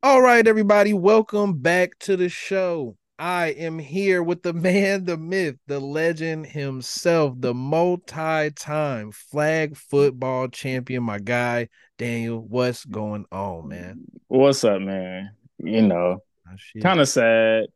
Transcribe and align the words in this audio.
All 0.00 0.22
right, 0.22 0.46
everybody, 0.46 0.92
welcome 0.92 1.58
back 1.58 1.98
to 2.00 2.16
the 2.16 2.28
show. 2.28 2.96
I 3.18 3.48
am 3.48 3.80
here 3.80 4.22
with 4.22 4.44
the 4.44 4.52
man, 4.54 5.06
the 5.06 5.16
myth, 5.16 5.56
the 5.66 5.80
legend 5.80 6.46
himself, 6.46 7.34
the 7.36 7.52
multi 7.52 8.50
time 8.52 9.10
flag 9.10 9.76
football 9.76 10.46
champion, 10.46 11.02
my 11.02 11.18
guy, 11.18 11.68
Daniel. 11.98 12.40
What's 12.40 12.84
going 12.84 13.24
on, 13.32 13.66
man? 13.66 14.04
What's 14.28 14.62
up, 14.62 14.80
man? 14.80 15.32
You 15.58 15.82
know, 15.82 16.22
ah, 16.46 16.52
Oh, 16.52 16.80
kind 16.80 17.00
of 17.00 17.08
sad. 17.08 17.66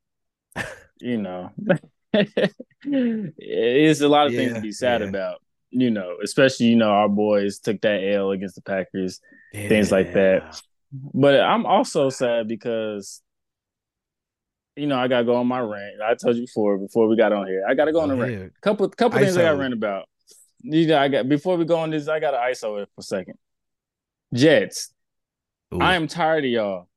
You 1.01 1.17
know, 1.17 1.51
it's 2.85 4.01
a 4.01 4.09
lot 4.09 4.29
of 4.29 4.33
things 4.35 4.55
to 4.55 4.61
be 4.61 4.71
sad 4.71 5.01
yeah. 5.01 5.09
about. 5.09 5.43
You 5.71 5.91
know, 5.91 6.19
especially 6.23 6.67
you 6.67 6.77
know 6.77 6.91
our 6.91 7.09
boys 7.09 7.59
took 7.59 7.81
that 7.81 8.05
L 8.05 8.31
against 8.31 8.55
the 8.55 8.63
Packers, 8.63 9.21
things 9.53 9.91
like 9.91 10.13
that. 10.13 10.63
Yeah. 10.93 11.11
but 11.15 11.41
I'm 11.41 11.67
also 11.67 12.09
sad 12.11 12.49
because 12.49 13.23
you 14.77 14.87
know 14.87 14.99
I 14.99 15.09
gotta 15.09 15.25
go 15.25 15.37
on 15.37 15.47
my 15.47 15.61
rant. 15.61 16.01
I 16.05 16.15
told 16.15 16.37
you 16.37 16.43
before 16.43 16.79
before 16.79 17.09
we 17.09 17.17
got 17.17 17.33
on 17.33 17.47
here. 17.47 17.65
I 17.69 17.75
gotta 17.75 17.93
go 17.93 18.01
on 18.01 18.09
Go 18.09 18.17
the 18.17 18.23
rant. 18.23 18.35
ahead. 18.35 18.51
Couple 18.63 18.89
couple 18.91 19.19
things 19.19 19.37
I 19.37 19.43
got 19.43 19.57
ISO. 19.57 19.61
rant 19.61 19.75
about. 19.75 20.09
You 20.63 20.87
know, 20.87 20.99
I 20.99 21.09
got 21.09 21.29
before 21.29 21.57
we 21.57 21.65
go 21.65 21.79
on 21.79 21.91
this. 21.91 22.09
I 22.09 22.21
got 22.21 22.31
to 22.33 22.37
ISO 22.39 22.81
it 22.83 22.89
for 22.95 23.01
a 23.01 23.03
second. 23.03 23.35
Jets. 24.33 24.93
Ooh. 25.75 25.81
I 25.81 25.95
am 25.95 26.07
tired 26.07 26.45
of 26.45 26.51
y'all. 26.51 26.89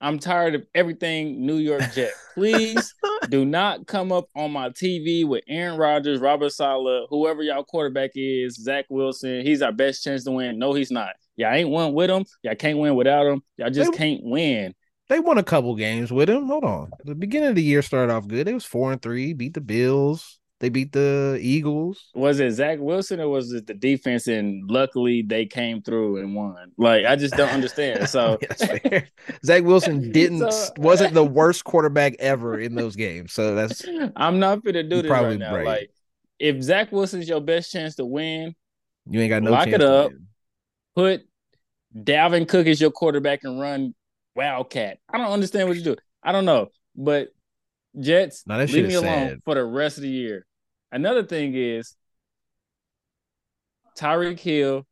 I'm 0.00 0.18
tired 0.18 0.54
of 0.54 0.66
everything 0.74 1.46
New 1.46 1.56
York 1.56 1.82
Jet. 1.94 2.10
Please 2.34 2.94
do 3.30 3.44
not 3.46 3.86
come 3.86 4.12
up 4.12 4.28
on 4.36 4.52
my 4.52 4.68
TV 4.70 5.26
with 5.26 5.42
Aaron 5.48 5.78
Rodgers, 5.78 6.20
Robert 6.20 6.50
Saleh, 6.50 7.06
whoever 7.08 7.42
y'all 7.42 7.64
quarterback 7.64 8.10
is, 8.14 8.56
Zach 8.56 8.84
Wilson. 8.90 9.40
He's 9.46 9.62
our 9.62 9.72
best 9.72 10.04
chance 10.04 10.24
to 10.24 10.30
win. 10.32 10.58
No, 10.58 10.74
he's 10.74 10.90
not. 10.90 11.14
Y'all 11.36 11.52
ain't 11.52 11.68
won 11.68 11.92
with 11.94 12.10
him. 12.10 12.24
Y'all 12.42 12.54
can't 12.54 12.78
win 12.78 12.94
without 12.94 13.26
him. 13.26 13.42
Y'all 13.56 13.70
just 13.70 13.92
They- 13.92 13.98
can't 13.98 14.20
win. 14.22 14.74
They 15.10 15.20
won 15.20 15.36
a 15.36 15.42
couple 15.42 15.74
games 15.76 16.10
with 16.10 16.30
him. 16.30 16.46
Hold 16.46 16.64
on. 16.64 16.90
The 17.04 17.14
beginning 17.14 17.50
of 17.50 17.54
the 17.56 17.62
year 17.62 17.82
started 17.82 18.10
off 18.12 18.26
good. 18.26 18.48
It 18.48 18.54
was 18.54 18.64
four 18.64 18.90
and 18.90 19.02
three, 19.02 19.34
beat 19.34 19.52
the 19.52 19.60
Bills. 19.60 20.38
They 20.60 20.70
beat 20.70 20.92
the 20.92 21.36
Eagles. 21.42 22.08
Was 22.14 22.40
it 22.40 22.52
Zach 22.52 22.78
Wilson 22.80 23.20
or 23.20 23.28
was 23.28 23.52
it 23.52 23.66
the 23.66 23.74
defense? 23.74 24.28
And 24.28 24.70
luckily 24.70 25.20
they 25.20 25.44
came 25.44 25.82
through 25.82 26.18
and 26.18 26.34
won. 26.34 26.72
Like 26.78 27.04
I 27.04 27.16
just 27.16 27.34
don't 27.36 27.50
understand. 27.50 28.08
So. 28.08 28.38
Zach 29.44 29.62
Wilson 29.64 30.10
didn't 30.12 30.50
So- 30.52 30.72
wasn't 30.78 31.12
the 31.14 31.24
worst 31.24 31.64
quarterback 31.64 32.14
ever 32.18 32.58
in 32.58 32.74
those 32.74 32.96
games. 32.96 33.32
So 33.34 33.54
that's 33.54 33.84
I'm 34.16 34.38
not 34.38 34.62
fit 34.64 34.72
to 34.72 34.82
do 34.82 35.02
this 35.02 35.08
probably 35.10 35.30
right 35.30 35.38
now. 35.38 35.54
right. 35.54 35.66
Like 35.66 35.90
if 36.38 36.62
Zach 36.62 36.92
Wilson's 36.92 37.28
your 37.28 37.40
best 37.40 37.70
chance 37.72 37.96
to 37.96 38.06
win, 38.06 38.54
you 39.10 39.20
ain't 39.20 39.30
got 39.30 39.42
no 39.42 39.50
Lock 39.50 39.68
it 39.68 39.82
up. 39.82 40.12
win. 40.12 40.26
Put 40.94 41.22
Dalvin 41.96 42.48
Cook 42.48 42.66
as 42.66 42.80
your 42.80 42.90
quarterback 42.90 43.40
and 43.44 43.60
run 43.60 43.94
Wildcat. 44.34 44.98
I 45.08 45.18
don't 45.18 45.30
understand 45.30 45.68
what 45.68 45.76
you 45.76 45.84
do. 45.84 45.96
I 46.22 46.32
don't 46.32 46.44
know, 46.44 46.68
but 46.96 47.28
Jets 47.98 48.42
leave 48.46 48.88
me 48.88 48.94
alone 48.94 49.04
sad. 49.04 49.40
for 49.44 49.54
the 49.54 49.64
rest 49.64 49.98
of 49.98 50.02
the 50.02 50.08
year. 50.08 50.46
Another 50.90 51.22
thing 51.22 51.54
is 51.54 51.94
Tyreek 53.98 54.40
Hill 54.40 54.86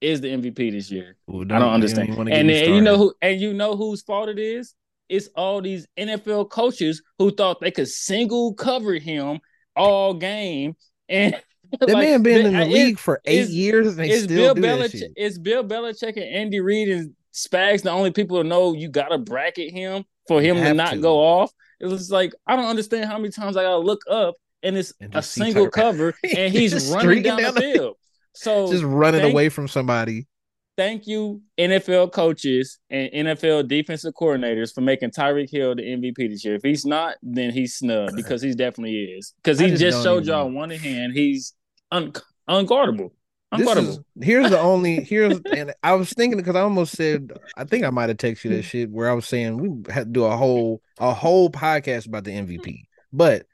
is 0.00 0.20
the 0.20 0.28
MVP 0.28 0.72
this 0.72 0.90
year. 0.90 1.16
Ooh, 1.30 1.42
I 1.42 1.58
don't 1.58 1.72
understand. 1.72 2.16
And, 2.16 2.48
then- 2.48 2.74
you 2.74 2.80
know 2.80 2.96
who 2.96 3.14
and 3.20 3.40
you 3.40 3.52
know 3.52 3.76
whose 3.76 4.02
fault 4.02 4.28
it 4.28 4.38
is? 4.38 4.74
It's 5.08 5.28
all 5.36 5.62
these 5.62 5.86
NFL 5.96 6.50
coaches 6.50 7.02
who 7.18 7.30
thought 7.30 7.60
they 7.60 7.70
could 7.70 7.88
single 7.88 8.54
cover 8.54 8.94
him 8.94 9.40
all 9.76 10.14
game. 10.14 10.74
And 11.08 11.40
that 11.80 11.88
like, 11.88 11.96
man 11.96 12.22
been 12.22 12.46
in 12.46 12.52
the 12.54 12.64
league 12.66 12.98
for 12.98 13.20
eight 13.24 13.34
it's- 13.40 13.50
years 13.50 13.86
and 13.88 13.96
they 13.98 14.10
is 14.10 14.24
still 14.24 14.54
Bill 14.54 14.78
Belichick 14.78 14.98
shit. 14.98 15.12
is 15.16 15.38
Bill 15.38 15.64
Belichick 15.64 16.16
and 16.16 16.24
Andy 16.24 16.60
Reid 16.60 16.88
and 16.88 17.14
Spags 17.34 17.82
the 17.82 17.90
only 17.90 18.10
people 18.10 18.38
who 18.38 18.44
know 18.44 18.72
you 18.74 18.88
gotta 18.88 19.18
bracket 19.18 19.70
him 19.72 20.04
for 20.26 20.40
him 20.40 20.56
to 20.56 20.72
not 20.74 20.92
to. 20.94 21.00
go 21.00 21.18
off? 21.18 21.50
It 21.80 21.86
was 21.86 22.10
like 22.10 22.32
I 22.46 22.56
don't 22.56 22.64
understand 22.68 23.04
how 23.10 23.18
many 23.18 23.30
times 23.30 23.56
I 23.56 23.62
gotta 23.62 23.78
look 23.78 24.00
up 24.10 24.36
and 24.62 24.76
it's 24.78 24.92
And 25.00 25.14
a 25.14 25.20
single 25.22 25.68
cover 25.68 26.14
and 26.36 26.52
He's 26.52 26.90
running 26.90 27.22
down, 27.22 27.38
down 27.42 27.54
the 27.54 27.60
the 27.60 27.72
field. 27.72 27.96
So 28.34 28.70
Just 28.70 28.84
running 28.84 29.22
thank- 29.22 29.32
away 29.32 29.48
from 29.48 29.66
somebody. 29.68 30.26
Thank 30.76 31.06
you, 31.06 31.42
NFL 31.58 32.12
coaches 32.12 32.78
and 32.90 33.10
NFL 33.12 33.68
defensive 33.68 34.14
coordinators 34.14 34.74
for 34.74 34.80
making 34.80 35.10
Tyreek 35.10 35.50
Hill 35.50 35.74
the 35.74 35.82
MVP 35.82 36.30
this 36.30 36.44
year. 36.44 36.54
If 36.56 36.62
he's 36.62 36.84
not, 36.84 37.16
then 37.22 37.50
he's 37.50 37.76
snubbed 37.76 38.16
because 38.16 38.42
he 38.42 38.54
definitely 38.54 38.96
is. 38.96 39.34
Because 39.42 39.58
he 39.58 39.70
just 39.70 39.80
just, 39.80 40.02
showed 40.02 40.26
y'all 40.26 40.50
one 40.50 40.70
hand. 40.70 41.12
He's 41.14 41.54
un- 41.90 42.12
unguardable. 42.48 43.10
This 43.56 43.66
Unguardable. 43.68 43.88
is 43.88 44.00
here's 44.20 44.50
the 44.50 44.58
only 44.58 45.00
here's 45.04 45.38
and 45.52 45.72
I 45.82 45.94
was 45.94 46.12
thinking 46.12 46.36
because 46.36 46.56
I 46.56 46.60
almost 46.60 46.96
said 46.96 47.30
I 47.56 47.62
think 47.62 47.84
I 47.84 47.90
might 47.90 48.08
have 48.08 48.18
texted 48.18 48.44
you 48.44 48.50
that 48.50 48.56
hmm. 48.56 48.68
shit 48.68 48.90
where 48.90 49.08
I 49.08 49.14
was 49.14 49.26
saying 49.26 49.56
we 49.58 49.92
had 49.92 50.06
to 50.06 50.12
do 50.12 50.24
a 50.24 50.36
whole 50.36 50.82
a 50.98 51.14
whole 51.14 51.48
podcast 51.48 52.08
about 52.08 52.24
the 52.24 52.32
MVP, 52.32 52.64
hmm. 52.64 52.72
but 53.12 53.46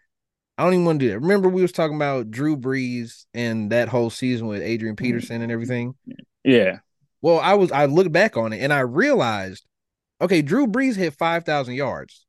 I 0.56 0.65
don't 0.65 0.75
even 0.75 0.87
want 0.87 1.00
to 1.00 1.06
do 1.06 1.11
that. 1.12 1.21
Remember 1.21 1.49
we 1.49 1.62
was 1.62 1.72
talking 1.72 1.97
about 1.97 2.31
Drew 2.31 2.56
Brees 2.56 3.25
and 3.34 3.72
that 3.72 3.88
whole 3.88 4.11
season 4.11 4.47
with 4.47 4.62
Adrian 4.62 4.97
mm-hmm. 4.97 5.05
Peterson 5.05 5.43
and 5.43 5.53
everything. 5.53 5.94
yeah. 6.44 6.78
Well, 7.22 7.38
I 7.41 7.55
was 7.55 7.72
I 7.72 7.87
looked 7.87 8.12
back 8.12 8.37
on 8.37 8.53
it 8.53 8.60
and 8.62 8.72
I 8.72 8.81
realized, 8.81 9.65
okay, 10.21 10.43
Drew 10.43 10.66
Brees 10.66 10.97
hit 10.97 11.15
five 11.15 11.44
thousand 11.44 11.75
yards, 11.75 12.27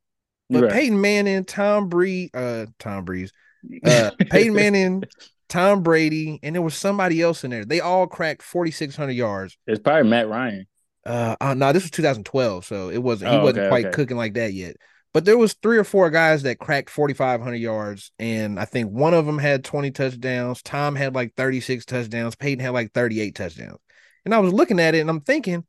but 0.52 0.66
Right. 0.66 0.72
Peyton 0.72 1.02
Manning, 1.02 1.46
Tom 1.46 1.90
Bree, 1.90 2.30
uh, 2.34 2.68
Tom 2.80 3.06
Brees, 3.06 3.32
uh, 3.86 4.12
Peyton 4.30 4.54
Manning, 4.56 5.04
Tom 5.50 5.84
Brady, 5.84 6.40
and 6.44 6.56
there 6.56 6.62
was 6.62 6.76
somebody 6.76 7.22
else 7.22 7.44
in 7.44 7.52
there. 7.52 7.66
They 7.66 7.80
all 7.82 8.08
cracked 8.08 8.44
forty 8.44 8.72
six 8.72 8.96
hundred 8.96 9.14
yards. 9.14 9.58
It's 9.68 9.80
probably 9.80 10.10
Matt 10.10 10.30
Ryan. 10.30 10.68
Uh, 11.06 11.36
uh 11.42 11.54
no, 11.54 11.74
this 11.74 11.84
was 11.84 11.92
2012, 11.92 12.66
so 12.66 12.90
it 12.90 13.00
wasn't. 13.00 13.32
He 13.32 13.38
Oh, 13.38 13.44
wasn't 13.44 13.68
okay, 13.68 13.70
quite 13.70 13.86
okay. 13.88 13.96
cooking 13.96 14.18
like 14.18 14.36
that 14.36 14.54
yet. 14.54 14.78
But 15.14 15.26
there 15.26 15.38
was 15.38 15.54
three 15.54 15.78
or 15.78 15.84
four 15.84 16.10
guys 16.10 16.44
that 16.44 16.60
cracked 16.60 16.90
4,500 16.90 17.58
yards, 17.58 18.12
and 18.18 18.60
I 18.60 18.66
think 18.66 18.90
one 18.92 19.14
of 19.14 19.26
them 19.26 19.38
had 19.38 19.64
20 19.64 19.92
touchdowns. 19.92 20.62
Tom 20.64 20.96
had 20.96 21.14
like 21.14 21.36
36 21.36 21.86
touchdowns. 21.86 22.36
Peyton 22.36 22.64
had 22.64 22.72
like 22.74 22.94
38 22.94 23.36
touchdowns. 23.36 23.80
And 24.26 24.34
I 24.34 24.40
was 24.40 24.54
looking 24.54 24.80
at 24.80 24.96
it, 24.96 25.00
and 25.00 25.10
I'm 25.10 25.22
thinking, 25.22 25.66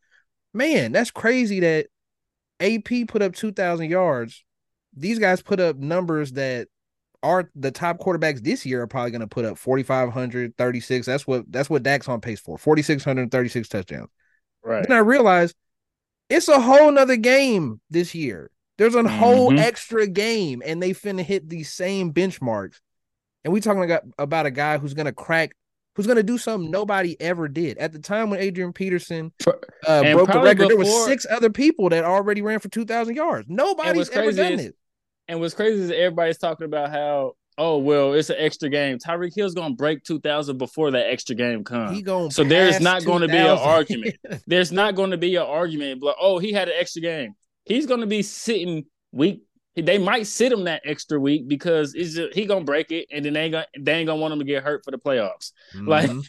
man, 0.53 0.93
that's 0.93 1.11
crazy 1.11 1.61
that 1.61 1.87
AP 2.61 3.09
put 3.09 3.23
up 3.23 3.35
2,000 3.35 3.91
yards. 3.91 4.45
These 4.97 5.19
guys 5.19 5.43
put 5.43 5.59
up 5.61 5.77
numbers 5.77 6.33
that 6.33 6.69
are 7.23 7.51
the 7.57 7.71
top 7.71 7.99
quarterbacks 7.99 8.43
this 8.45 8.65
year 8.65 8.83
are 8.83 8.87
probably 8.87 9.11
going 9.11 9.23
to 9.23 9.27
put 9.27 9.45
up 9.45 9.59
4,500, 9.59 10.57
36. 10.57 11.07
That's 11.07 11.27
what 11.27 11.51
that's 11.51 11.71
what 11.71 11.83
Dak's 11.83 12.09
on 12.09 12.21
pace 12.21 12.39
for 12.39 12.59
4,636 12.59 13.69
touchdowns. 13.69 14.11
Right. 14.63 14.87
Then 14.87 14.97
I 14.97 15.01
realized 15.01 15.57
it's 16.29 16.49
a 16.49 16.61
whole 16.61 16.93
nother 16.93 17.17
game 17.17 17.81
this 17.91 18.15
year. 18.15 18.51
There's 18.79 18.95
a 18.95 19.09
whole 19.09 19.53
Mhm. 19.53 19.59
extra 19.59 20.07
game, 20.07 20.63
and 20.65 20.83
they 20.83 20.91
finna 20.91 21.23
hit 21.23 21.49
these 21.49 21.73
same 21.73 22.13
benchmarks. 22.13 22.81
And 23.45 23.53
we 23.53 23.61
talking 23.61 23.85
about, 23.85 24.05
about 24.19 24.47
a 24.47 24.51
guy 24.51 24.79
who's 24.79 24.95
gonna 24.95 25.13
crack, 25.13 25.55
who's 25.95 26.07
gonna 26.07 26.23
do 26.23 26.39
something 26.39 26.71
nobody 26.71 27.21
ever 27.21 27.49
did. 27.49 27.79
At 27.79 27.93
the 27.93 27.99
time 27.99 28.31
when 28.31 28.41
Adrian 28.41 28.73
Peterson 28.73 29.33
uh, 29.87 30.13
broke 30.13 30.33
the 30.33 30.41
record, 30.43 30.69
there 30.69 30.77
was 30.77 30.89
before- 30.89 31.07
six 31.07 31.27
other 31.31 31.51
people 31.51 31.89
that 31.91 32.05
already 32.05 32.43
ran 32.43 32.59
for 32.61 32.69
two 32.69 32.85
thousand 32.85 33.15
yards. 33.17 33.47
Nobody's 33.49 34.11
ever 34.11 34.23
crazy 34.23 34.43
done 34.43 34.53
is- 34.55 34.65
it. 34.67 34.77
And 35.27 35.41
what's 35.41 35.55
crazy 35.55 35.83
is 35.83 35.91
everybody's 35.91 36.37
talking 36.37 36.67
about 36.67 36.91
how, 36.91 37.33
oh 37.57 37.79
well, 37.79 38.13
it's 38.13 38.29
an 38.29 38.37
extra 38.39 38.69
game. 38.69 38.99
Tyreek 38.99 39.33
Hill's 39.35 39.55
gonna 39.55 39.75
break 39.75 40.03
two 40.05 40.21
thousand 40.21 40.59
before 40.59 40.91
that 40.91 41.07
extra 41.07 41.35
game 41.35 41.65
comes. 41.65 42.03
Going 42.03 42.31
so 42.31 42.45
there's 42.45 42.81
not 42.81 43.07
going 43.07 43.23
to 43.23 43.29
be 43.29 43.39
an 43.39 43.47
argument. 43.59 44.17
There's 44.47 44.71
not 44.71 44.95
going 44.97 45.13
to 45.13 45.17
be 45.17 45.37
an 45.37 45.43
argument. 45.43 46.03
Like, 46.03 46.17
oh, 46.21 46.39
he 46.39 46.53
had 46.53 46.69
an 46.69 46.75
extra 46.79 47.01
game. 47.01 47.35
He's 47.65 47.87
going 47.87 48.01
to 48.01 48.07
be 48.07 48.21
sitting 48.23 48.85
week. 49.13 49.44
They 49.77 49.99
might 49.99 50.27
sit 50.29 50.53
him 50.53 50.65
that 50.65 50.83
extra 50.85 51.19
week 51.19 51.49
because 51.49 51.95
it's 51.95 52.15
just, 52.15 52.35
he 52.35 52.47
gonna 52.47 52.65
break 52.65 52.93
it, 52.93 53.09
and 53.11 53.25
then 53.25 53.33
they 53.33 53.41
ain't 53.43 53.53
gonna 53.53 53.67
they 53.79 53.95
ain't 53.95 54.07
gonna 54.07 54.21
want 54.21 54.33
him 54.33 54.39
to 54.39 54.45
get 54.45 54.63
hurt 54.63 54.85
for 54.85 54.91
the 54.93 54.99
playoffs. 54.99 55.51
Like, 55.75 56.09
Mhm. 56.11 56.25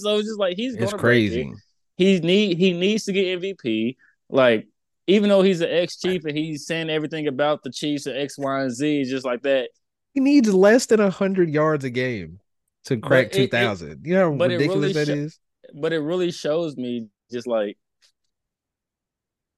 so 0.00 0.16
it's 0.16 0.26
just 0.26 0.38
like 0.40 0.56
he's 0.56 0.74
it's 0.74 0.92
it. 0.92 0.98
crazy. 0.98 1.52
He 1.96 2.18
need 2.18 2.58
he 2.58 2.72
needs 2.72 3.04
to 3.04 3.12
get 3.12 3.40
MVP. 3.40 3.96
Like 4.28 4.66
even 5.06 5.28
though 5.28 5.42
he's 5.42 5.60
an 5.60 5.70
ex 5.70 5.98
chief 5.98 6.24
and 6.24 6.36
he's 6.36 6.66
saying 6.66 6.90
everything 6.90 7.26
about 7.26 7.62
the 7.62 7.70
Chiefs 7.70 8.06
and 8.06 8.16
X, 8.16 8.38
Y, 8.38 8.60
and 8.62 8.72
Z, 8.72 9.04
just 9.04 9.24
like 9.24 9.42
that. 9.42 9.70
He 10.14 10.20
needs 10.20 10.52
less 10.52 10.86
than 10.86 10.98
hundred 11.10 11.50
yards 11.50 11.84
a 11.84 11.90
game 11.90 12.40
to 12.86 12.96
crack 12.96 13.30
two 13.30 13.46
thousand. 13.46 14.00
You 14.04 14.14
know 14.14 14.32
how 14.32 14.46
ridiculous 14.46 14.74
really 14.80 14.92
that 14.92 15.08
is. 15.08 15.38
But 15.74 15.92
it 15.92 16.00
really 16.00 16.32
shows 16.32 16.76
me 16.76 17.08
just 17.30 17.46
like 17.46 17.76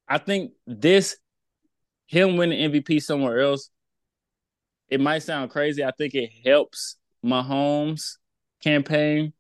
I 0.09 0.19
think 0.19 0.53
this 0.67 1.17
him 2.13 2.37
winning 2.37 2.71
MVP 2.71 3.03
somewhere 3.03 3.41
else. 3.41 3.71
It 4.91 5.01
might 5.01 5.21
sound 5.23 5.51
crazy. 5.51 5.83
I 5.83 5.93
think 5.93 6.15
it 6.15 6.31
helps 6.45 6.97
Mahomes' 7.25 8.19
campaign 8.63 9.33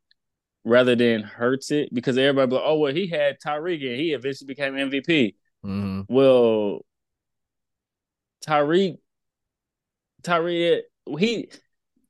rather 0.64 0.96
than 0.96 1.22
hurts 1.22 1.70
it 1.70 1.92
because 1.92 2.16
everybody 2.16 2.48
be 2.48 2.54
like, 2.54 2.64
oh 2.64 2.78
well, 2.78 2.94
he 2.94 3.06
had 3.08 3.36
Tyreek 3.44 3.86
and 3.86 4.00
he 4.00 4.12
eventually 4.14 4.46
became 4.46 4.72
MVP. 4.74 5.34
Mhm. 5.64 6.06
Well, 6.08 6.80
Tyreek, 8.46 8.96
Tyreek, 10.22 10.80
he, 11.18 11.48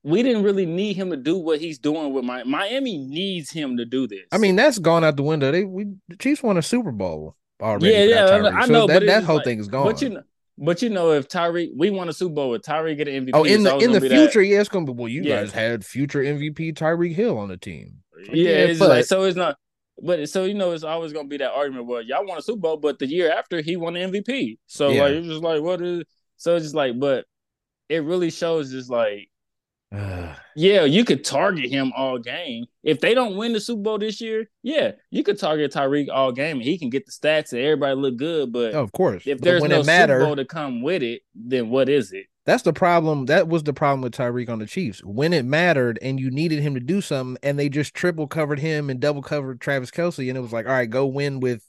we 0.04 0.22
didn't 0.22 0.44
really 0.44 0.66
need 0.66 0.94
him 0.96 1.10
to 1.10 1.16
do 1.16 1.36
what 1.36 1.60
he's 1.60 1.78
doing 1.78 2.12
with 2.12 2.24
my 2.24 2.44
Miami 2.44 2.98
needs 2.98 3.50
him 3.50 3.76
to 3.78 3.84
do 3.84 4.06
this. 4.06 4.22
I 4.30 4.38
mean, 4.38 4.54
that's 4.56 4.78
gone 4.78 5.02
out 5.02 5.16
the 5.16 5.22
window. 5.24 5.50
They 5.50 5.64
we 5.64 5.86
the 6.08 6.16
Chiefs 6.16 6.42
won 6.42 6.56
a 6.56 6.62
Super 6.62 6.92
Bowl. 6.92 7.36
already. 7.60 7.88
Yeah, 7.88 8.04
yeah, 8.04 8.50
I 8.54 8.66
know, 8.66 8.82
So 8.82 8.86
but 8.86 9.00
that, 9.00 9.06
that 9.06 9.24
whole 9.24 9.36
like- 9.36 9.44
thing 9.44 9.58
is 9.58 9.68
gone. 9.68 9.86
But 9.86 10.00
you 10.02 10.10
know, 10.10 10.22
but 10.64 10.80
you 10.80 10.88
know, 10.90 11.10
if 11.12 11.28
Tyreek, 11.28 11.70
we 11.76 11.90
won 11.90 12.08
a 12.08 12.12
Super 12.12 12.34
Bowl 12.34 12.50
with 12.50 12.62
Tyreek 12.62 12.96
get 12.96 13.08
an 13.08 13.26
MVP. 13.26 13.30
oh, 13.34 13.44
in 13.44 13.62
the 13.64 13.74
in 13.78 13.92
the 13.92 13.98
gonna 13.98 14.08
that- 14.08 14.10
future, 14.16 14.42
yeah, 14.42 14.60
it's 14.60 14.68
gonna 14.68 14.86
be. 14.86 14.92
Well, 14.92 15.08
you 15.08 15.22
Yeah. 15.22 15.40
guys 15.40 15.52
had 15.52 15.84
future 15.84 16.22
MVP 16.22 16.72
Tyreek 16.72 17.14
Hill 17.14 17.36
on 17.36 17.48
the 17.48 17.56
team. 17.56 17.96
Yeah, 18.32 18.50
Yeah, 18.50 18.50
it's 18.66 18.80
like 18.80 19.04
so. 19.04 19.24
It's 19.24 19.36
not. 19.36 19.56
But 20.00 20.28
so 20.30 20.44
you 20.44 20.54
know, 20.54 20.72
it's 20.72 20.84
always 20.84 21.12
gonna 21.12 21.28
be 21.28 21.36
that 21.38 21.52
argument. 21.52 21.86
Well, 21.86 22.02
y'all 22.02 22.24
won 22.26 22.38
a 22.38 22.42
Super 22.42 22.60
Bowl, 22.60 22.76
but 22.76 22.98
the 22.98 23.06
year 23.06 23.30
after 23.30 23.60
he 23.60 23.76
won 23.76 23.94
the 23.94 24.00
MVP. 24.00 24.58
So 24.66 24.88
Yeah. 24.90 25.02
like 25.02 25.12
it's 25.12 25.26
just 25.26 25.42
like 25.42 25.60
what 25.62 25.82
is? 25.82 26.04
So 26.36 26.56
it's 26.56 26.64
just 26.64 26.74
like, 26.74 26.98
but 26.98 27.26
it 27.88 28.02
really 28.04 28.30
shows 28.30 28.70
just 28.72 28.88
like 28.90 29.28
yeah, 30.56 30.84
you 30.84 31.04
could 31.04 31.24
target 31.24 31.70
him 31.70 31.92
all 31.96 32.18
game. 32.18 32.64
If 32.82 33.00
they 33.00 33.14
don't 33.14 33.36
win 33.36 33.52
the 33.52 33.60
Super 33.60 33.82
Bowl 33.82 33.98
this 33.98 34.20
year, 34.20 34.48
yeah, 34.62 34.92
you 35.10 35.22
could 35.22 35.38
target 35.38 35.72
Tyreek 35.72 36.08
all 36.12 36.32
game 36.32 36.56
and 36.56 36.64
he 36.64 36.78
can 36.78 36.90
get 36.90 37.04
the 37.06 37.12
stats 37.12 37.52
and 37.52 37.60
everybody 37.60 37.94
look 37.94 38.16
good. 38.16 38.52
But 38.52 38.74
Oh, 38.74 38.82
of 38.82 38.92
course. 38.92 39.26
if 39.26 39.38
But 39.38 39.44
there's 39.44 39.60
when 39.62 39.70
no 39.70 39.80
it 39.80 39.86
matter, 39.86 40.14
Super 40.20 40.26
Bowl 40.26 40.36
to 40.36 40.44
come 40.44 40.82
with 40.82 41.02
it, 41.02 41.22
then 41.34 41.68
what 41.70 41.88
is 41.88 42.12
it? 42.12 42.26
that's 42.44 42.64
the 42.64 42.72
problem. 42.72 43.26
That 43.26 43.46
was 43.48 43.62
the 43.62 43.72
problem 43.72 44.00
with 44.00 44.14
Tyreek 44.14 44.48
on 44.48 44.58
the 44.58 44.66
Chiefs. 44.66 45.00
When 45.04 45.32
it 45.32 45.44
mattered 45.44 45.98
and 46.02 46.18
you 46.18 46.28
needed 46.30 46.60
him 46.60 46.74
to 46.74 46.80
do 46.80 47.00
something, 47.00 47.38
and 47.42 47.58
they 47.58 47.68
just 47.68 47.94
triple 47.94 48.26
covered 48.26 48.58
him 48.58 48.90
and 48.90 48.98
double 48.98 49.22
covered 49.22 49.60
Travis 49.60 49.90
Kelce, 49.92 50.28
and 50.28 50.36
it 50.36 50.40
was 50.40 50.52
like, 50.52 50.66
all 50.66 50.72
right, 50.72 50.90
go 50.90 51.06
win 51.06 51.38
with 51.38 51.64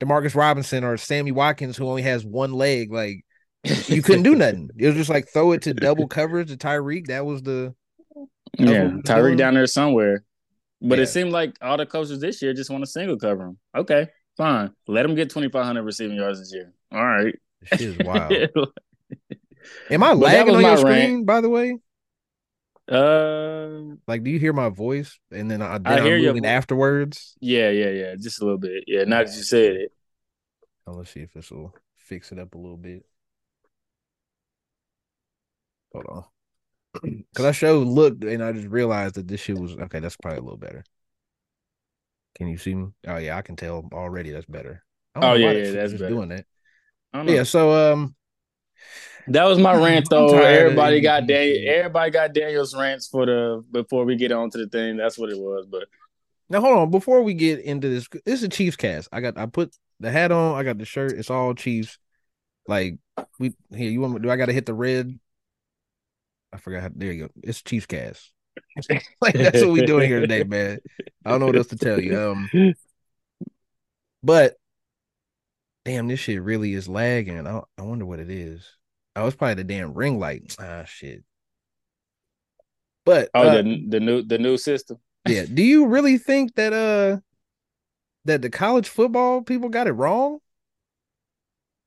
Demarcus 0.00 0.34
Robinson 0.34 0.84
or 0.84 0.96
Sammy 0.98 1.32
Watkins, 1.32 1.76
who 1.76 1.88
only 1.88 2.02
has 2.02 2.24
one 2.26 2.52
leg. 2.52 2.92
Like 2.92 3.24
you 3.86 4.02
couldn't 4.02 4.22
do 4.24 4.34
nothing. 4.34 4.70
It 4.76 4.86
was 4.88 4.96
just 4.96 5.10
like 5.10 5.28
throw 5.28 5.52
it 5.52 5.62
to 5.62 5.74
double 5.74 6.06
coverage 6.08 6.48
to 6.48 6.56
Tyreek. 6.56 7.06
That 7.06 7.24
was 7.24 7.42
the 7.42 7.74
That's 8.58 8.70
yeah, 8.70 8.88
Tyreek 9.04 9.36
down 9.36 9.54
there 9.54 9.66
somewhere. 9.66 10.24
But 10.80 10.98
Yeah. 10.98 11.04
it 11.04 11.06
seemed 11.08 11.32
like 11.32 11.56
all 11.62 11.76
the 11.76 11.86
coaches 11.86 12.20
this 12.20 12.42
year 12.42 12.52
just 12.52 12.70
want 12.70 12.84
to 12.84 12.90
single 12.90 13.16
cover 13.18 13.46
him. 13.46 13.58
Okay, 13.74 14.08
fine. 14.36 14.70
Let 14.86 15.04
him 15.06 15.14
get 15.14 15.30
2,500 15.30 15.82
receiving 15.82 16.16
yards 16.16 16.40
this 16.40 16.52
year. 16.52 16.72
All 16.92 17.04
right. 17.04 17.34
shit 17.64 17.80
is 17.80 17.98
wild. 17.98 18.32
Am 19.90 20.02
I 20.02 20.12
lagging 20.12 20.54
on 20.56 20.62
my 20.62 20.74
your 20.74 20.84
rant. 20.84 21.02
screen? 21.04 21.24
By 21.24 21.40
the 21.40 21.48
way, 21.48 21.78
uh, 22.90 23.94
like, 24.06 24.22
do 24.22 24.30
you 24.30 24.38
hear 24.38 24.52
my 24.52 24.68
voice? 24.68 25.18
And 25.30 25.50
then 25.50 25.62
I 25.62 25.78
then 25.78 26.00
I 26.00 26.02
hear 26.02 26.18
your 26.18 26.36
afterwards. 26.44 27.34
yeah, 27.40 27.70
yeah, 27.70 27.88
yeah. 27.88 28.14
Just 28.16 28.42
a 28.42 28.44
little 28.44 28.58
bit. 28.58 28.84
Yeah, 28.86 29.04
now 29.04 29.24
that 29.24 29.34
you 29.34 29.42
said 29.42 29.76
it. 29.76 29.92
Oh, 30.86 30.92
let's 30.92 31.10
see 31.10 31.20
if 31.20 31.32
this 31.32 31.50
will 31.50 31.74
fix 31.96 32.30
it 32.30 32.38
up 32.38 32.54
a 32.54 32.58
little 32.58 32.76
bit. 32.76 33.06
Hold 35.94 36.06
on. 36.08 36.24
Because 37.02 37.44
I 37.44 37.52
showed 37.52 37.86
looked 37.86 38.22
and 38.24 38.42
I 38.42 38.52
just 38.52 38.68
realized 38.68 39.14
that 39.14 39.26
this 39.26 39.40
shit 39.40 39.58
was 39.58 39.72
okay. 39.76 40.00
That's 40.00 40.16
probably 40.16 40.38
a 40.38 40.42
little 40.42 40.58
better. 40.58 40.84
Can 42.36 42.48
you 42.48 42.58
see 42.58 42.74
me? 42.74 42.88
Oh 43.06 43.16
yeah, 43.16 43.36
I 43.36 43.42
can 43.42 43.56
tell 43.56 43.88
already. 43.92 44.30
That's 44.30 44.46
better. 44.46 44.84
Oh, 45.16 45.34
yeah, 45.34 45.52
yeah, 45.52 45.70
that's 45.70 45.92
better. 45.92 46.08
doing 46.08 46.28
that. 46.30 46.44
I 47.12 47.18
don't 47.18 47.26
know. 47.26 47.32
Yeah. 47.32 47.44
So 47.44 47.92
um, 47.92 48.16
That 49.28 49.44
was 49.44 49.58
my 49.58 49.74
rant 49.74 50.08
though. 50.10 50.36
Everybody 50.36 51.00
got 51.00 51.22
MVP 51.24 51.28
Dan- 51.28 51.74
everybody 51.78 52.10
got 52.10 52.32
Daniel's 52.32 52.76
rants 52.76 53.06
for 53.08 53.26
the 53.26 53.64
before 53.70 54.04
we 54.04 54.16
get 54.16 54.32
on 54.32 54.50
to 54.50 54.58
the 54.58 54.66
thing. 54.68 54.96
That's 54.96 55.16
what 55.16 55.30
it 55.30 55.38
was. 55.38 55.66
But 55.66 55.84
now 56.48 56.60
hold 56.60 56.78
on. 56.78 56.90
Before 56.90 57.22
we 57.22 57.34
get 57.34 57.60
into 57.60 57.88
this, 57.88 58.08
this 58.24 58.40
is 58.40 58.42
a 58.42 58.48
Chiefs 58.48 58.76
cast. 58.76 59.08
I 59.12 59.20
got 59.20 59.38
I 59.38 59.46
put 59.46 59.74
the 60.00 60.10
hat 60.10 60.32
on. 60.32 60.56
I 60.56 60.64
got 60.64 60.78
the 60.78 60.84
shirt. 60.84 61.12
It's 61.12 61.30
all 61.30 61.54
Chiefs. 61.54 61.98
Like 62.66 62.98
we 63.38 63.54
here. 63.72 63.90
You 63.90 64.00
want? 64.00 64.14
me- 64.14 64.20
Do 64.20 64.30
I 64.30 64.36
got 64.36 64.46
to 64.46 64.52
hit 64.52 64.66
the 64.66 64.74
red? 64.74 65.18
I 66.54 66.58
forgot. 66.58 66.82
How, 66.82 66.88
there 66.94 67.12
you 67.12 67.24
go. 67.24 67.30
It's 67.42 67.62
Chiefs 67.62 67.86
cast. 67.86 68.32
like 69.20 69.34
that's 69.34 69.60
what 69.60 69.72
we 69.72 69.84
doing 69.84 70.08
here 70.08 70.20
today, 70.20 70.44
man. 70.44 70.78
I 71.24 71.30
don't 71.30 71.40
know 71.40 71.46
what 71.46 71.56
else 71.56 71.66
to 71.68 71.76
tell 71.76 72.00
you. 72.00 72.18
Um, 72.18 72.74
but 74.22 74.54
damn, 75.84 76.06
this 76.06 76.20
shit 76.20 76.40
really 76.40 76.72
is 76.72 76.88
lagging. 76.88 77.46
I 77.46 77.62
I 77.76 77.82
wonder 77.82 78.06
what 78.06 78.20
it 78.20 78.30
is. 78.30 78.64
Oh, 79.16 79.26
it's 79.26 79.36
probably 79.36 79.54
the 79.54 79.64
damn 79.64 79.92
ring 79.94 80.18
light. 80.18 80.54
Ah, 80.58 80.84
shit. 80.84 81.24
But 83.04 83.28
oh, 83.34 83.42
uh, 83.42 83.54
the 83.62 83.84
the 83.88 84.00
new 84.00 84.22
the 84.22 84.38
new 84.38 84.56
system. 84.56 84.98
yeah, 85.28 85.44
do 85.52 85.62
you 85.62 85.86
really 85.86 86.18
think 86.18 86.54
that 86.54 86.72
uh 86.72 87.20
that 88.24 88.40
the 88.40 88.50
college 88.50 88.88
football 88.88 89.42
people 89.42 89.68
got 89.68 89.86
it 89.88 89.92
wrong? 89.92 90.38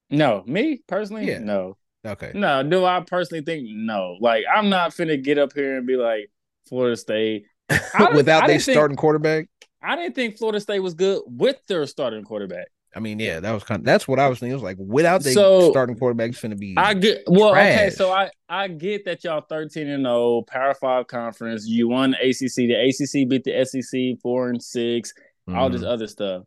No, 0.09 0.43
me 0.45 0.81
personally, 0.87 1.27
Yeah. 1.27 1.39
no. 1.39 1.77
Okay, 2.07 2.31
No, 2.33 2.63
do 2.63 2.85
I 2.85 3.01
personally 3.05 3.43
think 3.43 3.67
no? 3.69 4.17
Like 4.21 4.43
I'm 4.53 4.69
not 4.69 4.91
finna 4.91 5.21
get 5.21 5.37
up 5.37 5.53
here 5.53 5.77
and 5.77 5.85
be 5.85 5.95
like 5.97 6.31
Florida 6.67 6.95
State. 6.97 7.45
Without 8.15 8.47
think- 8.47 8.61
starting 8.61 8.97
quarterback. 8.97 9.47
I 9.83 9.95
didn't 9.95 10.15
think 10.15 10.37
Florida 10.37 10.59
State 10.59 10.79
was 10.79 10.93
good 10.95 11.21
with 11.27 11.57
their 11.67 11.85
starting 11.85 12.23
quarterback. 12.23 12.67
I 12.95 12.99
mean, 12.99 13.19
yeah, 13.19 13.39
that 13.41 13.51
was 13.51 13.63
kind. 13.63 13.79
Of, 13.81 13.85
that's 13.85 14.07
what 14.07 14.19
I 14.19 14.27
was 14.27 14.39
thinking. 14.39 14.51
It 14.51 14.55
was 14.55 14.63
like 14.63 14.77
without 14.79 15.21
they 15.21 15.33
So, 15.33 15.69
starting 15.69 15.95
quarterback, 15.97 16.29
it's 16.31 16.41
gonna 16.41 16.55
be. 16.55 16.73
I 16.77 16.93
get 16.95 17.23
well, 17.27 17.51
okay, 17.51 17.91
so 17.93 18.11
I 18.11 18.31
I 18.49 18.69
get 18.69 19.05
that 19.05 19.23
y'all 19.23 19.41
13 19.41 19.87
and 19.87 20.03
0, 20.05 20.43
Power 20.47 20.73
5 20.73 21.05
conference, 21.07 21.67
you 21.67 21.89
won 21.89 22.11
the 22.11 22.17
ACC, 22.29 22.55
the 22.67 22.73
ACC 22.73 23.29
beat 23.29 23.43
the 23.43 23.63
SEC 23.65 24.19
4 24.23 24.49
and 24.49 24.63
6, 24.63 25.13
all 25.53 25.69
this 25.69 25.81
Mhm. 25.81 25.87
other 25.87 26.07
stuff. 26.07 26.43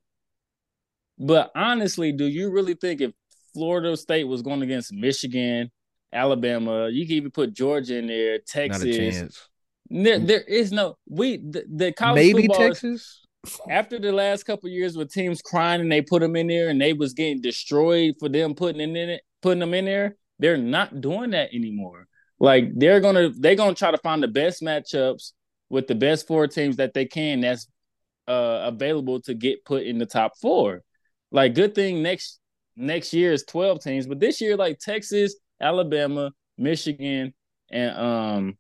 But 1.19 1.51
honestly, 1.55 2.13
do 2.13 2.25
you 2.27 2.51
really 2.51 2.75
think 2.75 3.01
if 3.01 3.13
Florida 3.53 3.97
State 3.97 4.25
was 4.25 4.43
going 4.43 4.63
against 4.63 4.93
Michigan, 4.93 5.71
Alabama, 6.13 6.89
you 6.89 7.07
can 7.07 7.17
even 7.17 7.31
put 7.31 7.53
Georgia 7.55 7.97
in 7.97 8.07
there, 8.07 8.39
Texas. 8.47 9.49
There, 9.93 10.19
there 10.19 10.41
is 10.43 10.71
no 10.73 10.97
we 11.09 11.39
the, 11.39 11.65
the 11.69 11.93
college 11.93 12.17
Maybe 12.27 12.47
football 12.47 12.63
is- 12.63 12.69
Texas. 12.81 13.27
after 13.69 13.99
the 13.99 14.13
last 14.13 14.45
couple 14.45 14.69
years 14.69 14.97
with 14.97 15.13
teams 15.13 15.43
crying 15.43 15.81
and 15.81 15.91
they 15.91 16.01
put 16.03 16.21
them 16.23 16.37
in 16.37 16.47
there 16.47 16.69
and 16.69 16.81
they 16.81 16.93
was 16.93 17.13
getting 17.13 17.41
destroyed 17.41 18.15
for 18.21 18.29
them 18.29 18.55
putting 18.55 18.81
in 18.81 18.97
it, 18.97 19.23
putting 19.43 19.59
them 19.61 19.75
in 19.75 19.85
there, 19.85 20.17
they're 20.39 20.57
not 20.57 21.01
doing 21.01 21.31
that 21.31 21.53
anymore. 21.53 22.07
Like 22.39 22.71
they're 22.75 23.01
gonna 23.01 23.31
they're 23.37 23.57
gonna 23.57 23.75
try 23.75 23.91
to 23.91 23.99
find 23.99 24.23
the 24.23 24.29
best 24.29 24.63
matchups 24.63 25.33
with 25.69 25.87
the 25.87 25.95
best 25.95 26.27
four 26.27 26.47
teams 26.47 26.77
that 26.77 26.95
they 26.95 27.05
can 27.07 27.41
that's 27.41 27.67
uh 28.29 28.63
available 28.65 29.21
to 29.23 29.35
get 29.35 29.65
put 29.65 29.83
in 29.85 29.99
the 29.99 30.07
top 30.07 30.33
four. 30.41 30.83
Like 31.33 31.55
good 31.55 31.75
thing 31.75 32.03
next 32.03 32.40
next 32.81 33.13
year 33.13 33.33
is 33.33 33.45
12 33.45 33.81
teams, 33.83 34.07
but 34.07 34.19
this 34.21 34.41
year 34.41 34.57
like 34.57 34.79
Texas, 34.79 35.37
Alabama, 35.61 36.33
Michigan, 36.59 37.33
and 37.71 37.97
um 37.97 38.59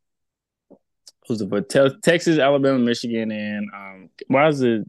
who's 1.27 1.39
the 1.39 1.47
but 1.47 1.69
Te- 1.69 1.97
Texas, 2.03 2.39
Alabama, 2.39 2.79
Michigan, 2.79 3.31
and 3.33 3.71
um 3.75 4.11
why 4.29 4.49
is 4.49 4.63
it 4.63 4.83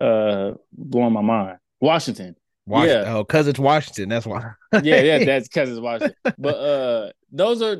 uh 0.00 0.52
blowing 0.72 1.12
my 1.12 1.22
mind? 1.22 1.58
Washington. 1.80 2.36
Washington. 2.66 3.02
Yeah. 3.04 3.14
Oh, 3.14 3.24
because 3.24 3.48
it's 3.48 3.58
Washington. 3.58 4.08
That's 4.08 4.26
why. 4.26 4.52
Yeah, 4.82 5.00
yeah, 5.00 5.24
that's 5.24 5.48
because 5.48 5.70
it's 5.70 5.80
Washington. 5.80 6.14
But 6.38 6.54
uh 6.54 7.12
those 7.32 7.62
are 7.62 7.78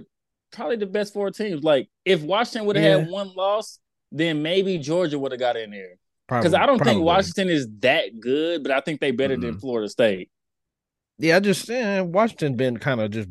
probably 0.50 0.76
the 0.76 0.86
best 0.86 1.12
four 1.12 1.30
teams. 1.30 1.62
Like 1.62 1.88
if 2.04 2.22
Washington 2.22 2.66
would 2.66 2.76
have 2.76 2.84
Yeah. 2.84 2.98
had 3.00 3.08
one 3.10 3.32
loss, 3.36 3.78
then 4.10 4.42
maybe 4.42 4.78
Georgia 4.78 5.18
would 5.18 5.32
have 5.32 5.40
got 5.40 5.56
in 5.56 5.70
there. 5.70 5.96
Because 6.28 6.52
I 6.54 6.66
don't 6.66 6.82
think. 6.82 7.02
Washington 7.02 7.48
is 7.48 7.66
that 7.80 8.20
good, 8.20 8.62
but 8.62 8.70
I 8.72 8.80
think 8.80 9.00
they 9.00 9.12
better 9.12 9.36
than 9.36 9.54
Mhm. 9.54 9.60
Florida 9.60 9.88
State. 9.88 10.30
Yeah, 11.18 11.36
I 11.36 11.40
just 11.40 11.68
eh, 11.70 12.00
Washington 12.00 12.56
been 12.56 12.76
kind 12.78 13.00
of 13.00 13.10
just 13.10 13.28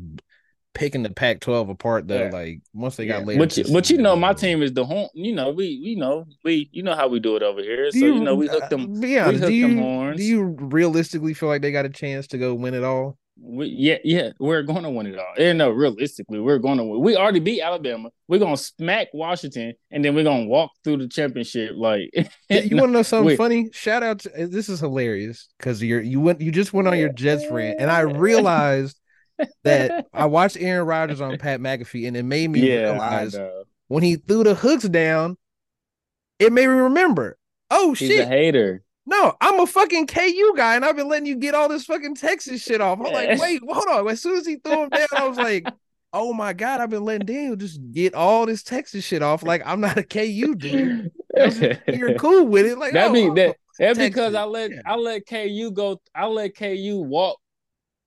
picking 0.74 1.02
the 1.02 1.10
Pac-12 1.10 1.70
apart 1.70 2.06
though. 2.08 2.24
Yeah. 2.24 2.30
Like 2.30 2.60
once 2.72 2.96
they 2.96 3.06
Yeah. 3.06 3.18
got 3.18 3.26
later, 3.26 3.40
But 3.40 3.56
you, 3.56 3.64
but 3.72 3.90
you 3.90 3.98
know, 3.98 4.14
my 4.16 4.30
uh, 4.30 4.34
team 4.34 4.62
is 4.62 4.72
the 4.72 4.84
home. 4.84 5.08
You 5.14 5.34
know, 5.34 5.50
we 5.50 5.80
we 5.82 5.94
know 5.94 6.26
we 6.44 6.68
you 6.72 6.82
know 6.82 6.94
how 6.94 7.08
we 7.08 7.20
do 7.20 7.36
it 7.36 7.42
over 7.42 7.60
here. 7.62 7.90
do 7.90 7.98
So 7.98 8.06
you 8.06 8.20
know 8.20 8.34
we 8.34 8.46
hook 8.46 8.64
uh, 8.64 8.68
them. 8.68 9.00
Be 9.00 9.18
honest, 9.18 9.40
hook 9.40 9.50
do 9.50 9.60
them 9.60 9.76
horns. 9.78 10.18
do 10.18 10.22
you 10.22 10.42
realistically 10.42 11.34
feel 11.34 11.48
like 11.48 11.62
they 11.62 11.72
got 11.72 11.86
a 11.86 11.90
chance 11.90 12.26
to 12.28 12.38
go 12.38 12.54
win 12.54 12.74
it 12.74 12.84
all? 12.84 13.18
We, 13.40 13.66
yeah, 13.66 13.98
yeah, 14.04 14.30
we're 14.38 14.62
going 14.62 14.82
to 14.82 14.90
win 14.90 15.06
it 15.06 15.18
all. 15.18 15.32
And 15.38 15.58
no, 15.58 15.70
realistically, 15.70 16.40
we're 16.40 16.58
going 16.58 16.78
to 16.78 16.84
win. 16.84 17.00
We 17.00 17.16
already 17.16 17.40
beat 17.40 17.62
Alabama. 17.62 18.10
We're 18.26 18.40
going 18.40 18.56
to 18.56 18.62
smack 18.62 19.08
Washington, 19.12 19.74
and 19.90 20.04
then 20.04 20.14
we're 20.14 20.24
going 20.24 20.44
to 20.44 20.48
walk 20.48 20.72
through 20.82 20.98
the 20.98 21.08
championship. 21.08 21.72
Like, 21.76 22.10
Yeah, 22.50 22.60
you 22.60 22.76
want 22.76 22.88
to 22.88 22.92
know 22.92 23.02
something 23.02 23.36
funny? 23.36 23.70
Shout 23.72 24.02
out! 24.02 24.20
To, 24.20 24.46
this 24.48 24.68
is 24.68 24.80
hilarious 24.80 25.48
because 25.58 25.82
you're 25.82 26.02
you 26.02 26.20
went 26.20 26.40
you 26.40 26.50
just 26.50 26.72
went 26.72 26.88
on 26.88 26.98
your 26.98 27.12
Jets 27.12 27.44
rant, 27.50 27.80
and 27.80 27.90
I 27.90 28.00
realized 28.00 28.98
that 29.62 30.06
I 30.12 30.26
watched 30.26 30.56
Aaron 30.58 30.86
Rodgers 30.86 31.20
on 31.20 31.38
Pat 31.38 31.60
McAfee, 31.60 32.08
and 32.08 32.16
it 32.16 32.24
made 32.24 32.50
me 32.50 32.60
yeah, 32.60 32.90
realize 32.90 33.36
when 33.86 34.02
he 34.02 34.16
threw 34.16 34.44
the 34.44 34.54
hooks 34.54 34.88
down, 34.88 35.36
it 36.38 36.52
made 36.52 36.66
me 36.66 36.74
remember. 36.74 37.38
Oh 37.70 37.94
He's 37.94 38.10
shit! 38.10 38.26
a 38.26 38.28
hater. 38.28 38.82
No, 39.08 39.34
I'm 39.40 39.58
a 39.58 39.66
fucking 39.66 40.06
KU 40.06 40.52
guy, 40.54 40.76
and 40.76 40.84
I've 40.84 40.94
been 40.94 41.08
letting 41.08 41.24
you 41.24 41.36
get 41.36 41.54
all 41.54 41.66
this 41.66 41.86
fucking 41.86 42.14
Texas 42.14 42.62
shit 42.62 42.82
off. 42.82 42.98
I'm 43.00 43.10
like, 43.10 43.40
wait, 43.40 43.62
hold 43.66 43.88
on. 43.88 44.06
As 44.06 44.20
soon 44.20 44.36
as 44.36 44.46
he 44.46 44.56
threw 44.56 44.82
him 44.82 44.90
down, 44.90 45.06
I 45.16 45.26
was 45.26 45.38
like, 45.38 45.66
oh 46.12 46.34
my 46.34 46.52
god, 46.52 46.82
I've 46.82 46.90
been 46.90 47.04
letting 47.04 47.24
Daniel 47.24 47.56
just 47.56 47.80
get 47.90 48.12
all 48.12 48.44
this 48.44 48.62
Texas 48.62 49.06
shit 49.06 49.22
off. 49.22 49.42
Like 49.42 49.62
I'm 49.64 49.80
not 49.80 49.96
a 49.96 50.02
KU 50.02 50.54
dude. 50.54 51.10
You're 51.88 52.16
cool 52.16 52.48
with 52.48 52.66
it. 52.66 52.76
Like 52.76 52.92
that 52.92 53.08
oh, 53.08 53.12
be 53.14 53.28
that. 53.40 53.56
That's 53.78 53.96
Texas, 53.96 54.08
because 54.08 54.34
I 54.34 54.44
let 54.44 54.72
yeah. 54.72 54.82
I 54.84 54.96
let 54.96 55.26
KU 55.26 55.70
go. 55.70 56.02
I 56.14 56.26
let 56.26 56.54
KU 56.54 56.98
walk 56.98 57.38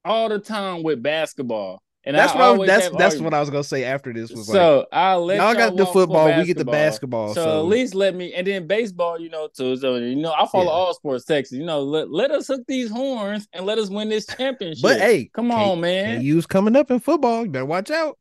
all 0.06 0.30
the 0.30 0.38
time 0.38 0.84
with 0.84 1.02
basketball. 1.02 1.82
And 2.04 2.18
that's 2.18 2.34
I 2.34 2.36
what 2.36 2.44
I, 2.44 2.48
always 2.48 2.68
that's 2.68 2.90
that's 2.98 3.20
what 3.20 3.34
I 3.34 3.40
was 3.40 3.50
gonna 3.52 3.64
say 3.64 3.84
after 3.84 4.12
this 4.12 4.32
was 4.32 4.50
like 4.50 4.56
So 4.56 4.88
I'll 4.92 5.24
let 5.24 5.38
y'all 5.38 5.54
y'all 5.54 5.70
got 5.70 5.78
the 5.78 5.86
football, 5.86 6.26
we 6.34 6.46
get 6.46 6.58
the 6.58 6.66
basketball. 6.66 7.36
So, 7.36 7.44
So, 7.44 7.60
at 7.60 7.66
least 7.66 7.94
let 7.94 8.16
me, 8.16 8.34
and 8.34 8.46
then 8.48 8.66
baseball, 8.66 9.20
you 9.20 9.30
know, 9.30 9.48
too. 9.48 9.76
So 9.78 9.96
you 9.98 10.16
know, 10.16 10.34
I 10.34 10.48
follow 10.48 10.66
Yeah. 10.66 10.72
all 10.72 10.94
sports 10.96 11.26
Texas. 11.26 11.58
You 11.58 11.66
know, 11.66 11.82
let, 11.82 12.12
let 12.12 12.32
us 12.32 12.48
hook 12.48 12.62
these 12.68 12.90
horns 12.90 13.48
and 13.54 13.66
let 13.66 13.78
us 13.78 13.90
win 13.90 14.10
this 14.10 14.26
championship. 14.26 14.82
but 14.82 15.00
hey, 15.00 15.30
come 15.34 15.50
K- 15.50 15.54
on, 15.56 15.82
man. 15.82 16.22
You's 16.22 16.48
coming 16.48 16.76
up 16.76 16.90
in 16.90 17.00
football. 17.00 17.46
You 17.46 17.52
better 17.52 17.66
watch 17.66 17.92
out. 17.92 18.18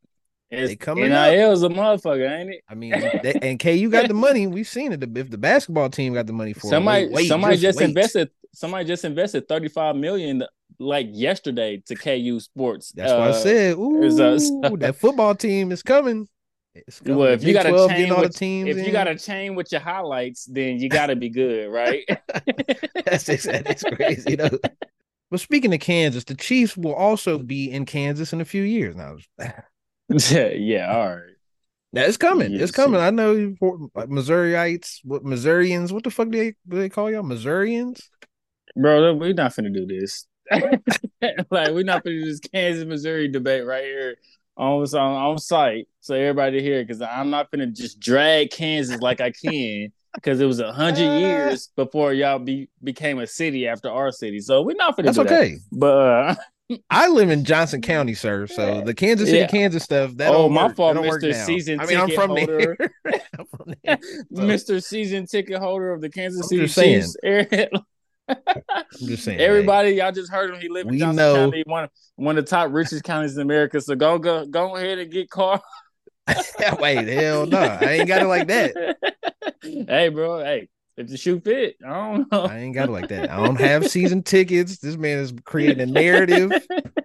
It's, 0.51 0.71
they 0.71 0.77
coming 0.77 1.09
NIL's 1.11 1.63
a 1.63 1.69
motherfucker, 1.69 2.29
ain't 2.29 2.51
it? 2.51 2.63
I 2.69 2.75
mean, 2.75 2.93
they, 3.23 3.35
and 3.41 3.59
KU 3.59 3.89
got 3.89 4.09
the 4.09 4.15
money. 4.15 4.49
We've 4.49 4.67
seen 4.67 4.93
it. 4.93 5.03
If 5.17 5.31
the 5.31 5.39
basketball 5.39 5.89
team 5.91 6.13
got 6.13 6.27
the 6.27 6.33
money 6.33 6.53
for 6.53 6.69
Somebody, 6.69 7.05
it, 7.05 7.13
wait, 7.13 7.29
somebody 7.29 7.57
just, 7.57 7.79
wait. 7.79 7.89
invested. 7.89 8.31
Somebody 8.53 8.85
just 8.85 9.05
invested 9.05 9.47
thirty 9.49 9.69
five 9.69 9.95
million 9.95 10.43
like 10.81 11.09
yesterday 11.13 11.83
to 11.87 11.95
KU 11.95 12.41
Sports. 12.41 12.91
That's 12.93 13.13
why 13.13 13.19
I 13.19 13.29
Uh, 13.29 13.33
said, 13.35 13.77
ooh, 13.79 14.03
it's 14.03 14.19
a- 14.19 14.77
that 14.79 14.97
football 14.97 15.35
team 15.35 15.71
is 15.73 15.83
coming. 15.83 16.27
Well, 17.05 17.25
if 17.29 17.43
you 17.43 17.53
got 17.53 17.67
a 17.67 17.71
12 17.71 17.91
chain 17.91 17.99
getting 17.99 18.13
all 18.13 18.19
the 18.21 18.29
with- 18.29 18.37
teams, 18.37 18.77
If 18.77 18.87
you 18.87 18.93
got 18.93 19.09
a 19.09 19.17
chain 19.17 19.55
with 19.57 19.71
your 19.73 19.81
highlights, 19.81 20.45
then 20.47 20.79
you 20.79 20.89
got 20.89 21.07
to 21.07 21.17
be 21.17 21.29
good, 21.29 21.69
right? 21.69 22.05
that's 23.05 23.27
that's 23.27 23.83
crazy. 23.83 24.37
though. 24.37 24.51
But 25.31 25.41
speaking 25.41 25.73
of 25.75 25.81
Kansas, 25.81 26.25
the 26.25 26.35
Chiefs 26.35 26.77
will 26.77 26.95
also 26.95 27.39
be 27.39 27.71
in 27.71 27.87
Kansas 27.87 28.33
in 28.33 28.41
a 28.41 28.45
few 28.45 28.63
years 28.63 28.97
now. 28.97 29.17
yeah, 30.09 30.93
all 30.97 31.09
right. 31.09 31.23
Now 31.93 32.03
it's 32.03 32.17
coming. 32.17 32.53
Yes, 32.53 32.63
it's 32.63 32.73
coming. 32.73 33.01
sir. 33.01 33.05
I 33.07 33.11
know 33.11 33.33
you 33.33 33.57
for- 33.59 33.91
like 33.95 34.09
Missouriites, 34.09 35.01
what 35.05 35.25
Missourians, 35.25 35.93
what 35.93 36.05
the 36.05 36.11
fuck 36.11 36.31
do 36.31 36.39
they 36.39 36.55
do 36.69 36.79
they 36.79 36.89
call 36.89 37.11
y'all? 37.11 37.25
Missourians? 37.25 38.01
Bro, 38.77 39.15
we're 39.15 39.35
not 39.35 39.53
finna 39.53 39.75
do 39.75 39.87
this. 39.87 40.27
like 41.51 41.71
we're 41.71 41.83
not 41.85 42.05
finna 42.05 42.21
do 42.21 42.25
this 42.25 42.41
Kansas 42.41 42.85
Missouri 42.85 43.29
debate 43.29 43.65
right 43.67 43.85
here 43.85 44.17
on 44.57 44.83
on, 44.83 44.95
on 44.95 45.39
site 45.39 45.89
so 46.01 46.15
everybody 46.15 46.63
hear 46.63 46.83
because 46.83 47.01
I'm 47.03 47.31
not 47.31 47.51
gonna 47.51 47.67
just 47.69 48.01
drag 48.01 48.51
Kansas 48.51 49.01
like 49.01 49.21
I 49.21 49.31
can 49.33 49.93
because 50.15 50.41
it 50.41 50.47
was 50.47 50.61
a 50.61 50.73
hundred 50.73 51.09
Uh. 51.09 51.19
years 51.19 51.71
before 51.77 52.13
y'all 52.13 52.39
be 52.39 52.69
became 52.83 53.19
a 53.21 53.27
city 53.27 53.69
after 53.69 53.89
our 53.91 54.11
city. 54.11 54.41
So 54.41 54.63
we're 54.63 54.77
not 54.77 54.97
finna 54.99 55.05
That's 55.05 55.19
do 55.19 55.25
that. 55.25 55.33
okay. 55.41 55.57
But 55.73 55.97
uh, 55.97 56.35
I 56.91 57.09
live 57.09 57.31
in 57.31 57.45
Johnson 57.45 57.81
County, 57.81 58.15
sir. 58.15 58.47
So 58.47 58.81
the 58.83 58.95
Kansas 58.95 59.29
City, 59.29 59.41
Yeah. 59.41 59.47
Kansas 59.49 59.83
stuff. 59.83 60.13
That 60.17 60.33
Oh, 60.33 60.49
my 60.49 60.67
work. 60.67 60.77
fault, 60.77 60.95
That 60.95 61.03
don't 61.03 61.09
work 61.11 61.23
Mr. 61.23 61.45
Season 61.45 61.81
I 61.81 61.87
mean, 61.87 61.99
I'm 61.99 62.11
from 62.11 62.31
holder. 62.31 62.77
there. 62.79 62.91
I'm 63.39 63.47
from 63.47 63.75
there. 63.85 63.99
So, 64.35 64.43
Mr. 64.43 64.83
Season 64.83 65.27
ticket 65.27 65.59
holder 65.59 65.91
of 65.93 66.01
the 66.01 66.09
Kansas 66.11 66.43
I'm 66.43 66.49
City 66.49 66.63
just 66.63 66.75
saying. 66.75 67.01
Chiefs. 67.25 67.85
I'm 68.31 69.07
just 69.07 69.25
saying. 69.25 69.41
Everybody, 69.41 69.91
y'all 69.91 70.13
just 70.13 70.31
heard 70.31 70.55
him. 70.55 70.61
He 70.61 70.69
lives 70.69 70.89
in 70.89 70.99
Johnson 70.99 71.17
know- 71.17 71.35
County, 71.35 71.63
one 71.67 71.89
one 72.17 72.39
of 72.39 72.45
the 72.45 72.51
top 72.51 72.71
richest 72.73 73.05
counties 73.05 73.37
in 73.37 73.43
America. 73.43 73.81
So 73.81 73.95
go 73.95 74.19
go 74.19 74.47
go 74.47 74.77
ahead 74.77 74.99
and 74.99 75.11
get 75.11 75.31
car. 75.31 75.61
Wait, 76.79 77.09
hell 77.09 77.47
no. 77.47 77.59
I 77.59 77.93
ain't 77.93 78.09
got 78.09 78.23
it 78.23 78.27
like 78.27 78.49
that. 78.49 78.97
hey, 79.63 80.09
bro. 80.09 80.41
Hey, 80.45 80.69
if 80.97 81.09
the 81.09 81.17
shoe 81.17 81.41
fit, 81.41 81.77
I 81.85 81.89
don't 81.89 82.31
know. 82.31 82.43
I 82.45 82.59
ain't 82.59 82.75
got 82.75 82.89
it 82.89 82.93
like 82.93 83.09
that. 83.09 83.31
I 83.31 83.37
don't 83.45 83.59
have 83.59 83.89
season 83.89 84.23
tickets. 84.23 84.79
This 84.79 84.97
man 84.97 85.19
is 85.19 85.33
creating 85.45 85.81
a 85.81 85.87
narrative 85.87 86.51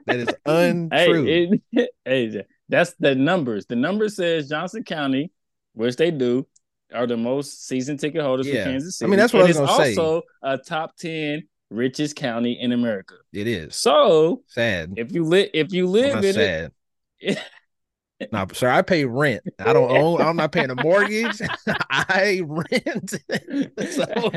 that 0.05 0.15
is 0.17 0.27
untrue. 0.45 1.25
Hey, 1.25 1.61
it, 1.71 1.89
hey, 2.03 2.43
that's 2.69 2.93
the 2.99 3.15
numbers. 3.15 3.65
The 3.67 3.75
number 3.75 4.09
says 4.09 4.49
Johnson 4.49 4.83
County, 4.83 5.31
which 5.73 5.95
they 5.95 6.11
do, 6.11 6.45
are 6.95 7.07
the 7.07 7.17
most 7.17 7.67
season 7.67 7.97
ticket 7.97 8.21
holders 8.21 8.47
Yeah. 8.47 8.63
for 8.65 8.69
Kansas 8.71 8.97
City. 8.97 9.07
I 9.07 9.09
mean, 9.09 9.19
that's 9.19 9.33
what 9.33 9.41
And 9.41 9.45
I 9.45 9.47
was 9.47 9.57
it's 9.59 9.59
gonna 9.59 9.85
say. 9.85 9.95
also 9.95 10.21
a 10.41 10.57
top 10.57 10.95
ten 10.97 11.43
richest 11.69 12.15
county 12.15 12.59
in 12.59 12.71
America. 12.71 13.15
it 13.33 13.47
is 13.47 13.75
So 13.75 14.43
sad. 14.47 14.93
if 14.97 15.11
you 15.11 15.23
live, 15.25 15.49
if 15.53 15.71
you 15.73 15.87
live 15.87 16.23
in 16.23 16.33
sad. 16.33 16.71
it, 17.19 17.39
No, 18.31 18.45
sir, 18.53 18.69
I 18.69 18.81
pay 18.81 19.03
rent. 19.05 19.43
I 19.59 19.73
don't 19.73 19.91
own. 19.91 20.21
I'm 20.21 20.37
not 20.37 20.51
paying 20.53 20.69
a 20.69 20.75
mortgage. 20.81 21.41
I 21.89 22.41
rent. 22.45 23.09
so, 23.89 24.31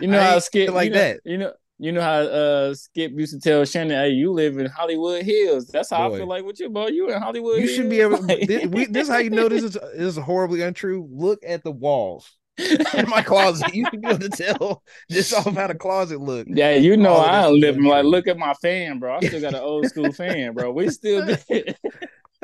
you 0.00 0.06
know 0.08 0.20
I 0.20 0.24
how 0.24 0.38
Skip 0.38 0.70
like 0.72 0.86
you 0.86 0.90
know, 0.94 0.98
that. 0.98 1.20
You 1.24 1.38
know, 1.38 1.52
you 1.84 1.92
know 1.92 2.00
how 2.00 2.20
uh 2.20 2.74
Skip 2.74 3.12
used 3.12 3.34
to 3.34 3.40
tell 3.40 3.62
Shannon, 3.66 3.96
"Hey, 3.96 4.10
you 4.10 4.32
live 4.32 4.56
in 4.56 4.66
Hollywood 4.66 5.22
Hills." 5.22 5.66
That's 5.66 5.90
how 5.90 6.08
Boy. 6.08 6.14
I 6.14 6.18
feel 6.18 6.26
like 6.26 6.44
with 6.44 6.58
you, 6.58 6.70
bro. 6.70 6.86
You 6.88 7.10
in 7.10 7.20
Hollywood. 7.20 7.60
you 7.60 7.68
should 7.68 7.90
be 7.90 8.00
able. 8.00 8.22
Hills. 8.22 8.46
This, 8.46 8.66
we, 8.66 8.86
this 8.86 9.02
is 9.04 9.08
how 9.12 9.18
you 9.18 9.28
know 9.28 9.50
this 9.50 9.62
is 9.62 9.72
this 9.72 10.16
is 10.16 10.16
horribly 10.16 10.62
untrue. 10.62 11.06
Look 11.12 11.40
at 11.46 11.62
the 11.62 11.70
walls 11.70 12.30
in 12.58 13.08
my 13.08 13.20
closet. 13.20 13.74
You 13.74 13.84
should 13.90 14.00
be 14.00 14.08
able 14.08 14.18
to 14.18 14.30
tell 14.30 14.82
just 15.10 15.34
off 15.34 15.54
how 15.54 15.66
the 15.66 15.74
closet 15.74 16.20
look. 16.20 16.46
Yeah, 16.48 16.74
you 16.74 16.96
know 16.96 17.16
I 17.16 17.46
am 17.46 17.54
living 17.54 17.84
like 17.84 18.04
look 18.04 18.28
at 18.28 18.38
my 18.38 18.54
fan, 18.54 18.98
bro. 18.98 19.16
I 19.16 19.20
still 19.20 19.42
got 19.42 19.54
an 19.54 19.60
old 19.60 19.84
school 19.86 20.10
fan, 20.10 20.54
bro. 20.54 20.72
We 20.72 20.88
still 20.88 21.26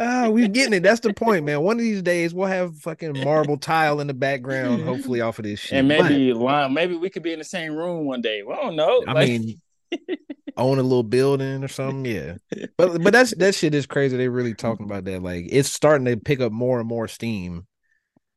be- 0.01 0.05
Ah, 0.07 0.29
we 0.29 0.49
getting 0.49 0.73
it. 0.75 0.83
That's 0.83 1.01
the 1.01 1.13
point, 1.15 1.45
man. 1.45 1.61
One 1.63 1.77
of 1.77 1.83
these 1.83 2.03
days 2.03 2.33
we'll 2.35 2.49
have 2.49 2.77
fucking 2.79 3.21
marble 3.25 3.57
tile 3.59 4.01
in 4.01 4.07
the 4.07 4.15
background, 4.15 4.83
hopefully 4.85 5.21
off 5.21 5.39
of 5.39 5.45
this 5.45 5.61
shit. 5.61 5.79
and 5.79 5.89
But, 5.89 6.05
maybe 6.11 6.33
line, 6.33 6.73
maybe 6.75 6.97
we 6.97 7.11
could 7.11 7.23
be 7.23 7.33
in 7.33 7.39
the 7.39 7.45
same 7.45 7.75
room 7.75 8.07
one 8.07 8.21
day. 8.21 8.43
We 8.43 8.55
don't 8.55 8.77
know. 8.77 9.05
I 9.07 9.13
Like, 9.13 9.29
mean, 9.29 9.61
own 10.57 10.79
a 10.79 10.83
little 10.83 11.03
building 11.03 11.63
or 11.65 11.69
something. 11.69 12.05
Yeah, 12.05 12.37
but 12.77 13.03
but 13.03 13.13
that's 13.13 13.35
that 13.37 13.55
shit 13.55 13.75
is 13.75 13.87
crazy. 13.87 14.17
They 14.17 14.29
really 14.29 14.55
talking 14.55 14.87
about 14.87 15.05
that. 15.05 15.23
Like 15.23 15.47
it's 15.51 15.71
starting 15.71 16.05
to 16.07 16.17
pick 16.17 16.41
up 16.41 16.53
more 16.53 16.79
and 16.81 16.89
more 16.89 17.09
steam 17.09 17.67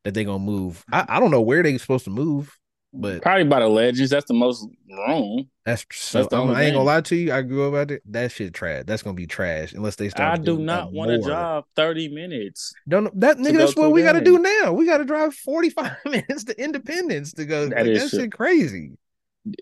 that 0.04 0.14
they 0.14 0.24
gonna 0.26 0.40
move. 0.40 0.84
I, 0.92 1.06
I 1.08 1.20
don't 1.20 1.32
know 1.32 1.42
where 1.42 1.64
they're 1.64 1.78
supposed 1.80 2.06
to 2.06 2.10
move, 2.12 2.58
but 2.94 3.22
probably 3.22 3.46
by 3.46 3.60
the 3.60 3.68
legends. 3.68 4.12
That's 4.12 4.28
the 4.28 4.34
most 4.34 4.68
wrong. 4.92 5.46
that's 5.66 5.86
so. 5.92 6.20
That's 6.20 6.30
the 6.30 6.38
only 6.38 6.56
I 6.56 6.64
ain't 6.66 6.74
gonna 6.74 6.86
lie 6.86 7.02
to 7.02 7.16
you. 7.16 7.34
I 7.34 7.42
grew 7.42 7.68
up 7.68 7.82
at 7.82 7.92
it. 7.92 8.04
That 8.12 8.32
shit 8.32 8.54
trash. 8.54 8.84
That's 8.86 9.02
gonna 9.02 9.16
be 9.16 9.26
trash 9.28 9.74
unless 9.74 9.96
they 9.96 10.10
start. 10.10 10.40
I 10.40 10.42
do 10.42 10.60
not 10.60 10.92
want 10.94 11.10
to 11.10 11.20
drive 11.20 11.64
30 11.76 12.10
minutes. 12.10 12.74
Don't 12.88 13.20
that 13.20 13.38
nigga? 13.38 13.54
go 13.54 13.58
That's 13.60 13.76
what 13.76 13.92
we 13.92 14.04
got 14.04 14.14
to 14.14 14.22
do 14.22 14.38
now. 14.40 14.74
We 14.74 14.86
got 14.86 15.00
to 15.00 15.06
drive 15.06 15.34
45 15.34 15.92
minutes 16.06 16.44
to 16.46 16.62
Independence 16.64 17.34
to 17.34 17.46
go. 17.46 17.68
That 17.70 17.80
Like, 17.80 17.88
is 17.88 18.12
that 18.12 18.18
shit 18.18 18.32
crazy. 18.32 18.92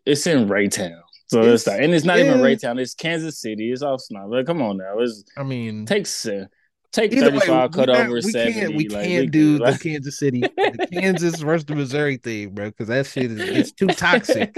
It's 0.06 0.28
in 0.28 0.48
Raytown. 0.48 1.00
So 1.28 1.40
It's- 1.40 1.62
it's, 1.62 1.68
not, 1.68 1.80
and 1.80 1.94
it's 1.94 2.06
not 2.06 2.20
yeah. 2.20 2.26
even 2.26 2.42
Raytown. 2.42 2.80
It's 2.80 2.94
Kansas 2.94 3.40
City. 3.40 3.72
It's 3.72 3.82
all. 3.82 3.98
Like, 4.28 4.46
come 4.46 4.62
on 4.62 4.78
now. 4.78 5.00
It's 5.00 5.24
I 5.38 5.44
mean, 5.44 5.86
takes 5.86 6.26
uh, 6.26 6.46
take 6.92 7.14
Either 7.14 7.32
way, 7.32 7.40
35 7.40 7.72
cut 7.72 7.88
we 7.88 7.94
not- 7.94 8.02
over 8.06 8.14
we 8.16 8.22
70. 8.22 8.54
Can't, 8.54 8.76
we 8.76 8.90
like, 8.90 9.06
can't 9.06 9.22
we 9.26 9.28
do 9.28 9.58
the 9.60 9.80
Kansas 9.82 10.18
City, 10.18 10.42
the 10.42 10.88
Kansas 10.94 11.40
versus 11.40 11.66
the 11.66 11.76
Missouri 11.76 12.18
thing, 12.18 12.54
bro, 12.54 12.66
because 12.68 12.88
that 12.88 13.06
shit 13.08 13.32
is 13.32 13.40
it's 13.40 13.72
too 13.72 13.88
toxic. 13.88 14.56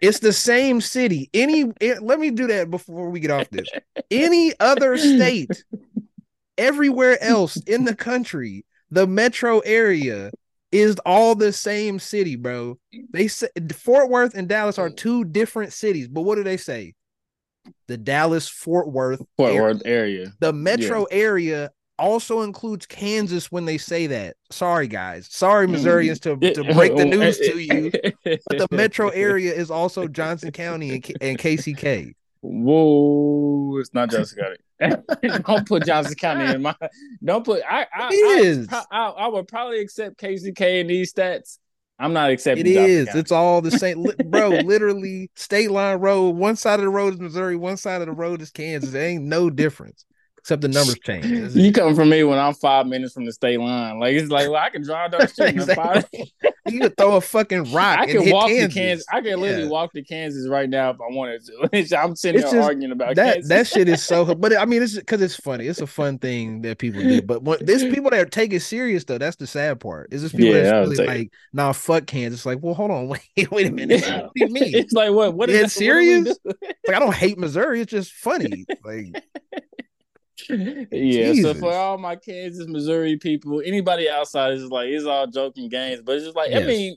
It's 0.00 0.20
the 0.20 0.32
same 0.32 0.80
city. 0.80 1.28
Any 1.34 1.72
eh, 1.80 1.96
let 2.00 2.20
me 2.20 2.30
do 2.30 2.46
that 2.48 2.70
before 2.70 3.10
we 3.10 3.20
get 3.20 3.30
off 3.32 3.50
this. 3.50 3.68
Any 4.10 4.52
other 4.60 4.96
state, 4.96 5.64
everywhere 6.56 7.22
else 7.22 7.56
in 7.56 7.84
the 7.84 7.94
country, 7.94 8.64
the 8.90 9.06
metro 9.06 9.58
area 9.60 10.30
is 10.70 10.96
all 11.06 11.34
the 11.34 11.52
same 11.52 11.98
city, 11.98 12.36
bro. 12.36 12.78
They 13.10 13.26
say 13.28 13.48
Fort 13.74 14.10
Worth 14.10 14.34
and 14.34 14.48
Dallas 14.48 14.78
are 14.78 14.90
two 14.90 15.24
different 15.24 15.72
cities, 15.72 16.08
but 16.08 16.22
what 16.22 16.36
do 16.36 16.44
they 16.44 16.56
say? 16.58 16.94
The 17.86 17.96
Dallas 17.96 18.48
Fort 18.48 18.90
Worth 18.90 19.22
Fort 19.36 19.50
area. 19.50 19.62
Worth 19.62 19.82
area. 19.84 20.32
The 20.40 20.52
metro 20.52 21.04
area 21.10 21.70
also 21.98 22.42
includes 22.42 22.86
Kansas 22.86 23.50
when 23.50 23.64
they 23.64 23.78
say 23.78 24.06
that. 24.06 24.36
Sorry, 24.50 24.88
guys. 24.88 25.26
Sorry, 25.30 25.66
mm-hmm. 25.66 25.72
Missourians, 25.72 26.20
to, 26.20 26.36
to 26.36 26.64
break 26.72 26.96
the 26.96 27.04
news 27.06 27.38
to 27.38 27.58
you. 27.58 27.90
But 28.24 28.58
the 28.58 28.68
metro 28.70 29.08
area 29.14 29.52
is 29.52 29.70
also 29.70 30.06
Johnson 30.06 30.52
County 30.52 30.90
and, 30.90 31.02
K- 31.02 31.14
and 31.20 31.38
KCK. 31.38 32.14
Whoa, 32.40 33.78
it's 33.78 33.92
not 33.92 34.10
Johnson 34.10 34.38
County. 34.38 34.58
don't 35.44 35.66
put 35.66 35.84
Johnson 35.84 36.14
County 36.14 36.54
in 36.54 36.62
my. 36.62 36.74
Don't 37.24 37.44
put. 37.44 37.62
I. 37.68 37.86
I 37.92 38.08
It 38.12 38.68
I, 38.70 38.84
I, 38.92 39.08
I 39.08 39.28
would 39.28 39.48
probably 39.48 39.80
accept 39.80 40.18
KCK 40.18 40.80
in 40.80 40.86
these 40.86 41.12
stats. 41.12 41.58
I'm 41.98 42.12
not 42.12 42.30
accepting. 42.30 42.66
It 42.66 42.74
Johnson 42.74 42.90
is. 42.90 43.06
County. 43.06 43.20
It's 43.20 43.32
all 43.32 43.60
the 43.60 43.70
same. 43.70 44.02
Li- 44.04 44.14
Bro, 44.24 44.50
literally, 44.64 45.30
state 45.34 45.70
line 45.70 45.98
road. 45.98 46.30
One 46.36 46.56
side 46.56 46.78
of 46.80 46.84
the 46.84 46.90
road 46.90 47.14
is 47.14 47.20
Missouri, 47.20 47.56
one 47.56 47.76
side 47.76 48.00
of 48.00 48.06
the 48.06 48.12
road 48.12 48.40
is 48.42 48.50
Kansas. 48.50 48.92
There 48.92 49.06
ain't 49.06 49.24
no 49.24 49.50
difference 49.50 50.04
except 50.48 50.62
the 50.62 50.68
numbers 50.68 50.98
change. 51.00 51.26
That's. 51.26 51.54
You 51.54 51.70
come 51.72 51.94
from 51.94 52.08
me 52.08 52.24
when 52.24 52.38
I'm 52.38 52.54
five 52.54 52.86
minutes 52.86 53.12
from 53.12 53.26
the 53.26 53.32
state 53.32 53.60
line. 53.60 53.98
Like 54.00 54.14
it's 54.14 54.30
like 54.30 54.48
well, 54.48 54.56
I 54.62 54.70
can 54.70 54.82
drive 54.82 55.12
down 55.12 55.20
the 55.20 55.28
street. 55.28 55.56
in 55.56 55.60
five, 55.66 55.96
Exactly. 56.12 56.32
You 56.68 56.80
could 56.80 56.96
throw 56.98 57.16
a 57.16 57.20
fucking 57.20 57.72
rock 57.72 57.98
I 57.98 58.02
and 58.04 58.10
can 58.12 58.22
hit 58.22 58.32
walk 58.34 58.48
Kansas. 58.48 58.74
to 58.74 58.80
Kansas. 58.80 59.06
I 59.12 59.20
can 59.20 59.40
literally 59.40 59.64
Yeah. 59.64 59.68
walk 59.70 59.92
to 59.92 60.02
Kansas 60.02 60.48
right 60.48 60.68
now 60.68 60.90
if 60.90 60.96
I 61.00 61.14
wanted 61.14 61.42
to. 61.46 61.96
I'm 61.98 62.16
sitting 62.16 62.40
It's 62.42 62.50
there 62.50 62.60
just- 62.60 62.68
arguing 62.68 62.92
about 62.92 63.14
that 63.16 63.34
Kansas. 63.34 63.48
that 63.48 63.66
shit 63.66 63.88
is 63.88 64.02
so 64.02 64.34
but 64.34 64.56
i 64.56 64.64
mean 64.64 64.82
it's 64.82 64.96
because 64.96 65.20
it's 65.22 65.36
funny 65.36 65.66
it's 65.66 65.80
a 65.80 65.86
fun 65.86 66.18
thing 66.18 66.62
that 66.62 66.78
people 66.78 67.00
do 67.00 67.20
but 67.22 67.42
when 67.42 67.58
there's 67.64 67.82
people 67.94 68.10
that 68.10 68.30
take 68.30 68.52
it 68.52 68.60
serious 68.60 69.04
though 69.04 69.18
that's 69.18 69.36
the 69.36 69.46
sad 69.46 69.80
part 69.80 70.12
is 70.12 70.22
this 70.22 70.32
people 70.32 70.46
Yeah, 70.54 70.62
that's 70.62 70.88
really 70.88 70.96
take 70.96 71.06
like 71.08 71.32
nah 71.52 71.72
fuck 71.72 72.06
kansas 72.06 72.44
like 72.46 72.58
well 72.62 72.74
hold 72.74 72.90
on 72.90 73.08
wait 73.08 73.50
wait 73.50 73.66
a 73.66 73.70
minute 73.70 74.02
what 74.02 74.30
do 74.34 74.44
you 74.44 74.48
mean 74.48 74.74
it's 74.74 74.92
like 74.92 75.10
what? 75.12 75.34
What 75.34 75.48
is 75.50 75.74
Dead 75.74 75.86
that? 75.88 75.94
What 75.94 76.00
do 76.00 76.06
we 76.06 76.24
serious? 76.24 76.38
do? 76.38 76.52
like 76.86 76.96
i 76.96 76.98
don't 76.98 77.14
hate 77.14 77.38
missouri 77.38 77.80
it's 77.80 77.90
just 77.90 78.12
funny 78.12 78.64
like 78.84 79.24
yeah, 80.92 81.32
so 81.42 81.54
for 81.54 81.72
all 81.72 81.98
my 81.98 82.16
Kansas, 82.16 82.66
Missouri 82.66 83.16
people, 83.16 83.62
anybody 83.64 84.08
outside 84.08 84.52
is 84.54 84.64
like 84.64 84.88
it's 84.88 85.04
all 85.04 85.26
joking 85.26 85.68
games, 85.68 86.02
but 86.02 86.16
it's 86.16 86.24
just 86.24 86.36
like 86.36 86.52
I 86.54 86.60
mean, 86.64 86.96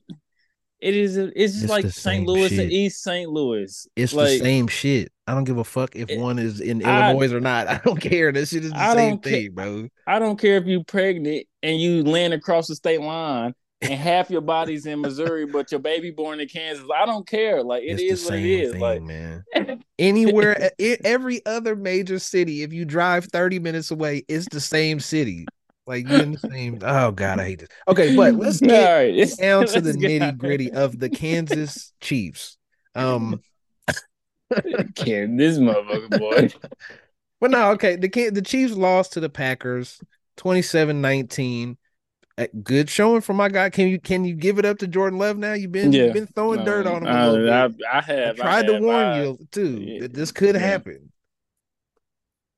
it 0.80 0.96
is. 0.96 1.16
It's 1.18 1.54
just 1.54 1.64
It's 1.66 1.70
like 1.70 1.86
St. 1.88 2.26
Louis 2.26 2.50
shit. 2.50 2.60
and 2.60 2.72
East 2.72 3.04
St. 3.04 3.30
Louis. 3.30 3.88
it's 3.96 4.14
like, 4.14 4.30
the 4.30 4.40
same 4.40 4.68
shit 4.68 5.12
I 5.28 5.34
don't 5.36 5.44
give 5.44 5.58
a 5.60 5.64
fuck 5.64 5.96
if 5.96 6.10
It- 6.10 6.20
one 6.20 6.40
is 6.40 6.60
in 6.60 6.84
I- 6.84 7.12
Illinois 7.12 7.34
or 7.34 7.40
not. 7.40 7.68
I 7.70 7.80
don't 7.86 8.00
care. 8.02 8.32
That 8.32 8.48
shit 8.48 8.66
is 8.66 8.72
the 8.72 8.78
I 8.80 8.96
same 8.96 9.10
don't 9.12 9.24
ca- 9.24 9.30
thing, 9.30 9.52
bro. 9.54 9.88
I 10.08 10.20
don't 10.20 10.40
care 10.40 10.58
if 10.58 10.66
you're 10.66 10.84
pregnant 10.84 11.46
and 11.64 11.80
you 11.80 12.04
land 12.04 12.34
across 12.34 12.68
the 12.68 12.76
state 12.76 13.00
line 13.02 13.54
and 13.82 13.94
half 13.94 14.30
your 14.30 14.42
body's 14.42 14.86
in 14.86 15.02
Missouri, 15.02 15.46
but 15.46 15.72
your 15.72 15.80
baby 15.80 16.12
born 16.12 16.40
in 16.40 16.48
Kansas. 16.48 16.86
I 16.96 17.06
don't 17.06 17.28
care. 17.28 17.64
Like 17.64 17.84
it 17.84 18.00
it's 18.00 18.02
is 18.02 18.22
the 18.22 18.26
what 18.26 18.34
same 18.34 18.46
it 18.46 18.50
is. 18.50 18.72
thing, 18.74 18.82
Like 18.82 19.02
man. 19.02 19.44
Anywhere, 20.00 20.72
every 20.80 21.46
other 21.46 21.76
major 21.76 22.20
city, 22.20 22.64
if 22.64 22.74
you 22.74 22.86
drive 22.86 23.26
30 23.26 23.60
minutes 23.60 23.92
away, 23.92 24.24
it's 24.28 24.48
the 24.52 24.60
same 24.62 25.00
city. 25.00 25.46
Like 25.88 26.08
you 26.08 26.16
in 26.16 26.32
the 26.34 26.38
same. 26.40 26.80
Oh 26.84 27.12
God, 27.12 27.40
I 27.40 27.46
hate 27.46 27.60
this. 27.60 27.70
Okay, 27.88 28.16
but 28.16 28.36
let's 28.36 28.62
All 28.62 28.68
get 28.68 28.94
right, 28.94 29.10
it's- 29.14 29.38
down 29.38 29.66
to 29.68 29.82
the 29.82 29.88
let's 29.94 29.98
get 29.98 30.22
out 30.22 30.36
nitty 30.36 30.38
gritty 30.38 30.72
of 30.72 31.00
the 31.00 31.10
Kansas 31.10 31.92
Chiefs. 32.02 32.58
Um, 32.96 33.42
Ken, 34.96 35.38
this 35.38 35.58
motherfucker 35.58 36.20
boy. 36.20 36.50
but 37.40 37.52
no, 37.52 37.72
okay. 37.72 37.96
The 37.96 38.30
the 38.30 38.42
Chiefs 38.42 38.74
lost 38.74 39.14
to 39.14 39.20
the 39.20 39.30
Packers 39.30 40.00
27-19. 40.38 41.78
A 42.38 42.48
Good 42.64 42.90
showing 42.90 43.22
from 43.22 43.36
my 43.38 43.50
guy. 43.50 43.70
Can 43.70 43.88
you 43.90 44.00
can 44.00 44.24
you 44.26 44.34
give 44.36 44.58
it 44.60 44.66
up 44.66 44.78
to 44.80 44.88
Jordan 44.88 45.20
Love 45.20 45.38
now? 45.38 45.54
You've 45.54 45.72
been 45.72 45.92
Yeah. 45.92 46.06
you've 46.06 46.14
been 46.14 46.28
throwing 46.28 46.60
No, 46.60 46.66
dirt 46.66 46.88
on 46.88 47.06
him 47.06 47.08
a 47.14 47.32
little 47.32 47.46
bit. 47.76 47.86
I, 47.86 47.96
I 47.96 47.98
I 47.98 48.02
have. 48.02 48.40
I 48.40 48.44
tried 48.44 48.68
to 48.68 48.74
have, 48.74 48.82
warn 48.84 48.96
I- 49.06 49.24
you 49.24 49.38
too 49.52 49.82
yeah, 49.82 50.00
that 50.02 50.14
this 50.14 50.32
could 50.32 50.56
yeah. 50.56 50.62
happen. 50.62 51.12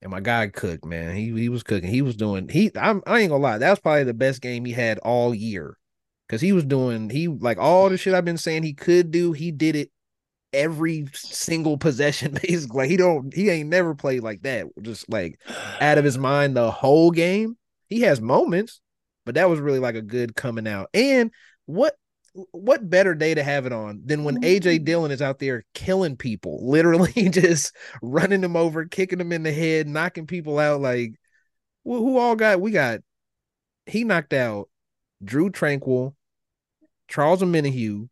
And 0.01 0.11
my 0.11 0.19
guy 0.19 0.47
cooked, 0.47 0.85
man. 0.85 1.15
He 1.15 1.31
he 1.37 1.49
was 1.49 1.63
cooking. 1.63 1.89
He 1.89 2.01
was 2.01 2.15
doing 2.15 2.49
he 2.49 2.71
I'm 2.75 3.01
I 3.07 3.19
ain't 3.21 3.29
gonna 3.29 3.41
lie, 3.41 3.57
that 3.57 3.69
was 3.69 3.79
probably 3.79 4.03
the 4.03 4.13
best 4.13 4.41
game 4.41 4.65
he 4.65 4.73
had 4.73 4.99
all 4.99 5.33
year. 5.33 5.77
Cause 6.29 6.41
he 6.41 6.51
was 6.51 6.65
doing 6.65 7.09
he 7.09 7.27
like 7.27 7.57
all 7.57 7.89
the 7.89 7.97
shit 7.97 8.13
I've 8.13 8.25
been 8.25 8.37
saying 8.37 8.63
he 8.63 8.73
could 8.73 9.11
do, 9.11 9.33
he 9.33 9.51
did 9.51 9.75
it 9.75 9.91
every 10.51 11.07
single 11.13 11.77
possession 11.77 12.33
basically. 12.41 12.77
Like 12.77 12.89
he 12.89 12.97
don't 12.97 13.33
he 13.33 13.49
ain't 13.49 13.69
never 13.69 13.95
played 13.95 14.23
like 14.23 14.41
that. 14.43 14.67
Just 14.81 15.09
like 15.09 15.39
out 15.79 15.97
of 15.97 16.03
his 16.05 16.17
mind 16.17 16.55
the 16.55 16.69
whole 16.71 17.11
game. 17.11 17.57
He 17.87 18.01
has 18.01 18.19
moments, 18.19 18.81
but 19.25 19.35
that 19.35 19.49
was 19.49 19.59
really 19.59 19.79
like 19.79 19.95
a 19.95 20.01
good 20.01 20.35
coming 20.35 20.67
out. 20.67 20.89
And 20.93 21.31
what 21.65 21.95
what 22.51 22.89
better 22.89 23.13
day 23.13 23.35
to 23.35 23.43
have 23.43 23.65
it 23.65 23.73
on 23.73 24.01
than 24.05 24.23
when 24.23 24.41
AJ 24.41 24.61
mm-hmm. 24.61 24.83
Dillon 24.85 25.11
is 25.11 25.21
out 25.21 25.39
there 25.39 25.65
killing 25.73 26.17
people, 26.17 26.59
literally 26.67 27.29
just 27.29 27.75
running 28.01 28.41
them 28.41 28.55
over, 28.55 28.85
kicking 28.85 29.19
them 29.19 29.31
in 29.31 29.43
the 29.43 29.53
head, 29.53 29.87
knocking 29.87 30.27
people 30.27 30.59
out. 30.59 30.81
Like, 30.81 31.13
who, 31.83 31.97
who 31.97 32.17
all 32.17 32.35
got? 32.35 32.61
We 32.61 32.71
got. 32.71 32.99
He 33.85 34.03
knocked 34.03 34.33
out 34.33 34.69
Drue 35.23 35.49
Tranquill, 35.49 36.15
Charles 37.07 37.41
Omenihu, 37.41 38.07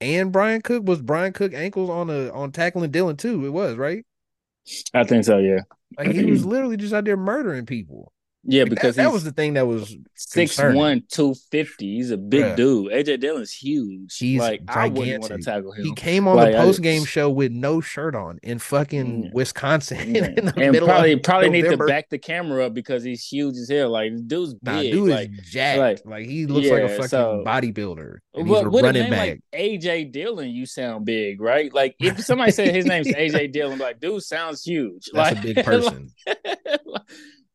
and 0.00 0.32
Bryan 0.32 0.62
Cook. 0.62 0.86
Was 0.86 1.02
Bryan 1.02 1.32
Cook 1.32 1.52
ankles 1.52 1.90
on 1.90 2.10
a 2.10 2.30
on 2.30 2.52
tackling 2.52 2.90
Dillon 2.90 3.16
too? 3.16 3.44
It 3.44 3.50
was 3.50 3.76
right. 3.76 4.06
I 4.94 5.04
think 5.04 5.24
so. 5.24 5.38
Yeah. 5.38 5.60
Like 5.98 6.12
he 6.12 6.30
was 6.30 6.44
literally 6.46 6.76
just 6.76 6.94
out 6.94 7.04
there 7.04 7.16
murdering 7.16 7.66
people. 7.66 8.12
Yeah, 8.42 8.62
Like, 8.62 8.70
because 8.70 8.96
that, 8.96 9.02
that 9.04 9.12
was 9.12 9.22
the 9.24 9.32
thing 9.32 9.52
that 9.54 9.66
was 9.66 9.94
six 10.14 10.54
concerning. 10.56 10.78
one, 10.78 11.02
two 11.10 11.34
fifty. 11.50 11.96
He's 11.96 12.10
a 12.10 12.16
big 12.16 12.42
Bruh. 12.42 12.56
dude. 12.56 12.92
AJ 12.92 13.20
Dillon's 13.20 13.52
huge. 13.52 14.16
He's 14.16 14.40
like 14.40 14.62
I 14.66 14.88
wouldn't 14.88 15.20
want 15.20 15.32
to 15.32 15.38
gigantic. 15.38 15.44
tackle 15.44 15.72
him. 15.72 15.84
He 15.84 15.92
came 15.94 16.26
on 16.26 16.36
Like, 16.36 16.52
the 16.52 16.58
post 16.58 16.80
game 16.80 17.04
show 17.04 17.28
with 17.28 17.52
no 17.52 17.82
shirt 17.82 18.14
on 18.14 18.38
in 18.42 18.58
fucking 18.58 19.24
Yeah. 19.24 19.30
Wisconsin 19.34 20.14
Yeah. 20.14 20.28
in 20.38 20.46
the 20.46 20.54
and 20.56 20.72
middle 20.72 20.88
probably 20.88 21.16
probably 21.16 21.50
need 21.50 21.66
to 21.66 21.76
back 21.76 22.08
the 22.08 22.16
camera 22.18 22.64
up 22.64 22.72
because 22.72 23.02
he's 23.02 23.22
huge 23.26 23.56
as 23.56 23.68
hell. 23.68 23.90
Like 23.90 24.12
dude's 24.26 24.54
big. 24.54 24.64
Nah, 24.74 24.80
dude 24.82 25.10
like, 25.10 25.30
is 25.32 25.50
jacked. 25.50 25.78
like- 25.78 26.00
Like, 26.06 26.26
he 26.26 26.46
looks 26.46 26.70
like 26.70 26.82
a 26.84 26.88
fucking 26.88 27.08
so- 27.08 27.44
bodybuilder. 27.46 28.18
And 28.32 28.48
Well, 28.48 28.60
he's 28.64 28.80
a 28.80 28.82
running 28.84 29.10
back. 29.10 29.28
like 29.28 29.42
AJ 29.52 30.12
Dillon, 30.12 30.48
you 30.48 30.64
sound 30.64 31.04
big, 31.04 31.42
right? 31.42 31.70
Like 31.74 31.94
if 32.00 32.18
somebody 32.24 32.52
said 32.52 32.74
his 32.74 32.86
name's 32.86 33.08
AJ 33.08 33.52
Dillon, 33.52 33.78
like 33.78 34.00
dude 34.00 34.22
sounds 34.22 34.62
huge. 34.64 35.10
That's 35.12 35.34
like, 35.34 35.44
a 35.44 35.54
big 35.54 35.64
person. 35.66 36.10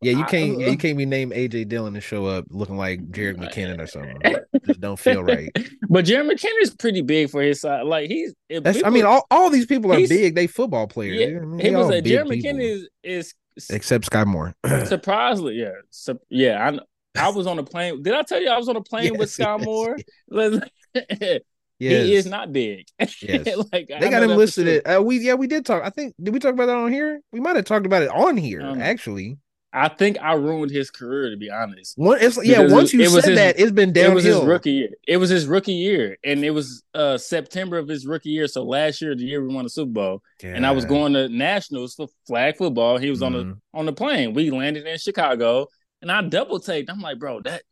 Yeah, 0.02 0.12
you 0.12 0.26
can't. 0.26 0.60
you 0.60 0.78
can't 0.78 0.98
be 0.98 1.06
named 1.06 1.32
AJ 1.32 1.70
Dillon 1.70 1.96
and 1.96 2.04
show 2.04 2.26
up 2.26 2.46
looking 2.50 2.78
like 2.78 3.00
Jerick 3.12 3.38
McKinnon 3.38 3.82
or 3.82 3.88
something. 3.88 4.20
Just 4.66 4.82
don't 4.82 5.00
feel 5.00 5.24
right. 5.24 5.50
but 5.90 6.06
Jerick 6.06 6.32
McKinnon 6.32 6.62
is 6.62 6.76
pretty 6.76 7.02
big 7.02 7.30
for 7.30 7.42
his 7.42 7.62
size. 7.62 7.84
Like 7.86 8.10
he's. 8.10 8.34
That's. 8.50 8.84
I 8.84 8.90
mean, 8.90 9.06
all, 9.06 9.26
all 9.32 9.50
these 9.50 9.66
people 9.66 9.92
are 9.94 10.08
big. 10.08 10.36
They 10.36 10.48
football 10.48 10.88
players. 10.88 11.18
Yeah, 11.18 11.40
I 11.40 11.46
mean? 11.46 11.60
he 11.60 11.72
was 11.72 11.90
a 11.90 12.02
people. 12.02 12.32
McKinnon 12.32 12.62
is 12.62 12.90
is 13.04 13.34
except 13.70 14.10
Skyy 14.10 14.26
Moore. 14.26 14.54
surprisingly, 14.86 15.56
yeah, 15.56 15.72
Sup- 15.90 16.22
yeah. 16.30 16.70
I 16.70 16.80
I 17.18 17.30
was 17.30 17.48
on 17.48 17.60
a 17.60 17.64
plane. 17.64 18.04
Did 18.04 18.14
I 18.14 18.24
tell 18.24 18.42
you 18.42 18.50
I 18.50 18.58
was 18.58 18.68
on 18.68 18.76
a 18.76 18.82
plane 18.84 19.14
with 19.14 19.22
Yes, 19.22 19.32
Scott 19.32 19.60
yes, 19.60 19.66
Moore? 19.66 19.98
he 21.80 22.16
is 22.16 22.26
not 22.26 22.52
big. 22.52 22.88
Yes. 23.00 23.22
like 23.74 23.88
They 23.88 24.10
got 24.10 24.24
him 24.24 24.32
listed 24.32 24.68
at 24.68 24.98
uh, 24.98 25.02
we 25.02 25.20
yeah 25.20 25.34
we 25.34 25.48
did 25.48 25.66
talk. 25.66 25.84
I 25.84 25.90
think 25.90 26.14
did 26.22 26.34
we 26.34 26.40
talk 26.40 26.54
about 26.54 26.68
that 26.68 26.76
on 26.76 26.92
here? 26.92 27.22
We 27.32 27.40
might 27.40 27.56
have 27.56 27.66
talked 27.66 27.86
about 27.86 28.04
it 28.04 28.10
on 28.10 28.38
here 28.38 28.62
Um, 28.62 28.82
actually. 28.82 29.38
I 29.76 29.90
think 29.90 30.18
I 30.22 30.34
ruined 30.34 30.72
his 30.72 30.90
career 30.90 31.30
to 31.30 31.38
be 31.38 31.50
honest. 31.52 31.98
One 31.98 32.18
it's 32.22 32.38
yeah. 32.44 32.60
because 32.60 32.72
Once 32.74 32.94
you 32.94 33.02
it 33.02 33.10
said 33.10 33.24
his- 33.26 33.36
that, 33.38 33.60
it's 33.60 33.72
been 33.72 33.96
It 33.96 34.14
was 34.14 34.24
his 34.24 34.36
downhill. 34.36 34.50
rookie 34.50 34.72
year. 34.72 34.90
It 35.08 35.18
was 35.18 35.30
his 35.30 35.46
rookie 35.48 35.74
year, 35.74 36.18
and 36.24 36.44
it 36.46 36.52
was 36.52 36.84
uh 36.94 37.18
September 37.18 37.78
of 37.78 37.88
his 37.88 38.08
rookie 38.08 38.30
year. 38.30 38.48
So 38.48 38.64
last 38.64 39.02
year, 39.02 39.14
the 39.16 39.24
year 39.26 39.46
we 39.46 39.54
won 39.54 39.66
the 39.66 39.70
Super 39.70 39.92
Bowl, 39.92 40.22
and 40.44 40.66
I 40.66 40.72
was 40.72 40.86
going 40.86 41.14
to 41.14 41.28
nationals 41.30 41.96
for 41.96 42.08
flag 42.26 42.56
football. 42.58 42.98
He 42.98 43.10
was 43.10 43.22
on 43.22 43.34
the 43.34 43.44
Mhm. 43.44 43.58
on 43.74 43.86
the 43.86 43.94
plane. 43.94 44.34
We 44.34 44.50
landed 44.50 44.88
in 44.88 44.98
Chicago, 44.98 45.68
and 46.02 46.12
I 46.12 46.22
double 46.22 46.60
taked. 46.60 46.90
I'm 46.90 47.02
like, 47.02 47.20
bro, 47.20 47.42
that 47.42 47.64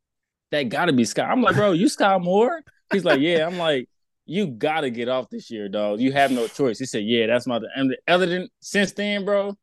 that 0.52 0.64
got 0.70 0.86
to 0.86 0.94
be 0.94 1.06
Scott. 1.06 1.30
I'm 1.32 1.42
like, 1.42 1.56
bro, 1.56 1.72
you 1.72 1.88
Scott 1.90 2.22
Moore? 2.22 2.62
He's 2.92 3.04
like, 3.06 3.22
yeah. 3.22 3.48
I'm 3.48 3.58
like, 3.58 3.88
you 4.28 4.48
got 4.48 4.82
to 4.82 4.90
get 4.92 5.10
off 5.10 5.30
this 5.32 5.50
year, 5.50 5.68
dog. 5.68 6.00
You 6.00 6.12
have 6.12 6.32
no 6.32 6.48
choice. 6.48 6.78
He 6.78 6.86
said, 6.86 7.04
yeah, 7.06 7.26
that's 7.28 7.48
my. 7.48 7.60
And 7.76 7.96
other 8.08 8.26
than 8.28 8.50
since 8.62 8.92
then, 8.92 9.26
bro, 9.26 9.56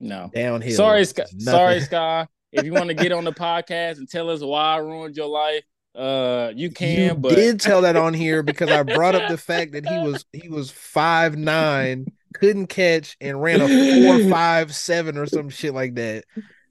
no. 0.00 0.30
downhill. 0.34 0.74
Sorry. 0.74 1.02
It's 1.02 1.44
Sorry. 1.44 1.80
Scott. 1.80 2.28
If 2.52 2.64
you 2.64 2.72
want 2.72 2.88
to 2.88 2.94
get 2.94 3.12
on 3.12 3.22
the 3.22 3.32
podcast 3.32 3.98
and 3.98 4.10
tell 4.10 4.28
us 4.28 4.40
why 4.40 4.74
I 4.74 4.78
ruined 4.78 5.16
your 5.16 5.28
life, 5.28 5.62
uh, 5.94 6.50
you 6.52 6.70
can. 6.70 6.98
you 6.98 7.14
but 7.14 7.36
did 7.36 7.60
tell 7.60 7.82
that 7.82 7.94
on 7.94 8.12
here 8.12 8.42
because 8.42 8.70
I 8.70 8.82
brought 8.82 9.14
up 9.14 9.28
the 9.28 9.38
fact 9.38 9.70
that 9.72 9.86
he 9.86 9.98
was 9.98 10.24
he 10.32 10.48
was 10.48 10.68
five 10.68 11.36
nine, 11.36 12.06
couldn't 12.34 12.66
catch, 12.66 13.16
and 13.20 13.40
ran 13.40 13.60
a 13.60 13.68
four 13.68 14.30
five 14.30 14.74
seven 14.74 15.16
or 15.16 15.26
some 15.26 15.48
shit 15.48 15.74
like 15.74 15.94
that. 15.94 16.24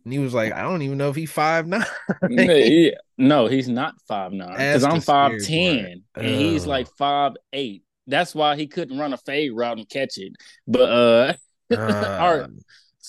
And 0.03 0.13
he 0.13 0.19
was 0.19 0.33
like, 0.33 0.53
I 0.53 0.61
don't 0.63 0.81
even 0.81 0.97
know 0.97 1.09
if 1.09 1.15
he 1.15 1.25
five 1.25 1.67
nine. 1.67 1.85
no, 2.23 2.43
yeah, 2.43 2.95
no, 3.17 3.47
he's 3.47 3.69
not 3.69 3.95
five 4.07 4.31
nine 4.31 4.51
because 4.51 4.83
I'm 4.83 5.01
five 5.01 5.41
ten 5.43 6.03
and 6.15 6.25
he's 6.27 6.65
like 6.65 6.87
five 6.97 7.33
eight. 7.53 7.83
That's 8.07 8.33
why 8.33 8.55
he 8.55 8.67
couldn't 8.67 8.97
run 8.97 9.13
a 9.13 9.17
fade 9.17 9.51
route 9.53 9.77
and 9.77 9.87
catch 9.87 10.17
it. 10.17 10.33
But 10.67 10.89
uh, 10.89 11.33
all 11.77 12.37
right. 12.37 12.49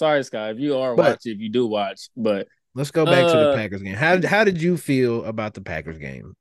Sorry, 0.01 0.25
Scott. 0.25 0.53
If 0.53 0.59
you 0.59 0.77
are 0.79 0.97
But- 0.97 1.11
watching, 1.13 1.35
if 1.35 1.41
you 1.41 1.51
do 1.51 1.67
watch, 1.67 2.09
but 2.17 2.49
Let's 2.75 2.91
go 2.93 3.05
back 3.05 3.27
to 3.27 3.33
the 3.33 3.51
Uh, 3.51 3.55
Packers 3.57 3.83
game. 3.83 3.95
How 3.97 4.25
how 4.27 4.45
did 4.45 4.63
you 4.63 4.77
feel 4.77 5.25
about 5.25 5.55
the 5.55 5.61
Packers 5.61 5.99
game? 5.99 6.35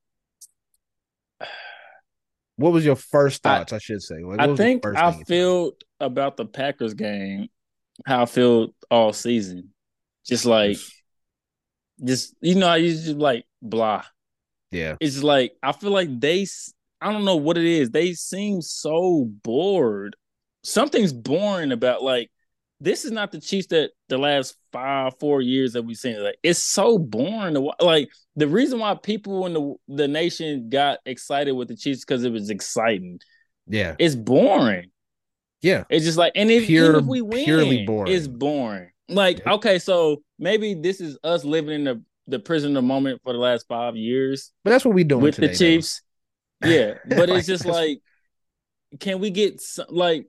What 2.55 2.71
was 2.73 2.85
your 2.85 2.95
first 2.97 3.41
thoughts? 3.41 3.71
I, 3.73 3.77
should 3.77 4.01
say. 4.01 4.17
Like, 4.23 4.39
I 4.39 4.55
think 4.55 4.85
I 4.85 5.11
feel 5.23 5.71
about 5.99 6.35
the 6.37 6.45
Packers 6.45 6.93
game 6.93 7.47
how 8.05 8.23
I 8.23 8.25
feel 8.25 8.73
all 8.91 9.13
season. 9.13 9.73
Just 10.25 10.45
like, 10.45 10.77
just 12.03 12.35
you 12.41 12.55
know, 12.55 12.67
I 12.67 12.77
used 12.77 13.05
to 13.05 13.15
like 13.15 13.45
blah. 13.61 14.03
yeah, 14.71 14.95
It's 14.99 15.23
like 15.23 15.53
I 15.63 15.71
feel 15.71 15.91
like 15.91 16.19
they. 16.19 16.45
I 17.01 17.11
don't 17.13 17.23
know 17.25 17.37
what 17.37 17.57
it 17.57 17.63
is. 17.65 17.89
They 17.91 18.13
seem 18.13 18.61
so 18.61 19.25
bored. 19.43 20.15
Something's 20.63 21.13
boring 21.13 21.71
about 21.71 22.03
like 22.03 22.29
this 22.81 23.03
is 23.05 23.11
not 23.11 23.31
the 23.31 23.41
Chiefs 23.41 23.67
that 23.67 23.91
the 24.07 24.17
last 24.17 24.55
five, 24.71 25.13
four 25.19 25.41
years 25.41 25.73
that 25.73 25.83
we've 25.83 25.97
seen. 25.97 26.21
Like 26.23 26.37
it's 26.43 26.63
so 26.63 26.97
boring 26.97 27.55
to 27.55 27.71
like 27.81 28.09
the 28.35 28.47
reason 28.47 28.79
why 28.79 28.95
people 28.95 29.45
in 29.45 29.53
the 29.53 29.75
the 29.87 30.07
nation 30.07 30.69
got 30.69 30.99
excited 31.05 31.51
with 31.53 31.67
the 31.67 31.75
Chiefs 31.75 32.05
because 32.05 32.23
it 32.23 32.31
was 32.31 32.49
exciting. 32.49 33.19
yeah, 33.67 33.95
It's 33.99 34.15
boring. 34.15 34.91
yeah. 35.61 35.83
It's 35.89 36.05
just 36.05 36.17
like, 36.17 36.31
and 36.35 36.49
if, 36.49 36.67
Pure- 36.67 36.89
even 36.89 36.99
if 37.01 37.05
we 37.05 37.21
win, 37.21 37.43
purely 37.45 37.85
boring. 37.85 38.13
it's 38.13 38.27
boring. 38.27 38.91
Like, 39.09 39.39
Yeah. 39.39 39.53
okay, 39.53 39.79
so 39.79 40.21
maybe 40.37 40.73
this 40.75 41.01
is 41.01 41.17
us 41.23 41.43
living 41.43 41.73
in 41.75 41.83
the 41.83 42.03
the 42.27 42.39
prisoner 42.39 42.81
moment 42.83 43.19
for 43.23 43.33
the 43.33 43.39
last 43.39 43.65
five 43.67 43.95
years 43.95 44.51
But 44.63 44.69
that's 44.69 44.85
what 44.85 44.93
we 44.93 45.03
doing 45.03 45.23
with 45.23 45.35
today, 45.35 45.47
the 45.47 45.53
though. 45.53 45.57
Chiefs. 45.57 46.01
Yeah, 46.63 46.93
but 47.09 47.27
Like, 47.27 47.39
it's 47.39 47.47
just 47.47 47.65
like, 47.65 47.99
can 48.99 49.19
we 49.19 49.31
get 49.31 49.59
some, 49.61 49.87
like 49.89 50.27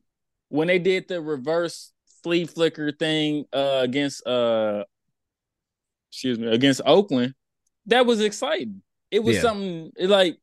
when 0.48 0.68
they 0.68 0.78
did 0.78 1.08
the 1.08 1.20
reverse 1.20 1.92
flea 2.22 2.46
flicker 2.46 2.92
thing 2.92 3.44
uh 3.52 3.80
against 3.82 4.26
uh 4.26 4.84
excuse 6.10 6.38
me 6.38 6.48
against 6.48 6.80
Oakland? 6.84 7.34
That 7.86 8.06
was 8.06 8.20
exciting. 8.20 8.82
It 9.10 9.24
was 9.24 9.36
Yeah. 9.36 9.42
something 9.42 9.92
it, 9.96 10.08
like 10.08 10.38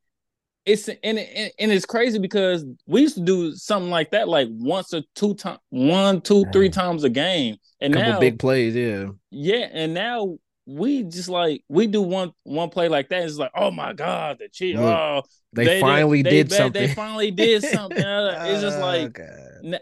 it's 0.66 0.90
and, 0.90 1.18
and 1.18 1.52
and 1.60 1.72
it's 1.72 1.86
crazy 1.86 2.20
because 2.20 2.66
we 2.86 3.02
used 3.02 3.16
to 3.16 3.22
do 3.22 3.54
something 3.56 3.90
like 3.90 4.12
that 4.12 4.28
like 4.28 4.50
once 4.52 4.94
or 4.94 5.02
two 5.16 5.34
times, 5.36 5.60
one, 5.70 6.22
two, 6.22 6.46
three 6.52 6.70
times 6.70 7.04
a 7.04 7.10
game, 7.10 7.56
and 7.80 7.94
couple 7.94 8.12
now 8.12 8.20
big 8.20 8.40
plays. 8.40 8.76
Yeah, 8.76 9.08
yeah, 9.32 9.70
and 9.72 9.94
now 9.94 10.38
we 10.68 11.04
just 11.04 11.30
like 11.30 11.64
we 11.70 11.88
do 11.88 12.02
one 12.02 12.34
one 12.44 12.70
play 12.70 12.90
like 12.90 13.08
that. 13.10 13.24
It's 13.24 13.38
like, 13.38 13.52
oh 13.56 13.72
my 13.72 13.94
god, 13.94 14.38
the 14.40 14.76
oh, 14.78 15.22
They, 15.54 15.66
they 15.66 15.80
finally 15.80 16.22
they, 16.22 16.30
did 16.30 16.50
they, 16.50 16.56
something. 16.58 16.88
They 16.88 16.94
finally 16.94 17.32
did 17.32 17.64
something. 17.74 18.04
Uh, 18.04 18.46
it's 18.50 18.62
just 18.62 18.78
Oh, 18.78 18.82
like 18.82 19.18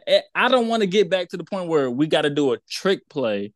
eh, 0.08 0.22
I 0.36 0.48
don't 0.48 0.68
want 0.68 0.82
to 0.82 0.88
get 0.88 1.10
back 1.10 1.30
to 1.30 1.38
the 1.38 1.44
point 1.44 1.70
where 1.70 1.90
we 1.90 2.06
got 2.06 2.22
to 2.22 2.30
do 2.30 2.54
a 2.54 2.60
trick 2.70 3.10
play 3.10 3.54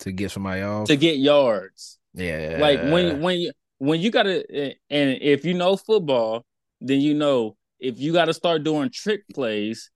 to 0.00 0.12
get 0.12 0.30
somebody 0.30 0.60
off. 0.60 0.86
to 0.88 0.96
get 0.96 1.16
yards. 1.16 1.98
yeah, 2.12 2.58
Like 2.60 2.82
when 2.82 3.22
when 3.22 3.38
you 3.38 3.52
when 3.78 4.00
you 4.00 4.10
gotta 4.10 4.44
eh, 4.54 4.74
and 4.90 5.18
if 5.22 5.46
you 5.46 5.54
know 5.54 5.76
football, 5.76 6.44
then 6.82 7.00
you 7.00 7.14
know 7.14 7.56
if 7.78 7.98
you 7.98 8.12
got 8.12 8.26
to 8.26 8.34
start 8.34 8.64
doing 8.64 8.90
trick 8.92 9.22
plays 9.32 9.90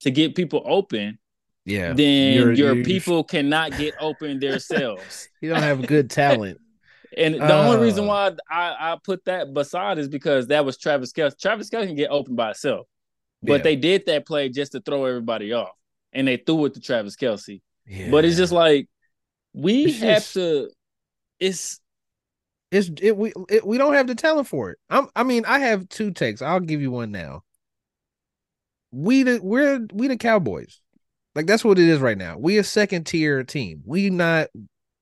to 0.00 0.10
get 0.10 0.34
people 0.34 0.62
open, 0.64 1.18
yeah, 1.64 1.92
then 1.92 2.34
You're- 2.34 2.56
your 2.56 2.74
you- 2.76 2.84
people 2.84 3.24
cannot 3.24 3.76
get 3.76 3.94
open 4.00 4.38
themselves. 4.40 5.28
you 5.40 5.50
don't 5.50 5.62
have 5.62 5.86
good 5.86 6.10
talent. 6.10 6.58
And 7.18 7.34
the 7.34 7.52
only 7.54 7.78
reason 7.78 8.04
Uh. 8.04 8.06
why 8.06 8.30
I, 8.48 8.92
I 8.92 8.96
put 9.02 9.24
that 9.24 9.52
beside 9.52 9.98
is 9.98 10.06
because 10.08 10.46
that 10.46 10.64
was 10.64 10.78
Travis 10.78 11.12
Kelce. 11.12 11.36
Travis 11.36 11.68
Kelce 11.68 11.88
can 11.88 11.96
get 11.96 12.08
open 12.12 12.36
by 12.36 12.50
itself, 12.50 12.86
but 13.42 13.54
Yeah. 13.54 13.62
they 13.64 13.74
did 13.74 14.06
that 14.06 14.24
play 14.26 14.48
just 14.48 14.70
to 14.72 14.80
throw 14.80 15.04
everybody 15.06 15.52
off, 15.52 15.74
and 16.12 16.28
they 16.28 16.36
threw 16.36 16.66
it 16.66 16.74
to 16.74 16.80
Travis 16.80 17.16
Kelce. 17.16 17.62
Yeah. 17.84 18.12
But 18.12 18.24
it's 18.24 18.36
just 18.36 18.52
like 18.52 18.88
we 19.52 19.86
It's 19.86 19.98
have 19.98 20.16
just- 20.18 20.34
to. 20.34 20.70
It's 21.40 21.80
it's 22.70 22.88
it, 23.02 23.16
we 23.16 23.32
it, 23.48 23.66
we 23.66 23.76
don't 23.76 23.94
have 23.94 24.06
the 24.06 24.14
talent 24.14 24.46
for 24.46 24.70
it. 24.70 24.78
I'm, 24.88 25.08
I 25.16 25.24
mean, 25.24 25.44
I 25.46 25.58
have 25.58 25.88
two 25.88 26.12
takes. 26.12 26.42
I'll 26.42 26.60
give 26.60 26.80
you 26.80 26.92
one 26.92 27.10
now. 27.10 27.42
We 28.92 29.24
the 29.24 29.40
we're 29.42 29.84
we 29.92 30.06
the 30.06 30.16
Cowboys, 30.16 30.80
like 31.34 31.46
that's 31.46 31.64
what 31.64 31.78
it 31.78 31.88
is 31.88 32.00
right 32.00 32.18
now. 32.18 32.36
We 32.38 32.58
a 32.58 32.64
second 32.64 33.04
tier 33.04 33.42
team. 33.44 33.82
We 33.84 34.10
not 34.10 34.48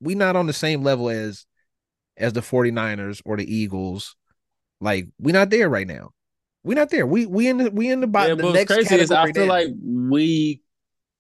we 0.01 0.15
not 0.15 0.37
on 0.37 0.47
the 0.47 0.53
same 0.53 0.83
level 0.83 1.09
as 1.09 1.47
as 2.17 2.33
the 2.33 2.41
49ers 2.41 3.23
or 3.25 3.37
the 3.37 3.53
Eagles. 3.53 4.17
Like 4.81 5.09
we 5.19 5.33
not 5.33 5.51
there 5.51 5.69
right 5.69 5.87
now. 5.87 6.11
We 6.65 6.75
not 6.75 6.91
there. 6.91 7.07
We 7.07 7.27
we 7.27 7.49
in 7.49 7.59
the 7.59 7.71
we 7.71 7.91
in 7.91 8.01
the 8.01 8.07
yeah, 8.07 8.11
bottom. 8.11 8.39
but 8.39 8.47
the 8.49 8.53
next 8.53 8.73
crazy 8.73 8.95
is 8.97 9.11
I 9.11 9.25
feel 9.33 9.47
down. 9.47 9.49
like 9.49 9.69
we 9.83 10.61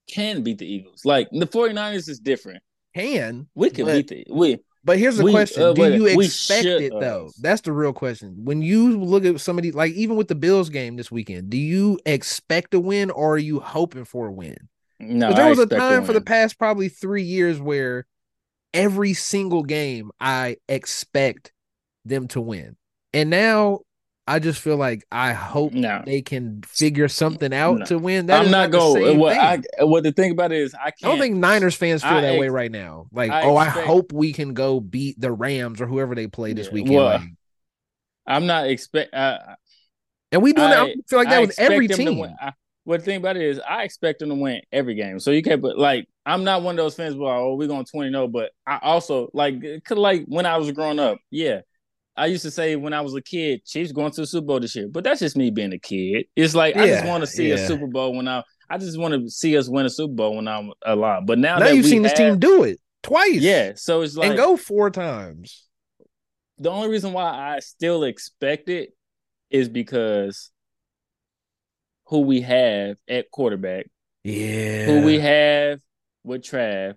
can 0.08 0.42
beat 0.42 0.58
the 0.58 0.66
Eagles. 0.66 1.04
Like 1.04 1.28
the 1.30 1.46
49ers 1.46 2.08
is 2.08 2.18
different. 2.18 2.62
can 2.94 3.48
We 3.54 3.70
can 3.70 3.86
beat 3.86 4.08
the 4.08 4.26
we. 4.30 4.58
But 4.84 4.98
here's 4.98 5.16
the 5.16 5.24
We- 5.24 5.32
question: 5.32 5.62
uh, 5.62 5.72
Do 5.72 5.82
wait, 5.82 5.94
you 5.94 6.06
expect 6.06 6.64
it 6.66 6.92
though? 6.98 7.30
That's 7.40 7.60
the 7.62 7.72
real 7.72 7.92
question. 7.92 8.36
When 8.44 8.62
you 8.62 8.98
look 9.00 9.24
at 9.24 9.40
somebody 9.40 9.72
like 9.72 9.92
even 9.92 10.16
with 10.16 10.28
the 10.28 10.34
Bills 10.34 10.70
game 10.70 10.96
this 10.96 11.10
weekend, 11.10 11.50
do 11.50 11.56
you 11.58 11.98
expect 12.06 12.74
a 12.74 12.80
win 12.80 13.10
or 13.10 13.34
are 13.34 13.38
you 13.38 13.60
hoping 13.60 14.04
for 14.04 14.26
a 14.26 14.32
win? 14.32 14.68
No, 15.00 15.32
there 15.32 15.46
I 15.46 15.48
was 15.50 15.58
a 15.58 15.66
time 15.66 16.04
for 16.04 16.12
the 16.12 16.20
past 16.20 16.58
probably 16.58 16.88
three 16.88 17.22
years 17.22 17.60
where 17.60 18.06
every 18.74 19.14
single 19.14 19.62
game 19.62 20.10
I 20.20 20.56
expect 20.68 21.52
them 22.04 22.28
to 22.28 22.40
win, 22.40 22.76
and 23.12 23.30
now 23.30 23.80
I 24.26 24.40
just 24.40 24.60
feel 24.60 24.76
like 24.76 25.06
I 25.10 25.32
hope 25.32 25.72
No. 25.72 26.02
they 26.04 26.20
can 26.20 26.62
figure 26.62 27.08
something 27.08 27.54
out 27.54 27.78
No. 27.78 27.84
to 27.86 27.98
win. 27.98 28.26
That 28.26 28.40
I'm 28.40 28.46
is 28.46 28.50
not 28.52 28.70
going. 28.70 29.18
What 29.18 29.36
I 29.38 29.62
what 29.80 30.02
the 30.02 30.12
thing 30.12 30.32
about 30.32 30.52
it 30.52 30.58
is 30.60 30.74
I 30.74 30.90
can't. 30.90 31.04
I 31.04 31.08
don't 31.08 31.18
think 31.18 31.36
Niners 31.36 31.74
fans 31.74 32.02
feel 32.02 32.12
I 32.18 32.20
that 32.20 32.38
way 32.38 32.48
right 32.48 32.70
now. 32.70 33.06
Like, 33.12 33.30
I 33.30 33.44
oh, 33.44 33.56
I 33.56 33.66
hope 33.66 34.12
we 34.12 34.32
can 34.32 34.52
go 34.52 34.80
beat 34.80 35.18
the 35.18 35.32
Rams 35.32 35.80
or 35.80 35.86
whoever 35.86 36.14
they 36.14 36.26
play 36.26 36.52
this 36.52 36.66
Yeah, 36.66 36.72
weekend. 36.74 36.94
well, 36.94 37.04
like, 37.06 37.22
I'm 38.26 38.46
not 38.46 38.68
expect. 38.68 39.14
I, 39.14 39.54
and 40.30 40.42
we 40.42 40.52
do 40.52 40.60
that. 40.60 40.78
I 40.88 40.94
feel 41.08 41.18
like 41.20 41.30
that 41.30 41.40
with 41.40 41.58
every 41.58 41.86
expect 41.86 42.06
team. 42.06 42.34
What 42.88 43.00
the 43.00 43.04
thing 43.04 43.18
about 43.18 43.36
it 43.36 43.42
is, 43.42 43.60
I 43.60 43.82
expect 43.82 44.20
them 44.20 44.30
to 44.30 44.34
win 44.34 44.62
every 44.72 44.94
game. 44.94 45.20
So 45.20 45.30
you 45.30 45.42
can't, 45.42 45.60
but 45.60 45.76
like, 45.76 46.08
I'm 46.24 46.42
not 46.42 46.62
one 46.62 46.72
of 46.72 46.82
those 46.82 46.94
fans. 46.94 47.16
Well, 47.16 47.30
oh, 47.30 47.54
we're 47.54 47.68
going 47.68 47.84
20 47.84 48.10
0. 48.10 48.28
But 48.28 48.52
I 48.66 48.78
also 48.80 49.28
like, 49.34 49.62
cause 49.84 49.98
like 49.98 50.24
when 50.24 50.46
I 50.46 50.56
was 50.56 50.72
growing 50.72 50.98
up, 50.98 51.18
yeah, 51.30 51.60
I 52.16 52.28
used 52.28 52.44
to 52.44 52.50
say 52.50 52.76
when 52.76 52.94
I 52.94 53.02
was 53.02 53.14
a 53.14 53.20
kid, 53.20 53.66
Chiefs 53.66 53.92
going 53.92 54.10
to 54.12 54.22
the 54.22 54.26
Super 54.26 54.46
Bowl 54.46 54.60
this 54.60 54.74
year. 54.74 54.88
But 54.90 55.04
that's 55.04 55.20
just 55.20 55.36
me 55.36 55.50
being 55.50 55.74
a 55.74 55.78
kid. 55.78 56.28
It's 56.34 56.54
like 56.54 56.78
I 56.78 56.86
just 56.86 57.04
want 57.04 57.20
to 57.20 57.26
see 57.26 57.50
yeah. 57.50 57.56
a 57.56 57.66
Super 57.66 57.88
Bowl 57.88 58.14
when 58.16 58.26
I. 58.26 58.42
I 58.70 58.78
just 58.78 58.98
want 58.98 59.12
to 59.12 59.28
see 59.28 59.58
us 59.58 59.68
win 59.68 59.84
a 59.84 59.90
Super 59.90 60.14
Bowl 60.14 60.36
when 60.36 60.48
I'm 60.48 60.72
alive. 60.80 61.26
But 61.26 61.38
now, 61.38 61.58
Now 61.58 61.66
that 61.66 61.76
you've 61.76 61.84
seen 61.84 62.00
this 62.00 62.14
team 62.14 62.38
do 62.38 62.62
it 62.62 62.80
twice. 63.02 63.42
yeah. 63.42 63.72
So 63.76 64.00
it's 64.00 64.16
like 64.16 64.30
and 64.30 64.36
go 64.38 64.56
four 64.56 64.88
times. 64.88 65.66
the 66.56 66.70
only 66.70 66.88
reason 66.88 67.12
why 67.12 67.24
I 67.24 67.58
still 67.58 68.04
expect 68.04 68.70
it 68.70 68.94
is 69.50 69.68
because 69.68 70.50
who 72.08 72.20
we 72.20 72.40
have 72.40 72.96
at 73.08 73.30
quarterback, 73.30 73.86
Yeah. 74.24 74.86
who 74.86 75.02
we 75.02 75.18
have 75.18 75.80
with 76.24 76.42
Trav, 76.42 76.94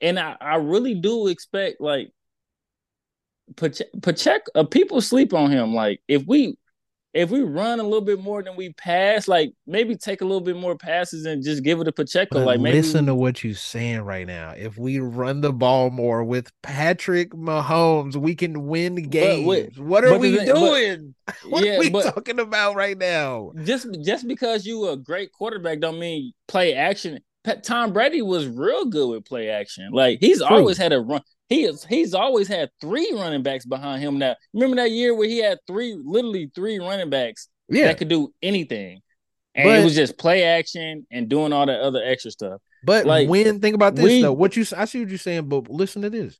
and 0.00 0.18
I, 0.18 0.36
I 0.40 0.56
really 0.56 0.94
do 0.94 1.26
expect 1.28 1.80
like 1.80 2.10
Pache- 3.56 3.90
Pacheco. 4.00 4.50
Uh, 4.54 4.64
people 4.64 5.00
sleep 5.00 5.34
on 5.34 5.50
him. 5.50 5.74
Like 5.74 6.00
if 6.08 6.24
we 6.26 6.56
if 7.14 7.30
we 7.30 7.42
run 7.42 7.78
a 7.78 7.82
little 7.84 8.00
bit 8.00 8.20
more 8.20 8.42
than 8.42 8.56
we 8.56 8.72
pass, 8.72 9.28
like 9.28 9.52
maybe 9.66 9.94
take 9.96 10.20
a 10.20 10.24
little 10.24 10.40
bit 10.40 10.56
more 10.56 10.76
passes 10.76 11.24
and 11.26 11.42
just 11.44 11.62
give 11.62 11.80
it 11.80 11.84
to 11.84 11.92
Pacheco. 11.92 12.40
But 12.40 12.46
like 12.46 12.60
maybe 12.60 12.78
listen 12.78 13.06
to 13.06 13.14
what 13.14 13.44
you're 13.44 13.54
saying 13.54 14.00
right 14.02 14.26
now. 14.26 14.50
If 14.56 14.76
we 14.76 14.98
run 14.98 15.40
the 15.40 15.52
ball 15.52 15.90
more 15.90 16.24
with 16.24 16.50
Patrick 16.62 17.30
Mahomes, 17.30 18.16
we 18.16 18.34
can 18.34 18.66
win 18.66 18.96
games. 19.08 19.46
wait, 19.46 19.78
what 19.78 20.04
are 20.04 20.18
we 20.18 20.36
thing- 20.36 20.46
but- 20.48 20.54
doing? 20.54 21.14
what 21.48 21.64
yeah, 21.64 21.76
are 21.76 21.78
we 21.78 21.90
but- 21.90 22.12
talking 22.12 22.40
about 22.40 22.74
right 22.74 22.98
now? 22.98 23.52
just 23.64 23.86
just 24.02 24.26
because 24.26 24.66
you 24.66 24.88
a 24.88 24.96
great 24.96 25.32
quarterback 25.32 25.80
don't 25.80 25.98
mean 25.98 26.32
play 26.48 26.74
action. 26.74 27.20
Tom 27.62 27.92
Brady 27.92 28.22
was 28.22 28.46
real 28.48 28.86
good 28.86 29.08
with 29.10 29.24
play 29.26 29.50
action. 29.50 29.90
Like 29.92 30.18
he's 30.20 30.38
True. 30.38 30.56
always 30.56 30.78
had 30.78 30.92
a 30.92 31.00
run. 31.00 31.20
He 31.48 31.64
is 31.64 31.84
he's 31.84 32.14
always 32.14 32.48
had 32.48 32.70
three 32.80 33.10
running 33.12 33.42
backs 33.42 33.66
behind 33.66 34.02
him. 34.02 34.18
Now 34.18 34.34
remember 34.52 34.76
that 34.76 34.90
year 34.90 35.14
where 35.14 35.28
he 35.28 35.38
had 35.38 35.58
three, 35.66 35.94
literally 35.94 36.50
three 36.54 36.78
running 36.78 37.10
backs 37.10 37.48
Yeah, 37.68 37.84
that 37.88 37.98
could 37.98 38.08
do 38.08 38.32
anything, 38.42 39.00
and 39.54 39.64
But- 39.68 39.80
it 39.80 39.84
was 39.84 39.94
just 39.94 40.16
play 40.18 40.42
action 40.44 41.06
and 41.10 41.28
doing 41.28 41.52
all 41.52 41.66
that 41.66 41.80
other 41.80 42.02
extra 42.02 42.30
stuff. 42.30 42.60
but 42.84 43.04
like, 43.06 43.28
when 43.28 43.60
think 43.60 43.74
about 43.74 43.94
this 43.94 44.04
we- 44.04 44.22
though, 44.22 44.32
what 44.32 44.56
you 44.56 44.64
I 44.76 44.86
see 44.86 45.00
what 45.00 45.08
you're 45.10 45.18
saying, 45.18 45.48
but 45.48 45.68
listen 45.70 46.02
to 46.02 46.10
this. 46.10 46.38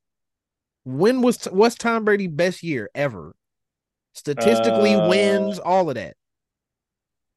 When 0.85 1.21
was 1.23 1.45
what's 1.47 1.77
Tom 1.77 2.05
Brady 2.05 2.27
best 2.27 2.63
year 2.63 2.91
ever? 2.95 3.35
Statistically, 4.15 4.95
Uh, 4.95 5.09
wins 5.09 5.59
all 5.59 5.89
of 5.89 5.97
that. 5.97 6.17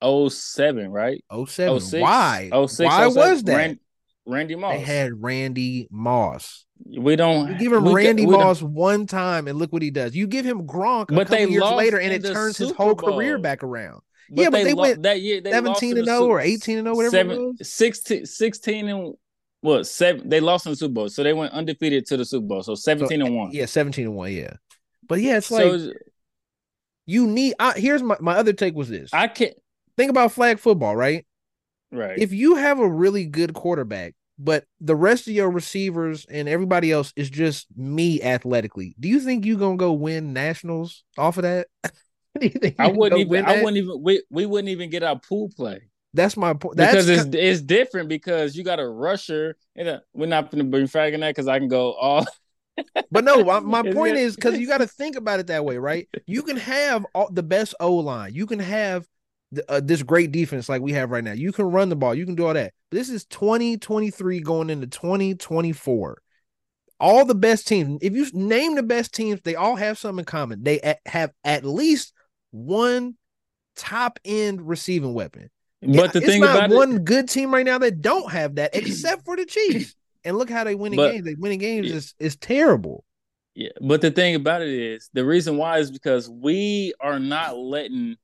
Oh 0.01 0.29
seven, 0.29 0.91
right? 0.91 1.23
07. 1.31 1.73
Oh 1.75 1.79
six. 1.79 2.01
Why? 2.01 2.49
Oh 2.51 2.67
six. 2.67 2.85
Why 2.87 3.09
07. 3.09 3.15
was 3.31 3.43
that? 3.43 3.55
Ran- 3.57 3.79
Randy 4.27 4.55
Moss. 4.55 4.73
They 4.73 4.81
had 4.83 5.23
Randy 5.23 5.87
Moss. 5.89 6.65
we 6.85 7.15
don't 7.15 7.47
You 7.53 7.57
give 7.57 7.73
him 7.73 7.87
Randy 7.91 8.23
don't- 8.25 8.33
Moss 8.33 8.61
one 8.61 9.07
time 9.07 9.47
and 9.47 9.57
look 9.57 9.71
what 9.73 9.81
he 9.81 9.89
does. 9.89 10.15
You 10.15 10.27
give 10.27 10.45
him 10.45 10.67
Gronk 10.67 11.11
a 11.11 11.15
But 11.15 11.29
they 11.29 11.47
years 11.47 11.63
later 11.63 11.99
and 11.99 12.11
it 12.13 12.23
turns 12.23 12.57
his 12.57 12.69
Super 12.69 12.83
whole 12.83 12.95
career 12.95 13.37
back 13.39 13.63
around. 13.63 14.01
Yeah, 14.29 14.49
but 14.49 14.65
they 14.65 14.73
lo- 14.73 14.81
went 14.83 15.03
that 15.03 15.21
year. 15.21 15.39
They 15.39 15.51
17 15.51 15.97
and 15.97 16.05
the 16.05 16.11
0 16.11 16.25
or 16.27 16.41
18 16.41 16.77
and 16.79 16.85
0, 16.85 16.95
whatever 16.95 17.11
seven, 17.11 17.31
it 17.31 17.39
was. 17.59 17.69
16, 17.69 18.25
16 18.25 18.89
and 18.89 19.13
what? 19.61 19.87
Seven. 19.87 20.27
They 20.27 20.41
lost 20.41 20.65
in 20.65 20.73
the 20.73 20.75
Super 20.75 20.93
Bowl, 20.93 21.09
so 21.09 21.23
they 21.23 21.31
went 21.33 21.53
undefeated 21.53 22.05
to 22.07 22.17
the 22.17 22.25
Super 22.25 22.45
Bowl. 22.45 22.61
So 22.63 22.75
seventeen 22.75 23.21
and 23.21 23.35
one. 23.35 23.51
Yeah, 23.53 23.65
17 23.65 24.05
and 24.05 24.15
1, 24.15 24.33
yeah. 24.33 24.53
But 25.07 25.21
yeah, 25.21 25.37
it's 25.37 25.49
like 25.49 25.65
it's- 25.65 25.89
you 27.05 27.25
need 27.27 27.53
I, 27.59 27.73
here's 27.79 28.03
my, 28.03 28.17
my 28.19 28.35
other 28.35 28.51
take 28.53 28.75
was 28.75 28.89
this. 28.89 29.09
I 29.13 29.27
can't. 29.27 29.53
Think 29.95 30.09
about 30.11 30.31
flag 30.33 30.59
football, 30.59 30.95
right? 30.95 31.25
Right. 31.91 32.17
If 32.17 32.33
you 32.33 32.55
have 32.55 32.79
a 32.79 32.89
really 32.89 33.25
good 33.25 33.53
quarterback, 33.53 34.13
but 34.39 34.65
the 34.79 34.95
rest 34.95 35.27
of 35.27 35.33
your 35.33 35.49
receivers 35.49 36.25
and 36.29 36.47
everybody 36.47 36.91
else 36.91 37.11
is 37.15 37.29
just 37.29 37.67
me 37.75 38.21
athletically, 38.21 38.95
do 38.99 39.07
you 39.07 39.19
think 39.19 39.45
you're 39.45 39.57
gonna 39.57 39.77
go 39.77 39.93
win 39.93 40.33
nationals 40.33 41.03
off 41.17 41.37
of 41.37 41.43
that? 41.43 41.67
Do 42.39 42.45
you 42.45 42.59
think 42.59 42.75
I 42.77 42.87
wouldn't 42.87 43.19
even. 43.19 43.45
I 43.45 43.63
wouldn't 43.63 43.77
even. 43.77 44.01
We, 44.01 44.21
we 44.29 44.45
wouldn't 44.45 44.69
even 44.69 44.91
get 44.91 45.01
our 45.01 45.17
pool 45.17 45.49
play 45.55 45.89
That's 46.13 46.37
my 46.37 46.53
point. 46.53 46.77
Because 46.77 47.09
it's 47.09 47.25
it's 47.33 47.61
different 47.61 48.09
because 48.09 48.55
you 48.55 48.63
got 48.63 48.79
a 48.79 48.87
rusher. 48.87 49.57
And 49.75 49.87
uh, 49.87 49.99
we're 50.13 50.27
not 50.27 50.51
going 50.51 50.59
to 50.59 50.77
be 50.77 50.83
fragging 50.83 51.21
that 51.21 51.29
because 51.29 51.47
I 51.47 51.57
can 51.57 51.67
go 51.67 51.93
all. 51.93 52.25
But 53.09 53.23
no, 53.23 53.43
my, 53.43 53.59
my 53.59 53.91
point 53.91 54.17
is 54.17 54.35
because 54.35 54.59
you 54.59 54.67
got 54.67 54.77
to 54.79 54.87
think 54.87 55.15
about 55.15 55.39
it 55.39 55.47
that 55.47 55.65
way, 55.65 55.79
right? 55.79 56.07
You 56.27 56.43
can 56.43 56.57
have 56.57 57.07
all, 57.15 57.27
the 57.31 57.41
best 57.41 57.73
O 57.79 57.95
line, 57.95 58.35
you 58.35 58.45
can 58.45 58.59
have 58.59 59.07
uh, 59.69 59.81
this 59.83 60.03
great 60.03 60.31
defense 60.31 60.67
like 60.69 60.81
we 60.81 60.93
have 60.93 61.11
right 61.11 61.23
now. 61.23 61.31
You 61.33 61.51
can 61.51 61.65
run 61.65 61.89
the 61.89 61.95
ball, 61.95 62.13
you 62.15 62.25
can 62.25 62.35
do 62.35 62.45
all 62.47 62.53
that. 62.53 62.73
But 62.89 62.97
this 62.97 63.09
is 63.09 63.25
2023 63.25 64.39
going 64.41 64.69
into 64.69 64.87
2024. 64.87 66.21
All 66.99 67.25
the 67.25 67.35
best 67.35 67.67
teams, 67.67 67.99
if 68.01 68.13
you 68.15 68.25
name 68.33 68.75
the 68.75 68.83
best 68.83 69.13
teams, 69.13 69.39
they 69.43 69.55
all 69.55 69.75
have 69.75 69.97
something 69.99 70.19
in 70.19 70.25
common. 70.25 70.63
They 70.63 70.95
have 71.05 71.31
at 71.43 71.63
least 71.63 72.11
one 72.51 73.15
top 73.75 74.19
end 74.25 74.67
receiving 74.67 75.13
weapon. 75.13 75.49
But 75.81 76.11
the 76.13 76.19
it's 76.19 76.27
thing 76.27 76.41
not 76.41 76.55
about 76.65 76.75
one 76.75 76.93
it, 76.93 77.05
good 77.05 77.29
team 77.29 77.53
right 77.53 77.65
now 77.65 77.77
that 77.77 78.01
don't 78.01 78.31
have 78.31 78.55
that, 78.55 78.75
except 78.75 79.25
for 79.25 79.35
the 79.35 79.45
Chiefs. 79.47 79.95
And 80.23 80.37
look 80.37 80.49
how 80.49 80.63
they 80.63 80.73
winning 80.73 80.97
But- 80.97 81.11
games. 81.11 81.25
They 81.25 81.35
winning 81.35 81.59
games 81.59 81.87
Yeah. 81.89 81.95
is 81.97 82.13
is 82.19 82.35
terrible. 82.35 83.05
yeah. 83.53 83.69
But 83.79 84.01
the 84.01 84.09
thing 84.09 84.33
about 84.33 84.63
it 84.63 84.69
is 84.73 85.07
the 85.13 85.23
reason 85.23 85.55
why 85.57 85.77
is 85.77 85.91
because 85.91 86.27
we 86.27 86.93
are 86.99 87.19
not 87.19 87.55
letting. 87.57 88.15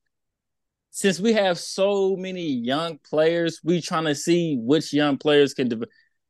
Since 0.95 1.19
we 1.19 1.33
have 1.33 1.57
so 1.57 2.15
many 2.15 2.45
young 2.45 2.99
players, 2.99 3.59
we 3.63 3.81
trying 3.81 4.05
to 4.05 4.13
see 4.15 4.57
which 4.59 4.93
young 4.93 5.17
players 5.17 5.53
can. 5.53 5.67
develop. 5.67 5.89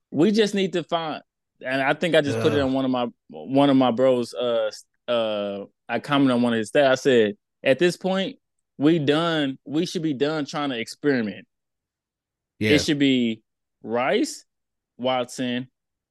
We 0.09 0.31
just 0.31 0.55
need 0.55 0.73
to 0.73 0.83
find 0.83 1.21
and 1.65 1.81
I 1.81 1.93
think 1.93 2.15
I 2.15 2.21
just 2.21 2.39
put 2.39 2.53
it 2.53 2.59
on 2.59 2.73
one 2.73 2.85
of 2.85 2.91
my 2.91 3.07
one 3.29 3.69
of 3.69 3.75
my 3.75 3.91
bros. 3.91 4.33
Uh, 4.33 4.71
uh, 5.07 5.65
I 5.87 5.99
commented 5.99 6.35
on 6.35 6.41
one 6.41 6.53
of 6.53 6.57
his 6.59 6.71
stats. 6.71 6.91
I 6.91 6.95
said, 6.95 7.37
at 7.63 7.79
this 7.79 7.97
point, 7.97 8.37
we 8.77 8.99
done. 8.99 9.57
We 9.65 9.85
should 9.85 10.01
be 10.01 10.13
done 10.13 10.45
trying 10.45 10.69
to 10.69 10.79
experiment. 10.79 11.45
Yeah. 12.59 12.71
It 12.71 12.81
should 12.81 12.99
be 12.99 13.41
Rice, 13.81 14.45
Watson, 14.97 15.67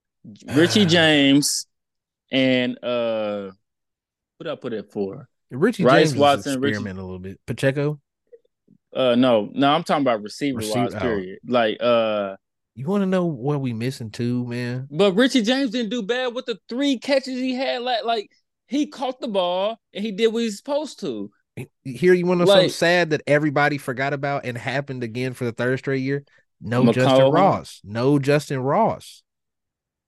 Richie 0.47 0.87
James, 0.87 1.67
and 2.31 2.83
uh, 2.83 3.51
what 4.37 4.49
I 4.51 4.55
put 4.57 4.73
it 4.73 4.91
for? 4.91 5.29
Richie 5.51 5.85
Rice, 5.85 6.11
James 6.11 6.21
Watson, 6.21 6.21
Watson, 6.21 6.61
Richie- 6.61 6.75
experiment 6.75 6.99
a 6.99 7.03
little 7.03 7.19
bit. 7.19 7.41
Pacheco, 7.47 8.01
Uh, 8.95 9.15
no, 9.15 9.51
no, 9.53 9.73
I'm 9.73 9.85
talking 9.85 10.03
about 10.03 10.23
receiver 10.23 10.61
wise. 10.63 10.95
Period. 10.95 11.39
Like, 11.47 11.79
uh, 11.81 12.37
you 12.75 12.87
want 12.87 13.03
to 13.03 13.07
know 13.07 13.27
what 13.27 13.61
we 13.61 13.73
missing 13.73 14.11
too, 14.11 14.47
man? 14.47 14.89
but 14.91 15.13
Richie 15.13 15.43
James 15.43 15.71
didn't 15.71 15.91
do 15.91 16.03
bad 16.03 16.35
with 16.35 16.47
the 16.47 16.59
three 16.69 16.99
catches 16.99 17.35
he 17.35 17.55
had. 17.55 17.83
Like, 17.83 18.05
like 18.05 18.31
he 18.67 18.87
caught 18.87 19.21
the 19.21 19.29
ball 19.29 19.79
and 19.93 20.05
he 20.05 20.13
did 20.13 20.29
what 20.29 20.43
he's 20.43 20.57
supposed 20.57 21.01
to. 21.01 21.31
Here, 21.85 22.15
you 22.15 22.25
want 22.25 22.41
to 22.41 22.47
know 22.47 22.53
something 22.53 22.71
sad 22.71 23.11
that 23.11 23.23
everybody 23.27 23.77
forgot 23.77 24.15
about 24.15 24.47
and 24.47 24.57
happened 24.57 25.03
again 25.03 25.35
for 25.35 25.45
the 25.45 25.53
third 25.53 25.79
straight 25.79 26.01
year? 26.01 26.25
No 26.63 26.83
McCall. 26.83 26.95
Justin 26.95 27.31
Ross. 27.31 27.81
No 27.85 28.19
Justin 28.19 28.61
Ross. 28.61 29.23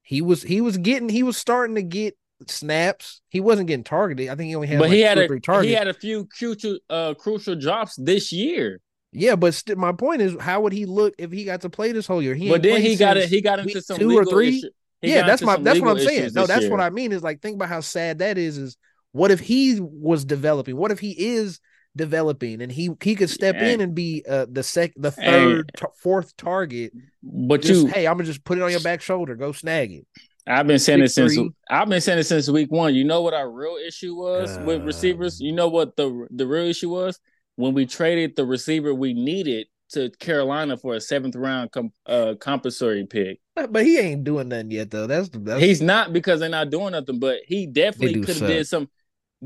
He 0.03 0.23
was 0.23 0.42
he 0.42 0.61
was 0.61 0.79
getting 0.79 1.09
he 1.09 1.23
was 1.23 1.37
starting 1.37 1.75
to 1.77 1.83
get 1.83 2.16
snaps. 2.49 3.20
He 3.29 3.40
wasn't 3.40 3.68
getting 3.68 3.85
targeted. 3.85 4.29
I 4.29 4.35
think 4.35 4.49
he 4.49 4.55
only 4.55 4.68
had 4.68 4.79
but 4.79 4.88
like 4.88 4.94
he 4.97 5.01
had 5.01 5.18
a 5.18 5.27
three 5.27 5.40
targets. 5.40 5.68
he 5.68 5.75
had 5.75 5.88
a 5.88 5.94
few 5.94 6.27
crucial 6.27 6.79
uh 6.90 7.14
crucial 7.14 7.55
drops 7.57 7.97
this 7.97 8.33
year. 8.33 8.81
yeah, 9.12 9.37
but 9.37 9.55
st- 9.55 9.79
my 9.79 9.92
point 9.92 10.20
is, 10.23 10.37
how 10.40 10.61
would 10.62 10.73
he 10.73 10.87
look 10.87 11.14
if 11.18 11.31
he 11.33 11.44
got 11.44 11.61
to 11.62 11.70
play 11.70 11.92
this 11.92 12.07
whole 12.07 12.23
year? 12.23 12.35
He 12.35 12.49
but 12.49 12.62
then 12.62 12.81
he 12.81 12.97
got 12.97 13.16
it. 13.16 13.29
He 13.29 13.40
got 13.40 13.59
into 13.61 13.81
some 13.81 13.99
two 13.99 14.16
or 14.16 14.25
three. 14.25 14.68
yeah, 15.03 15.27
that's 15.27 15.42
my 15.42 15.57
that's 15.57 15.81
what 15.81 15.90
I'm 15.90 16.01
saying. 16.01 16.31
No, 16.35 16.47
that's 16.47 16.62
year. 16.62 16.70
what 16.70 16.81
I 16.81 16.90
mean. 16.90 17.12
Is 17.12 17.23
like 17.23 17.40
think 17.40 17.55
about 17.57 17.68
how 17.68 17.81
sad 17.81 18.18
that 18.18 18.38
is. 18.38 18.59
Is 18.59 18.77
what 19.12 19.31
if 19.31 19.40
he 19.40 19.79
was 19.81 20.25
developing? 20.25 20.77
What 20.77 20.90
if 20.90 20.99
he 20.99 21.12
is 21.12 21.61
developing 21.97 22.61
and 22.61 22.73
he 22.73 22.90
he 23.01 23.14
could 23.14 23.31
step 23.31 23.55
Yeah. 23.55 23.68
in 23.68 23.81
and 23.81 23.94
be 23.94 24.25
uh, 24.29 24.47
the 24.51 24.64
sec 24.64 24.92
the 24.97 25.12
third 25.12 25.70
ta- 25.77 25.87
fourth 26.03 26.37
target? 26.37 26.92
But 27.23 27.62
Just 27.62 27.83
you, 27.83 27.92
hey, 27.92 28.07
I'm 28.09 28.14
gonna 28.16 28.25
just 28.25 28.42
put 28.44 28.59
it 28.59 28.62
on 28.62 28.70
your 28.73 28.81
back 28.81 29.01
shoulder. 29.01 29.37
Go 29.37 29.53
snag 29.53 29.92
it. 29.92 30.07
I've 30.46 30.66
been 30.66 30.78
saying 30.78 31.02
it 31.02 31.09
since 31.09 31.35
three. 31.35 31.50
I've 31.70 31.88
been 31.88 32.00
saying 32.00 32.18
it 32.18 32.24
since 32.24 32.48
week 32.50 32.70
one. 32.70 32.94
You 32.94 33.04
know 33.04 33.22
what 33.22 33.33
our 33.35 33.50
real 33.50 33.76
issue 33.76 34.14
was 34.14 34.59
with 34.59 34.83
Uh. 34.83 34.85
receivers? 34.85 35.40
You 35.40 35.52
know 35.52 35.68
what 35.68 35.96
the 35.96 36.26
the 36.30 36.46
real 36.46 36.66
issue 36.66 36.90
was 36.90 37.18
when 37.57 37.72
we 37.74 37.87
traded 37.87 38.37
the 38.37 38.44
receiver 38.44 38.94
we 38.94 39.14
needed 39.14 39.66
to 39.92 40.11
Carolina 40.18 40.76
for 40.76 40.94
a 40.96 41.00
seventh 41.00 41.37
round 41.37 41.70
com- 41.72 41.92
uh, 42.07 42.35
compensatory 42.40 43.07
pick. 43.07 43.38
But, 43.54 43.72
but 43.72 43.85
he 43.87 43.98
ain't 43.98 44.24
doing 44.24 44.48
nothing 44.48 44.70
yet 44.72 44.90
though. 44.90 45.07
That's 45.07 45.28
the 45.28 45.38
that's, 45.38 45.62
He's 45.62 45.80
not 45.80 46.12
because 46.12 46.40
they're 46.40 46.48
not 46.48 46.70
doing 46.70 46.92
nothing, 46.92 47.18
but 47.20 47.38
he 47.46 47.66
definitely 47.66 48.20
could 48.20 48.28
have 48.28 48.37
suck. 48.38 48.48
did 48.48 48.66
some 48.66 48.88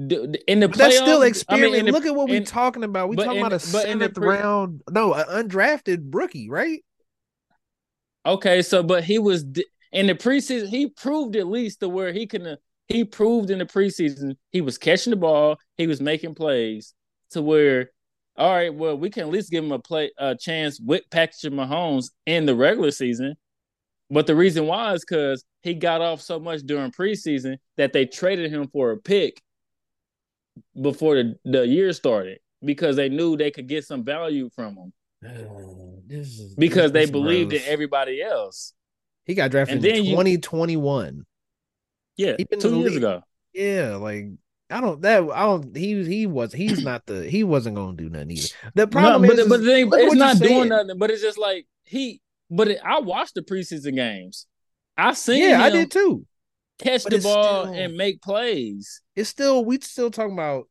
d- 0.06 0.26
d- 0.26 0.42
in 0.48 0.61
the 0.61 0.68
But 0.68 0.78
that's 0.78 0.96
still 0.96 1.22
experience. 1.22 1.72
I 1.74 1.76
mean, 1.76 1.84
the- 1.87 1.92
Look 1.92 2.06
at 2.06 2.14
what 2.14 2.28
we're 2.30 2.44
talking 2.44 2.82
about. 2.82 3.08
We 3.11 3.16
but 3.16 3.24
talking 3.26 3.40
in 3.40 3.46
about 3.46 3.62
a 3.62 3.72
but 3.72 3.88
in 3.88 3.98
the 3.98 4.04
seventh 4.06 4.14
pre- 4.16 4.28
round, 4.28 4.80
no, 4.90 5.12
an 5.14 5.26
undrafted 5.48 6.12
rookie, 6.14 6.48
right? 6.48 6.82
Okay, 8.26 8.62
so 8.62 8.82
but 8.82 9.04
he 9.04 9.18
was 9.18 9.44
d- 9.44 9.66
in 9.92 10.07
the 10.07 10.14
preseason. 10.14 10.68
He 10.68 10.88
proved 10.88 11.37
at 11.37 11.46
least 11.46 11.81
to 11.81 11.88
where 11.88 12.12
he 12.12 12.27
can. 12.27 12.46
uh, 12.46 12.57
He 12.88 13.05
proved 13.05 13.51
in 13.51 13.59
the 13.59 13.66
preseason 13.66 14.37
he 14.51 14.61
was 14.61 14.79
catching 14.79 15.11
the 15.11 15.16
ball. 15.16 15.59
He 15.77 15.87
was 15.87 16.01
making 16.01 16.35
plays 16.35 16.94
to 17.31 17.42
where, 17.42 17.90
all 18.37 18.55
right, 18.55 18.72
well, 18.74 18.96
we 18.96 19.11
can 19.11 19.22
at 19.24 19.29
least 19.31 19.51
give 19.51 19.64
him 19.64 19.72
a 19.72 19.79
play 19.79 20.11
a 20.18 20.35
chance 20.35 20.81
with 20.81 21.03
Patrick 21.11 21.53
Mahomes 21.53 22.11
in 22.27 22.46
the 22.46 22.55
regular 22.55 22.90
season. 22.90 23.35
But 24.11 24.27
the 24.27 24.35
reason 24.35 24.66
why 24.66 24.94
is 24.94 25.05
because 25.07 25.44
he 25.62 25.74
got 25.74 26.01
off 26.01 26.22
so 26.22 26.40
much 26.40 26.62
during 26.62 26.90
preseason 26.92 27.59
that 27.77 27.92
they 27.92 28.07
traded 28.07 28.51
him 28.51 28.68
for 28.68 28.92
a 28.92 28.96
pick 28.96 29.42
before 30.81 31.16
the, 31.16 31.37
the 31.44 31.66
year 31.66 31.92
started 31.92 32.38
because 32.64 32.96
they 32.96 33.09
knew 33.09 33.37
they 33.37 33.51
could 33.51 33.68
get 33.68 33.85
some 33.85 34.03
value 34.05 34.48
from 34.55 34.77
him 34.77 34.92
is- 36.09 36.55
because 36.57 36.92
they 36.92 37.05
believed 37.12 37.53
in 37.53 37.62
everybody 37.66 38.22
else. 38.22 38.72
He 39.29 39.35
got 39.35 39.53
drafted 39.53 39.77
in 39.77 39.83
then 39.83 40.05
you- 40.05 40.11
2021. 40.12 41.25
Yeah, 42.17 42.37
two 42.59 42.79
years 42.81 42.95
league. 42.95 42.97
ago. 42.97 43.23
Yeah, 43.53 43.95
like 43.95 44.27
I 44.71 44.81
don't 44.81 45.01
that 45.03 45.23
I 45.33 45.43
don't 45.45 45.77
he 45.77 46.03
he 46.05 46.27
was 46.27 46.53
he's 46.53 46.83
not 46.83 47.07
the 47.07 47.23
he 47.31 47.45
wasn't 47.45 47.77
gonna 47.77 47.97
do 47.97 48.09
nothing 48.11 48.33
either. 48.33 48.49
The 48.75 48.87
problem 48.88 49.23
no, 49.23 49.31
is, 49.31 49.38
but, 49.43 49.49
but 49.49 49.61
the 49.61 49.67
thing, 49.67 49.91
it's 49.93 50.14
not 50.17 50.38
doing 50.38 50.49
saying. 50.51 50.69
nothing. 50.69 50.99
But 50.99 51.12
it's 51.12 51.23
just 51.23 51.38
like 51.38 51.67
he. 51.85 52.21
But 52.51 52.69
it, 52.69 52.81
I 52.85 52.99
watched 53.01 53.35
the 53.35 53.43
preseason 53.43 53.95
games. 53.95 54.47
I 54.97 55.12
seen 55.12 55.49
yeah, 55.51 55.62
I 55.62 55.71
did 55.71 55.91
too. 55.93 56.27
catch 56.81 57.05
But 57.05 57.12
the 57.12 57.19
ball 57.21 57.64
still- 57.67 57.75
and 57.75 57.97
make 57.97 58.21
plays. 58.21 59.01
It's 59.14 59.29
still 59.29 59.64
we 59.64 59.79
still 59.81 60.11
talking 60.11 60.33
about 60.33 60.64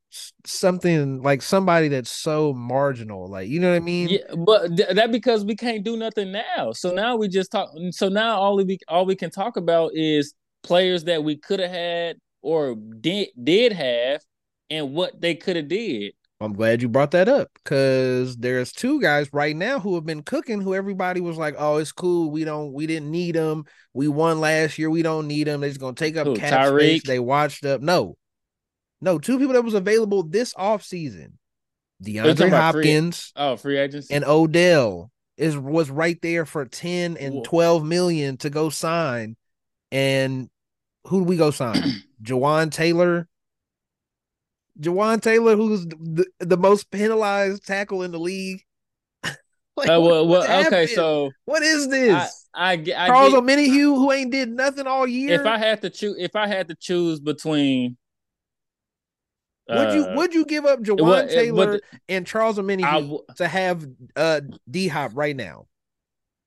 something 0.46 1.22
like 1.22 1.42
somebody 1.42 1.88
that's 1.88 2.12
so 2.12 2.54
marginal, 2.54 3.28
like 3.28 3.50
you 3.50 3.60
know 3.60 3.70
what 3.70 3.78
I 3.78 3.80
mean? 3.80 4.10
Yeah, 4.10 4.36
but 4.36 4.76
th- 4.76 4.90
that 4.90 5.12
because 5.12 5.46
we 5.46 5.56
can't 5.56 5.84
do 5.84 5.98
nothing 5.98 6.32
now. 6.32 6.72
So 6.72 6.94
now 6.94 7.16
we 7.16 7.28
just 7.28 7.52
talk. 7.52 7.70
So 7.92 8.10
now 8.10 8.38
all 8.38 8.58
we 8.58 8.80
all 8.88 9.06
we 9.06 9.16
can 9.16 9.30
talk 9.30 9.58
about 9.58 9.92
is 9.94 10.34
players 10.64 11.06
that 11.06 11.24
we 11.24 11.38
could 11.38 11.60
have 11.60 11.72
had 11.72 12.18
or 12.42 12.76
did 12.76 13.30
did 13.42 13.74
have, 13.74 14.22
and 14.70 14.94
what 14.94 15.20
they 15.20 15.36
could 15.36 15.56
have 15.56 15.68
did. 15.68 16.14
I'm 16.40 16.54
glad 16.54 16.84
you 16.84 16.90
brought 16.90 17.12
that 17.12 17.28
up 17.28 17.50
because 17.56 18.38
there's 18.38 18.72
two 18.72 19.02
guys 19.02 19.28
right 19.34 19.56
now 19.56 19.80
who 19.80 19.96
have 19.96 20.06
been 20.06 20.22
cooking. 20.22 20.62
Who 20.62 20.76
everybody 20.76 21.20
was 21.20 21.38
like, 21.38 21.56
"Oh, 21.58 21.78
it's 21.78 21.92
cool. 21.92 22.30
We 22.30 22.44
don't, 22.44 22.74
we 22.74 22.86
didn't 22.86 23.10
need 23.10 23.36
them. 23.36 23.66
We 23.94 24.08
won 24.08 24.40
last 24.40 24.78
year. 24.78 24.90
We 24.92 25.02
don't 25.02 25.28
need 25.28 25.48
them. 25.48 25.62
They're 25.62 25.72
just 25.72 25.80
gonna 25.80 25.96
take 25.96 26.16
up 26.16 26.28
Who, 26.28 26.36
cap 26.36 26.68
space." 26.68 27.02
Tyreek? 27.02 27.04
They 27.04 27.20
watched 27.20 27.66
up. 27.66 27.82
No, 27.82 28.18
no, 29.02 29.20
two 29.20 29.38
people 29.38 29.54
that 29.54 29.64
was 29.64 29.74
available 29.74 30.24
this 30.24 30.54
offseason. 30.54 31.34
DeAndre 32.04 32.48
about 32.48 32.74
free- 32.74 32.84
Hopkins 32.94 33.32
Oh, 33.36 33.56
free 33.58 33.78
agents. 33.78 34.12
and 34.12 34.24
Odell 34.26 35.12
is 35.38 35.58
was 35.58 35.90
right 35.90 36.20
there 36.22 36.46
for 36.46 36.66
10 36.66 37.18
and 37.18 37.36
Whoa. 37.36 37.44
12 37.44 37.84
million 37.86 38.38
to 38.38 38.50
go 38.50 38.70
sign. 38.70 39.36
And 39.92 40.50
who 41.06 41.20
do 41.20 41.24
we 41.26 41.38
go 41.38 41.52
sign? 41.52 41.82
Jawaan 42.24 42.72
Taylor. 42.72 43.28
Jawaan 44.80 45.22
Taylor, 45.22 45.56
who's 45.56 45.86
the, 45.88 46.26
the 46.40 46.58
most 46.58 46.92
penalized 46.92 47.66
tackle 47.66 48.04
in 48.04 48.12
the 48.12 48.20
league. 48.20 48.62
Like, 49.78 49.90
Uh, 49.92 50.02
well, 50.02 50.28
well, 50.28 50.42
okay. 50.44 50.52
happened? 50.64 50.90
So 50.90 51.30
what 51.46 51.62
is 51.62 51.88
this? 51.88 52.48
I, 52.52 52.78
get- 52.78 53.00
I 53.00 53.06
Charles 53.08 53.34
get, 53.34 53.44
Omenihu, 53.44 53.96
who 53.96 54.12
ain't 54.12 54.32
did 54.32 54.50
nothing 54.50 54.88
all 54.88 55.06
year. 55.06 55.40
if 55.40 55.46
I 55.46 55.60
had 55.60 55.84
to 55.84 55.92
choose, 55.92 56.16
if 56.18 56.36
I 56.36 56.48
had 56.48 56.68
to 56.70 56.76
choose 56.76 57.20
between, 57.20 57.96
would 59.70 59.94
you 59.94 60.04
uh, 60.06 60.14
would 60.16 60.34
you 60.34 60.46
give 60.46 60.66
up 60.66 60.80
Jawan 60.82 61.02
well, 61.02 61.28
Taylor 61.28 61.72
but 61.74 61.82
and 62.08 62.26
Charles 62.26 62.58
I, 62.58 62.62
Omenihu 62.62 62.82
w- 63.02 63.22
to 63.36 63.48
have 63.48 63.86
uh 64.16 64.42
D 64.70 64.88
Hop 64.88 65.12
right 65.16 65.36
now? 65.36 65.68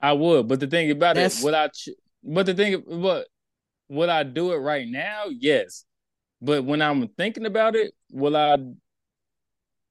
I 0.01 0.13
would, 0.15 0.49
but 0.49 0.61
the 0.61 0.67
thing 0.67 0.91
about 0.91 1.17
That's- 1.17 1.41
it, 1.41 1.45
would 1.45 1.55
I? 1.55 1.69
Ch- 1.69 1.91
but 2.23 2.47
the 2.47 2.55
thing, 2.55 2.83
but 2.87 3.27
would 3.89 4.09
I 4.09 4.23
do 4.23 4.53
it 4.53 4.57
right 4.59 4.87
now? 4.89 5.25
Yes, 5.31 5.85
but 6.41 6.65
when 6.65 6.81
I'm 6.81 7.09
thinking 7.09 7.45
about 7.47 7.77
it, 7.77 7.93
will 8.11 8.37
I 8.37 8.57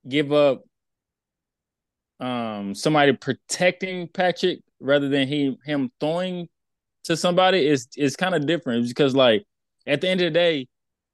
give 0.08 0.32
up 0.34 0.63
um 2.20 2.74
somebody 2.76 3.13
protecting 3.13 4.08
Patrick 4.08 4.60
rather 4.80 5.10
than 5.10 5.28
he 5.28 5.58
him 5.65 5.92
throwing 6.00 6.50
to 7.04 7.15
somebody? 7.15 7.68
Is 7.68 7.88
is 7.96 8.15
kind 8.15 8.34
of 8.36 8.46
different 8.48 8.88
because 8.88 9.15
like 9.15 9.46
at 9.86 10.02
the 10.02 10.10
end 10.10 10.22
of 10.22 10.26
the 10.26 10.32
day, 10.39 10.68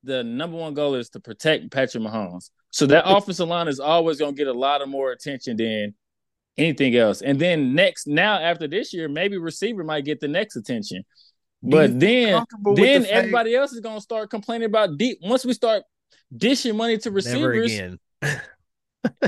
the 0.06 0.24
number 0.24 0.58
one 0.58 0.74
goal 0.74 0.96
is 0.96 1.10
to 1.10 1.20
protect 1.20 1.72
Patrick 1.72 2.04
Mahomes. 2.04 2.50
So 2.72 2.86
that 2.88 3.04
offensive 3.06 3.48
line 3.48 3.68
is 3.68 3.80
always 3.80 4.18
going 4.18 4.34
to 4.34 4.38
get 4.38 4.48
a 4.48 4.54
lot 4.58 4.82
of 4.82 4.90
more 4.90 5.12
attention 5.12 5.58
than 5.58 5.94
anything 6.58 6.96
else. 6.96 7.22
And 7.22 7.40
then 7.40 7.74
next, 7.74 8.08
now 8.08 8.40
after 8.40 8.68
this 8.68 8.94
year, 8.94 9.08
maybe 9.08 9.38
receiver 9.38 9.84
might 9.84 10.06
get 10.06 10.20
the 10.20 10.28
next 10.28 10.56
attention. 10.56 11.04
But 11.62 12.00
then, 12.00 12.44
then 12.64 12.74
the 12.76 13.00
fact- 13.00 13.08
everybody 13.08 13.56
else 13.56 13.74
is 13.74 13.80
going 13.80 13.96
to 13.98 14.02
start 14.02 14.30
complaining 14.30 14.68
about 14.68 14.98
deep. 14.98 15.20
Once 15.22 15.46
we 15.46 15.54
start 15.54 15.84
dishing 16.36 16.78
money 16.78 16.98
to 16.98 17.10
Never 17.10 17.16
receivers, 17.16 17.74
again. 17.74 18.00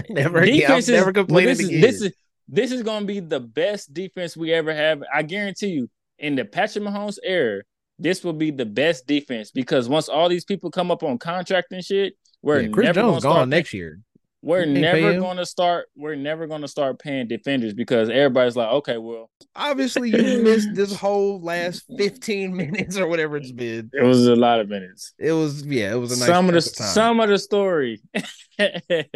never 0.10 0.40
again. 0.40 0.54
I'm 0.54 0.60
defense 0.60 0.88
is- 0.88 0.94
never 0.94 1.06
well, 1.06 1.14
complaining 1.14 1.50
this 1.50 1.60
is, 1.60 1.70
again. 1.70 1.82
This 1.82 2.02
is 2.02 2.14
this 2.50 2.72
is 2.72 2.84
going 2.84 3.02
to 3.02 3.08
be 3.08 3.20
the 3.20 3.40
best 3.40 3.94
defense 3.94 4.38
we 4.38 4.54
ever 4.54 4.74
have. 4.74 5.04
I 5.14 5.22
guarantee 5.24 5.68
you, 5.68 5.90
in 6.18 6.36
the 6.36 6.46
Patrick 6.46 6.84
Mahomes 6.84 7.18
era, 7.24 7.64
this 8.00 8.24
will 8.24 8.34
be 8.34 8.52
the 8.52 8.66
best 8.66 9.08
defense 9.08 9.52
because 9.52 9.90
once 9.90 10.08
all 10.10 10.30
these 10.30 10.46
people 10.46 10.70
come 10.72 10.92
up 10.92 11.04
on 11.04 11.18
contract 11.18 11.72
and 11.72 11.84
shit, 11.84 12.14
we're 12.42 12.62
Yeah, 12.62 12.68
Chris 12.70 12.86
never 12.86 13.02
Jones 13.02 13.24
gonna 13.24 13.36
gone 13.36 13.50
pay- 13.50 13.58
next 13.58 13.74
year. 13.74 14.00
We're 14.44 14.66
never 14.68 15.20
going 15.20 15.38
to 15.38 15.46
start. 15.48 15.88
We're 15.96 16.16
never 16.16 16.46
going 16.48 16.62
to 16.62 16.68
start 16.68 17.00
paying 17.00 17.28
defenders 17.28 17.74
because 17.74 18.08
everybody's 18.08 18.56
like, 18.56 18.70
okay, 18.70 18.98
well, 18.98 19.30
Obviously, 19.56 20.12
you 20.12 20.44
missed 20.44 20.70
this 20.76 20.96
whole 20.96 21.42
last 21.42 21.84
15 21.98 22.56
minutes 22.56 22.98
or 22.98 23.08
whatever 23.08 23.36
it's 23.38 23.52
been. 23.52 23.90
it 23.92 24.04
was 24.04 24.28
a 24.28 24.36
lot 24.36 24.60
of 24.62 24.70
minutes. 24.70 25.14
It 25.18 25.32
was 25.34 25.66
yeah, 25.66 25.92
it 25.92 25.96
was 25.98 26.12
a 26.16 26.20
nice 26.20 26.28
some 26.28 26.48
of 26.48 26.54
the 26.54 26.62
time. 26.62 26.88
some 26.88 27.20
of 27.20 27.30
the 27.30 27.40
story. 27.40 28.00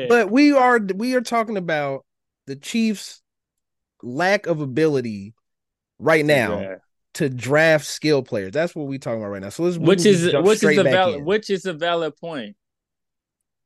but 0.10 0.32
we 0.32 0.52
are 0.54 0.80
we 0.96 1.14
are 1.16 1.22
talking 1.22 1.56
about 1.58 2.04
the 2.48 2.56
Chiefs' 2.56 3.22
lack 4.02 4.48
of 4.48 4.60
ability 4.60 5.34
right 6.00 6.26
now 6.26 6.60
Yeah. 6.60 6.76
To 7.16 7.30
draft 7.30 7.86
skill 7.86 8.24
players. 8.24 8.52
That's 8.52 8.76
what 8.76 8.88
we're 8.88 9.00
talking 9.00 9.20
about 9.20 9.32
right 9.32 9.42
now. 9.42 9.50
So 9.50 9.64
let's 9.64 9.78
which 9.78 10.06
is 10.06 10.34
which 10.34 10.64
is 10.64 10.78
a 10.78 10.84
valid 10.84 11.24
which 11.24 11.50
is 11.50 11.66
a 11.66 11.74
valid 11.74 12.16
point. 12.18 12.56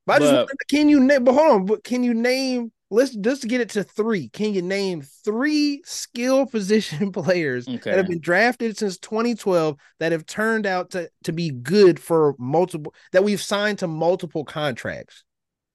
But, 0.06 0.20
but 0.20 0.48
just 0.48 0.70
can 0.70 0.90
you 0.90 1.00
name? 1.00 1.24
But 1.24 1.34
hold 1.34 1.52
on, 1.52 1.66
but 1.66 1.84
can 1.84 2.04
you 2.04 2.14
name? 2.14 2.72
Let's 2.92 3.16
just 3.16 3.48
get 3.48 3.62
it 3.62 3.70
to 3.72 3.84
three. 3.84 4.30
Can 4.30 4.54
you 4.54 4.62
name 4.62 5.02
three 5.02 5.82
skill 5.86 6.46
position 6.52 7.12
players 7.12 7.68
okay. 7.68 7.92
that 7.92 7.98
have 7.98 8.08
been 8.08 8.20
drafted 8.20 8.78
since 8.78 8.98
2012 9.00 9.76
that 10.00 10.12
have 10.12 10.26
turned 10.26 10.66
out 10.66 10.92
to 10.92 11.10
to 11.24 11.32
be 11.32 11.50
good 11.50 12.00
for 12.00 12.36
multiple 12.38 12.94
that 13.12 13.24
we've 13.24 13.42
signed 13.42 13.80
to 13.80 13.88
multiple 13.88 14.46
contracts? 14.46 15.24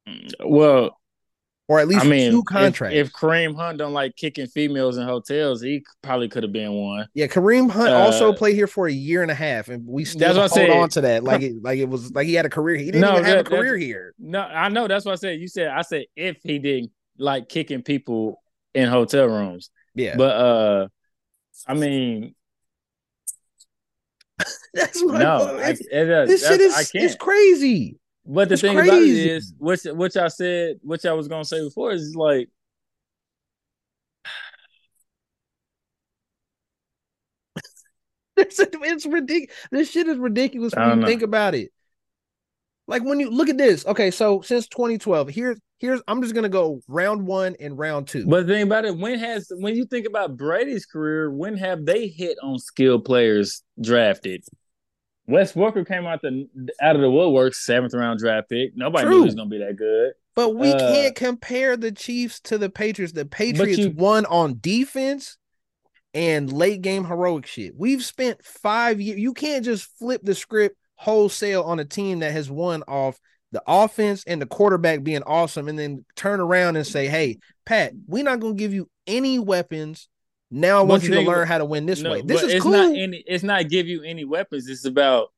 Mm, 0.08 0.30
well, 0.44 0.99
or 1.70 1.78
at 1.78 1.86
least 1.86 2.04
I 2.04 2.08
mean, 2.08 2.32
two 2.32 2.42
contracts. 2.42 2.96
If, 2.96 3.06
if, 3.06 3.12
Kareem 3.12 3.54
Hunt 3.54 3.78
don't 3.78 3.92
like 3.92 4.16
kicking 4.16 4.48
females 4.48 4.96
in 4.96 5.06
hotels, 5.06 5.62
he 5.62 5.84
probably 6.02 6.28
could 6.28 6.42
have 6.42 6.50
been 6.50 6.72
one. 6.72 7.06
Yeah, 7.14 7.28
Kareem 7.28 7.70
Hunt 7.70 7.90
uh, 7.90 7.96
also 7.96 8.32
played 8.32 8.56
here 8.56 8.66
for 8.66 8.88
a 8.88 8.92
year 8.92 9.22
and 9.22 9.30
a 9.30 9.36
half, 9.36 9.68
and 9.68 9.86
we 9.86 10.04
still 10.04 10.34
hold 10.34 10.50
said, 10.50 10.68
on 10.68 10.88
to 10.88 11.02
that 11.02 11.22
like 11.22 11.42
it 11.42 11.52
like 11.62 11.78
it 11.78 11.88
was 11.88 12.10
like 12.10 12.26
he 12.26 12.34
had 12.34 12.44
a 12.44 12.50
career. 12.50 12.76
He 12.76 12.86
didn't 12.86 13.02
no, 13.02 13.12
even 13.12 13.24
have 13.24 13.44
that, 13.44 13.46
a 13.46 13.56
career 13.56 13.76
here. 13.76 14.14
No, 14.18 14.40
I 14.40 14.68
know 14.68 14.88
that's 14.88 15.04
what 15.04 15.12
I 15.12 15.14
said. 15.14 15.38
You 15.38 15.46
said 15.46 15.68
I 15.68 15.82
said 15.82 16.06
if 16.16 16.38
he 16.42 16.58
didn't 16.58 16.90
like 17.18 17.48
kicking 17.48 17.82
people 17.82 18.42
in 18.74 18.88
hotel 18.88 19.26
rooms. 19.26 19.70
Yeah, 19.94 20.16
but 20.16 20.36
uh, 20.36 20.88
I 21.68 21.74
mean. 21.74 22.34
that's 24.74 25.04
what 25.04 25.18
no, 25.18 25.58
I, 25.62 25.76
it, 25.78 25.78
this 26.26 26.44
shit 26.44 26.60
is 26.60 26.90
it's 26.94 27.14
crazy. 27.14 27.99
But 28.32 28.48
the 28.48 28.56
thing 28.56 28.76
crazy. 28.76 28.90
about 28.90 29.02
it 29.02 29.08
is, 29.08 29.52
which 29.58 29.82
which 29.84 30.16
I 30.16 30.28
said, 30.28 30.76
which 30.82 31.04
I 31.04 31.12
was 31.12 31.26
gonna 31.26 31.44
say 31.44 31.64
before, 31.64 31.90
is 31.90 32.14
like 32.14 32.48
it's, 38.36 38.60
it's 38.60 39.06
ridiculous. 39.06 39.56
This 39.72 39.90
shit 39.90 40.06
is 40.06 40.16
ridiculous 40.16 40.72
when 40.76 40.90
you 40.90 40.96
know. 40.96 41.06
think 41.08 41.22
about 41.22 41.56
it. 41.56 41.72
Like 42.86 43.02
when 43.02 43.18
you 43.18 43.30
look 43.30 43.48
at 43.48 43.58
this, 43.58 43.84
okay, 43.86 44.12
so 44.12 44.42
since 44.42 44.68
2012, 44.68 45.28
here's 45.28 45.58
here's 45.78 46.00
I'm 46.06 46.22
just 46.22 46.32
gonna 46.32 46.48
go 46.48 46.80
round 46.86 47.26
one 47.26 47.56
and 47.58 47.76
round 47.76 48.06
two. 48.06 48.26
But 48.26 48.46
the 48.46 48.54
thing 48.54 48.62
about 48.62 48.84
it, 48.84 48.96
when 48.96 49.18
has 49.18 49.50
when 49.56 49.74
you 49.74 49.86
think 49.86 50.06
about 50.06 50.36
Brady's 50.36 50.86
career, 50.86 51.32
when 51.32 51.56
have 51.56 51.84
they 51.84 52.06
hit 52.06 52.38
on 52.44 52.60
skilled 52.60 53.04
players 53.04 53.64
drafted? 53.80 54.44
Wes 55.30 55.52
Welker 55.52 55.86
came 55.86 56.06
out 56.06 56.22
the 56.22 56.48
out 56.82 56.96
of 56.96 57.02
the 57.02 57.10
woodwork, 57.10 57.54
seventh 57.54 57.94
round 57.94 58.18
draft 58.18 58.48
pick. 58.48 58.76
Nobody 58.76 59.04
True. 59.04 59.14
knew 59.14 59.20
he 59.20 59.26
was 59.26 59.34
gonna 59.34 59.48
be 59.48 59.58
that 59.58 59.76
good. 59.76 60.12
But 60.34 60.56
we 60.56 60.72
uh, 60.72 60.78
can't 60.78 61.14
compare 61.14 61.76
the 61.76 61.92
Chiefs 61.92 62.40
to 62.40 62.58
the 62.58 62.70
Patriots. 62.70 63.12
The 63.12 63.26
Patriots 63.26 63.78
you, 63.78 63.90
won 63.90 64.26
on 64.26 64.58
defense 64.60 65.38
and 66.14 66.52
late 66.52 66.82
game 66.82 67.04
heroic 67.04 67.46
shit. 67.46 67.74
We've 67.76 68.04
spent 68.04 68.44
five 68.44 69.00
years. 69.00 69.20
You 69.20 69.32
can't 69.32 69.64
just 69.64 69.84
flip 69.98 70.22
the 70.24 70.34
script 70.34 70.76
wholesale 70.96 71.62
on 71.62 71.78
a 71.78 71.84
team 71.84 72.20
that 72.20 72.32
has 72.32 72.50
won 72.50 72.82
off 72.88 73.18
the 73.52 73.62
offense 73.66 74.24
and 74.26 74.40
the 74.40 74.46
quarterback 74.46 75.02
being 75.02 75.22
awesome, 75.22 75.68
and 75.68 75.78
then 75.78 76.04
turn 76.16 76.40
around 76.40 76.76
and 76.76 76.86
say, 76.86 77.06
"Hey, 77.08 77.38
Pat, 77.64 77.92
we're 78.06 78.24
not 78.24 78.40
gonna 78.40 78.54
give 78.54 78.74
you 78.74 78.88
any 79.06 79.38
weapons 79.38 80.08
now 80.50 80.80
I 80.80 80.82
want 80.82 81.04
you 81.04 81.14
to 81.14 81.20
learn 81.20 81.46
how 81.46 81.58
to 81.58 81.64
win 81.64 81.86
this 81.86 82.00
no, 82.00 82.12
way. 82.12 82.22
This 82.22 82.42
is 82.42 82.54
it's 82.54 82.62
cool. 82.62 82.72
Not 82.72 82.96
any, 82.96 83.22
it's 83.26 83.44
not 83.44 83.68
give 83.68 83.86
you 83.86 84.02
any 84.02 84.24
weapons. 84.24 84.68
It's 84.68 84.84
about 84.84 85.28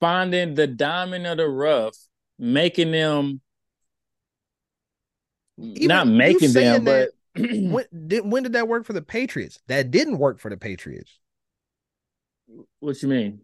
finding 0.00 0.54
the 0.54 0.66
diamond 0.66 1.26
of 1.26 1.38
the 1.38 1.48
rough, 1.48 1.96
making 2.38 2.90
them 2.90 3.40
Even 5.58 5.88
not 5.88 6.06
making 6.06 6.52
them, 6.52 6.84
but 6.84 7.10
when 7.36 7.84
did 8.06 8.30
when 8.30 8.42
did 8.42 8.52
that 8.52 8.68
work 8.68 8.84
for 8.84 8.92
the 8.92 9.02
Patriots? 9.02 9.60
That 9.68 9.90
didn't 9.90 10.18
work 10.18 10.40
for 10.40 10.50
the 10.50 10.56
Patriots. 10.56 11.18
What 12.80 13.02
you 13.02 13.08
mean? 13.08 13.40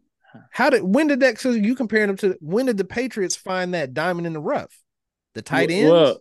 How 0.51 0.71
did 0.71 0.83
when 0.83 1.07
did 1.07 1.21
that? 1.21 1.39
So 1.39 1.51
you 1.51 1.75
comparing 1.75 2.09
them 2.09 2.17
to 2.19 2.37
when 2.41 2.67
did 2.67 2.77
the 2.77 2.85
Patriots 2.85 3.37
find 3.37 3.75
that 3.75 3.95
diamond 3.95 4.27
in 4.27 4.33
the 4.33 4.41
rough? 4.41 4.77
The 5.35 5.43
tight 5.43 5.71
ends. 5.71 5.91
Well, 5.91 6.19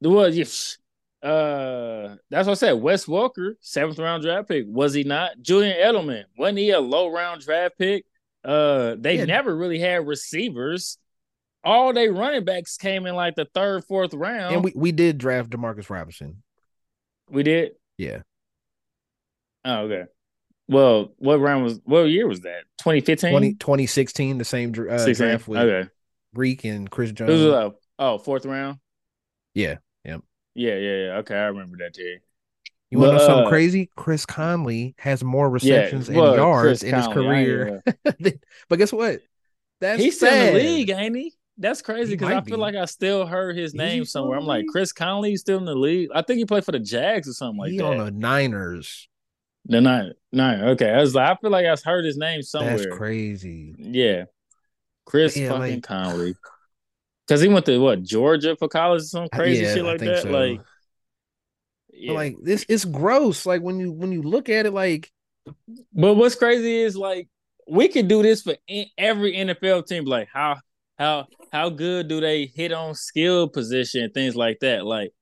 well, 0.00 0.32
yes. 0.32 0.78
Uh, 1.24 2.16
that's 2.28 2.46
what 2.46 2.52
I 2.52 2.54
said. 2.54 2.72
Wes 2.72 3.06
Welker, 3.06 3.54
seventh 3.60 3.98
round 3.98 4.22
draft 4.22 4.48
pick, 4.48 4.66
was 4.68 4.92
he 4.92 5.04
not? 5.04 5.40
Julian 5.40 5.74
Edelman, 5.76 6.24
wasn't 6.36 6.58
he 6.58 6.70
a 6.70 6.80
low 6.80 7.08
round 7.08 7.40
draft 7.40 7.78
pick? 7.78 8.04
Uh, 8.44 8.96
they 8.98 9.16
yeah. 9.16 9.24
never 9.24 9.56
really 9.56 9.78
had 9.78 10.06
receivers. 10.06 10.98
All 11.64 11.94
they 11.94 12.10
running 12.10 12.44
backs 12.44 12.76
came 12.76 13.06
in 13.06 13.14
like 13.14 13.36
the 13.36 13.46
third, 13.54 13.86
fourth 13.86 14.12
round. 14.12 14.54
And 14.54 14.64
we, 14.64 14.74
we 14.76 14.92
did 14.92 15.16
draft 15.16 15.48
Demarcus 15.48 15.88
Robinson. 15.88 16.42
We 17.30 17.42
did? 17.42 17.72
Yeah. 17.96 18.18
Oh, 19.64 19.84
okay. 19.84 20.04
Well, 20.68 21.14
what 21.16 21.40
round 21.40 21.64
was 21.64 21.80
what 21.84 22.02
year 22.02 22.28
was 22.28 22.40
that? 22.40 22.64
2015? 22.80 23.30
20, 23.30 23.54
2016, 23.54 24.36
the 24.36 24.44
same 24.44 24.70
uh, 24.70 25.12
draft 25.12 25.48
with 25.48 25.58
okay. 25.58 25.88
Reek 26.34 26.64
and 26.64 26.90
Chris 26.90 27.12
Jones. 27.12 27.30
Was, 27.30 27.42
uh, 27.42 27.70
oh, 27.98 28.18
fourth 28.18 28.44
round? 28.44 28.78
Yeah. 29.54 29.76
Yep. 30.04 30.20
Yeah, 30.54 30.76
yeah, 30.76 30.96
yeah. 30.96 31.16
Okay, 31.18 31.34
I 31.34 31.46
remember 31.46 31.78
that 31.78 31.94
too. 31.94 32.18
You 32.90 32.98
want 32.98 33.12
to 33.12 33.18
know 33.18 33.26
something 33.26 33.46
uh, 33.46 33.48
crazy? 33.48 33.90
Chris 33.96 34.24
Conley 34.24 34.94
has 34.98 35.24
more 35.24 35.50
receptions 35.50 36.08
yeah, 36.08 36.16
well, 36.16 36.28
and 36.28 36.36
yards 36.36 36.80
Chris 36.80 36.82
in 36.84 36.94
his 36.94 37.08
career. 37.08 37.82
but 38.68 38.78
guess 38.78 38.92
what? 38.92 39.20
That's 39.80 40.00
he's 40.00 40.18
sad. 40.18 40.28
still 40.28 40.46
in 40.46 40.54
the 40.54 40.60
league, 40.60 40.90
ain't 40.90 41.16
he? 41.16 41.34
That's 41.58 41.82
crazy 41.82 42.14
because 42.14 42.32
I 42.32 42.40
feel 42.42 42.56
be. 42.56 42.60
like 42.60 42.74
I 42.74 42.84
still 42.84 43.26
heard 43.26 43.56
his 43.56 43.74
name 43.74 44.04
somewhere. 44.04 44.38
I'm 44.38 44.44
like, 44.44 44.66
Chris 44.66 44.92
Conley 44.92 45.36
still 45.36 45.58
in 45.58 45.64
the 45.64 45.74
league. 45.74 46.10
I 46.14 46.22
think 46.22 46.38
he 46.38 46.44
played 46.44 46.64
for 46.64 46.72
the 46.72 46.80
Jags 46.80 47.28
or 47.28 47.32
something 47.32 47.58
like 47.58 47.70
he 47.70 47.78
that. 47.78 47.84
on 47.84 47.98
the 47.98 48.10
Niners. 48.10 49.08
The 49.66 49.80
nine, 49.80 50.12
nine. 50.30 50.62
Okay, 50.62 50.90
I 50.90 51.00
was 51.00 51.14
like, 51.14 51.30
I 51.30 51.40
feel 51.40 51.50
like 51.50 51.66
I 51.66 51.74
heard 51.84 52.04
his 52.04 52.16
name 52.16 52.42
somewhere. 52.42 52.76
That's 52.76 52.96
crazy. 52.96 53.74
Yeah, 53.78 54.24
Chris 55.04 55.36
yeah, 55.36 55.48
fucking 55.48 55.74
like, 55.74 55.82
Conley. 55.82 56.34
Because 57.26 57.40
he 57.40 57.48
went 57.48 57.64
to 57.66 57.78
what 57.78 58.02
Georgia 58.02 58.56
for 58.56 58.68
college 58.68 59.02
or 59.02 59.06
some 59.06 59.24
uh, 59.24 59.28
crazy 59.36 59.64
yeah, 59.64 59.74
shit 59.74 59.84
like 59.84 60.00
that. 60.00 60.22
So. 60.22 60.30
Like, 60.30 60.60
yeah. 61.92 62.12
like 62.12 62.36
this, 62.42 62.66
it's 62.68 62.84
gross. 62.84 63.46
Like 63.46 63.62
when 63.62 63.78
you 63.78 63.92
when 63.92 64.12
you 64.12 64.22
look 64.22 64.48
at 64.48 64.66
it, 64.66 64.72
like. 64.72 65.10
But 65.92 66.14
what's 66.14 66.34
crazy 66.34 66.78
is 66.78 66.96
like 66.96 67.28
we 67.68 67.88
could 67.88 68.08
do 68.08 68.22
this 68.22 68.42
for 68.42 68.56
every 68.98 69.34
NFL 69.34 69.86
team. 69.86 70.04
Like 70.04 70.28
how 70.32 70.56
how 70.98 71.26
how 71.52 71.70
good 71.70 72.08
do 72.08 72.20
they 72.20 72.46
hit 72.46 72.72
on 72.72 72.94
skill 72.94 73.48
position 73.48 74.10
things 74.12 74.36
like 74.36 74.60
that? 74.60 74.84
Like. 74.84 75.12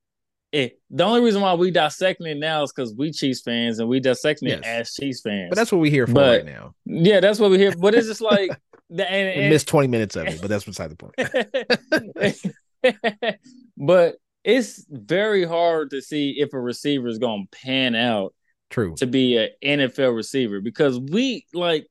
It, 0.54 0.78
the 0.90 1.04
only 1.04 1.22
reason 1.22 1.40
why 1.40 1.54
we 1.54 1.70
dissecting 1.70 2.26
it 2.26 2.36
now 2.36 2.62
is 2.62 2.70
because 2.70 2.94
we 2.94 3.10
Chiefs 3.10 3.40
fans 3.40 3.78
and 3.78 3.88
we 3.88 4.00
dissecting 4.00 4.50
yes. 4.50 4.58
it 4.58 4.66
as 4.66 4.92
Chiefs 4.92 5.22
fans. 5.22 5.48
But 5.48 5.56
that's 5.56 5.72
what 5.72 5.80
we 5.80 5.88
here 5.88 6.06
for 6.06 6.12
but, 6.12 6.44
right 6.44 6.44
now. 6.44 6.74
Yeah, 6.84 7.20
that's 7.20 7.38
what 7.38 7.50
we 7.50 7.56
here. 7.56 7.72
But 7.74 7.94
it's 7.94 8.06
just 8.06 8.20
like 8.20 8.50
and, 9.00 9.40
and, 9.40 9.50
missed 9.50 9.68
20 9.68 9.88
minutes 9.88 10.16
of 10.16 10.26
it, 10.26 10.40
but 10.40 10.48
that's 10.48 10.64
beside 10.64 10.90
the 10.90 10.96
point. 10.96 11.14
but 13.76 14.16
it's 14.44 14.84
very 14.88 15.44
hard 15.44 15.90
to 15.90 16.02
see 16.02 16.36
if 16.38 16.52
a 16.52 16.60
receiver 16.60 17.08
is 17.08 17.18
going 17.18 17.46
to 17.46 17.58
pan 17.58 17.94
out 17.94 18.34
true 18.70 18.94
to 18.96 19.06
be 19.06 19.36
an 19.36 19.50
NFL 19.62 20.16
receiver 20.16 20.60
because 20.60 20.98
we 20.98 21.46
like 21.52 21.86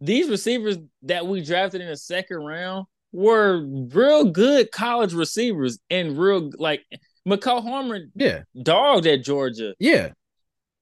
these 0.00 0.28
receivers 0.28 0.78
that 1.02 1.26
we 1.26 1.42
drafted 1.42 1.80
in 1.80 1.88
the 1.88 1.96
second 1.96 2.38
round 2.38 2.86
were 3.12 3.64
real 3.64 4.24
good 4.24 4.70
college 4.70 5.12
receivers 5.12 5.78
and 5.90 6.18
real 6.18 6.50
like 6.56 6.82
Mecole 7.28 7.62
Hardman 7.62 8.10
yeah 8.14 8.42
dogged 8.60 9.06
at 9.06 9.22
Georgia. 9.22 9.74
Yeah. 9.78 10.10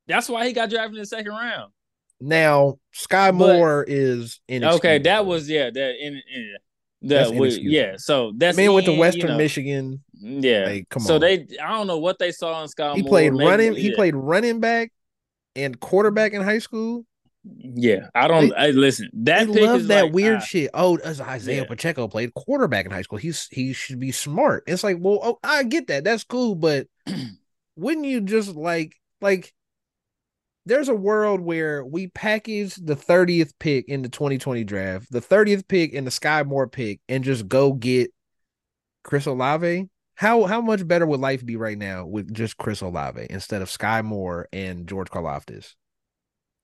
That's 0.06 0.28
why 0.28 0.46
he 0.46 0.52
got 0.52 0.70
drafted 0.70 0.96
in 0.96 1.02
the 1.02 1.06
second 1.06 1.33
round. 1.33 1.72
Now, 2.20 2.78
Skyy 2.94 3.35
Moore 3.35 3.85
is 3.88 4.40
in. 4.46 4.64
Okay, 4.64 4.98
that 4.98 5.24
was 5.24 5.48
yeah, 5.48 5.70
that 5.70 6.06
in, 6.06 6.20
in 6.35 6.56
that 7.02 7.35
was 7.35 7.59
yeah. 7.59 7.94
So 7.96 8.33
that's 8.37 8.56
man 8.56 8.72
went 8.72 8.87
to 8.87 8.98
Western 8.98 9.22
you 9.22 9.28
know, 9.28 9.38
Michigan. 9.38 10.04
Yeah, 10.12 10.66
like, 10.66 10.88
come 10.90 11.02
so 11.02 11.14
on. 11.14 11.20
So 11.20 11.26
they, 11.26 11.46
I 11.62 11.70
don't 11.70 11.87
know 11.87 11.98
what 11.98 12.18
they 12.18 12.30
saw 12.30 12.62
in 12.62 12.68
Skyy. 12.68 12.96
He 12.96 13.02
Moore, 13.02 13.09
played 13.09 13.33
maybe, 13.33 13.48
running. 13.48 13.72
Yeah. 13.72 13.80
He 13.80 13.94
played 13.94 14.14
running 14.14 14.61
back 14.61 14.92
and 15.56 15.78
quarterback 15.80 16.33
in 16.33 16.42
high 16.42 16.59
school. 16.59 17.06
Yeah, 17.42 18.09
I 18.14 18.28
don't. 18.28 18.50
They, 18.50 18.54
I 18.54 18.70
listen. 18.70 19.09
That 19.14 19.48
love 19.48 19.87
that 19.87 20.04
like, 20.04 20.12
weird 20.12 20.38
uh, 20.38 20.40
shit. 20.40 20.70
Oh, 20.74 20.98
Isaiah 21.02 21.62
yeah. 21.62 21.66
Pacheco 21.66 22.06
played 22.06 22.35
quarterback 22.35 22.85
in 22.85 22.90
high 22.90 23.02
school. 23.02 23.18
He's 23.18 23.48
he 23.50 23.72
should 23.72 23.98
be 23.98 24.12
smart. 24.12 24.64
It's 24.66 24.85
like, 24.85 24.98
well, 25.00 25.20
oh, 25.22 25.38
I 25.42 25.62
get 25.62 25.87
that. 25.87 26.04
That's 26.04 26.24
cool, 26.24 26.54
but 26.54 26.87
wouldn't 27.76 28.04
you 28.04 28.20
just 28.20 28.54
like 28.54 28.94
like 29.22 29.54
there's 30.66 30.88
a 30.88 30.94
world 30.94 31.40
where 31.40 31.84
we 31.84 32.08
package 32.08 32.74
the 32.74 32.96
30th 32.96 33.52
pick 33.58 33.88
in 33.88 34.02
the 34.02 34.08
2020 34.08 34.64
draft, 34.64 35.10
the 35.10 35.20
30th 35.20 35.66
pick 35.68 35.92
in 35.92 36.04
the 36.04 36.10
Skyy 36.10 36.46
Moore 36.46 36.68
pick, 36.68 37.00
and 37.08 37.24
just 37.24 37.48
go 37.48 37.72
get 37.72 38.12
Chris 39.02 39.26
Olave. 39.26 39.88
How 40.14 40.44
how 40.44 40.61
much 40.61 40.86
better 40.86 41.06
would 41.06 41.20
life 41.20 41.44
be 41.46 41.56
right 41.56 41.78
now 41.78 42.04
with 42.04 42.32
just 42.34 42.58
Chris 42.58 42.82
Olave 42.82 43.26
instead 43.30 43.62
of 43.62 43.68
Skyy 43.68 44.04
Moore 44.04 44.48
and 44.52 44.86
George 44.86 45.08
Karlaftis? 45.08 45.74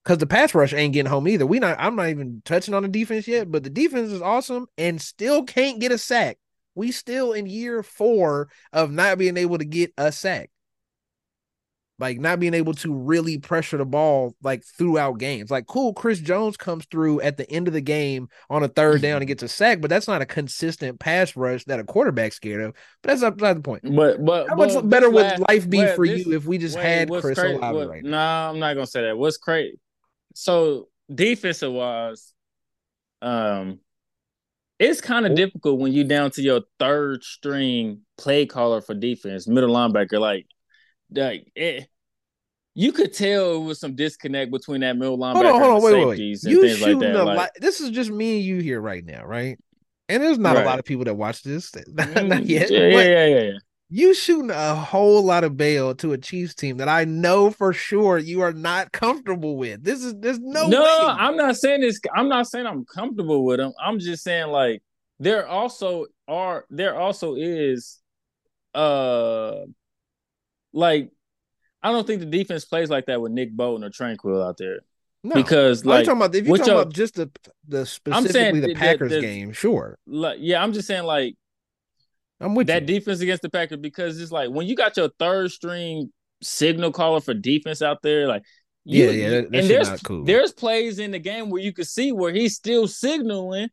Because 0.03 0.19
the 0.19 0.27
pass 0.27 0.53
rush 0.53 0.73
ain't 0.73 0.93
getting 0.93 1.09
home 1.09 1.27
either. 1.27 1.47
We 1.47 1.57
not 1.57 1.77
I'm 1.79 1.95
not 1.95 2.09
even 2.09 2.43
touching 2.45 2.75
on 2.75 2.83
the 2.83 2.89
defense 2.89 3.27
yet, 3.27 3.51
but 3.51 3.63
the 3.63 3.71
defense 3.71 4.11
is 4.11 4.21
awesome 4.21 4.67
and 4.77 5.01
still 5.01 5.43
can't 5.43 5.79
get 5.81 5.91
a 5.91 5.97
sack. 5.97 6.37
We 6.75 6.91
still 6.91 7.33
in 7.33 7.47
year 7.47 7.81
four 7.81 8.49
of 8.71 8.91
not 8.91 9.17
being 9.17 9.37
able 9.37 9.57
to 9.57 9.65
get 9.65 9.91
a 9.97 10.11
sack. 10.11 10.51
Like 11.99 12.19
not 12.19 12.39
being 12.39 12.53
able 12.53 12.73
to 12.75 12.93
really 12.93 13.37
pressure 13.39 13.77
the 13.77 13.85
ball 13.85 14.35
like 14.43 14.63
throughout 14.63 15.17
games. 15.17 15.49
Like, 15.49 15.65
cool, 15.65 15.93
Chris 15.93 16.19
Jones 16.19 16.55
comes 16.55 16.85
through 16.85 17.21
at 17.21 17.37
the 17.37 17.49
end 17.51 17.67
of 17.67 17.73
the 17.73 17.81
game 17.81 18.29
on 18.49 18.63
a 18.63 18.67
third 18.67 19.01
down 19.01 19.17
and 19.21 19.27
gets 19.27 19.41
a 19.43 19.47
sack, 19.47 19.81
but 19.81 19.89
that's 19.89 20.07
not 20.07 20.21
a 20.21 20.25
consistent 20.25 20.99
pass 20.99 21.35
rush 21.35 21.63
that 21.65 21.79
a 21.79 21.83
quarterback's 21.83 22.35
scared 22.35 22.61
of. 22.61 22.75
But 23.01 23.19
that's 23.19 23.21
not 23.21 23.37
the 23.55 23.61
point. 23.61 23.83
But 23.95 24.23
but 24.23 24.47
how 24.49 24.55
much 24.55 24.73
but 24.73 24.89
better 24.89 25.09
would 25.09 25.23
last- 25.25 25.41
life 25.49 25.69
be 25.69 25.79
well, 25.79 25.95
for 25.95 26.05
this- 26.07 26.25
you 26.25 26.33
if 26.35 26.45
we 26.45 26.57
just 26.57 26.75
wait, 26.75 26.85
had 26.85 27.09
Chris 27.09 27.39
cra- 27.39 27.57
Olave 27.57 27.77
what- 27.77 27.89
right 27.89 28.03
now? 28.03 28.09
Nah, 28.09 28.49
I'm 28.51 28.59
not 28.59 28.73
gonna 28.75 28.87
say 28.87 29.01
that. 29.01 29.17
What's 29.17 29.37
crazy? 29.37 29.79
So 30.35 30.89
defensive 31.13 31.71
wise, 31.73 32.33
um, 33.23 33.79
it's 34.77 35.01
kind 35.01 35.25
of 35.25 35.33
difficult 35.35 35.79
when 35.79 35.91
you 35.91 36.03
down 36.03 36.29
to 36.29 36.41
your 36.43 36.61
third 36.77 37.23
string 37.23 38.01
play 38.19 38.45
caller 38.45 38.81
for 38.81 38.93
defense, 38.93 39.47
middle 39.47 39.73
linebacker. 39.73 40.19
Like, 40.19 40.45
like 41.11 41.51
it, 41.55 41.87
you 42.77 42.91
could 42.91 43.11
tell 43.13 43.55
it 43.55 43.63
was 43.63 43.79
some 43.79 43.95
disconnect 43.95 44.51
between 44.51 44.81
that 44.81 44.97
middle 44.97 45.17
linebacker 45.17 45.33
Hold 45.33 45.45
on, 45.45 45.51
hold 45.51 45.63
on, 45.63 45.75
and 45.75 45.83
wait, 45.83 45.93
wait, 45.93 46.07
wait. 46.07 46.19
You 46.19 46.61
things 46.61 46.81
like 46.81 46.99
that. 46.99 47.25
Like, 47.25 47.37
lot. 47.37 47.49
This 47.59 47.81
is 47.81 47.89
just 47.89 48.11
me 48.11 48.37
and 48.37 48.45
you 48.45 48.59
here 48.59 48.79
right 48.79 49.03
now, 49.03 49.25
right? 49.25 49.57
And 50.09 50.21
there's 50.23 50.37
not 50.37 50.57
a 50.57 50.63
lot 50.63 50.79
of 50.79 50.85
people 50.85 51.05
that 51.05 51.15
watch 51.15 51.43
this. 51.43 51.73
not 51.87 52.07
mm, 52.07 52.47
yet. 52.47 52.69
Yeah, 52.69 52.79
but 52.79 53.05
yeah, 53.05 53.25
yeah, 53.25 53.41
yeah. 53.41 53.57
You 53.89 54.13
shooting 54.13 54.51
a 54.51 54.75
whole 54.75 55.23
lot 55.23 55.43
of 55.43 55.57
bail 55.57 55.95
to 55.95 56.13
a 56.13 56.17
Chiefs 56.17 56.53
team 56.53 56.77
that 56.77 56.89
I 56.89 57.05
know 57.05 57.51
for 57.51 57.73
sure 57.73 58.17
you 58.17 58.41
are 58.41 58.53
not 58.53 58.91
comfortable 58.91 59.57
with. 59.57 59.83
This 59.83 60.03
is 60.03 60.13
there's 60.19 60.39
no, 60.39 60.67
no, 60.67 60.83
way. 60.83 61.13
I'm 61.17 61.35
not 61.35 61.55
saying 61.55 61.81
this. 61.81 61.99
I'm 62.15 62.29
not 62.29 62.47
saying 62.47 62.67
I'm 62.67 62.85
comfortable 62.85 63.43
with 63.43 63.57
them. 63.57 63.73
I'm 63.81 63.99
just 63.99 64.23
saying 64.23 64.47
like 64.47 64.83
there 65.19 65.47
also 65.47 66.05
are 66.27 66.65
there 66.69 66.99
also 66.99 67.35
is 67.35 67.99
uh 68.75 69.61
like 70.77 71.09
I 71.81 71.91
don't 71.91 72.05
think 72.07 72.19
the 72.19 72.25
defense 72.27 72.65
plays 72.65 72.89
like 72.89 73.05
that 73.07 73.21
with 73.21 73.31
Nick 73.31 73.51
Bolton 73.51 73.83
or 73.83 73.89
Tranquill 73.89 74.45
out 74.47 74.57
there 74.57 74.79
no. 75.23 75.33
because 75.35 75.85
like 75.85 76.05
talking 76.05 76.19
about 76.21 76.35
if 76.35 76.45
you're 76.47 76.57
talking 76.57 76.73
your- 76.73 76.81
about 76.83 76.93
just 76.93 77.15
the 77.15 77.31
the 77.67 77.85
specifically 77.85 78.59
the 78.61 78.75
Packers 78.75 79.11
that- 79.11 79.21
game, 79.21 79.51
sure. 79.53 79.97
like 80.05 80.37
yeah 80.39 80.61
I'm 80.63 80.73
just 80.73 80.87
saying 80.87 81.03
like 81.03 81.35
I'm 82.39 82.53
with 82.55 82.67
that 82.67 82.83
you. 82.83 82.87
defense 82.99 83.19
against 83.21 83.41
the 83.41 83.49
Packers 83.49 83.79
because 83.79 84.21
it's 84.21 84.31
like 84.31 84.49
when 84.49 84.67
you 84.67 84.75
got 84.75 84.95
your 84.97 85.09
third 85.19 85.51
string 85.51 86.11
signal 86.41 86.91
caller 86.91 87.19
for 87.21 87.33
defense 87.33 87.81
out 87.81 88.01
there 88.03 88.27
like 88.27 88.43
you- 88.85 89.05
Yeah, 89.05 89.11
yeah, 89.11 89.29
that- 89.29 89.51
that 89.51 89.59
and 89.59 89.69
there's 89.69 89.89
not 89.89 90.03
cool. 90.03 90.23
there's 90.23 90.51
plays 90.53 90.99
in 90.99 91.11
the 91.11 91.19
game 91.19 91.49
where 91.49 91.61
you 91.61 91.73
can 91.73 91.85
see 91.85 92.11
where 92.11 92.31
he's 92.33 92.55
still 92.55 92.87
signaling 92.87 93.69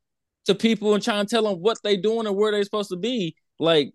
to 0.47 0.55
people 0.55 0.95
and 0.95 1.03
trying 1.03 1.25
to 1.27 1.31
tell 1.31 1.43
them 1.45 1.61
what 1.61 1.79
they're 1.83 1.97
doing 2.01 2.27
and 2.27 2.37
where 2.37 2.53
they're 2.53 2.65
supposed 2.65 2.91
to 2.91 2.97
be. 2.97 3.35
Like 3.59 3.93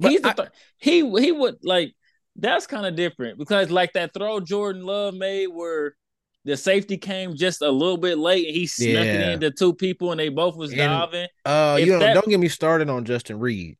But 0.00 0.10
he's 0.12 0.20
the 0.22 0.28
I- 0.28 0.32
thir- 0.32 0.50
he 0.78 0.98
he 1.20 1.32
would 1.32 1.58
like 1.62 1.94
that's 2.38 2.66
kind 2.66 2.86
of 2.86 2.94
different 2.96 3.38
because 3.38 3.70
like 3.70 3.92
that 3.94 4.14
throw 4.14 4.40
Jordan 4.40 4.82
Love 4.84 5.14
made 5.14 5.48
where 5.48 5.96
the 6.44 6.56
safety 6.56 6.96
came 6.96 7.34
just 7.34 7.60
a 7.62 7.70
little 7.70 7.96
bit 7.96 8.16
late 8.16 8.46
and 8.46 8.56
he 8.56 8.66
snuck 8.66 8.88
it 8.88 9.20
Yeah. 9.20 9.30
into 9.32 9.50
two 9.50 9.74
people 9.74 10.12
and 10.12 10.20
they 10.20 10.28
both 10.30 10.56
was 10.56 10.70
And- 10.70 10.78
diving. 10.78 11.26
Uh, 11.44 11.76
if 11.80 11.86
you 11.86 11.92
don't 11.92 12.00
that- 12.00 12.14
don't 12.14 12.28
get 12.28 12.40
me 12.40 12.48
started 12.48 12.88
on 12.88 13.04
Justin 13.04 13.38
Reid. 13.38 13.76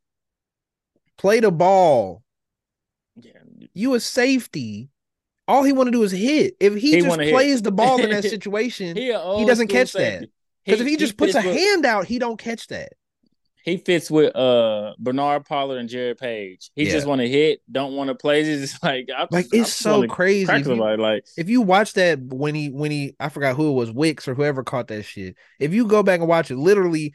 Play 1.17 1.41
the 1.41 1.51
ball. 1.51 2.23
Yeah. 3.17 3.33
You 3.75 3.95
a 3.95 4.01
safety. 4.01 4.89
All 5.47 5.63
he 5.63 5.73
want 5.73 5.87
to 5.87 5.91
do 5.93 6.03
is 6.03 6.13
hit. 6.13 6.57
If 6.61 6.75
he, 6.75 6.91
He 6.91 6.97
just 6.97 7.09
wanna 7.09 7.25
hit. 7.25 7.33
plays 7.33 7.63
the 7.63 7.73
ball 7.73 8.03
in 8.03 8.11
that 8.11 8.25
situation, 8.37 8.97
He, 8.97 9.13
old 9.13 9.47
doesn't 9.49 9.69
catch 9.69 9.93
that. 9.95 10.29
because 10.65 10.81
if 10.81 10.87
he 10.87 10.97
just 10.97 11.17
puts 11.17 11.35
a 11.35 11.41
hand 11.41 11.87
out, 11.87 12.07
he 12.07 12.19
don't 12.19 12.39
catch 12.39 12.67
that. 12.69 12.93
He 13.65 13.77
fits 13.77 14.11
with 14.11 14.35
uh 14.35 14.95
Bernard 14.99 15.45
Pollard 15.45 15.79
and 15.79 15.89
Jared 15.89 16.19
Page. 16.19 16.71
He 16.75 16.85
Yeah. 16.87 16.93
just 16.93 17.07
want 17.07 17.21
to 17.21 17.29
hit, 17.29 17.61
don't 17.71 17.95
want 17.95 18.09
to 18.09 18.15
play. 18.15 18.45
He's 18.45 18.71
just 18.71 18.83
like 18.83 19.09
I 19.15 19.27
Like 19.31 19.45
just, 19.47 19.55
I 19.55 19.59
it's 19.59 19.73
so 19.73 20.07
crazy. 20.07 20.51
If 20.51 20.67
you. 20.67 20.75
Like 20.97 21.25
if 21.37 21.49
you 21.49 21.61
watch 21.63 21.93
that 21.95 22.21
when 22.21 22.55
he 22.55 22.69
when 22.71 22.91
he 22.91 23.15
I 23.21 23.29
forgot 23.29 23.57
who 23.57 23.71
it 23.71 23.75
was, 23.75 23.91
Wicks 23.93 24.27
or 24.29 24.35
whoever 24.35 24.63
caught 24.65 24.89
that 24.89 25.03
shit. 25.05 25.37
If 25.59 25.75
you 25.75 25.87
go 25.87 26.03
back 26.03 26.21
and 26.21 26.29
watch 26.29 26.51
it, 26.51 26.57
literally 26.57 27.13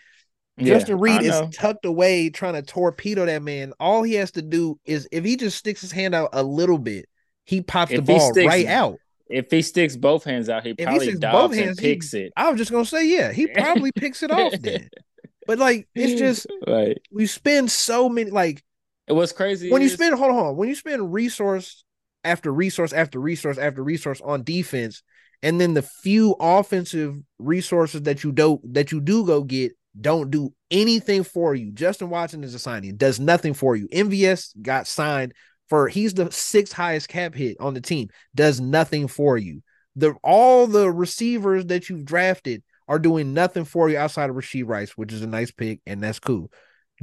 yeah, 0.57 0.75
Justin 0.75 0.99
Reid 0.99 1.21
I 1.21 1.23
is 1.47 1.55
tucked 1.55 1.85
away 1.85 2.29
trying 2.29 2.53
to 2.53 2.61
torpedo 2.61 3.25
that 3.25 3.41
man. 3.41 3.73
All 3.79 4.03
he 4.03 4.13
has 4.15 4.29
to 4.31 4.43
do 4.43 4.79
is 4.85 5.07
if 5.11 5.23
he 5.23 5.35
just 5.35 5.57
sticks 5.57 5.81
his 5.81 5.91
hand 5.91 6.13
out 6.13 6.29
a 6.33 6.43
little 6.43 6.77
bit, 6.77 7.07
he 7.45 7.61
pops 7.61 7.91
If 7.91 8.05
the 8.05 8.13
ball 8.13 8.31
sticks- 8.31 8.47
right 8.47 8.67
out. 8.67 8.97
if 9.29 9.49
he 9.49 9.63
sticks 9.63 9.95
both 9.95 10.23
hands 10.25 10.49
out, 10.49 10.61
he 10.61 10.75
he 10.77 10.83
probably 10.85 11.05
sticks 11.07 11.19
both 11.19 11.55
hands, 11.55 11.69
and 11.69 11.79
he- 11.79 11.93
picks 11.95 12.13
it. 12.13 12.31
I 12.37 12.51
was 12.51 12.59
just 12.59 12.69
gonna 12.69 12.85
say, 12.85 13.07
yeah, 13.07 13.31
he 13.31 13.47
probably 13.55 13.91
picks 13.93 14.21
it 14.21 14.29
off 14.29 14.53
then. 14.59 14.89
But 15.47 15.59
like 15.59 15.87
it's 15.95 16.19
just 16.19 16.47
like 16.67 17.01
we 17.11 17.25
spend 17.25 17.71
so 17.71 18.09
many 18.09 18.31
like 18.31 18.63
it 19.07 19.13
was 19.13 19.31
crazy 19.31 19.69
when 19.69 19.81
you 19.81 19.87
is- 19.87 19.93
spend 19.93 20.15
hold 20.15 20.31
on, 20.31 20.35
hold 20.35 20.47
on, 20.49 20.55
when 20.57 20.69
you 20.69 20.75
spend 20.75 21.13
resource 21.13 21.83
after 22.23 22.53
resource 22.53 22.93
after 22.93 23.19
resource 23.19 23.57
after 23.57 23.83
resource 23.83 24.21
on 24.21 24.43
defense, 24.43 25.03
and 25.41 25.59
then 25.59 25.73
the 25.73 25.81
few 25.81 26.35
offensive 26.39 27.17
resources 27.39 28.03
that 28.03 28.23
you 28.23 28.31
don't 28.31 28.73
that 28.73 28.91
you 28.91 29.01
do 29.01 29.25
go 29.25 29.43
get 29.43 29.73
don't 29.99 30.31
do 30.31 30.53
anything 30.71 31.23
for 31.23 31.53
you. 31.53 31.71
Justin 31.71 32.09
Watson 32.09 32.43
is 32.43 32.55
a 32.55 32.59
signing, 32.59 32.95
does 32.95 33.19
nothing 33.19 33.53
for 33.53 33.75
you. 33.75 33.87
MVS 33.89 34.59
got 34.61 34.87
signed 34.87 35.33
for 35.69 35.87
he's 35.87 36.13
the 36.13 36.31
sixth 36.31 36.73
highest 36.73 37.09
cap 37.09 37.35
hit 37.35 37.57
on 37.59 37.73
the 37.73 37.81
team, 37.81 38.09
does 38.33 38.59
nothing 38.59 39.07
for 39.07 39.37
you. 39.37 39.61
The 39.95 40.15
all 40.23 40.65
the 40.67 40.89
receivers 40.89 41.65
that 41.67 41.89
you've 41.89 42.05
drafted 42.05 42.63
are 42.87 42.99
doing 42.99 43.33
nothing 43.33 43.65
for 43.65 43.89
you 43.89 43.97
outside 43.97 44.29
of 44.29 44.35
Rasheed 44.35 44.67
Rice, 44.67 44.91
which 44.91 45.13
is 45.13 45.21
a 45.21 45.27
nice 45.27 45.51
pick, 45.51 45.81
and 45.85 46.03
that's 46.03 46.19
cool. 46.19 46.51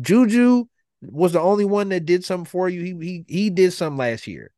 Juju 0.00 0.64
was 1.02 1.32
the 1.32 1.40
only 1.40 1.64
one 1.64 1.88
that 1.90 2.04
did 2.04 2.24
something 2.24 2.46
for 2.46 2.68
you. 2.68 2.82
He 2.82 3.06
he 3.06 3.24
he 3.26 3.50
did 3.50 3.72
something 3.72 3.98
last 3.98 4.26
year. 4.26 4.52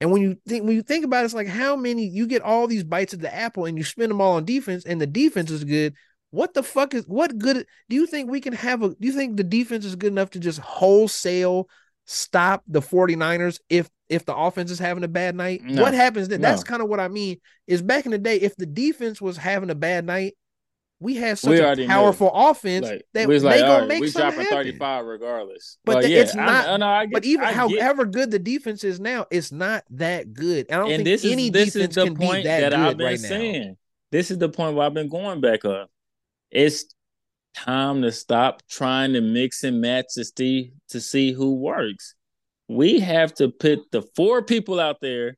And 0.00 0.12
when 0.12 0.20
you 0.20 0.36
think 0.46 0.64
when 0.64 0.74
you 0.74 0.82
think 0.82 1.04
about 1.04 1.22
it, 1.22 1.26
it's 1.26 1.34
like 1.34 1.46
how 1.46 1.76
many 1.76 2.06
you 2.06 2.26
get 2.26 2.42
all 2.42 2.66
these 2.66 2.84
bites 2.84 3.14
of 3.14 3.20
the 3.20 3.34
apple 3.34 3.64
and 3.64 3.78
you 3.78 3.84
spend 3.84 4.10
them 4.10 4.20
all 4.20 4.36
on 4.36 4.44
defense, 4.44 4.84
and 4.84 5.00
the 5.00 5.06
defense 5.06 5.50
is 5.50 5.64
good. 5.64 5.94
What 6.30 6.54
the 6.54 6.62
fuck 6.62 6.92
is 6.92 7.04
what 7.06 7.38
good 7.38 7.66
do 7.88 7.96
you 7.96 8.06
think 8.06 8.30
we 8.30 8.40
can 8.40 8.52
have 8.52 8.82
a 8.82 8.90
do 8.90 8.96
you 9.00 9.12
think 9.12 9.36
the 9.36 9.44
defense 9.44 9.84
is 9.84 9.96
good 9.96 10.12
enough 10.12 10.30
to 10.30 10.38
just 10.38 10.58
wholesale 10.58 11.68
stop 12.04 12.62
the 12.68 12.80
49ers 12.80 13.58
if 13.68 13.88
if 14.08 14.24
the 14.24 14.36
offense 14.36 14.70
is 14.70 14.78
having 14.78 15.04
a 15.04 15.08
bad 15.08 15.34
night? 15.34 15.62
No. 15.62 15.82
What 15.82 15.94
happens 15.94 16.28
then? 16.28 16.42
That's 16.42 16.62
kind 16.62 16.82
of 16.82 16.88
what 16.88 17.00
I 17.00 17.08
mean. 17.08 17.40
Is 17.66 17.80
back 17.80 18.04
in 18.04 18.12
the 18.12 18.18
day, 18.18 18.36
if 18.36 18.54
the 18.56 18.66
defense 18.66 19.22
was 19.22 19.38
having 19.38 19.70
a 19.70 19.74
bad 19.74 20.04
night, 20.04 20.34
we 20.98 21.16
have 21.16 21.38
such 21.38 21.50
We 21.50 21.84
a 21.84 21.86
powerful 21.86 22.30
offense 22.32 22.86
like 22.86 23.06
that 23.12 23.28
was 23.28 23.42
they 23.42 23.48
like, 23.50 23.60
gonna 23.60 23.72
all 23.72 23.78
right, 23.80 23.88
make 23.88 24.00
we 24.00 24.10
dropping 24.10 24.40
happen. 24.40 24.56
35 24.56 25.04
regardless. 25.04 25.76
But 25.84 25.96
Well, 25.96 26.02
the- 26.02 26.08
yeah, 26.10 26.20
it's 26.22 26.34
not- 26.34 26.68
I, 26.68 26.76
know, 26.78 26.86
I 26.86 27.04
get, 27.06 27.12
But 27.12 27.24
even 27.26 27.44
I 27.44 27.50
get- 27.68 27.82
however 27.82 28.06
good 28.06 28.30
the 28.30 28.38
defense 28.38 28.82
is 28.82 28.98
now, 28.98 29.26
it's 29.30 29.52
not 29.52 29.84
that 29.90 30.32
good. 30.32 30.66
I 30.72 30.76
don't 30.76 30.90
and 30.90 31.04
think 31.04 31.04
this 31.04 31.24
any 31.30 31.46
is 31.46 31.52
this 31.52 31.66
is 31.68 31.72
defense 31.74 31.94
the 31.96 32.04
can 32.04 32.16
point 32.16 32.36
be 32.44 32.48
that, 32.48 32.60
that, 32.60 32.70
good 32.70 32.78
I've 32.78 32.96
been 32.96 33.06
right 33.06 33.20
now. 33.20 33.28
saying. 33.28 33.76
This 34.10 34.30
is 34.30 34.38
the 34.38 34.48
point 34.48 34.74
where 34.74 34.86
I've 34.86 34.94
been 34.94 35.08
going 35.10 35.40
back 35.42 35.64
up. 35.66 35.90
It's 36.50 36.86
time 37.54 38.00
to 38.02 38.10
stop 38.12 38.62
trying 38.68 39.12
to 39.14 39.20
mix 39.20 39.64
and 39.64 39.80
match 39.82 40.06
to 40.14 40.24
see 40.24 40.72
to 40.90 41.00
see 41.00 41.32
who 41.32 41.56
works. 41.56 42.14
We 42.68 43.00
have 43.00 43.34
to 43.34 43.48
put 43.50 43.90
the 43.92 44.02
four 44.14 44.42
people 44.42 44.80
out 44.80 45.00
there 45.02 45.36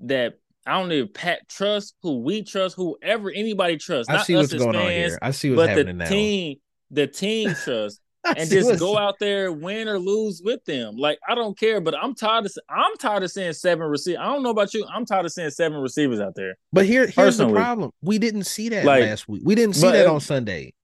that 0.00 0.38
I 0.66 0.80
don't 0.80 0.90
even 0.92 1.08
Pat 1.08 1.48
trust, 1.48 1.94
who 2.02 2.20
we 2.20 2.42
trust, 2.42 2.76
whoever 2.76 3.30
anybody 3.30 3.76
trusts. 3.76 4.08
I 4.08 4.14
not 4.14 4.26
see 4.26 4.36
us 4.36 4.44
what's 4.44 4.54
as 4.54 4.62
going 4.62 4.76
on 4.76 4.90
here. 4.90 5.18
I 5.20 5.30
see 5.30 5.50
what's 5.50 5.60
but 5.60 5.66
the 5.66 5.70
happening 5.72 5.98
now. 5.98 6.06
team, 6.06 6.56
the 6.90 7.06
team 7.06 7.54
trust 7.64 8.00
and 8.24 8.50
just 8.50 8.78
go 8.78 8.96
out 8.96 9.18
there, 9.18 9.52
win 9.52 9.88
or 9.88 9.98
lose 9.98 10.40
with 10.42 10.64
them. 10.64 10.96
Like 10.96 11.18
I 11.28 11.34
don't 11.34 11.58
care, 11.58 11.80
but 11.80 11.94
I'm 11.96 12.14
tired 12.14 12.46
of 12.46 12.52
I'm 12.68 12.96
tired 12.96 13.22
of 13.22 13.30
seeing 13.30 13.52
seven 13.52 13.86
receivers. 13.86 14.20
I 14.20 14.26
don't 14.32 14.42
know 14.42 14.50
about 14.50 14.74
you. 14.74 14.86
I'm 14.92 15.04
tired 15.04 15.26
of 15.26 15.32
seeing 15.32 15.50
seven 15.50 15.78
receivers 15.78 16.20
out 16.20 16.34
there. 16.34 16.54
But 16.72 16.86
here, 16.86 17.06
here's 17.06 17.36
the 17.36 17.50
problem: 17.50 17.90
we 18.02 18.18
didn't 18.18 18.44
see 18.44 18.68
that 18.70 18.84
Like- 18.84 19.02
last 19.02 19.28
week. 19.28 19.42
We 19.44 19.54
didn't 19.54 19.76
see 19.76 19.86
but, 19.86 19.92
that 19.92 20.06
on 20.06 20.20
Sunday. 20.20 20.74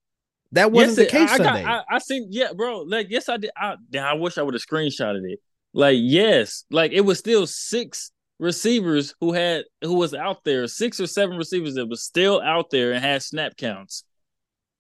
That 0.53 0.73
wasn't 0.73 0.97
the 0.97 1.07
case 1.07 1.31
I, 1.31 1.35
I 1.35 1.37
Sunday. 1.37 1.63
got. 1.63 1.85
I, 1.89 1.97
I 1.97 1.99
seen. 1.99 2.27
Yeah, 2.31 2.53
bro. 2.53 2.81
Like 2.81 3.07
yes, 3.09 3.29
I 3.29 3.37
did. 3.37 3.51
I, 3.57 3.77
I 3.99 4.15
wish 4.15 4.37
I 4.37 4.43
would 4.43 4.55
have 4.55 4.63
screenshotted 4.63 5.23
it. 5.25 5.39
Like 5.73 5.99
yes, 6.01 6.65
like 6.71 6.93
it 6.93 7.03
was 7.03 7.19
still 7.19 7.47
six 7.47 8.11
receivers 8.41 9.15
who 9.21 9.33
had 9.33 9.65
who 9.83 9.95
was 9.95 10.15
out 10.15 10.43
there. 10.45 10.67
Six 10.67 10.99
or 10.99 11.07
seven 11.07 11.37
receivers 11.37 11.75
that 11.75 11.87
was 11.87 12.03
still 12.03 12.41
out 12.41 12.71
there 12.71 12.93
and 12.93 13.05
had 13.05 13.23
snap 13.23 13.57
counts, 13.57 14.03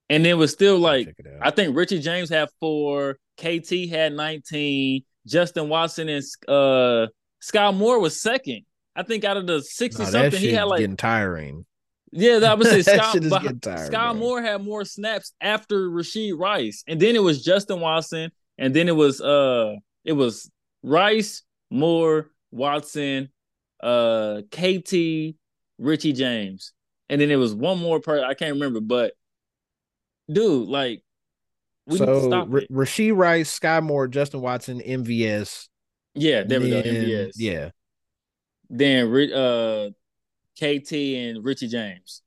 and 0.08 0.26
it 0.26 0.34
was 0.34 0.50
still 0.50 0.78
like 0.78 1.08
it. 1.08 1.26
I 1.40 1.50
think 1.50 1.76
Richie 1.76 2.00
James 2.00 2.28
had 2.30 2.48
four, 2.58 3.18
KT 3.36 3.88
had 3.90 4.14
19, 4.14 5.04
Justin 5.26 5.68
Watson 5.68 6.08
and 6.08 6.24
uh 6.48 7.06
Scott 7.40 7.74
Moore 7.74 8.00
was 8.00 8.20
second. 8.20 8.62
I 8.96 9.02
think 9.04 9.24
out 9.24 9.36
of 9.36 9.46
the 9.46 9.62
60 9.62 10.02
No, 10.02 10.08
something, 10.10 10.40
he 10.40 10.52
had 10.52 10.64
like 10.64 10.80
getting 10.80 10.96
tiring. 10.96 11.64
yeah, 12.10 12.40
that 12.40 12.58
was 12.58 12.68
say 12.68 12.82
That 12.82 12.96
Scott, 13.00 13.12
shit 13.12 13.24
is 13.24 13.30
but 13.30 13.42
getting 13.42 13.60
tired, 13.60 13.86
Scott. 13.86 14.16
Moore 14.16 14.42
had 14.42 14.62
more 14.62 14.84
snaps 14.84 15.32
after 15.40 15.88
Rasheed 15.88 16.36
Rice. 16.38 16.82
And 16.88 16.98
then 17.00 17.14
it 17.14 17.22
was 17.22 17.42
Justin 17.44 17.80
Watson, 17.80 18.30
and 18.58 18.74
then 18.74 18.88
it 18.88 18.96
was 18.96 19.20
uh 19.20 19.74
it 20.04 20.12
was 20.12 20.50
Rice, 20.82 21.42
Moore, 21.70 22.30
Watson, 22.50 23.28
uh 23.82 24.42
KT, 24.50 25.34
Richie 25.78 26.12
James. 26.12 26.72
And 27.08 27.20
then 27.20 27.30
it 27.30 27.36
was 27.36 27.54
one 27.54 27.78
more 27.78 28.00
person 28.00 28.24
I 28.24 28.34
can't 28.34 28.52
remember, 28.54 28.80
but 28.80 29.14
dude, 30.30 30.68
like 30.68 31.02
we 31.86 31.98
so 31.98 32.28
stop 32.28 32.48
R- 32.52 32.62
Rasheed 32.70 33.16
Rice, 33.16 33.58
Skyy 33.58 33.82
Moore, 33.82 34.06
Justin 34.06 34.40
Watson, 34.40 34.80
MVS, 34.80 35.68
Yeah, 36.14 36.44
there 36.44 36.60
we 36.60 36.70
go. 36.70 36.82
Then- 36.82 37.04
MVS. 37.04 37.32
Yeah. 37.36 37.70
Then 38.72 39.06
uh, 39.32 39.88
KT 40.56 40.92
and 40.92 41.44
Richie 41.44 41.66
James 41.66 42.22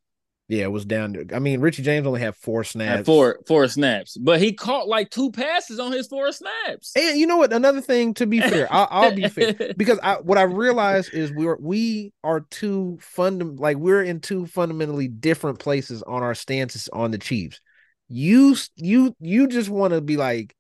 Yeah, 0.50 0.64
it 0.64 0.72
was 0.72 0.86
down 0.86 1.14
to 1.14 1.26
I 1.34 1.40
mean, 1.40 1.62
Richie 1.62 1.84
James 1.84 2.06
only 2.06 2.20
had 2.20 2.36
four 2.36 2.66
snaps. 2.66 2.98
had 2.98 3.06
four 3.06 3.40
four 3.48 3.68
snaps, 3.70 4.18
but 4.18 4.42
he 4.42 4.52
caught 4.52 4.90
like 4.90 5.10
two 5.10 5.32
passes 5.32 5.80
on 5.80 5.94
his 5.94 6.08
four 6.08 6.32
snaps. 6.34 6.92
And 6.98 7.18
you 7.18 7.26
know 7.26 7.38
what? 7.38 7.54
Another 7.54 7.80
thing 7.80 8.14
to 8.16 8.28
be 8.28 8.42
fair, 8.42 8.68
I'll, 8.70 8.88
I'll 8.92 9.16
be 9.16 9.30
fair 9.30 9.56
because 9.78 10.00
I 10.04 10.16
what 10.16 10.38
I 10.38 10.44
realized 10.44 11.14
is 11.14 11.32
we 11.32 11.48
are 11.48 11.58
we 11.62 12.12
are 12.26 12.42
two 12.42 13.00
fundam 13.02 13.58
like 13.58 13.78
we're 13.78 14.04
in 14.04 14.20
two 14.20 14.46
fundamentally 14.46 15.08
different 15.08 15.60
places 15.60 16.04
on 16.04 16.24
our 16.24 16.36
stances 16.36 16.90
on 16.92 17.12
the 17.12 17.18
Chiefs. 17.18 17.62
You 18.10 18.58
you 18.76 19.16
you 19.22 19.48
just 19.48 19.70
want 19.70 19.94
to 19.94 20.02
be 20.02 20.18
like, 20.18 20.54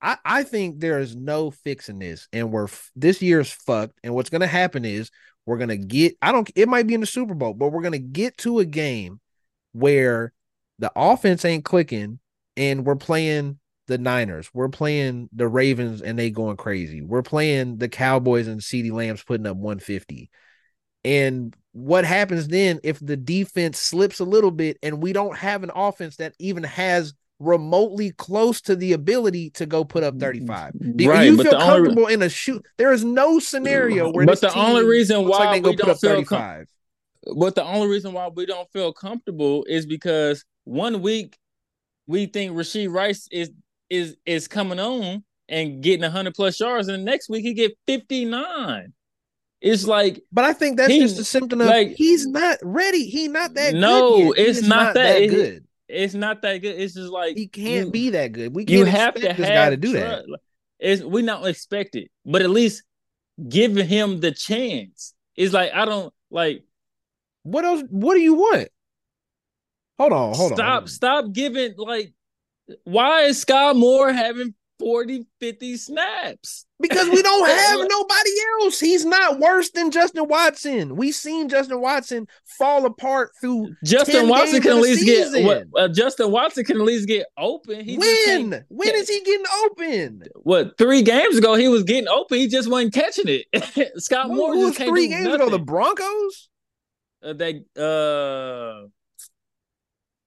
I 0.00 0.16
I 0.24 0.42
think 0.44 0.78
there 0.78 1.00
is 1.00 1.16
no 1.16 1.50
fixing 1.50 1.98
this, 1.98 2.28
and 2.32 2.52
we're 2.52 2.68
this 2.94 3.20
year's 3.20 3.50
fucked. 3.50 3.98
And 4.04 4.14
what's 4.14 4.30
gonna 4.30 4.46
happen 4.46 4.84
is 4.84 5.10
we're 5.44 5.58
gonna 5.58 5.76
get 5.76 6.16
I 6.22 6.30
don't 6.30 6.48
it 6.54 6.68
might 6.68 6.86
be 6.86 6.94
in 6.94 7.00
the 7.00 7.06
Super 7.06 7.34
Bowl, 7.34 7.52
but 7.52 7.70
we're 7.70 7.82
gonna 7.82 7.98
get 7.98 8.38
to 8.38 8.60
a 8.60 8.64
game 8.64 9.20
where 9.74 10.32
the 10.78 10.90
offense 10.96 11.44
ain't 11.44 11.64
clicking 11.64 12.18
and 12.56 12.86
we're 12.86 12.96
playing 12.96 13.58
the 13.86 13.98
Niners. 13.98 14.48
We're 14.54 14.68
playing 14.70 15.28
the 15.32 15.46
Ravens 15.46 16.00
and 16.00 16.18
they 16.18 16.30
going 16.30 16.56
crazy. 16.56 17.02
We're 17.02 17.22
playing 17.22 17.76
the 17.76 17.88
Cowboys 17.88 18.48
and 18.48 18.62
CD 18.62 18.90
Lamb's 18.90 19.22
putting 19.22 19.46
up 19.46 19.56
150. 19.58 20.30
And 21.04 21.54
what 21.72 22.04
happens 22.04 22.48
then 22.48 22.80
if 22.82 22.98
the 22.98 23.16
defense 23.16 23.78
slips 23.78 24.20
a 24.20 24.24
little 24.24 24.50
bit 24.50 24.78
and 24.82 25.02
we 25.02 25.12
don't 25.12 25.36
have 25.36 25.62
an 25.64 25.70
offense 25.74 26.16
that 26.16 26.32
even 26.38 26.62
has 26.62 27.12
remotely 27.40 28.12
close 28.12 28.60
to 28.62 28.76
the 28.76 28.92
ability 28.92 29.50
to 29.50 29.66
go 29.66 29.84
put 29.84 30.02
up 30.02 30.18
35? 30.18 30.72
Mm-hmm. 30.72 30.96
Do 30.96 31.10
Right, 31.10 31.24
you 31.24 31.36
but 31.36 31.42
feel 31.42 31.52
the 31.58 31.58
only- 31.64 31.74
comfortable 31.88 32.06
in 32.06 32.22
a 32.22 32.28
shoot? 32.30 32.64
There 32.78 32.92
is 32.92 33.04
no 33.04 33.38
scenario 33.38 34.10
where 34.12 34.24
But 34.24 34.40
this 34.40 34.52
the 34.52 34.58
only 34.58 34.84
reason 34.86 35.26
why 35.28 35.38
like 35.38 35.50
they 35.56 35.60
go 35.60 35.70
we 35.70 35.76
put 35.76 35.86
don't 35.86 35.94
up 35.94 36.00
feel 36.00 36.10
com- 36.24 36.38
35. 36.38 36.68
But 37.36 37.54
the 37.54 37.64
only 37.64 37.88
reason 37.88 38.12
why 38.12 38.28
we 38.28 38.46
don't 38.46 38.70
feel 38.72 38.92
comfortable 38.92 39.64
is 39.68 39.86
because 39.86 40.44
one 40.64 41.00
week 41.02 41.36
we 42.06 42.26
think 42.26 42.52
Rasheed 42.52 42.92
Rice 42.92 43.28
is 43.30 43.50
is 43.90 44.16
is 44.26 44.48
coming 44.48 44.80
on 44.80 45.24
and 45.48 45.82
getting 45.82 46.08
hundred 46.10 46.34
plus 46.34 46.58
yards, 46.58 46.88
and 46.88 46.98
the 47.00 47.04
next 47.10 47.28
week 47.28 47.42
he 47.44 47.54
get 47.54 47.76
fifty 47.86 48.24
nine. 48.24 48.92
It's 49.60 49.86
like 49.86 50.22
But 50.30 50.44
I 50.44 50.52
think 50.52 50.76
that's 50.76 50.92
He- 50.92 51.00
just 51.00 51.18
a 51.18 51.24
symptom 51.24 51.60
of 51.62 51.66
like- 51.68 51.94
he's 51.96 52.26
not 52.26 52.58
ready. 52.62 53.06
He 53.06 53.28
not 53.28 53.54
that 53.54 53.74
No. 53.74 54.32
It's 54.32 54.58
is 54.58 54.68
not 54.68 54.94
that. 54.94 55.22
It- 55.22 55.30
good. 55.30 55.64
it's 55.88 56.12
not 56.14 56.42
that 56.42 56.58
good. 56.58 56.78
It's 56.78 56.94
just 56.94 57.10
like 57.10 57.36
He 57.36 57.46
can't 57.46 57.86
you- 57.86 57.90
be 57.92 58.10
that 58.10 58.32
good. 58.32 58.54
We 58.54 58.64
can't 58.66 58.78
You 58.80 58.84
have 58.84 59.14
to 59.14 59.20
this 59.20 59.30
have 59.38 59.38
guy 59.38 59.70
to 59.70 59.76
do 59.78 59.92
that. 59.94 60.24
It's 60.80 61.02
we 61.02 61.22
not 61.22 61.46
expect 61.46 61.94
it, 61.96 62.10
but 62.26 62.42
at 62.42 62.50
least 62.50 62.82
giving 63.48 63.86
him 63.86 64.20
the 64.20 64.32
chance. 64.32 65.14
It's 65.36 65.54
like 65.54 65.72
I 65.72 65.86
don't 65.86 66.12
like 66.30 66.62
What 67.44 67.64
else? 67.64 67.82
What 67.88 68.14
do 68.14 68.20
you 68.20 68.34
want? 68.34 68.68
Hold 69.98 70.12
on, 70.12 70.34
hold 70.34 70.52
on. 70.52 70.56
stop 70.58 70.66
hold 70.72 70.82
on. 70.82 70.88
stop 70.88 71.32
giving 71.32 71.74
like 71.78 72.12
why 72.84 73.22
is 73.22 73.44
Skyy 73.44 73.76
Moore 73.76 74.12
having 74.12 74.54
40 74.80 75.24
50 75.38 75.76
snaps 75.76 76.66
Because 76.80 77.08
we 77.08 77.22
don't 77.22 77.48
have 77.48 77.78
nobody 77.88 78.30
else. 78.60 78.80
He's 78.80 79.04
not 79.04 79.38
worse 79.38 79.70
than 79.70 79.92
Justin 79.92 80.26
Watson. 80.26 80.96
We've 80.96 81.14
seen 81.14 81.48
Justin 81.48 81.80
Watson 81.80 82.26
fall 82.44 82.84
apart 82.86 83.30
through 83.40 83.66
10 83.66 83.76
Justin 83.84 84.28
Watson 84.28 84.60
can 84.62 84.72
at 84.72 84.82
least 84.82 85.04
get 85.06 85.44
what 85.44 85.66
uh, 85.78 85.86
Justin 85.88 86.32
Watson 86.32 86.64
can 86.64 86.78
at 86.78 86.82
least 86.82 87.06
get 87.06 87.26
open 87.38 87.84
he 87.84 87.96
when? 87.98 88.50
can't- 88.50 88.64
When 88.68 88.94
is 88.96 89.08
he 89.08 89.20
getting 89.20 89.46
open? 89.66 90.22
what 90.42 90.76
three 90.76 91.02
games 91.02 91.38
ago 91.38 91.54
he 91.54 91.68
was 91.68 91.84
getting 91.84 92.08
open 92.08 92.38
he 92.38 92.48
just 92.48 92.68
wasn't 92.68 92.92
catching 92.94 93.26
it 93.28 93.92
Scott 94.02 94.28
Moore 94.30 94.54
who 94.54 94.72
just 94.72 94.78
three 94.88 95.06
games 95.06 95.24
nothing. 95.26 95.40
ago? 95.42 95.50
The 95.50 95.60
Broncos? 95.60 96.48
Uh, 97.24 97.32
they 97.32 97.62
uh 97.76 98.86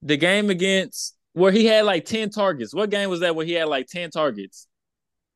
the 0.02 0.16
game 0.16 0.50
against 0.50 1.16
where 1.32 1.52
he 1.52 1.66
had 1.66 1.84
like 1.84 2.04
10 2.04 2.30
targets 2.30 2.74
what 2.74 2.90
game 2.90 3.10
was 3.10 3.20
that 3.20 3.34
where 3.36 3.46
he 3.46 3.52
had 3.52 3.68
like 3.68 3.86
10 3.86 4.10
targets 4.10 4.66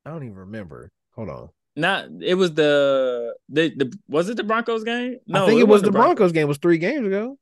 I 0.04 0.10
don't 0.10 0.24
even 0.24 0.36
remember. 0.36 0.90
Hold 1.14 1.28
on. 1.28 1.48
not 1.76 2.06
it 2.20 2.34
was 2.34 2.54
the 2.54 3.34
the, 3.48 3.72
the 3.76 3.98
was 4.08 4.28
it 4.28 4.36
the 4.36 4.44
Broncos 4.44 4.82
game 4.84 5.18
No, 5.26 5.44
I 5.44 5.46
think 5.46 5.60
it, 5.60 5.64
was 5.64 5.82
wasn't 5.82 5.86
the 5.86 5.92
Bron- 5.92 6.06
Broncos 6.06 6.32
game. 6.32 6.42
It 6.42 6.48
was 6.48 6.58
three 6.58 6.78
games 6.78 7.06
ago. 7.06 7.38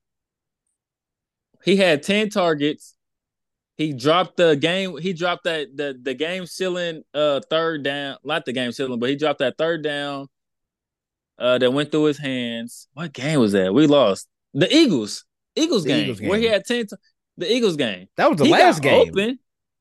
he 1.64 1.77
had 1.77 2.03
10 2.03 2.31
targets. 2.31 2.95
He 3.77 3.95
dropped 3.95 4.37
the 4.37 4.57
game, 4.57 4.99
he 4.99 5.14
dropped 5.14 5.45
that 5.45 5.75
the 5.75 5.99
the 6.01 6.12
game 6.12 6.45
ceiling 6.45 7.03
uh 7.14 7.41
third 7.49 7.83
down, 7.83 8.18
not 8.25 8.45
the 8.45 8.53
game 8.53 8.73
ceiling, 8.73 8.99
but 9.01 9.09
he 9.09 9.16
dropped 9.16 9.39
that 9.39 9.57
third 9.57 9.83
down 9.83 10.27
uh 11.41 11.59
that 11.59 11.72
went 11.72 11.91
through 11.91 12.05
his 12.05 12.18
hands. 12.18 12.86
What 12.95 13.12
game 13.12 13.41
was 13.41 13.53
that? 13.53 13.72
We 13.74 13.86
lost. 13.86 14.28
The 14.55 14.72
Eagles. 14.74 15.24
Eagles, 15.57 15.82
The 15.84 15.88
game, 15.91 16.05
Eagles 16.05 16.20
where 16.20 16.38
he 16.38 16.45
game. 16.45 16.53
had 16.53 16.64
10 16.64 16.86
t- 16.86 16.97
the 17.38 17.53
Eagles 17.53 17.76
game. 17.76 18.07
That 18.16 18.28
was 18.30 18.38
the 18.38 18.45
he 18.45 18.51
last 18.53 18.82
game. 18.82 19.09
open. 19.11 19.38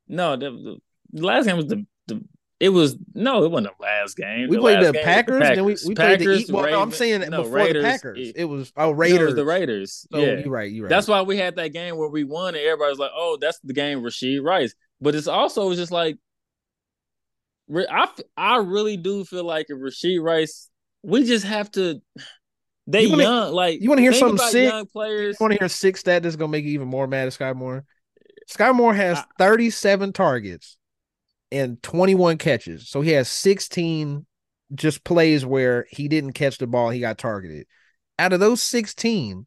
No, 0.08 0.36
the, 0.36 0.78
the 1.12 1.26
last 1.26 1.46
game 1.46 1.58
was 1.58 1.68
the, 1.68 1.86
the 2.08 2.24
it 2.60 2.70
was 2.70 2.98
no, 3.14 3.44
it 3.46 3.52
wasn't 3.52 3.74
the 3.78 3.84
last 3.84 4.18
game. 4.18 4.50
We 4.50 4.58
played 4.58 4.80
the 4.80 4.92
game 4.92 4.94
was 4.96 5.04
Packers, 5.04 5.40
then 5.40 5.64
we, 5.64 5.76
we 5.88 5.96
played 5.96 6.20
the 6.20 6.26
Packers, 6.26 6.52
well, 6.52 6.70
no, 6.70 6.82
I'm 6.82 6.92
saying 6.92 7.22
no, 7.30 7.44
before 7.44 7.58
Raiders. 7.58 7.84
the 7.84 7.90
Packers. 7.90 8.18
It- 8.20 8.36
It 8.38 8.46
was 8.46 8.74
oh 8.76 8.86
no, 8.88 8.92
Raiders. 8.92 9.26
was 9.28 9.36
the 9.36 9.46
Raiders. 9.46 10.08
So 10.12 10.18
yeah. 10.20 10.40
you're 10.40 10.50
right. 10.50 10.70
You're 10.72 10.84
right. 10.86 10.90
That's 10.90 11.08
why 11.08 11.22
we 11.22 11.38
had 11.38 11.56
that 11.58 11.70
game 11.70 11.96
where 11.98 12.10
we 12.10 12.24
won, 12.26 12.56
and 12.56 12.64
everybody 12.64 12.90
was 12.90 13.00
like, 13.00 13.12
"Oh, 13.16 13.38
that's 13.40 13.60
the 13.64 13.74
game 13.74 14.02
Rasheed 14.02 14.44
Rice." 14.44 14.74
But 15.00 15.16
it's 15.16 15.28
also 15.28 15.74
just 15.76 15.92
like, 15.92 16.18
I, 17.72 18.08
I 18.36 18.58
really 18.58 18.98
do 18.98 19.24
feel 19.24 19.44
like 19.44 19.68
if 19.70 19.78
Rasheed 19.78 20.22
Rice, 20.22 20.69
we 21.04 21.24
just 21.24 21.46
have 21.46 21.72
to. 21.72 22.02
They 22.88 23.04
You 23.04 23.12
wanna- 23.12 23.24
young, 23.24 23.54
like 23.54 23.82
you 23.82 23.90
wanna 23.90 24.02
hear 24.02 24.12
think 24.12 24.20
something 24.40 24.48
sick? 24.48 24.72
Young 24.72 24.86
players. 24.88 25.38
want 25.40 25.54
to 25.54 25.60
hear 25.60 25.70
six 25.70 26.00
stat 26.00 26.24
that's 26.24 26.36
gonna 26.36 26.52
make 26.52 26.66
you 26.66 26.72
even 26.72 26.88
more 26.88 27.06
mad 27.08 27.28
at 27.28 27.34
Skyy 27.34 27.56
Moore? 27.56 27.86
Skyy 28.50 28.74
Moore 28.74 28.96
has 28.96 29.20
I- 29.20 29.26
37 29.38 30.12
targets 30.12 30.78
and 31.52 31.82
21 31.84 32.38
catches. 32.40 32.90
So 32.90 33.02
he 33.02 33.12
has 33.12 33.30
16 33.30 34.26
just 34.74 35.04
plays 35.04 35.46
where 35.46 35.86
he 35.90 36.08
didn't 36.08 36.34
catch 36.34 36.58
the 36.58 36.68
ball, 36.68 36.90
he 36.90 37.00
got 37.00 37.18
targeted. 37.20 37.68
Out 38.18 38.34
of 38.34 38.40
those 38.40 38.62
16, 38.64 39.46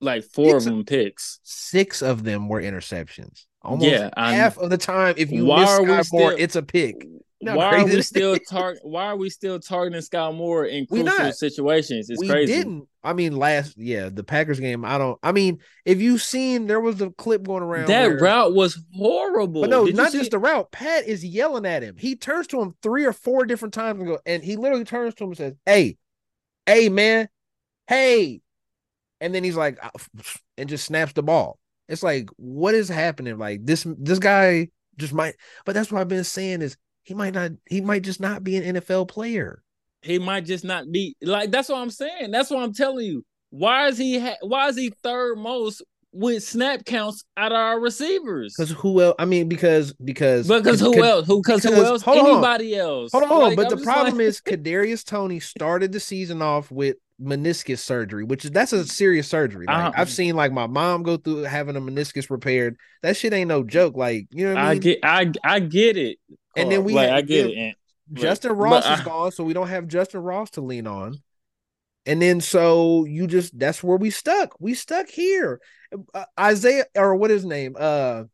like 0.00 0.24
four 0.24 0.56
of 0.56 0.64
them 0.64 0.84
picks. 0.84 1.40
six 1.42 2.00
of 2.02 2.22
them 2.22 2.48
were 2.48 2.60
interceptions. 2.62 3.44
Almost 3.62 3.90
Yeah, 3.90 4.10
half 4.16 4.56
of 4.58 4.70
the 4.70 4.78
time, 4.78 5.14
if 5.18 5.32
you 5.32 5.46
Why 5.46 5.60
miss 5.62 5.70
are 5.70 5.80
Skyy 5.80 5.86
Moore, 5.86 6.04
still- 6.32 6.36
it's 6.38 6.56
a 6.56 6.62
pick. 6.62 7.06
Not 7.46 7.56
Why 7.56 7.80
are 7.80 7.84
we 7.84 8.02
still 8.02 8.36
tar- 8.50 8.76
Why 8.82 9.06
are 9.06 9.16
we 9.16 9.30
still 9.30 9.58
targeting 9.58 10.00
Scott 10.02 10.34
Moore 10.34 10.66
in 10.66 10.86
crucial 10.86 11.32
situations? 11.32 12.10
It's 12.10 12.20
we 12.20 12.28
crazy. 12.28 12.52
didn't. 12.52 12.88
I 13.04 13.12
mean, 13.12 13.36
last 13.36 13.74
yeah, 13.78 14.08
the 14.08 14.24
Packers 14.24 14.58
game. 14.58 14.84
I 14.84 14.98
don't. 14.98 15.18
I 15.22 15.32
mean, 15.32 15.60
if 15.84 16.00
you've 16.00 16.22
seen, 16.22 16.66
there 16.66 16.80
was 16.80 17.00
a 17.00 17.10
clip 17.10 17.44
going 17.44 17.62
around. 17.62 17.86
That 17.86 18.08
where- 18.08 18.18
route 18.18 18.54
was 18.54 18.78
horrible. 18.94 19.60
But 19.62 19.70
no, 19.70 19.86
Did 19.86 19.96
not 19.96 20.12
just 20.12 20.32
the 20.32 20.38
route. 20.38 20.70
Pat 20.72 21.06
is 21.06 21.24
yelling 21.24 21.64
at 21.64 21.82
him. 21.82 21.96
He 21.96 22.16
turns 22.16 22.48
to 22.48 22.60
him 22.60 22.74
three 22.82 23.04
or 23.04 23.12
four 23.12 23.46
different 23.46 23.74
times 23.74 24.00
and 24.00 24.08
go, 24.08 24.18
and 24.26 24.42
he 24.42 24.56
literally 24.56 24.84
turns 24.84 25.14
to 25.14 25.24
him 25.24 25.30
and 25.30 25.36
says, 25.38 25.54
"Hey, 25.64 25.96
hey, 26.66 26.88
man, 26.88 27.28
hey," 27.86 28.40
and 29.20 29.34
then 29.34 29.44
he's 29.44 29.56
like, 29.56 29.78
"Ah, 29.82 29.90
and 30.58 30.68
just 30.68 30.84
snaps 30.84 31.12
the 31.12 31.22
ball. 31.22 31.58
It's 31.88 32.02
like, 32.02 32.28
what 32.36 32.74
is 32.74 32.88
happening? 32.88 33.38
Like 33.38 33.64
this, 33.64 33.86
this 33.98 34.18
guy 34.18 34.68
just 34.96 35.12
might. 35.12 35.36
But 35.64 35.74
that's 35.74 35.92
what 35.92 36.00
I've 36.00 36.08
been 36.08 36.24
saying 36.24 36.62
is 36.62 36.76
he 37.06 37.14
might 37.14 37.32
not. 37.34 37.52
He 37.68 37.80
might 37.80 38.02
just 38.02 38.20
not 38.20 38.44
be 38.44 38.56
an 38.56 38.76
NFL 38.76 39.08
player. 39.08 39.62
he 40.02 40.18
might 40.18 40.44
just 40.44 40.64
not 40.64 40.90
be 40.92 41.16
like 41.22 41.50
that's 41.50 41.68
what 41.70 41.78
I'm 41.78 41.90
saying. 41.90 42.30
That's 42.30 42.50
what 42.50 42.62
I'm 42.62 42.74
telling 42.74 43.06
you. 43.06 43.24
Why 43.50 43.86
is 43.88 43.96
he 43.96 44.18
ha- 44.18 44.36
why 44.42 44.68
is 44.68 44.76
he 44.76 44.92
third 45.02 45.38
most 45.38 45.82
with 46.12 46.42
snap 46.42 46.84
counts 46.84 47.24
out 47.36 47.52
of 47.52 47.56
our 47.58 47.78
receivers? 47.80 48.54
Because 48.56 48.70
who 48.70 49.00
else? 49.02 49.14
I 49.18 49.24
mean, 49.24 49.48
because 49.48 49.92
because 50.04 50.48
because 50.48 50.80
who 50.80 51.02
else? 51.02 51.26
Who 51.26 51.40
because 51.42 51.62
who 51.64 51.72
else? 51.74 52.02
hold 52.02 52.18
on. 52.18 52.26
Anybody 52.26 52.76
else? 52.76 53.12
Hold 53.12 53.24
on, 53.24 53.28
hold 53.28 53.42
on. 53.42 53.48
Like, 53.50 53.56
but 53.56 53.72
I'm 53.72 53.78
the 53.78 53.84
problem 53.84 54.18
like- 54.18 54.26
is 54.26 54.40
Kadarius 54.40 55.04
Toney 55.04 55.40
started 55.40 55.92
the 55.92 56.00
season 56.00 56.42
off 56.42 56.70
with 56.70 56.96
meniscus 57.22 57.78
surgery, 57.78 58.24
which 58.24 58.44
is 58.44 58.50
that's 58.50 58.72
a 58.74 58.84
serious 58.86 59.26
surgery. 59.28 59.64
Like 59.66 59.76
Uh-huh. 59.76 59.92
I've 59.96 60.10
seen 60.10 60.36
like 60.36 60.52
my 60.52 60.66
mom 60.66 61.02
go 61.02 61.16
through 61.16 61.42
having 61.44 61.76
a 61.76 61.80
meniscus 61.80 62.28
repaired. 62.30 62.76
That 63.02 63.16
shit 63.16 63.32
ain't 63.32 63.48
no 63.48 63.62
joke. 63.64 63.96
Like, 63.96 64.26
you 64.30 64.44
know 64.46 64.54
what 64.54 64.62
I 64.62 64.70
I 64.70 64.72
mean? 64.74 64.80
get 64.82 64.98
I 65.02 65.32
I 65.44 65.60
get 65.60 65.96
it. 65.96 66.18
And 66.56 66.70
then 66.72 66.84
we 66.84 66.94
like 66.94 67.10
I 67.10 67.20
get 67.22 67.46
it. 67.46 67.56
And, 67.56 67.74
Justyn 68.14 68.56
Ross 68.56 68.84
is 68.84 69.00
I- 69.00 69.04
gone, 69.04 69.32
so 69.32 69.42
we 69.44 69.52
don't 69.52 69.68
have 69.68 69.84
Justyn 69.86 70.24
Ross 70.24 70.50
to 70.50 70.60
lean 70.60 70.86
on. 70.86 71.16
And 72.06 72.22
then 72.22 72.40
so 72.40 73.04
you 73.04 73.26
just 73.26 73.58
that's 73.58 73.82
where 73.82 73.96
we 73.96 74.10
stuck. 74.10 74.54
We 74.60 74.74
stuck 74.74 75.08
here. 75.08 75.60
Uh, 76.14 76.24
Isaiah 76.38 76.84
or 76.96 77.16
what 77.16 77.30
is 77.30 77.42
his 77.42 77.46
name? 77.46 77.74
Uh 77.78 78.24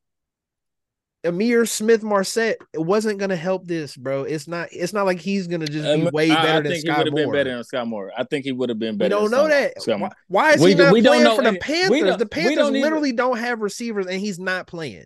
Ihmir 1.25 1.69
Smith-Marsette 1.69 2.57
it 2.75 2.81
wasn't 2.81 3.19
gonna 3.21 3.37
help 3.37 3.65
this, 3.67 3.97
bro. 3.97 4.25
It's 4.25 4.49
not. 4.49 4.69
It's 4.73 4.93
not 4.93 5.07
like 5.07 5.21
he's 5.21 5.47
gonna 5.47 5.67
just 5.69 5.85
be 5.85 6.07
Um, 6.07 6.11
way 6.13 6.31
I- 6.31 6.35
better 6.35 6.49
I, 6.49 6.61
than 6.63 6.73
think 6.73 6.85
he 6.85 6.91
would 6.91 7.07
have 7.07 7.15
been 7.15 7.33
better 7.33 7.55
than 7.55 7.65
Scott 7.65 7.87
Moore. 7.87 8.11
I 8.17 8.25
think 8.25 8.45
he 8.45 8.51
would 8.53 8.69
have 8.71 8.79
been 8.81 8.97
better. 8.99 9.07
We 9.17 9.21
don't 9.21 9.31
than 9.31 9.39
know 9.41 9.49
Scott- 9.49 9.75
that. 9.77 9.83
Scott. 9.83 10.01
Why, 10.01 10.11
why 10.29 10.51
is 10.55 10.61
We 10.61 10.71
he 10.71 10.75
not 10.75 10.93
we 10.93 11.01
don't 11.01 11.13
playing 11.13 11.25
know 11.25 11.37
for 11.37 11.43
the 11.45 11.59
Panthers? 11.59 12.01
don't- 12.01 12.19
The 12.19 12.27
Panthers 12.27 12.57
don't 12.57 12.69
even- 12.77 12.83
literally 12.83 13.13
don't 13.13 13.39
have 13.39 13.61
receivers, 13.61 14.07
and 14.07 14.21
he's 14.21 14.41
not 14.41 14.67
playing, 14.67 15.05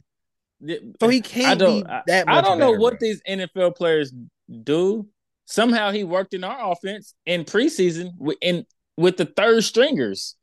so 1.01 1.09
he 1.09 1.21
can't 1.21 1.59
don't. 1.59 1.83
be 1.85 1.89
I- 1.91 2.03
that. 2.07 2.29
I 2.29 2.41
don't 2.41 2.59
know 2.59 2.71
better, 2.73 2.81
what 2.81 2.99
bro. 2.99 3.09
these 3.09 3.23
NFL 3.29 3.77
players 3.77 4.13
do, 4.63 5.07
somehow 5.47 5.91
he 5.91 6.05
worked 6.05 6.35
in 6.35 6.45
our 6.45 6.73
offense 6.73 7.15
in 7.27 7.45
preseason 7.45 8.11
with 8.19 8.39
in 8.41 8.65
with 8.97 9.17
the 9.17 9.27
third 9.27 9.65
stringers. 9.65 10.37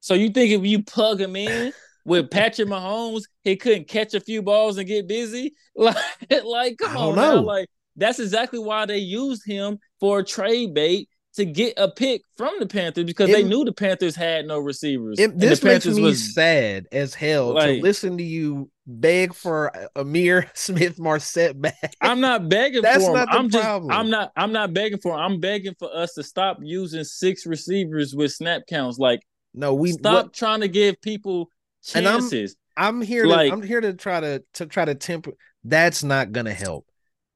So 0.00 0.14
you 0.14 0.30
think 0.30 0.52
if 0.52 0.64
you 0.64 0.82
plug 0.84 1.20
him 1.20 1.34
in 1.36 1.72
with 2.04 2.30
Patrick 2.30 2.68
Mahomes, 2.68 3.22
he 3.42 3.56
couldn't 3.56 3.88
catch 3.88 4.14
a 4.14 4.20
few 4.20 4.42
balls 4.42 4.78
and 4.78 4.86
get 4.86 5.08
busy? 5.08 5.54
Like, 5.76 5.96
like 6.44 6.78
come 6.78 6.96
on 6.96 7.14
now. 7.16 7.36
Like 7.40 7.68
that's 7.96 8.18
exactly 8.20 8.58
why 8.58 8.86
they 8.86 8.98
used 8.98 9.42
him 9.46 9.78
for 10.00 10.20
a 10.20 10.24
trade 10.24 10.74
bait 10.74 11.08
to 11.38 11.44
get 11.44 11.74
a 11.76 11.88
pick 11.88 12.22
from 12.36 12.52
the 12.58 12.66
Panthers 12.66 13.04
because 13.04 13.30
it, 13.30 13.32
they 13.32 13.42
knew 13.44 13.64
the 13.64 13.72
Panthers 13.72 14.16
had 14.16 14.44
no 14.44 14.58
receivers. 14.58 15.20
It, 15.20 15.38
this 15.38 15.62
makes 15.62 15.86
me 15.86 16.02
was, 16.02 16.34
sad 16.34 16.88
as 16.90 17.14
hell 17.14 17.54
like, 17.54 17.76
to 17.76 17.82
listen 17.82 18.18
to 18.18 18.24
you 18.24 18.70
beg 18.86 19.32
for 19.32 19.70
Ihmir 19.96 20.50
Smith-Marsette 20.54 21.60
back. 21.60 21.94
I'm 22.00 22.20
not 22.20 22.48
begging 22.48 22.82
That's 22.82 23.04
for 23.04 23.10
him. 23.10 23.16
Not 23.16 23.30
the 23.30 23.38
I'm 23.38 23.50
problem. 23.50 23.88
just 23.88 24.00
I'm 24.00 24.10
not 24.10 24.32
I'm 24.36 24.52
not 24.52 24.74
begging 24.74 24.98
for 24.98 25.14
him. 25.14 25.20
I'm 25.20 25.40
begging 25.40 25.74
for 25.78 25.94
us 25.94 26.14
to 26.14 26.24
stop 26.24 26.58
using 26.60 27.04
six 27.04 27.46
receivers 27.46 28.14
with 28.14 28.32
snap 28.32 28.62
counts. 28.68 28.98
Like 28.98 29.20
no, 29.54 29.74
we 29.74 29.92
stop 29.92 30.24
what, 30.24 30.34
trying 30.34 30.60
to 30.60 30.68
give 30.68 31.00
people 31.00 31.50
chances. 31.84 32.56
I'm, 32.76 32.96
I'm, 32.96 33.02
here 33.02 33.26
like, 33.26 33.50
to 33.50 33.52
I'm 33.52 33.62
here 33.62 33.80
to 33.80 33.94
try 33.94 34.20
to 34.20 34.42
to 34.54 34.66
try 34.66 34.84
to 34.84 34.96
temper. 34.96 35.32
That's 35.62 36.02
not 36.02 36.32
gonna 36.32 36.52
help. 36.52 36.84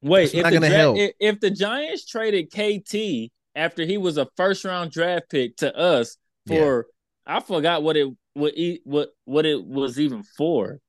Wait, 0.03 0.35
if, 0.35 0.45
the, 0.45 0.59
dra- 0.59 0.97
if, 0.97 1.13
if 1.21 1.41
the 1.41 1.51
Giants 1.51 2.05
traded 2.07 2.51
KT 2.51 3.31
after 3.55 3.85
he 3.85 3.99
was 3.99 4.19
a 4.19 4.29
first 4.37 4.65
round 4.65 4.91
draft 4.91 5.31
pick 5.31 5.57
to 5.57 5.77
us 5.77 6.17
for 6.47 6.87
yeah. 7.27 7.37
I 7.37 7.41
forgot 7.41 7.83
what 7.83 7.97
it 7.97 8.09
what 8.35 8.55
what 8.85 9.11
what 9.25 9.47
it 9.47 9.65
was 9.65 9.99
even 10.01 10.23
for. 10.23 10.81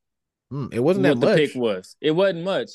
Mm, 0.51 0.73
it 0.73 0.79
wasn't 0.79 1.03
that 1.03 1.17
much. 1.17 1.37
The 1.37 1.47
pick 1.47 1.55
was 1.55 1.95
it 2.01 2.11
wasn't 2.11 2.43
much. 2.43 2.69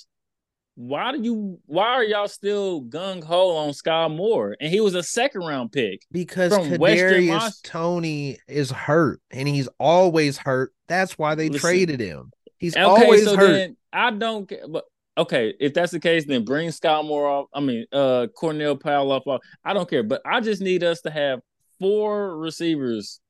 Why 0.75 1.11
do 1.11 1.21
you? 1.21 1.59
Why 1.67 1.87
are 1.89 2.05
y'all 2.05 2.29
still 2.29 2.83
gung 2.83 3.25
ho 3.25 3.57
on 3.57 3.71
Skyy 3.71 4.15
Moore? 4.15 4.57
And 4.61 4.71
he 4.73 4.81
was 4.81 4.95
a 4.95 5.03
second 5.03 5.41
round 5.41 5.73
pick 5.73 6.03
because 6.13 6.53
Kadarius 6.53 7.61
Toney 7.65 8.39
is 8.47 8.71
hurt, 8.71 9.21
and 9.33 9.49
he's 9.49 9.69
always 9.81 10.39
hurt. 10.39 10.73
That's 10.87 11.19
why 11.19 11.35
they 11.35 11.49
Listen, 11.49 11.69
traded 11.69 12.01
him. 12.01 12.31
He's 12.59 12.77
okay, 12.77 12.85
always 12.85 13.25
so 13.25 13.37
hurt. 13.37 13.71
I 13.93 14.13
don't. 14.13 14.49
care, 14.49 14.69
But 14.69 14.85
okay, 15.19 15.55
if 15.61 15.75
that's 15.75 15.93
the 15.93 16.01
case, 16.01 16.25
then 16.25 16.45
bring 16.45 16.69
Skyy 16.71 17.05
Moore 17.05 17.27
off. 17.27 17.47
I 17.53 17.61
mean, 17.61 17.85
uh, 17.93 18.29
Cornell 18.35 18.77
Powell 18.77 19.13
off. 19.13 19.41
I 19.65 19.75
don't 19.75 19.89
care, 19.89 20.03
but 20.03 20.23
I 20.25 20.41
just 20.41 20.63
need 20.63 20.83
us 20.85 21.03
to 21.03 21.11
have 21.11 21.41
four 21.81 22.39
receivers. 22.39 23.21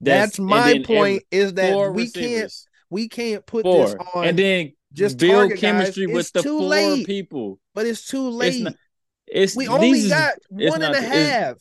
That's, 0.00 0.32
that's 0.32 0.38
my 0.38 0.82
point. 0.84 1.22
Is 1.30 1.54
that 1.54 1.74
we 1.74 2.02
receivers. 2.02 2.12
can't 2.12 2.52
we 2.90 3.08
can't 3.08 3.46
put 3.46 3.64
four. 3.64 3.86
this 3.86 3.96
on 4.14 4.26
and 4.26 4.38
then 4.38 4.72
just 4.92 5.18
build 5.18 5.54
chemistry 5.56 6.06
with 6.06 6.32
the 6.32 6.42
four 6.42 6.60
late. 6.60 7.06
people. 7.06 7.58
But 7.74 7.86
it's 7.86 8.06
too 8.06 8.28
late. 8.28 8.54
It's, 8.54 8.60
not, 8.60 8.74
it's 9.26 9.56
we 9.56 9.68
only 9.68 10.08
got 10.08 10.34
one 10.50 10.82
and 10.82 10.94
a 10.94 11.02
half. 11.02 11.56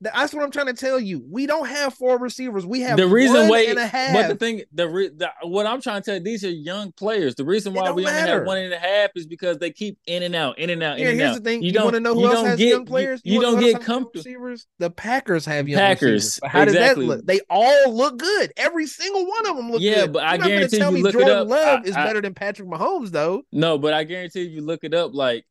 That's 0.00 0.32
what 0.32 0.44
I'm 0.44 0.52
trying 0.52 0.66
to 0.66 0.74
tell 0.74 1.00
you. 1.00 1.24
We 1.28 1.46
don't 1.46 1.66
have 1.66 1.92
four 1.92 2.18
receivers. 2.18 2.64
We 2.64 2.82
have 2.82 2.96
the 2.96 3.08
reason 3.08 3.48
why. 3.48 3.62
And 3.62 3.78
a 3.78 3.86
half. 3.86 4.14
But 4.14 4.28
the 4.28 4.36
thing, 4.36 4.62
the, 4.72 4.88
re, 4.88 5.08
the 5.08 5.30
what 5.42 5.66
I'm 5.66 5.80
trying 5.80 6.02
to 6.02 6.04
tell 6.04 6.14
you, 6.14 6.20
these 6.20 6.44
are 6.44 6.50
young 6.50 6.92
players. 6.92 7.34
The 7.34 7.44
reason 7.44 7.74
why 7.74 7.90
we 7.90 8.04
matter. 8.04 8.18
only 8.18 8.30
have 8.30 8.46
one 8.46 8.58
and 8.58 8.72
a 8.72 8.78
half 8.78 9.10
is 9.16 9.26
because 9.26 9.58
they 9.58 9.72
keep 9.72 9.98
in 10.06 10.22
and 10.22 10.36
out, 10.36 10.58
in 10.58 10.70
and 10.70 10.82
out, 10.82 10.98
in 10.98 10.98
Here, 10.98 11.10
and 11.10 11.20
here's 11.20 11.30
out. 11.32 11.42
the 11.42 11.50
thing. 11.50 11.62
You, 11.62 11.68
you 11.68 11.72
don't 11.72 11.84
want 11.84 11.94
to 11.94 12.00
know 12.00 12.14
who 12.14 12.26
else 12.26 12.46
has 12.46 12.58
get, 12.58 12.68
young 12.68 12.86
players. 12.86 13.20
You, 13.24 13.34
you 13.34 13.40
don't 13.40 13.58
get 13.58 13.82
comfortable. 13.82 14.20
Receivers. 14.20 14.66
The 14.78 14.90
Packers 14.90 15.44
have 15.46 15.68
young 15.68 15.80
Packers. 15.80 16.12
Receivers. 16.12 16.52
How 16.52 16.62
exactly. 16.62 17.06
does 17.06 17.14
that 17.14 17.16
look? 17.16 17.26
They 17.26 17.40
all 17.50 17.92
look 17.92 18.18
good. 18.18 18.52
Every 18.56 18.86
single 18.86 19.26
one 19.26 19.48
of 19.48 19.56
them 19.56 19.70
look 19.70 19.80
yeah, 19.80 19.94
good. 19.94 20.00
Yeah, 20.00 20.06
but 20.06 20.22
I 20.22 20.36
guarantee 20.36 20.78
tell 20.78 20.90
you 20.90 20.96
me 20.98 21.02
look 21.02 21.12
Jordan 21.12 21.30
it 21.30 21.36
up. 21.36 21.48
Love 21.48 21.80
I, 21.84 21.88
is 21.88 21.96
I, 21.96 22.06
better 22.06 22.20
than 22.20 22.34
Patrick 22.34 22.68
Mahomes, 22.68 23.10
though. 23.10 23.42
No, 23.52 23.78
but 23.78 23.94
I 23.94 24.04
guarantee 24.04 24.42
you 24.42 24.60
look 24.60 24.84
it 24.84 24.94
up. 24.94 25.12
Like 25.12 25.44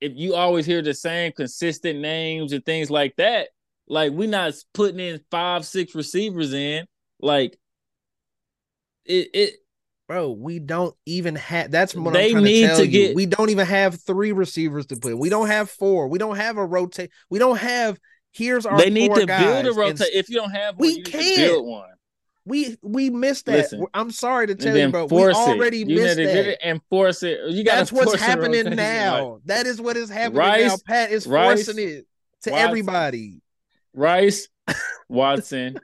if 0.00 0.12
you 0.14 0.36
always 0.36 0.64
hear 0.66 0.82
the 0.82 0.94
same 0.94 1.32
consistent 1.32 1.98
names 1.98 2.52
and 2.52 2.64
things 2.64 2.90
like 2.90 3.16
that 3.16 3.48
like 3.88 4.12
we 4.12 4.26
not 4.26 4.54
putting 4.74 5.00
in 5.00 5.20
five, 5.30 5.64
six 5.64 5.94
receivers 5.94 6.52
in. 6.52 6.86
Like 7.20 7.58
it, 9.04 9.28
it 9.34 9.54
bro. 10.06 10.30
We 10.30 10.58
don't 10.58 10.94
even 11.06 11.34
have. 11.36 11.70
That's 11.70 11.94
what 11.94 12.12
they 12.12 12.26
I'm 12.26 12.32
trying 12.32 12.44
need 12.44 12.60
to, 12.62 12.66
tell 12.68 12.76
to 12.78 12.86
get. 12.86 13.10
You. 13.10 13.14
We 13.16 13.26
don't 13.26 13.50
even 13.50 13.66
have 13.66 14.00
three 14.02 14.32
receivers 14.32 14.86
to 14.86 14.96
put. 14.96 15.18
We 15.18 15.28
don't 15.28 15.48
have 15.48 15.70
four. 15.70 16.08
We 16.08 16.18
don't 16.18 16.36
have 16.36 16.58
a 16.58 16.64
rotate. 16.64 17.10
We 17.30 17.38
don't 17.38 17.58
have. 17.58 17.98
Here's 18.32 18.66
our. 18.66 18.78
They 18.78 18.90
need 18.90 19.12
to 19.14 19.26
build 19.26 19.66
a 19.66 19.72
rotate. 19.72 20.08
If 20.12 20.28
you 20.28 20.36
don't 20.36 20.50
have 20.50 20.76
one, 20.76 20.88
we 20.88 21.02
can't 21.02 21.36
build 21.36 21.66
one. 21.66 21.88
We 22.44 22.76
we 22.82 23.10
missed 23.10 23.46
that. 23.46 23.56
Listen, 23.56 23.86
I'm 23.92 24.10
sorry 24.10 24.46
to 24.46 24.54
tell 24.54 24.76
you, 24.76 24.90
bro. 24.90 25.06
We 25.06 25.22
already 25.22 25.82
it. 25.82 25.88
missed 25.88 26.16
that. 26.16 26.58
And 26.64 26.80
force 26.88 27.22
it. 27.22 27.40
You 27.50 27.64
got. 27.64 27.86
To 27.88 27.94
force 27.94 28.00
it. 28.00 28.04
That's 28.04 28.06
what's 28.06 28.22
happening 28.22 28.76
now. 28.76 29.40
That 29.46 29.66
is 29.66 29.80
what 29.80 29.96
is 29.96 30.08
happening 30.08 30.38
Rice, 30.38 30.68
now. 30.68 30.76
Pat 30.86 31.10
is 31.10 31.26
Rice, 31.26 31.66
forcing 31.66 31.82
it 31.82 32.06
to 32.42 32.50
Rice, 32.50 32.60
everybody. 32.60 33.40
Rice, 33.98 34.48
Watson, 35.08 35.78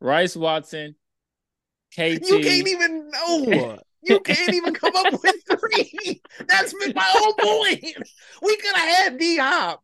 Rice, 0.00 0.36
Watson, 0.36 0.94
KT. 1.92 1.98
You 1.98 2.40
can't 2.40 2.68
even 2.68 3.10
know. 3.10 3.78
You 4.02 4.20
can't 4.20 4.54
even 4.54 4.72
come 4.72 4.94
up 4.94 5.12
with 5.12 5.34
three. 5.50 6.22
That's 6.46 6.72
my 6.72 6.92
whole 6.96 7.32
point. 7.34 7.96
We 8.40 8.56
could 8.56 8.76
have 8.76 8.88
had 8.88 9.18
D 9.18 9.36
Hop. 9.38 9.82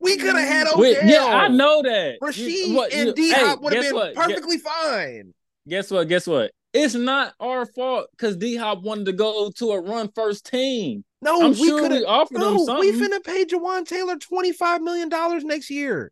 We 0.00 0.16
could 0.16 0.34
have 0.34 0.48
had 0.48 0.66
Odell. 0.66 1.06
yeah, 1.06 1.24
I 1.24 1.48
know 1.48 1.82
that. 1.82 2.18
Rasheed 2.20 2.68
you, 2.68 2.74
what, 2.74 2.92
and 2.92 3.14
D 3.14 3.30
Hop 3.32 3.58
hey, 3.58 3.62
would 3.62 3.72
have 3.74 3.82
been 3.84 3.94
what? 3.94 4.14
perfectly 4.14 4.56
guess, 4.56 4.64
fine. 4.64 5.34
Guess 5.68 5.90
what? 5.92 6.08
Guess 6.08 6.26
what? 6.26 6.50
It's 6.72 6.94
not 6.94 7.34
our 7.38 7.64
fault 7.64 8.08
because 8.10 8.36
D 8.36 8.56
Hop 8.56 8.82
wanted 8.82 9.06
to 9.06 9.12
go 9.12 9.52
to 9.52 9.70
a 9.70 9.80
run 9.80 10.10
first 10.16 10.50
team. 10.50 11.04
No, 11.22 11.40
I'm 11.40 11.50
we 11.52 11.68
sure 11.68 11.80
could 11.80 11.92
have 11.92 12.04
offered 12.08 12.38
no, 12.38 12.54
him 12.54 12.58
something. 12.64 12.92
We 12.92 13.00
finna 13.00 13.22
pay 13.22 13.44
Jawaan 13.44 13.86
Taylor 13.86 14.16
twenty 14.16 14.52
five 14.52 14.82
million 14.82 15.08
dollars 15.08 15.44
next 15.44 15.70
year. 15.70 16.10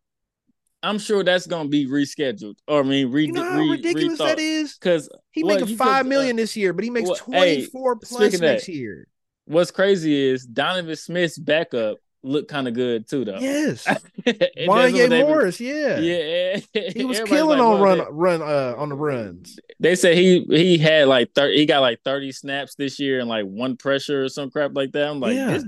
I'm 0.82 0.98
sure 0.98 1.22
that's 1.22 1.46
gonna 1.46 1.68
be 1.68 1.86
rescheduled. 1.86 2.56
Or 2.66 2.80
I 2.80 2.82
mean, 2.82 3.10
re- 3.10 3.26
you 3.26 3.32
know 3.32 3.44
how 3.44 3.58
re- 3.58 3.70
ridiculous 3.70 4.18
rethought. 4.18 4.26
that 4.26 4.38
is. 4.38 4.74
Because 4.74 5.08
he 5.30 5.44
well, 5.44 5.60
makes 5.60 5.72
five 5.72 6.06
million 6.06 6.36
uh, 6.36 6.42
this 6.42 6.56
year, 6.56 6.72
but 6.72 6.84
he 6.84 6.90
makes 6.90 7.08
well, 7.08 7.16
twenty 7.16 7.64
four 7.66 7.94
hey, 7.94 8.00
plus 8.08 8.40
next 8.40 8.66
that, 8.66 8.72
year. 8.72 9.06
What's 9.44 9.70
crazy 9.70 10.14
is 10.14 10.44
Donovan 10.44 10.96
Smith's 10.96 11.38
backup 11.38 11.98
looked 12.24 12.48
kind 12.48 12.68
of 12.68 12.74
good 12.74 13.08
too, 13.08 13.24
though. 13.24 13.38
Yes, 13.38 13.86
Wanya 14.26 15.08
Morris. 15.26 15.60
Yeah, 15.60 15.98
yeah, 15.98 16.60
he 16.72 17.04
was 17.04 17.20
killing 17.26 17.58
like, 17.58 17.66
on 17.66 17.80
run 17.80 18.00
run 18.10 18.42
uh 18.42 18.74
on 18.76 18.88
the 18.88 18.96
runs. 18.96 19.58
They 19.80 19.94
said 19.94 20.16
he 20.16 20.44
he 20.48 20.78
had 20.78 21.08
like 21.08 21.32
thirty. 21.34 21.58
He 21.58 21.66
got 21.66 21.80
like 21.80 22.00
thirty 22.04 22.32
snaps 22.32 22.74
this 22.74 22.98
year 22.98 23.20
and 23.20 23.28
like 23.28 23.44
one 23.44 23.76
pressure 23.76 24.24
or 24.24 24.28
some 24.28 24.50
crap 24.50 24.72
like 24.74 24.92
that. 24.92 25.08
I'm 25.08 25.20
like, 25.20 25.34
yeah. 25.34 25.58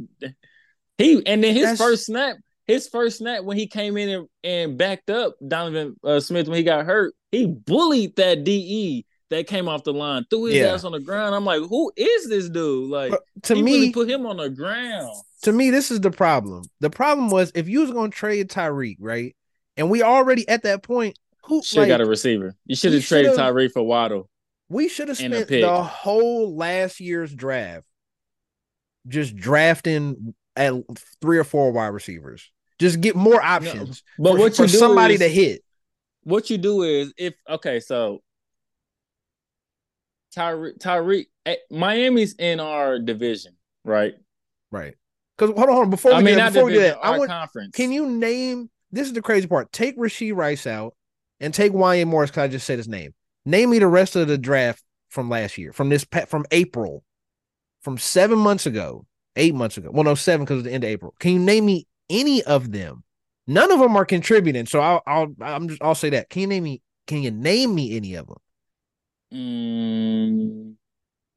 he 0.99 1.25
and 1.27 1.43
then 1.43 1.55
his 1.55 1.65
That's, 1.65 1.81
first 1.81 2.07
snap 2.07 2.37
his 2.67 2.89
first 2.89 3.19
snap 3.19 3.45
when 3.45 3.57
he 3.57 3.67
came 3.67 3.97
in 3.97 4.09
and, 4.09 4.29
and 4.43 4.79
backed 4.79 5.11
up 5.11 5.37
Donovan 5.47 5.97
uh, 6.05 6.21
Smith 6.21 6.49
when 6.49 6.57
he 6.57 6.65
got 6.65 6.87
hurt, 6.87 7.15
he 7.31 7.47
bullied 7.47 8.17
that 8.17 8.45
DE 8.45 9.05
that 9.31 9.47
came 9.47 9.69
off 9.69 9.85
the 9.85 9.93
line, 9.93 10.25
threw 10.31 10.45
his 10.45 10.57
yeah. 10.57 10.73
ass 10.73 10.85
on 10.85 10.93
the 10.93 11.01
ground. 11.01 11.35
I'm 11.35 11.45
like, 11.45 11.61
who 11.61 11.93
is 11.97 12.29
this 12.29 12.49
dude? 12.49 12.91
Like 12.91 13.11
but 13.11 13.23
to 13.45 13.55
me, 13.57 13.73
really 13.73 13.93
put 13.93 14.09
him 14.09 14.27
on 14.27 14.37
the 14.37 14.49
ground. 14.49 15.15
To 15.43 15.53
me, 15.53 15.71
this 15.71 15.91
is 15.91 16.01
the 16.01 16.11
problem. 16.11 16.65
The 16.81 16.91
problem 16.91 17.31
was 17.31 17.53
if 17.55 17.69
you 17.69 17.81
was 17.81 17.91
gonna 17.91 18.11
trade 18.11 18.49
Tyreek, 18.49 18.97
right? 19.01 19.35
And 19.77 19.91
we 19.91 20.03
already 20.03 20.49
at 20.49 20.63
that 20.63 20.83
point, 20.83 21.19
who 21.43 21.63
should 21.63 21.81
like, 21.81 21.89
got 21.89 22.01
a 22.01 22.07
receiver. 22.07 22.55
You 22.65 22.77
should 22.77 22.95
have 22.95 23.05
traded 23.05 23.33
Tyreek 23.33 23.73
for 23.73 23.83
Waddle. 23.83 24.31
We 24.69 24.89
should 24.89 25.09
have 25.09 25.19
spent 25.19 25.49
the 25.49 25.83
whole 25.83 26.57
last 26.57 27.01
year's 27.01 27.35
draft 27.35 27.85
just 29.07 29.37
drafting 29.37 30.35
at 30.57 30.75
three 31.21 31.39
or 31.39 31.45
four 31.45 31.73
wide 31.73 31.89
receivers. 31.89 32.51
Just 32.85 33.01
get 33.01 33.17
more 33.17 33.43
options. 33.43 34.03
No, 34.19 34.25
but 34.25 34.33
for, 34.33 34.39
what 34.41 34.59
you 34.59 34.65
for 34.67 34.69
somebody 34.69 35.15
is, 35.15 35.21
to 35.21 35.29
hit. 35.29 35.65
What 36.25 36.51
you 36.51 36.59
do 36.59 36.83
is 36.83 37.15
if 37.17 37.33
okay, 37.49 37.81
so 37.81 38.23
Tyreek 40.37 40.77
Tyreek 40.77 41.29
eh, 41.47 41.57
Miami's 41.71 42.35
in 42.35 42.61
our 42.61 42.99
division, 42.99 43.55
right? 43.87 44.17
Right. 44.71 44.97
Because 45.39 45.57
hold 45.57 45.71
on, 45.71 45.75
hold 45.75 45.85
on, 45.87 45.91
before 45.91 46.11
we 46.13 46.19
I 46.19 46.21
mean, 46.21 46.37
get, 46.37 46.53
before 46.53 46.69
division, 46.69 46.83
we 46.83 46.89
do 46.91 47.01
that, 47.01 47.07
I 47.07 47.19
want 47.19 47.31
conference. 47.31 47.75
Can 47.75 47.91
you 47.91 48.07
name? 48.07 48.69
This 48.93 49.07
is 49.07 49.15
the 49.15 49.23
crazy 49.23 49.47
part. 49.47 49.73
Take 49.73 49.97
Rashee 49.97 50.37
Rice 50.37 50.67
out 50.67 50.95
and 51.41 51.55
take 51.55 51.73
Wanya 51.73 52.07
Morris 52.07 52.31
because 52.31 52.43
I 52.43 52.49
just 52.49 52.67
said 52.67 52.77
his 52.77 52.87
name. 52.87 53.15
Name 53.47 53.71
me 53.71 53.79
the 53.79 53.89
rest 53.89 54.15
of 54.15 54.29
the 54.29 54.37
draft 54.37 54.83
from 55.09 55.31
last 55.31 55.57
year, 55.57 55.73
from 55.73 55.89
this 55.89 56.07
from 56.29 56.45
April, 56.51 57.03
from 57.81 57.97
seven 57.97 58.39
months 58.39 58.67
ago, 58.67 59.07
eight 59.37 59.55
months 59.55 59.79
ago. 59.79 59.89
Well, 59.91 60.05
no, 60.05 60.15
seven 60.15 60.45
because 60.45 60.59
of 60.59 60.65
the 60.65 60.73
end 60.73 60.85
of 60.85 60.91
April. 60.91 61.15
Can 61.19 61.33
you 61.33 61.39
name 61.39 61.65
me 61.65 61.87
any 62.11 62.43
of 62.43 62.73
them. 62.73 63.05
None 63.47 63.71
of 63.71 63.79
them 63.79 63.97
are 63.97 64.05
contributing. 64.05 64.67
So 64.67 64.81
I'll 64.81 65.03
I'll 65.07 65.35
I'm 65.41 65.69
just 65.69 65.83
I'll 65.83 65.95
say 65.95 66.11
that. 66.11 66.31
Can 66.31 66.43
you 66.43 66.47
name 66.49 66.65
me? 66.65 66.83
Can 67.07 67.23
you 67.23 67.31
name 67.31 67.75
me 67.75 67.97
any 67.97 68.15
of 68.15 68.27
them? 68.27 68.37
Mm. 69.35 70.75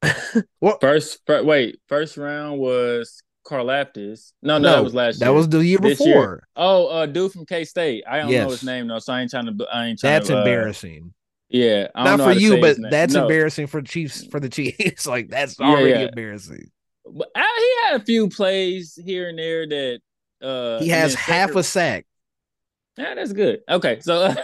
what 0.60 0.80
first, 0.80 1.20
first? 1.26 1.44
Wait, 1.44 1.80
first 1.88 2.16
round 2.16 2.58
was 2.58 3.22
Karlaftis. 3.46 4.32
No, 4.42 4.58
no, 4.58 4.68
no, 4.68 4.76
that 4.76 4.84
was 4.84 4.94
last 4.94 5.18
that 5.18 5.26
year. 5.26 5.32
That 5.32 5.36
was 5.36 5.48
the 5.48 5.58
year 5.58 5.78
this 5.78 5.98
before. 5.98 6.12
Year. 6.14 6.48
Oh, 6.56 6.86
uh, 6.86 7.06
dude 7.06 7.32
from 7.32 7.46
K 7.46 7.64
State. 7.64 8.04
I 8.08 8.18
don't 8.18 8.30
yes. 8.30 8.44
know 8.44 8.50
his 8.50 8.64
name 8.64 8.88
though, 8.88 8.98
so 8.98 9.12
I 9.12 9.22
ain't 9.22 9.30
trying 9.30 9.46
to. 9.46 9.66
I 9.72 9.86
ain't 9.86 9.98
trying 9.98 10.14
That's 10.14 10.28
to, 10.28 10.36
uh, 10.36 10.38
embarrassing. 10.38 11.12
Yeah, 11.50 11.88
not 11.94 12.20
for 12.20 12.32
you, 12.32 12.60
but 12.60 12.76
that's 12.90 13.14
no. 13.14 13.22
embarrassing 13.22 13.68
for 13.68 13.80
the 13.80 13.88
Chiefs 13.88 14.26
for 14.26 14.38
the 14.38 14.50
Chiefs. 14.50 15.06
like 15.06 15.28
that's 15.28 15.58
already 15.58 15.90
yeah, 15.90 16.00
yeah. 16.00 16.08
embarrassing. 16.08 16.70
But 17.10 17.28
I, 17.34 17.84
he 17.84 17.88
had 17.88 18.00
a 18.02 18.04
few 18.04 18.28
plays 18.28 18.98
here 19.02 19.30
and 19.30 19.38
there 19.38 19.66
that 19.66 20.00
Uh, 20.42 20.80
he 20.80 20.88
has 20.88 21.14
half 21.14 21.48
second, 21.48 21.58
a 21.58 21.62
sack. 21.62 22.06
Yeah, 22.96 23.14
that's 23.14 23.32
good. 23.32 23.60
Okay, 23.68 24.00
so 24.00 24.34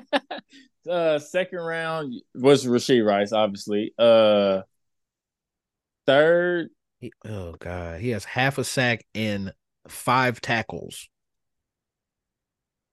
uh, 0.90 1.18
second 1.18 1.58
round 1.58 2.14
was 2.34 2.66
Rashee 2.66 3.04
Rice, 3.04 3.32
obviously. 3.32 3.94
Uh, 3.98 4.62
third. 6.06 6.68
He, 7.00 7.12
oh 7.26 7.54
god, 7.58 8.00
he 8.00 8.10
has 8.10 8.24
half 8.24 8.58
a 8.58 8.64
sack 8.64 9.04
and 9.14 9.52
five 9.88 10.40
tackles. 10.40 11.08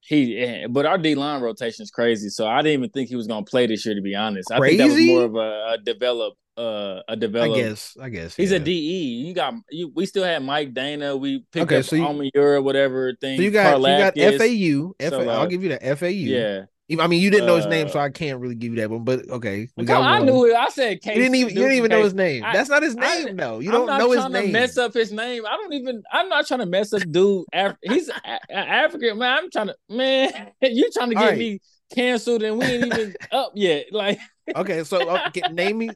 He, 0.02 0.38
eh, 0.40 0.68
but 0.68 0.88
our 0.88 0.98
D 0.98 1.14
line 1.14 1.42
rotation 1.42 1.84
is 1.84 1.92
crazy. 1.92 2.30
So 2.30 2.48
I 2.48 2.64
didn't 2.64 2.80
even 2.80 2.90
think 2.90 3.10
he 3.10 3.16
was 3.16 3.28
going 3.28 3.46
to 3.46 3.50
play 3.50 3.68
this 3.68 3.86
year. 3.86 3.94
To 3.94 4.02
be 4.02 4.16
honest, 4.16 4.50
crazy? 4.50 4.82
I 4.82 4.88
think 4.88 4.92
that 4.92 4.96
was 4.96 5.06
more 5.06 5.24
of 5.24 5.36
a, 5.36 5.74
a 5.74 5.78
develop, 5.78 6.34
uh, 6.60 7.04
a 7.08 7.16
develop. 7.16 7.56
I 7.56 7.62
guess. 7.62 7.98
I 8.02 8.10
guess 8.10 8.36
he's 8.36 8.52
yeah. 8.52 8.58
a 8.58 8.60
DE. 8.60 8.72
You 8.72 9.34
got. 9.34 9.54
You, 9.70 9.92
we 9.96 10.06
still 10.06 10.24
had 10.24 10.44
Mike 10.44 10.74
Danna. 10.74 11.18
We 11.20 11.46
picked 11.52 11.64
okay, 11.64 11.78
up 11.78 11.86
so 11.86 11.96
you, 11.96 12.62
whatever 12.62 13.14
thing. 13.16 13.38
So 13.38 13.44
you 13.44 13.52
got 13.52 13.80
you 13.80 13.86
got 13.86 14.16
FAU. 14.16 14.94
FA, 15.00 15.10
so, 15.10 15.30
I'll 15.30 15.48
give 15.48 15.64
you 15.64 15.70
the 15.70 15.96
FAU. 15.96 16.08
Yeah. 16.08 16.66
I 17.00 17.06
mean, 17.06 17.22
you 17.22 17.30
didn't 17.30 17.46
know 17.46 17.56
his 17.56 17.68
name, 17.68 17.86
uh, 17.86 17.92
so 17.92 18.00
I 18.00 18.10
can't 18.10 18.40
really 18.40 18.56
give 18.56 18.72
you 18.72 18.80
that 18.80 18.90
one. 18.90 19.04
But 19.04 19.30
okay, 19.30 19.68
we 19.78 19.86
got 19.86 20.02
I 20.02 20.20
knew 20.20 20.48
it. 20.48 20.56
I 20.56 20.70
said 20.70 21.02
Case. 21.02 21.16
You 21.16 21.22
didn't 21.22 21.36
even 21.36 21.50
you 21.56 21.62
didn't 21.62 21.78
even 21.78 21.92
know 21.92 22.04
his 22.04 22.16
name. 22.16 22.44
I, 22.44 22.52
That's 22.52 22.70
not 22.70 22.82
his 22.82 22.96
name, 22.96 23.28
I, 23.28 23.34
though. 23.34 23.60
You 23.60 23.70
I'm 23.70 23.86
don't 23.86 24.00
know 24.00 24.12
his 24.12 24.18
name. 24.18 24.26
I'm 24.26 24.32
trying 24.32 24.46
to 24.48 24.52
mess 24.52 24.78
up 24.78 24.94
his 24.96 25.12
name. 25.12 25.46
I 25.46 25.52
don't 25.52 25.74
even. 25.74 26.02
I'm 26.12 26.30
not 26.30 26.48
trying 26.48 26.62
to 26.62 26.66
mess 26.66 26.92
up, 26.92 27.04
dude. 27.12 27.46
Af- 27.54 27.78
he's 27.84 28.10
a- 28.10 28.52
African 28.56 29.20
man. 29.20 29.38
I'm 29.38 29.52
trying 29.52 29.68
to 29.68 29.76
man. 29.88 30.52
you 30.64 30.90
trying 30.92 31.10
to 31.10 31.16
get 31.16 31.24
right. 31.24 31.38
me 31.38 31.60
canceled, 31.94 32.42
and 32.42 32.58
we 32.58 32.66
ain't 32.66 32.86
even 32.86 33.16
up 33.32 33.52
yet. 33.54 33.86
Like 33.92 34.20
okay, 34.56 34.84
so 34.84 35.18
okay, 35.28 35.42
name 35.52 35.78
me. 35.78 35.90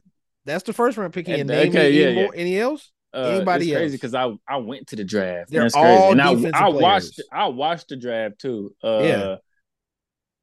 That's 0.46 0.64
the 0.64 0.74
first 0.74 0.98
round 0.98 1.14
pick. 1.14 1.26
Can 1.26 1.48
name 1.48 1.70
okay, 1.70 1.92
yeah, 1.92 2.06
any, 2.06 2.16
yeah. 2.16 2.24
More, 2.24 2.34
any 2.36 2.60
else? 2.60 2.92
Uh, 3.14 3.34
Anybody 3.36 3.72
it's 3.72 3.78
crazy 3.78 3.98
because 3.98 4.16
I 4.16 4.34
I 4.48 4.58
went 4.58 4.88
to 4.88 4.96
the 4.96 5.04
draft. 5.04 5.52
They're 5.52 5.64
That's 5.64 5.76
all 5.76 6.14
crazy. 6.14 6.48
And 6.48 6.56
I, 6.56 6.66
I 6.66 6.70
watched 6.70 7.22
I 7.32 7.48
watched 7.48 7.90
the 7.90 7.96
draft 7.96 8.40
too. 8.40 8.74
Uh, 8.84 9.00
yeah. 9.04 9.36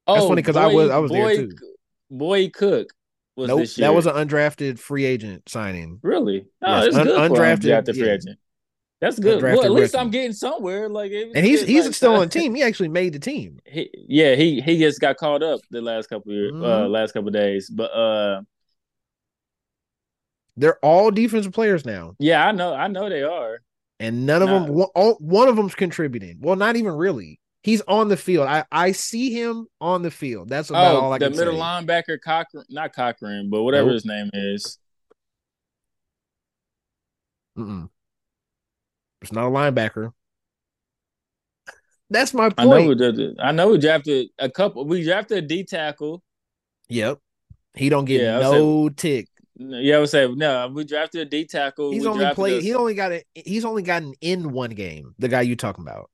Oh, 0.07 0.13
That's 0.15 0.25
funny 0.25 0.41
because 0.41 0.55
I 0.55 0.67
was 0.67 0.89
I 0.89 0.97
was 0.97 1.11
boy, 1.11 1.35
there 1.35 1.47
too. 1.47 1.55
Boy 2.09 2.49
Cook 2.49 2.93
was 3.35 3.47
nope. 3.49 3.67
That 3.77 3.93
was 3.93 4.05
an 4.05 4.15
undrafted 4.15 4.79
free 4.79 5.05
agent 5.05 5.49
signing. 5.49 5.99
Really? 6.01 6.45
No, 6.61 6.83
yes, 6.83 6.95
un- 6.95 7.07
good 7.07 7.31
undrafted 7.31 7.93
free 7.93 8.07
yeah. 8.07 8.13
agent. 8.13 8.39
That's 9.01 9.17
good. 9.17 9.41
Well, 9.41 9.63
at 9.63 9.71
least 9.71 9.95
I'm 9.95 10.11
getting 10.11 10.31
somewhere. 10.31 10.87
Like, 10.87 11.11
and 11.11 11.43
he's 11.43 11.65
he's 11.65 11.85
like, 11.85 11.95
still 11.95 12.13
on 12.13 12.19
the 12.21 12.27
team. 12.27 12.53
He 12.53 12.61
actually 12.61 12.89
made 12.89 13.13
the 13.13 13.19
team. 13.19 13.59
He, 13.65 13.89
yeah, 14.07 14.35
he 14.35 14.61
he 14.61 14.77
just 14.77 15.01
got 15.01 15.17
caught 15.17 15.41
up 15.41 15.59
the 15.71 15.81
last 15.81 16.07
couple 16.07 16.31
years, 16.31 16.51
uh, 16.51 16.55
mm-hmm. 16.55 16.63
uh, 16.63 16.87
last 16.87 17.13
couple 17.13 17.31
days. 17.31 17.67
But 17.67 17.91
uh, 17.91 18.41
they're 20.57 20.79
all 20.83 21.11
defensive 21.11 21.53
players 21.53 21.85
now. 21.85 22.15
Yeah, 22.19 22.45
I 22.45 22.51
know, 22.51 22.73
I 22.73 22.87
know 22.87 23.09
they 23.09 23.23
are. 23.23 23.61
And 23.99 24.25
none 24.25 24.41
of 24.41 24.49
nah. 24.49 24.65
them, 24.65 24.73
one, 24.73 24.89
all, 24.95 25.15
one 25.19 25.47
of 25.47 25.55
them's 25.55 25.75
contributing. 25.75 26.37
Well, 26.41 26.55
not 26.55 26.75
even 26.75 26.93
really. 26.93 27.39
He's 27.63 27.81
on 27.81 28.07
the 28.07 28.17
field. 28.17 28.47
I, 28.47 28.65
I 28.71 28.91
see 28.91 29.31
him 29.31 29.67
on 29.79 30.01
the 30.01 30.09
field. 30.09 30.49
That's 30.49 30.71
about 30.71 30.95
oh, 30.95 31.01
all 31.01 31.13
I 31.13 31.19
the 31.19 31.29
can 31.29 31.37
middle 31.37 31.53
say. 31.53 31.59
linebacker 31.59 32.19
Cochrane, 32.19 32.65
not 32.69 32.93
Cochrane, 32.95 33.51
but 33.51 33.61
whatever 33.61 33.87
nope. 33.87 33.93
his 33.93 34.05
name 34.05 34.29
is. 34.33 34.79
Mm-mm. 37.57 37.89
It's 39.21 39.31
not 39.31 39.45
a 39.45 39.51
linebacker. 39.51 40.11
That's 42.09 42.33
my 42.33 42.49
point. 42.49 42.59
I 42.59 42.63
know, 42.65 43.11
we, 43.11 43.35
I 43.39 43.51
know 43.51 43.69
we 43.69 43.77
drafted 43.77 44.29
a 44.39 44.49
couple. 44.49 44.85
We 44.85 45.03
drafted 45.03 45.37
a 45.37 45.47
D 45.47 45.63
tackle. 45.63 46.23
Yep. 46.89 47.19
He 47.75 47.89
don't 47.89 48.05
get 48.05 48.21
yeah, 48.21 48.39
no 48.39 48.89
say, 48.89 48.93
tick. 48.97 49.29
Yeah, 49.69 49.97
I 49.97 49.99
would 49.99 50.09
say 50.09 50.27
no. 50.27 50.67
We 50.73 50.83
drafted 50.83 51.21
a 51.21 51.25
D 51.25 51.45
tackle. 51.45 51.91
He's 51.91 52.05
only 52.05 52.33
played. 52.33 52.59
A, 52.59 52.61
he 52.61 52.73
only 52.73 52.95
got 52.95 53.11
it. 53.11 53.25
He's 53.35 53.65
only 53.65 53.83
gotten 53.83 54.13
in 54.21 54.51
one 54.51 54.71
game. 54.71 55.13
The 55.19 55.27
guy 55.27 55.41
you 55.41 55.55
talking 55.55 55.83
about? 55.83 56.09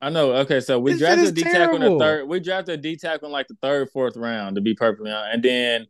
I 0.00 0.10
know. 0.10 0.32
Okay, 0.32 0.60
so 0.60 0.78
we 0.78 0.96
drafted 0.98 1.28
a 1.28 1.32
D 1.32 1.42
tackle 1.42 1.76
in 1.76 1.92
the 1.92 1.98
third. 1.98 2.28
We 2.28 2.40
drafted 2.40 2.78
a 2.78 2.82
D 2.82 2.96
tackle 2.96 3.26
in 3.26 3.32
like 3.32 3.48
the 3.48 3.56
third, 3.62 3.90
fourth 3.90 4.16
round, 4.16 4.56
to 4.56 4.60
be 4.60 4.74
perfectly 4.74 5.10
honest, 5.10 5.34
and 5.34 5.42
then 5.42 5.86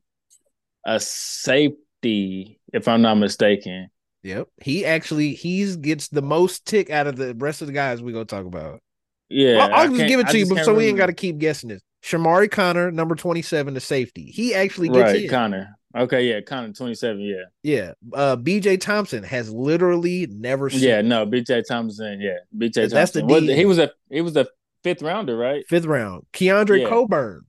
a 0.84 1.00
safety, 1.00 2.60
if 2.72 2.86
I'm 2.86 3.02
not 3.02 3.16
mistaken. 3.16 3.88
Yep, 4.22 4.48
he 4.62 4.84
actually 4.84 5.34
he's 5.34 5.76
gets 5.76 6.08
the 6.08 6.22
most 6.22 6.66
tick 6.66 6.90
out 6.90 7.06
of 7.06 7.16
the 7.16 7.34
rest 7.34 7.62
of 7.62 7.66
the 7.66 7.72
guys 7.72 8.02
we 8.02 8.12
gonna 8.12 8.24
talk 8.24 8.44
about. 8.44 8.80
Yeah, 9.28 9.58
I'll, 9.58 9.74
I'll 9.74 9.88
just 9.88 10.06
give 10.06 10.20
it 10.20 10.28
to 10.28 10.38
you, 10.38 10.46
but 10.46 10.56
so 10.56 10.60
remember. 10.60 10.78
we 10.78 10.86
ain't 10.86 10.98
got 10.98 11.06
to 11.06 11.12
keep 11.12 11.38
guessing 11.38 11.68
this. 11.68 11.82
Chamarri 12.06 12.50
Conner, 12.50 12.92
number 12.92 13.16
twenty-seven, 13.16 13.74
the 13.74 13.80
safety. 13.80 14.26
He 14.26 14.54
actually 14.54 14.88
gets 14.88 15.12
right, 15.12 15.28
Conner. 15.28 15.76
Okay, 15.96 16.28
yeah, 16.28 16.40
Conner 16.42 16.72
27, 16.72 17.20
yeah. 17.20 17.34
Yeah. 17.62 17.92
Uh 18.12 18.36
BJ 18.36 18.78
Thompson 18.78 19.22
has 19.22 19.50
literally 19.50 20.26
never 20.26 20.68
seen 20.68 20.82
Yeah, 20.82 21.00
no, 21.00 21.26
BJ 21.26 21.66
Thompson, 21.66 22.20
yeah. 22.20 22.36
BJ 22.56 22.74
Thompson. 22.74 22.90
That's 22.90 23.10
the 23.12 23.22
D. 23.22 23.54
he 23.54 23.64
was 23.64 23.78
a 23.78 23.90
he 24.10 24.20
was 24.20 24.36
a 24.36 24.46
fifth 24.82 25.00
rounder, 25.00 25.36
right? 25.36 25.66
Fifth 25.68 25.86
round. 25.86 26.26
Keondre 26.34 26.82
yeah. 26.82 26.88
Coburn 26.88 27.46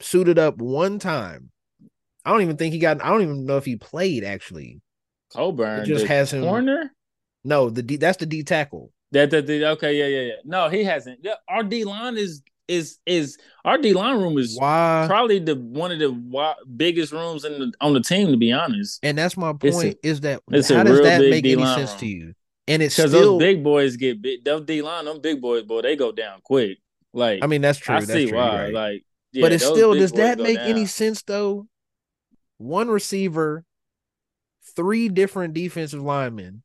suited 0.00 0.38
up 0.38 0.58
one 0.58 1.00
time. 1.00 1.50
I 2.24 2.30
don't 2.30 2.42
even 2.42 2.56
think 2.56 2.74
he 2.74 2.78
got 2.78 3.02
I 3.02 3.08
don't 3.08 3.22
even 3.22 3.44
know 3.44 3.56
if 3.56 3.64
he 3.64 3.76
played 3.76 4.22
actually. 4.22 4.80
Coburn 5.34 5.80
it 5.80 5.86
just 5.86 6.06
has 6.06 6.32
him 6.32 6.44
corner? 6.44 6.92
No, 7.42 7.70
the 7.70 7.82
D 7.82 7.96
that's 7.96 8.18
the 8.18 8.26
D 8.26 8.44
tackle. 8.44 8.92
That 9.10 9.30
the, 9.30 9.66
okay, 9.72 9.98
yeah, 9.98 10.06
yeah, 10.06 10.28
yeah. 10.28 10.40
No, 10.44 10.68
he 10.70 10.84
hasn't. 10.84 11.26
Our 11.48 11.64
D 11.64 11.84
line 11.84 12.16
is 12.16 12.40
is 12.68 12.98
is 13.06 13.38
our 13.64 13.78
D 13.78 13.92
line 13.92 14.20
room 14.20 14.38
is 14.38 14.56
Why? 14.58 15.04
probably 15.08 15.38
the 15.38 15.56
one 15.56 15.92
of 15.92 15.98
the 15.98 16.54
biggest 16.76 17.12
rooms 17.12 17.44
in 17.44 17.58
the, 17.58 17.72
on 17.80 17.92
the 17.92 18.00
team 18.00 18.28
to 18.28 18.36
be 18.36 18.52
honest. 18.52 19.00
And 19.02 19.18
that's 19.18 19.36
my 19.36 19.52
point. 19.52 19.98
A, 20.02 20.06
is 20.06 20.20
that 20.22 20.40
how 20.48 20.82
does 20.84 21.00
that 21.02 21.20
make 21.20 21.44
D-line 21.44 21.66
any 21.66 21.86
sense 21.86 21.90
room. 21.92 22.00
to 22.00 22.06
you? 22.06 22.34
And 22.68 22.82
it's 22.82 22.96
because 22.96 23.12
those 23.12 23.38
big 23.38 23.64
boys 23.64 23.96
get 23.96 24.22
big. 24.22 24.44
Those 24.44 24.64
D 24.64 24.82
line, 24.82 25.04
them 25.04 25.20
big 25.20 25.40
boys, 25.40 25.64
boy, 25.64 25.82
they 25.82 25.96
go 25.96 26.12
down 26.12 26.40
quick. 26.42 26.78
Like 27.12 27.42
I 27.42 27.46
mean, 27.46 27.60
that's 27.60 27.78
true. 27.78 27.96
I 27.96 28.00
that's 28.00 28.12
see 28.12 28.28
true, 28.28 28.38
why. 28.38 28.64
Right. 28.64 28.74
Like, 28.74 29.04
yeah, 29.32 29.42
but 29.42 29.52
it's 29.52 29.64
still 29.64 29.94
does 29.94 30.12
that 30.12 30.38
make 30.38 30.58
down. 30.58 30.68
any 30.68 30.86
sense 30.86 31.22
though? 31.22 31.66
One 32.58 32.88
receiver, 32.88 33.64
three 34.76 35.08
different 35.08 35.54
defensive 35.54 36.02
linemen, 36.02 36.62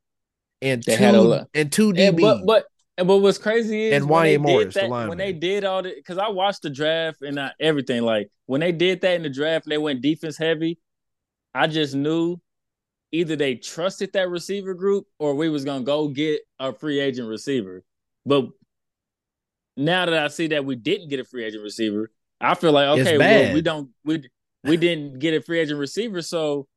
and 0.62 0.84
they 0.84 0.98
two 0.98 1.46
and 1.54 1.72
two 1.72 1.94
DB. 1.94 2.22
But, 2.22 2.46
but 2.46 2.66
and 2.98 3.08
what 3.08 3.22
was 3.22 3.38
crazy 3.38 3.88
is 3.88 4.02
and 4.02 4.12
Wanya 4.12 4.40
Morris, 4.40 4.74
that, 4.74 4.90
the 4.90 4.90
when 4.90 5.18
they 5.18 5.32
did 5.32 5.64
all 5.64 5.84
the 5.84 5.94
because 5.96 6.18
I 6.18 6.30
watched 6.30 6.64
the 6.64 6.70
draft 6.70 7.22
and 7.22 7.40
I, 7.40 7.52
everything. 7.60 8.02
Like 8.02 8.30
when 8.48 8.60
they 8.60 8.72
did 8.72 9.02
that 9.02 9.16
in 9.16 9.24
the 9.24 9.30
draft, 9.30 9.66
and 9.66 9.72
they 9.72 9.78
went 9.78 10.02
defense 10.02 10.38
heavy. 10.38 10.80
I 11.54 11.68
just 11.68 11.96
knew 11.96 12.38
either 13.12 13.36
they 13.36 13.56
trusted 13.56 14.14
that 14.14 14.30
receiver 14.30 14.74
group 14.74 15.06
or 15.20 15.36
we 15.36 15.50
was 15.50 15.64
gonna 15.64 15.84
go 15.84 16.08
get 16.08 16.42
a 16.60 16.74
free 16.74 17.00
agent 17.00 17.28
receiver. 17.30 17.84
But 18.26 18.48
now 19.76 20.06
that 20.06 20.18
I 20.18 20.28
see 20.28 20.48
that 20.48 20.66
we 20.66 20.76
didn't 20.76 21.10
get 21.10 21.20
a 21.20 21.24
free 21.24 21.46
agent 21.46 21.64
receiver, 21.64 22.12
I 22.42 22.56
feel 22.56 22.72
like 22.72 23.00
okay, 23.00 23.18
well, 23.18 23.54
we 23.54 23.62
don't 23.62 23.90
we 24.04 24.28
we 24.64 24.76
didn't 24.76 25.20
get 25.20 25.36
a 25.36 25.42
free 25.42 25.60
agent 25.60 25.80
receiver, 25.80 26.22
so 26.22 26.68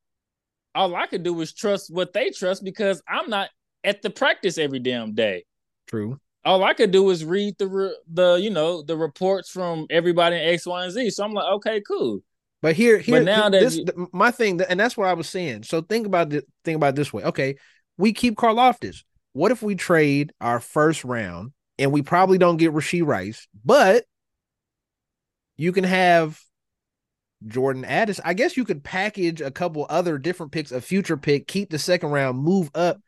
all 0.75 0.95
I 0.95 1.07
could 1.07 1.23
do 1.23 1.33
was 1.33 1.51
trust 1.51 1.93
what 1.93 2.13
they 2.13 2.29
trust 2.29 2.63
because 2.63 3.01
I'm 3.07 3.29
not 3.29 3.49
at 3.83 4.01
the 4.01 4.09
practice 4.09 4.57
every 4.57 4.79
damn 4.79 5.13
day. 5.13 5.45
True. 5.91 6.19
All 6.43 6.63
I 6.63 6.73
could 6.73 6.91
do 6.91 7.09
is 7.11 7.23
read 7.23 7.55
the 7.59 7.67
re- 7.67 7.97
the 8.11 8.35
you 8.35 8.49
know 8.49 8.81
the 8.81 8.97
reports 8.97 9.49
from 9.49 9.85
everybody 9.89 10.37
in 10.37 10.41
X, 10.41 10.65
Y, 10.65 10.83
and 10.83 10.91
Z. 10.91 11.11
So 11.11 11.23
I'm 11.23 11.33
like, 11.33 11.51
okay, 11.55 11.81
cool. 11.87 12.21
But 12.61 12.75
here, 12.75 12.97
here, 12.97 13.19
but 13.19 13.25
now 13.25 13.49
that 13.49 13.59
this, 13.59 13.77
you... 13.77 14.09
my 14.11 14.31
thing, 14.31 14.59
and 14.61 14.79
that's 14.79 14.97
what 14.97 15.07
I 15.07 15.13
was 15.13 15.29
saying. 15.29 15.63
So 15.63 15.81
think 15.81 16.07
about 16.07 16.29
the 16.29 16.43
think 16.63 16.77
about 16.77 16.95
this 16.95 17.13
way. 17.13 17.23
Okay, 17.23 17.57
we 17.97 18.13
keep 18.13 18.35
Karlaftis. 18.35 19.03
What 19.33 19.51
if 19.51 19.61
we 19.61 19.75
trade 19.75 20.33
our 20.41 20.59
first 20.59 21.03
round 21.03 21.51
and 21.77 21.91
we 21.91 22.01
probably 22.01 22.37
don't 22.37 22.57
get 22.57 22.73
Rashee 22.73 23.05
Rice, 23.05 23.47
but 23.63 24.05
you 25.57 25.71
can 25.71 25.83
have 25.83 26.39
Jordan 27.45 27.85
Addis. 27.85 28.19
I 28.23 28.33
guess 28.33 28.57
you 28.57 28.65
could 28.65 28.83
package 28.83 29.41
a 29.41 29.51
couple 29.51 29.85
other 29.89 30.17
different 30.17 30.51
picks, 30.51 30.71
a 30.71 30.81
future 30.81 31.17
pick, 31.17 31.47
keep 31.47 31.69
the 31.69 31.79
second 31.79 32.09
round, 32.09 32.39
move 32.39 32.69
up 32.75 32.99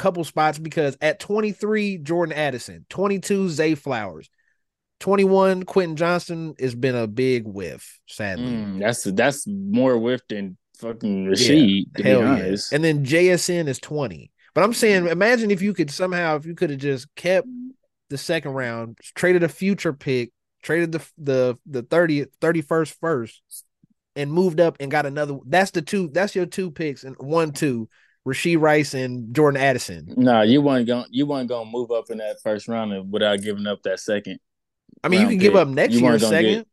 couple 0.00 0.24
spots 0.24 0.58
because 0.58 0.96
at 1.00 1.20
23, 1.20 1.98
Jordan 1.98 2.34
Addison, 2.34 2.86
22, 2.88 3.50
Zay 3.50 3.74
Flowers, 3.74 4.30
21, 5.00 5.64
Quentin 5.64 5.96
Johnston 5.96 6.54
has 6.58 6.74
been 6.74 6.96
a 6.96 7.06
big 7.06 7.46
whiff, 7.46 8.00
sadly. 8.06 8.52
Mm, 8.52 8.80
that's 8.80 9.04
that's 9.04 9.46
more 9.46 9.98
whiff 9.98 10.22
than 10.28 10.56
fucking 10.78 11.26
Rashee, 11.26 11.84
yeah, 11.98 12.04
hell 12.04 12.38
Yeah. 12.38 12.56
And 12.72 12.82
then 12.82 13.04
JSN 13.04 13.68
is 13.68 13.78
20. 13.78 14.30
But 14.54 14.64
I'm 14.64 14.74
saying, 14.74 15.06
imagine 15.06 15.50
if 15.50 15.62
you 15.62 15.74
could 15.74 15.90
somehow, 15.90 16.36
if 16.36 16.46
you 16.46 16.54
could 16.54 16.70
have 16.70 16.80
just 16.80 17.14
kept 17.14 17.46
the 18.08 18.18
second 18.18 18.52
round, 18.52 18.98
traded 19.14 19.42
a 19.42 19.48
future 19.48 19.92
pick, 19.92 20.32
traded 20.62 20.92
the 20.92 21.06
the 21.18 21.58
the 21.66 21.82
30th, 21.82 22.28
31st 22.40 22.96
first, 23.00 23.42
and 24.16 24.32
moved 24.32 24.60
up 24.60 24.78
and 24.80 24.90
got 24.90 25.06
another. 25.06 25.38
That's 25.46 25.70
the 25.70 25.82
two, 25.82 26.08
that's 26.08 26.34
your 26.34 26.46
two 26.46 26.70
picks 26.70 27.04
and 27.04 27.16
one, 27.18 27.52
two 27.52 27.88
Rashee 28.30 28.60
Rice 28.60 28.94
and 28.94 29.34
Jordan 29.34 29.60
Addison. 29.60 30.14
No, 30.16 30.32
nah, 30.32 30.42
you 30.42 30.62
weren't 30.62 30.86
going. 30.86 31.06
You 31.10 31.26
weren't 31.26 31.48
going 31.48 31.66
to 31.66 31.72
move 31.72 31.90
up 31.90 32.10
in 32.10 32.18
that 32.18 32.40
first 32.42 32.68
round 32.68 33.12
without 33.12 33.40
giving 33.40 33.66
up 33.66 33.82
that 33.82 34.00
second. 34.00 34.38
I 35.02 35.08
mean, 35.08 35.20
you 35.20 35.26
can 35.26 35.36
pick. 35.36 35.40
give 35.40 35.56
up 35.56 35.68
next 35.68 35.94
you 35.94 36.00
year 36.00 36.18
second. 36.18 36.54
Get, 36.54 36.66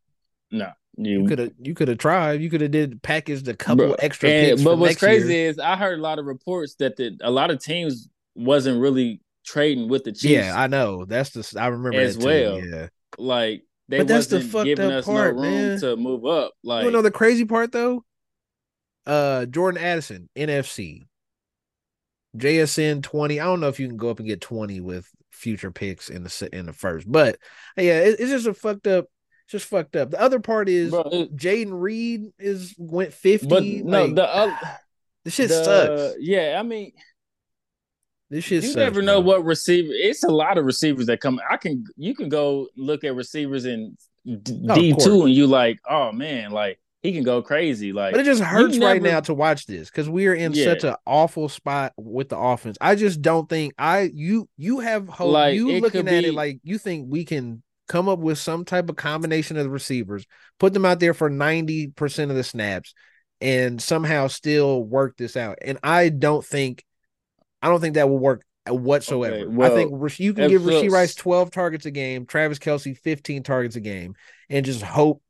no, 0.51 0.71
You 0.97 1.27
could 1.27 1.39
have 1.39 1.53
you 1.59 1.73
could 1.73 1.87
have 1.87 1.97
tried. 1.97 2.41
You 2.41 2.49
could 2.49 2.61
have 2.61 2.71
did 2.71 3.01
packaged 3.01 3.47
a 3.47 3.55
couple 3.55 3.87
Bro, 3.87 3.93
extra 3.99 4.29
and, 4.29 4.51
picks. 4.51 4.63
But 4.63 4.77
what's 4.77 4.97
crazy 4.97 5.33
year. 5.33 5.49
is 5.49 5.59
I 5.59 5.75
heard 5.75 5.99
a 5.99 6.01
lot 6.01 6.19
of 6.19 6.25
reports 6.25 6.75
that 6.75 6.97
the, 6.97 7.17
a 7.21 7.31
lot 7.31 7.51
of 7.51 7.61
teams 7.61 8.07
wasn't 8.35 8.79
really 8.79 9.21
trading 9.45 9.89
with 9.89 10.03
the 10.03 10.11
Chiefs. 10.11 10.25
Yeah, 10.25 10.53
I 10.55 10.67
know. 10.67 11.05
That's 11.05 11.31
the 11.31 11.59
I 11.59 11.67
remember 11.67 11.99
as 11.99 12.17
well. 12.17 12.61
Yeah, 12.61 12.87
like 13.17 13.63
they 13.89 13.99
but 13.99 14.07
that's 14.07 14.27
the 14.27 14.41
fucked 14.41 14.79
up 14.79 15.05
part, 15.05 15.35
no 15.35 15.41
man. 15.41 15.79
To 15.79 15.95
move 15.95 16.25
up, 16.25 16.53
like 16.63 16.85
you 16.85 16.91
know 16.91 17.01
the 17.01 17.11
crazy 17.11 17.45
part 17.45 17.71
though. 17.71 18.03
Uh, 19.05 19.45
Jordan 19.45 19.81
Addison, 19.81 20.29
NFC, 20.35 21.05
JSN 22.37 23.03
twenty. 23.03 23.39
I 23.39 23.45
don't 23.45 23.59
know 23.59 23.67
if 23.67 23.79
you 23.79 23.87
can 23.87 23.97
go 23.97 24.09
up 24.09 24.19
and 24.19 24.27
get 24.27 24.41
twenty 24.41 24.79
with 24.79 25.09
future 25.31 25.71
picks 25.71 26.09
in 26.09 26.23
the 26.23 26.49
in 26.53 26.65
the 26.65 26.73
first, 26.73 27.11
but 27.11 27.37
yeah, 27.75 27.99
it, 27.99 28.19
it's 28.19 28.31
just 28.31 28.47
a 28.47 28.53
fucked 28.53 28.87
up 28.87 29.05
just 29.47 29.65
fucked 29.65 29.95
up. 29.95 30.11
The 30.11 30.21
other 30.21 30.39
part 30.39 30.69
is 30.69 30.91
Jayden 30.91 31.71
Reed 31.71 32.31
is 32.37 32.75
went 32.77 33.13
fifty. 33.13 33.47
But 33.47 33.63
no, 33.63 34.05
like, 34.05 34.15
the 34.15 34.35
uh, 34.35 34.57
the 35.23 35.31
shit 35.31 35.49
the, 35.49 35.63
sucks. 35.63 36.15
Yeah, 36.19 36.57
I 36.59 36.63
mean, 36.63 36.91
this 38.29 38.43
shit. 38.43 38.63
You 38.63 38.69
sucks, 38.69 38.75
never 38.75 39.01
know 39.01 39.19
what 39.19 39.45
receiver. 39.45 39.89
It's 39.91 40.23
a 40.23 40.29
lot 40.29 40.57
of 40.57 40.65
receivers 40.65 41.07
that 41.07 41.21
come. 41.21 41.39
I 41.49 41.57
can 41.57 41.85
you 41.95 42.13
can 42.13 42.29
go 42.29 42.67
look 42.75 43.03
at 43.03 43.15
receivers 43.15 43.65
in 43.65 43.97
D 44.25 44.93
two, 44.99 45.25
and 45.25 45.33
you 45.33 45.47
like, 45.47 45.79
oh 45.89 46.11
man, 46.11 46.51
like 46.51 46.79
he 47.03 47.13
can 47.13 47.23
go 47.23 47.41
crazy. 47.41 47.93
Like, 47.93 48.13
but 48.13 48.21
it 48.21 48.25
just 48.25 48.41
hurts 48.41 48.77
never, 48.77 48.93
right 48.93 49.01
now 49.01 49.19
to 49.21 49.33
watch 49.33 49.65
this 49.65 49.89
because 49.89 50.09
we 50.09 50.27
are 50.27 50.33
in 50.33 50.53
yeah. 50.53 50.65
such 50.65 50.83
an 50.83 50.95
awful 51.05 51.49
spot 51.49 51.93
with 51.97 52.29
the 52.29 52.37
offense. 52.37 52.77
I 52.81 52.95
just 52.95 53.21
don't 53.21 53.47
think 53.47 53.73
I 53.77 54.09
you 54.13 54.49
you 54.57 54.79
have 54.79 55.07
hope. 55.07 55.31
Like, 55.31 55.55
you 55.55 55.79
looking 55.79 56.07
at 56.07 56.23
be, 56.23 56.29
it 56.29 56.33
like 56.33 56.59
you 56.63 56.77
think 56.77 57.07
we 57.09 57.25
can 57.25 57.61
come 57.87 58.09
up 58.09 58.19
with 58.19 58.37
some 58.37 58.65
type 58.65 58.89
of 58.89 58.95
combination 58.95 59.57
of 59.57 59.63
the 59.63 59.69
receivers, 59.69 60.25
put 60.59 60.73
them 60.73 60.85
out 60.85 60.99
there 60.99 61.13
for 61.13 61.29
90% 61.29 62.29
of 62.29 62.35
the 62.35 62.43
snaps, 62.43 62.93
and 63.39 63.81
somehow 63.81 64.27
still 64.27 64.83
work 64.83 65.15
this 65.17 65.37
out. 65.37 65.57
And 65.61 65.77
I 65.83 66.09
don't 66.09 66.43
think 66.43 66.83
I 67.61 67.69
don't 67.69 67.79
think 67.79 67.95
that 67.95 68.09
will 68.09 68.19
work 68.19 68.43
whatsoever. 68.67 69.35
Okay, 69.35 69.45
well, 69.45 69.71
I 69.71 69.75
think 69.75 70.19
you 70.19 70.33
can 70.33 70.49
give 70.49 70.63
Rashee 70.63 70.91
Rice 70.91 71.15
12 71.15 71.51
targets 71.51 71.85
a 71.85 71.91
game, 71.91 72.25
Travis 72.25 72.59
Kelce 72.59 72.97
15 72.97 73.43
targets 73.43 73.75
a 73.75 73.81
game, 73.81 74.15
and 74.49 74.65
just 74.65 74.81
hope 74.81 75.21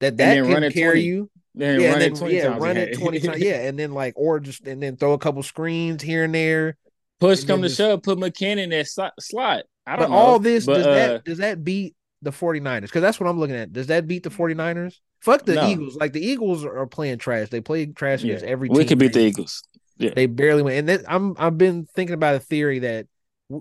that 0.00 0.16
that 0.16 0.36
can 0.36 0.72
carry 0.72 1.00
20. 1.00 1.00
you. 1.02 1.30
Then 1.56 1.80
yeah, 1.80 1.92
run 1.92 2.02
and 2.02 2.16
then, 2.16 2.30
yeah, 2.30 2.58
run 2.58 2.76
it 2.76 2.98
20 2.98 3.20
times. 3.20 3.40
Yeah, 3.40 3.60
and 3.68 3.78
then 3.78 3.92
like, 3.92 4.14
or 4.16 4.40
just 4.40 4.66
and 4.66 4.82
then 4.82 4.96
throw 4.96 5.12
a 5.12 5.18
couple 5.18 5.42
screens 5.42 6.02
here 6.02 6.24
and 6.24 6.34
there. 6.34 6.76
Push 7.20 7.44
come 7.44 7.62
to 7.62 7.68
just, 7.68 7.78
shove, 7.78 8.02
put 8.02 8.18
McKinnon 8.18 8.58
in 8.58 8.70
that 8.70 8.88
slot. 8.88 9.64
I 9.86 9.96
don't 9.96 10.10
but 10.10 10.10
know. 10.10 10.16
all 10.16 10.38
this 10.40 10.66
but, 10.66 10.74
does 10.74 10.86
uh, 10.86 10.94
that 10.94 11.24
does 11.24 11.38
that 11.38 11.62
beat 11.62 11.94
the 12.22 12.32
49ers 12.32 12.82
because 12.82 13.02
that's 13.02 13.20
what 13.20 13.28
I'm 13.28 13.38
looking 13.38 13.54
at. 13.54 13.72
Does 13.72 13.86
that 13.88 14.08
beat 14.08 14.24
the 14.24 14.30
49ers? 14.30 14.96
Fuck 15.20 15.44
the 15.44 15.54
no. 15.54 15.68
Eagles. 15.68 15.96
Like 15.96 16.12
the 16.12 16.26
Eagles 16.26 16.64
are 16.64 16.86
playing 16.86 17.18
trash. 17.18 17.50
They 17.50 17.60
play 17.60 17.86
trash 17.86 18.22
yeah. 18.22 18.32
against 18.32 18.44
every 18.44 18.68
We 18.68 18.84
could 18.84 18.98
beat 18.98 19.12
the 19.12 19.20
Eagles. 19.20 19.62
Yeah. 19.96 20.10
They 20.14 20.26
barely 20.26 20.62
win. 20.62 20.78
And 20.78 20.88
then 20.88 21.04
I'm 21.06 21.36
I've 21.38 21.56
been 21.56 21.86
thinking 21.94 22.14
about 22.14 22.34
a 22.34 22.40
theory 22.40 22.80
that 22.80 23.06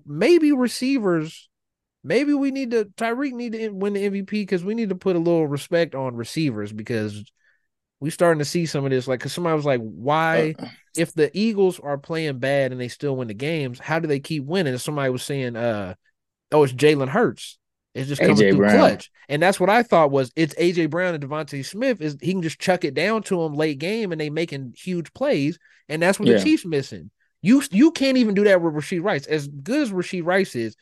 maybe 0.06 0.52
receivers 0.52 1.50
maybe 2.04 2.34
we 2.34 2.52
need 2.52 2.72
to 2.72 2.86
Tyreek 2.98 3.34
need 3.34 3.54
to 3.54 3.70
win 3.70 3.94
the 3.94 4.10
MVP 4.10 4.32
because 4.32 4.64
we 4.64 4.74
need 4.74 4.90
to 4.90 4.96
put 4.96 5.16
a 5.16 5.20
little 5.20 5.48
respect 5.48 5.96
on 5.96 6.16
receivers 6.16 6.72
because 6.74 7.24
we 8.00 8.10
starting 8.10 8.40
to 8.40 8.46
see 8.46 8.66
some 8.66 8.84
of 8.84 8.92
this. 8.92 9.08
Like, 9.08 9.20
because 9.20 9.34
somebody 9.34 9.56
was 9.56 9.66
like, 9.66 9.82
why, 9.82 10.56
uh, 10.60 10.66
if 10.98 11.14
the 11.14 11.32
Eagles 11.38 11.80
are 11.80 11.98
playing 11.98 12.40
bad 12.40 12.72
and 12.72 12.82
they 12.82 12.90
still 12.90 13.16
win 13.16 13.30
the 13.30 13.34
games, 13.34 13.80
how 13.80 14.00
do 14.00 14.08
they 14.08 14.20
keep 14.20 14.44
winning? 14.44 14.74
And 14.74 14.82
somebody 14.82 15.10
was 15.10 15.24
saying, 15.24 15.56
uh, 15.56 15.96
oh, 16.52 16.64
it's 16.64 16.74
Jalen 16.74 17.08
Hurts. 17.08 17.58
It's 17.96 18.10
just 18.10 18.22
coming 18.22 18.36
AJ 18.36 18.50
through 18.50 18.58
Brown. 18.58 18.78
clutch. 18.78 19.12
And 19.30 19.42
that's 19.42 19.60
what 19.60 19.70
I 19.70 19.84
thought 19.84 20.12
was 20.12 20.32
it's 20.36 20.56
AJ 20.56 20.90
Brown 20.90 21.14
and 21.14 21.24
DeVonta 21.24 21.64
Smith 21.64 22.02
is 22.02 22.18
he 22.22 22.34
can 22.34 22.42
just 22.42 22.60
chuck 22.60 22.84
it 22.84 22.94
down 22.94 23.24
to 23.24 23.42
him 23.42 23.54
late 23.54 23.78
game 23.78 24.12
and 24.12 24.20
they 24.20 24.30
making 24.30 24.74
huge 24.76 25.14
plays. 25.14 25.60
And 25.88 26.02
that's 26.02 26.20
what 26.20 26.28
yeah. 26.28 26.38
the 26.38 26.44
Chiefs 26.44 26.66
missing. 26.66 27.12
You 27.42 27.62
you 27.72 27.92
can't 27.92 28.18
even 28.18 28.34
do 28.34 28.46
that 28.46 28.62
with 28.62 28.74
Rashee 28.74 29.04
Rice. 29.04 29.28
As 29.28 29.48
good 29.48 29.82
as 29.82 29.92
Rashee 29.92 30.26
Rice 30.26 30.56
is, 30.56 30.76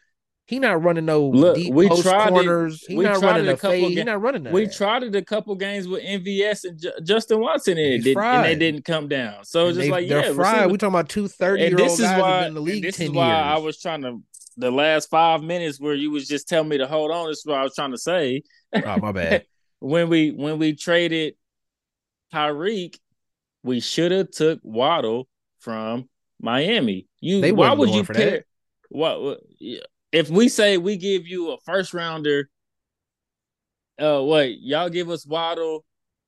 he 0.52 0.60
not 0.60 0.84
running 0.84 1.06
no 1.06 1.30
Look, 1.30 1.56
deep 1.56 1.74
we 1.74 1.88
post 1.88 2.04
tried 2.04 2.28
corners. 2.28 2.84
It, 2.84 2.96
he 2.96 3.00
not 3.00 3.22
running 3.22 3.48
a 3.48 3.56
fade. 3.56 3.82
Ga- 3.82 3.96
he 3.96 4.04
not 4.04 4.22
running 4.22 4.44
that. 4.44 4.52
We 4.52 4.68
tried 4.68 5.02
it 5.04 5.16
a 5.16 5.22
couple 5.22 5.56
games 5.56 5.88
with 5.88 6.04
MVS 6.04 6.66
and 6.66 6.78
J- 6.78 6.92
Justin 7.04 7.40
Watson, 7.40 7.78
and, 7.78 8.06
it 8.06 8.18
and 8.18 8.44
they 8.44 8.56
didn't 8.56 8.84
come 8.84 9.08
down. 9.08 9.46
So 9.46 9.68
it's 9.68 9.78
just 9.78 9.86
they, 9.86 9.92
like 9.92 10.10
they're 10.10 10.26
yeah, 10.26 10.34
fried. 10.34 10.70
We 10.70 10.78
talking 10.78 10.94
about 10.94 11.08
two 11.08 11.30
thirty 11.30 11.64
year 11.64 11.80
old 11.80 11.98
guys 11.98 12.22
why, 12.22 12.48
in 12.48 12.54
the 12.54 12.60
league. 12.60 12.84
This 12.84 12.98
10 12.98 13.06
is 13.06 13.12
why 13.14 13.28
years. 13.28 13.46
I 13.46 13.58
was 13.60 13.80
trying 13.80 14.02
to 14.02 14.22
the 14.58 14.72
last 14.72 15.10
five 15.10 15.42
minutes 15.42 15.80
where 15.80 15.94
you 15.94 16.12
was 16.12 16.28
just 16.28 16.50
telling 16.50 16.68
me 16.68 16.80
to 16.80 16.86
hold 16.86 17.12
on. 17.12 17.30
This 17.30 17.38
is 17.38 17.46
what 17.46 17.58
I 17.58 17.64
was 17.64 17.74
trying 17.74 17.92
to 17.92 17.98
say. 17.98 18.44
Oh 18.76 18.98
my 18.98 19.14
bad. 19.14 19.46
when 19.80 20.10
we 20.10 20.32
when 20.32 20.60
we 20.60 20.76
traded 20.76 21.36
Tyreek, 22.34 23.00
we 23.64 23.80
should 23.80 24.12
have 24.12 24.32
took 24.32 24.60
Waddle 24.64 25.30
from 25.60 26.10
Miami. 26.42 27.08
You 27.22 27.40
they 27.40 27.54
why 27.54 27.72
would 27.72 27.92
you 27.92 28.04
pick? 28.04 28.44
What 28.90 29.40
if 30.12 30.30
we 30.30 30.50
say 30.50 30.78
we 30.78 30.98
give 30.98 31.28
you 31.28 31.52
a 31.52 31.58
first 31.66 31.94
rounder? 31.94 32.50
Uh, 34.00 34.22
what 34.22 34.60
y'all 34.60 34.90
give 34.90 35.10
us 35.10 35.26
Waddle, 35.26 35.86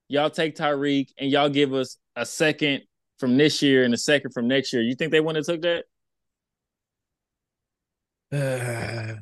y'all 0.08 0.30
take 0.30 0.56
Tyreek, 0.56 1.10
and 1.18 1.32
y'all 1.32 1.50
give 1.50 1.74
us 1.74 1.98
a 2.16 2.26
second 2.26 2.84
from 3.18 3.38
this 3.38 3.62
year 3.62 3.84
and 3.84 3.94
a 3.94 3.98
second 3.98 4.32
from 4.32 4.48
next 4.48 4.74
year. 4.74 4.82
You 4.82 4.96
think 4.96 5.12
they 5.12 5.20
wouldn't 5.20 5.46
have 5.48 5.56
took 5.56 5.62
that? 5.64 5.86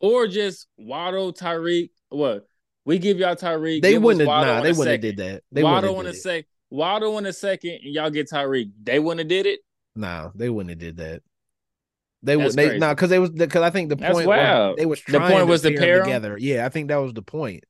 or 0.00 0.26
just 0.26 0.66
Waddle, 0.76 1.32
Tyreek. 1.32 1.90
What 2.08 2.46
we 2.84 2.98
give 2.98 3.18
y'all 3.18 3.36
Tyreek. 3.36 3.82
They 3.82 3.98
wouldn't 3.98 4.28
have. 4.28 4.46
Nah, 4.46 4.60
they 4.62 4.72
wouldn't 4.72 4.88
have 4.88 5.00
did 5.00 5.16
that. 5.18 5.42
They 5.52 5.62
Waddle 5.62 6.00
in 6.00 6.06
a 6.06 6.14
sec. 6.14 6.46
Waddle 6.70 7.18
in 7.18 7.26
a 7.26 7.32
second, 7.32 7.80
and 7.84 7.94
y'all 7.94 8.10
get 8.10 8.30
Tyreek. 8.30 8.70
They 8.82 8.98
wouldn't 8.98 9.20
have 9.20 9.28
did 9.28 9.46
it. 9.46 9.60
Nah, 9.94 10.30
they 10.34 10.48
wouldn't 10.48 10.70
have 10.70 10.78
did 10.78 10.96
that. 10.98 11.22
They 12.22 12.36
would 12.36 12.52
they 12.52 12.78
no 12.78 12.90
because 12.90 13.10
they 13.10 13.18
was 13.18 13.30
because 13.30 13.62
I 13.62 13.70
think 13.70 13.90
the 13.90 13.96
point 13.96 14.26
was, 14.26 14.76
they 14.76 14.86
was 14.86 15.00
trying 15.00 15.22
the 15.22 15.34
point 15.34 15.46
was 15.46 15.62
to 15.62 15.74
pair 15.76 16.02
together. 16.02 16.36
Yeah, 16.38 16.66
I 16.66 16.68
think 16.68 16.88
that 16.88 16.96
was 16.96 17.12
the 17.12 17.22
point. 17.22 17.64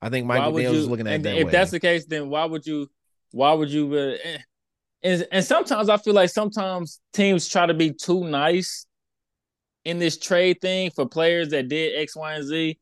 I 0.00 0.10
think 0.10 0.26
Michael 0.26 0.52
Dale 0.52 0.72
was 0.72 0.88
looking 0.88 1.06
at 1.06 1.14
and 1.14 1.24
that 1.24 1.38
if 1.38 1.46
way. 1.46 1.52
that's 1.52 1.70
the 1.70 1.80
case, 1.80 2.06
then 2.06 2.28
why 2.28 2.44
would 2.44 2.66
you? 2.66 2.88
Why 3.32 3.52
would 3.52 3.70
you? 3.70 3.94
Uh, 3.94 4.16
and, 5.02 5.26
and 5.32 5.44
sometimes 5.44 5.88
I 5.88 5.96
feel 5.96 6.14
like 6.14 6.30
sometimes 6.30 7.00
teams 7.12 7.48
try 7.48 7.66
to 7.66 7.74
be 7.74 7.92
too 7.92 8.24
nice 8.24 8.86
in 9.84 9.98
this 9.98 10.18
trade 10.18 10.60
thing 10.60 10.90
for 10.90 11.06
players 11.06 11.50
that 11.50 11.68
did 11.68 11.98
X, 11.98 12.14
Y, 12.16 12.34
and 12.34 12.46
Z. 12.46 12.78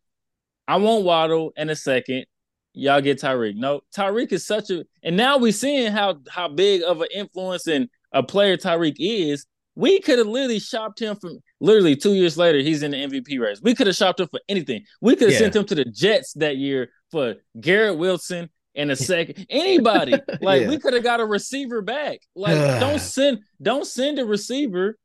I 0.67 0.77
want 0.77 1.05
Waddle 1.05 1.53
in 1.57 1.71
a 1.71 1.77
second. 1.77 2.27
Y'all 2.73 3.01
get 3.01 3.21
Tyreek. 3.21 3.57
No, 3.57 3.81
Tyreek 3.97 4.33
is 4.33 4.47
such 4.47 4.71
a 4.71 4.85
and 5.03 5.17
now 5.17 5.39
we're 5.39 5.53
seeing 5.53 5.93
how 5.93 6.17
how 6.29 6.49
big 6.49 6.83
of 6.83 7.01
an 7.01 7.09
influence 7.15 7.67
and 7.67 7.89
a 8.13 8.23
player 8.23 8.57
Tyreek 8.57 8.97
is. 8.99 9.47
We 9.77 10.01
could 10.01 10.19
have 10.19 10.27
literally 10.27 10.59
shopped 10.59 11.01
him 11.01 11.17
from 11.17 11.39
literally 11.61 11.95
two 11.95 12.15
years 12.15 12.37
later. 12.37 12.59
He's 12.59 12.83
in 12.83 12.91
the 12.91 12.97
MVP 12.97 13.39
race. 13.39 13.61
We 13.63 13.75
could 13.75 13.87
have 13.87 13.95
shopped 13.95 14.19
him 14.19 14.29
for 14.29 14.41
anything. 14.49 14.85
We 15.01 15.15
could 15.15 15.29
have 15.29 15.33
yeah. 15.33 15.39
sent 15.39 15.57
him 15.57 15.67
to 15.67 15.75
the 15.75 15.85
Jets 15.85 16.33
that 16.35 16.57
year 16.57 16.91
for 17.11 17.37
Garrett 17.61 17.99
Wilson 17.99 18.49
in 18.75 18.91
a 18.91 18.97
second. 18.97 19.47
Anybody 19.51 20.15
like 20.41 20.63
yeah. 20.63 20.69
we 20.69 20.79
could 20.79 20.95
have 20.95 21.03
got 21.03 21.21
a 21.21 21.27
receiver 21.27 21.83
back. 21.83 22.21
Like 22.35 22.55
don't 22.81 23.01
send 23.01 23.41
don't 23.61 23.87
send 23.87 24.19
a 24.19 24.25
receiver 24.25 24.97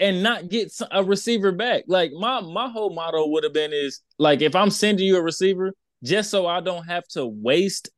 and 0.00 0.22
not 0.22 0.48
get 0.48 0.72
a 0.90 1.04
receiver 1.04 1.52
back. 1.52 1.84
Like 1.86 2.12
my 2.12 2.40
my 2.40 2.68
whole 2.68 2.90
motto 2.90 3.28
would 3.28 3.44
have 3.44 3.52
been 3.52 3.72
is 3.72 4.00
like 4.18 4.40
if 4.40 4.56
I'm 4.56 4.70
sending 4.70 5.06
you 5.06 5.16
a 5.16 5.22
receiver 5.22 5.72
just 6.02 6.30
so 6.30 6.46
I 6.46 6.60
don't 6.60 6.84
have 6.84 7.06
to 7.08 7.26
waste 7.26 7.90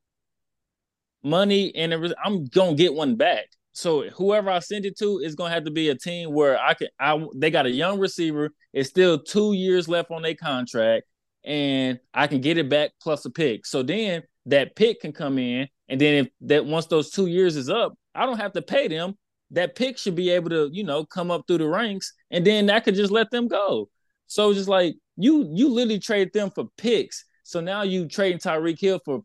money 1.23 1.73
and 1.75 1.93
I'm 2.23 2.45
gonna 2.45 2.75
get 2.75 2.93
one 2.93 3.15
back. 3.15 3.45
So 3.77 4.09
whoever 4.09 4.49
I 4.49 4.57
send 4.57 4.87
it 4.87 4.97
to 4.97 5.19
is 5.19 5.35
gonna 5.35 5.53
have 5.53 5.65
to 5.65 5.71
be 5.71 5.89
a 5.89 5.95
team 5.95 6.33
where 6.33 6.59
I 6.59 6.73
can 6.73 6.87
I 6.99 7.23
they 7.35 7.51
got 7.51 7.67
a 7.67 7.71
young 7.71 7.99
receiver. 7.99 8.49
It's 8.73 8.89
still 8.89 9.19
two 9.19 9.53
years 9.53 9.87
left 9.87 10.09
on 10.09 10.23
their 10.23 10.33
contract, 10.33 11.05
and 11.45 11.99
I 12.11 12.25
can 12.25 12.41
get 12.41 12.57
it 12.57 12.69
back 12.69 12.93
plus 12.99 13.23
a 13.25 13.29
pick. 13.29 13.67
So 13.67 13.83
then 13.83 14.23
that 14.47 14.75
pick 14.75 15.01
can 15.01 15.11
come 15.11 15.37
in, 15.37 15.67
and 15.89 16.01
then 16.01 16.25
if 16.25 16.27
that 16.41 16.65
once 16.65 16.87
those 16.87 17.11
two 17.11 17.27
years 17.27 17.55
is 17.55 17.69
up, 17.69 17.93
I 18.15 18.25
don't 18.25 18.39
have 18.39 18.53
to 18.53 18.63
pay 18.63 18.87
them. 18.87 19.13
That 19.51 19.75
pick 19.75 19.99
should 19.99 20.15
be 20.15 20.31
able 20.31 20.49
to, 20.49 20.71
you 20.73 20.83
know, 20.83 21.05
come 21.05 21.29
up 21.29 21.43
through 21.45 21.59
the 21.59 21.67
ranks, 21.67 22.13
and 22.31 22.43
then 22.43 22.71
I 22.71 22.79
could 22.79 22.95
just 22.95 23.11
let 23.11 23.29
them 23.29 23.47
go. 23.47 23.89
So 24.25 24.55
just 24.55 24.67
like 24.67 24.95
you, 25.17 25.51
you 25.53 25.69
literally 25.69 25.99
trade 25.99 26.33
them 26.33 26.49
for 26.49 26.65
picks. 26.79 27.25
So 27.43 27.61
now 27.61 27.83
you 27.83 28.07
trading 28.07 28.39
Tyreek 28.39 28.81
Hill 28.81 28.99
for 29.05 29.21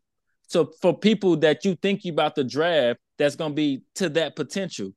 so 0.46 0.72
for 0.82 0.92
people 0.98 1.38
that 1.38 1.64
you 1.64 1.74
think 1.76 2.04
you 2.04 2.12
about 2.12 2.34
to 2.34 2.44
draft 2.44 3.00
that's 3.22 3.36
gonna 3.36 3.54
be 3.54 3.82
to 3.96 4.08
that 4.10 4.36
potential. 4.36 4.90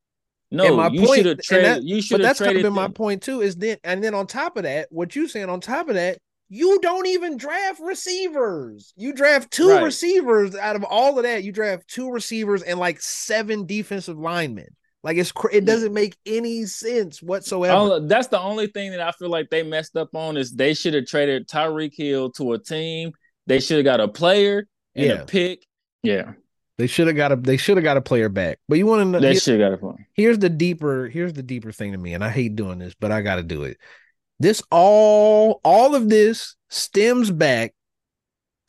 No, 0.51 0.87
you 0.89 1.15
should 1.15 1.25
have 1.25 1.39
traded. 1.39 1.83
you 1.83 2.01
should 2.01 2.21
have 2.21 2.37
traded. 2.37 2.57
That's 2.57 2.63
been 2.63 2.73
my 2.73 2.87
point 2.87 3.23
too. 3.23 3.41
Is 3.41 3.55
then 3.55 3.77
and 3.83 4.03
then 4.03 4.13
on 4.13 4.27
top 4.27 4.57
of 4.57 4.63
that, 4.63 4.87
what 4.91 5.15
you 5.15 5.27
saying 5.27 5.49
on 5.49 5.59
top 5.59 5.89
of 5.89 5.95
that, 5.95 6.19
you 6.49 6.79
don't 6.81 7.07
even 7.07 7.37
draft 7.37 7.79
receivers. 7.81 8.93
You 8.95 9.13
draft 9.13 9.51
two 9.51 9.69
right. 9.69 9.83
receivers 9.83 10.55
out 10.55 10.75
of 10.75 10.83
all 10.83 11.17
of 11.17 11.23
that. 11.23 11.43
You 11.43 11.51
draft 11.51 11.87
two 11.87 12.11
receivers 12.11 12.61
and 12.61 12.79
like 12.79 13.01
seven 13.01 13.65
defensive 13.65 14.17
linemen. 14.17 14.67
Like 15.03 15.17
it's 15.17 15.31
it 15.51 15.65
doesn't 15.65 15.93
make 15.93 16.15
any 16.25 16.65
sense 16.65 17.21
whatsoever. 17.21 17.75
Oh, 17.75 17.99
that's 17.99 18.27
the 18.27 18.39
only 18.39 18.67
thing 18.67 18.91
that 18.91 19.01
I 19.01 19.11
feel 19.11 19.29
like 19.29 19.49
they 19.49 19.61
messed 19.61 19.95
up 19.95 20.15
on 20.15 20.35
is 20.37 20.51
they 20.51 20.73
should 20.73 20.93
have 20.95 21.05
traded 21.05 21.47
Tyreek 21.47 21.93
Hill 21.95 22.31
to 22.33 22.53
a 22.53 22.59
team. 22.59 23.11
They 23.45 23.59
should 23.59 23.77
have 23.77 23.85
got 23.85 23.99
a 23.99 24.07
player 24.07 24.67
and 24.95 25.05
Yeah. 25.05 25.21
a 25.21 25.25
pick. 25.25 25.65
Yeah, 26.01 26.33
They 26.77 26.87
should 26.87 27.07
have 27.07 27.15
got 27.15 27.31
a 27.31 27.35
they 27.37 27.57
should 27.57 27.77
have 27.77 27.83
got 27.83 27.97
a 27.97 28.01
player 28.01 28.27
back. 28.29 28.59
But 28.67 28.77
you 28.77 28.85
want 28.85 28.99
to 29.01 29.05
know 29.05 29.19
they 29.19 29.35
should 29.35 29.59
have 29.59 29.71
got 29.71 29.75
a 29.75 29.77
player. 29.77 30.07
here's 30.13 30.39
the 30.39 30.49
deeper 30.49 31.07
here's 31.07 31.33
the 31.33 31.43
deeper 31.43 31.71
thing 31.71 31.91
to 31.93 31.97
me 31.97 32.13
and 32.13 32.23
i 32.23 32.29
hate 32.29 32.55
doing 32.55 32.79
this 32.79 32.93
but 32.99 33.11
i 33.11 33.21
gotta 33.21 33.43
do 33.43 33.63
it 33.63 33.77
this 34.39 34.61
all 34.71 35.61
all 35.63 35.95
of 35.95 36.09
this 36.09 36.55
stems 36.69 37.31
back 37.31 37.73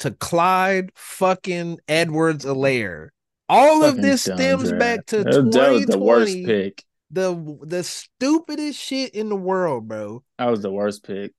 to 0.00 0.10
clyde 0.12 0.90
fucking 0.94 1.78
edwards 1.88 2.44
alaire 2.44 3.08
all 3.48 3.82
of 3.84 3.96
this 4.00 4.22
stems 4.22 4.70
back 4.72 5.06
to 5.06 5.24
that, 5.24 5.50
that 5.52 5.72
was 5.72 5.86
the 5.86 5.98
worst 5.98 6.36
pick. 6.44 6.84
the 7.10 7.58
the 7.62 7.82
stupidest 7.82 8.78
shit 8.80 9.14
in 9.14 9.28
the 9.28 9.36
world 9.36 9.88
bro 9.88 10.22
That 10.38 10.50
was 10.50 10.62
the 10.62 10.70
worst 10.70 11.04
pick. 11.04 11.32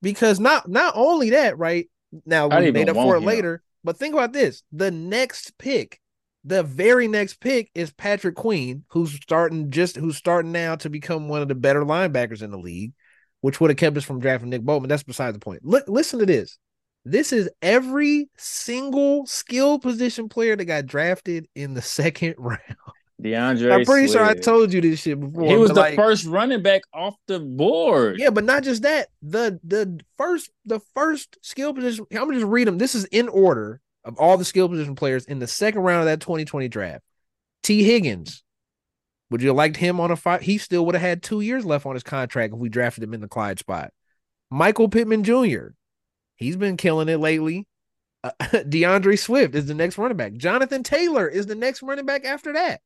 because 0.00 0.40
not 0.40 0.68
not 0.68 0.94
only 0.96 1.30
that 1.30 1.58
right 1.58 1.90
now 2.24 2.48
we 2.48 2.70
made 2.70 2.88
up 2.88 2.96
for 2.96 3.16
it 3.16 3.20
later 3.22 3.62
but 3.84 3.96
think 3.96 4.14
about 4.14 4.32
this. 4.32 4.62
The 4.72 4.90
next 4.90 5.58
pick 5.58 6.00
the 6.44 6.62
very 6.62 7.06
next 7.06 7.40
pick 7.40 7.70
is 7.74 7.92
patrick 7.92 8.34
queen 8.34 8.84
who's 8.88 9.12
starting 9.12 9.70
just 9.70 9.96
who's 9.96 10.16
starting 10.16 10.52
now 10.52 10.74
to 10.74 10.90
become 10.90 11.28
one 11.28 11.42
of 11.42 11.48
the 11.48 11.54
better 11.54 11.84
linebackers 11.84 12.42
in 12.42 12.50
the 12.50 12.58
league 12.58 12.92
which 13.40 13.60
would 13.60 13.70
have 13.70 13.76
kept 13.76 13.96
us 13.96 14.04
from 14.04 14.20
drafting 14.20 14.50
nick 14.50 14.62
Bolton. 14.62 14.88
that's 14.88 15.02
beside 15.02 15.34
the 15.34 15.40
point. 15.40 15.64
Look 15.64 15.88
listen 15.88 16.18
to 16.18 16.26
this. 16.26 16.58
This 17.04 17.32
is 17.32 17.50
every 17.60 18.30
single 18.36 19.26
skill 19.26 19.78
position 19.80 20.28
player 20.28 20.54
that 20.54 20.64
got 20.64 20.86
drafted 20.86 21.48
in 21.54 21.74
the 21.74 21.82
second 21.82 22.34
round 22.38 22.60
DeAndre. 23.22 23.72
i'm 23.72 23.84
pretty 23.84 24.10
sure 24.10 24.24
i 24.24 24.34
told 24.34 24.72
you 24.72 24.80
this 24.80 25.00
shit 25.00 25.18
before 25.20 25.44
he 25.44 25.56
was 25.56 25.70
the 25.70 25.80
like- 25.80 25.94
first 25.96 26.26
running 26.26 26.62
back 26.62 26.82
off 26.92 27.14
the 27.28 27.38
board. 27.38 28.18
Yeah, 28.18 28.30
but 28.30 28.44
not 28.44 28.62
just 28.64 28.82
that. 28.82 29.08
The 29.22 29.60
the 29.62 30.00
first 30.18 30.50
the 30.64 30.80
first 30.94 31.38
skill 31.42 31.72
position. 31.72 32.06
I'm 32.12 32.26
gonna 32.26 32.34
just 32.34 32.46
read 32.46 32.66
them. 32.68 32.78
This 32.78 32.94
is 32.94 33.04
in 33.06 33.28
order 33.28 33.80
of 34.04 34.18
all 34.18 34.36
the 34.36 34.44
skill 34.44 34.68
position 34.68 34.94
players 34.96 35.24
in 35.26 35.38
the 35.38 35.46
second 35.46 35.82
round 35.82 36.00
of 36.00 36.06
that 36.06 36.20
2020 36.20 36.68
draft. 36.68 37.04
Tee 37.62 37.84
Higgins. 37.84 38.42
Would 39.30 39.40
you 39.40 39.48
have 39.48 39.56
liked 39.56 39.76
him 39.76 40.00
on 40.00 40.10
a 40.10 40.16
five? 40.16 40.42
He 40.42 40.58
still 40.58 40.84
would 40.86 40.94
have 40.94 41.02
had 41.02 41.22
two 41.22 41.40
years 41.40 41.64
left 41.64 41.86
on 41.86 41.94
his 41.94 42.02
contract 42.02 42.52
if 42.52 42.58
we 42.58 42.68
drafted 42.68 43.04
him 43.04 43.14
in 43.14 43.20
the 43.20 43.28
Clyde 43.28 43.58
spot. 43.58 43.92
Michael 44.50 44.88
Pittman 44.88 45.24
Jr. 45.24 45.68
He's 46.36 46.56
been 46.56 46.76
killing 46.76 47.08
it 47.08 47.18
lately. 47.18 47.66
Uh, 48.24 48.32
DeAndre 48.40 49.18
Swift 49.18 49.54
is 49.54 49.66
the 49.66 49.74
next 49.74 49.96
running 49.96 50.16
back. 50.16 50.34
Jonathan 50.34 50.82
Taylor 50.82 51.28
is 51.28 51.46
the 51.46 51.54
next 51.54 51.82
running 51.82 52.04
back 52.04 52.24
after 52.24 52.52
that. 52.52 52.80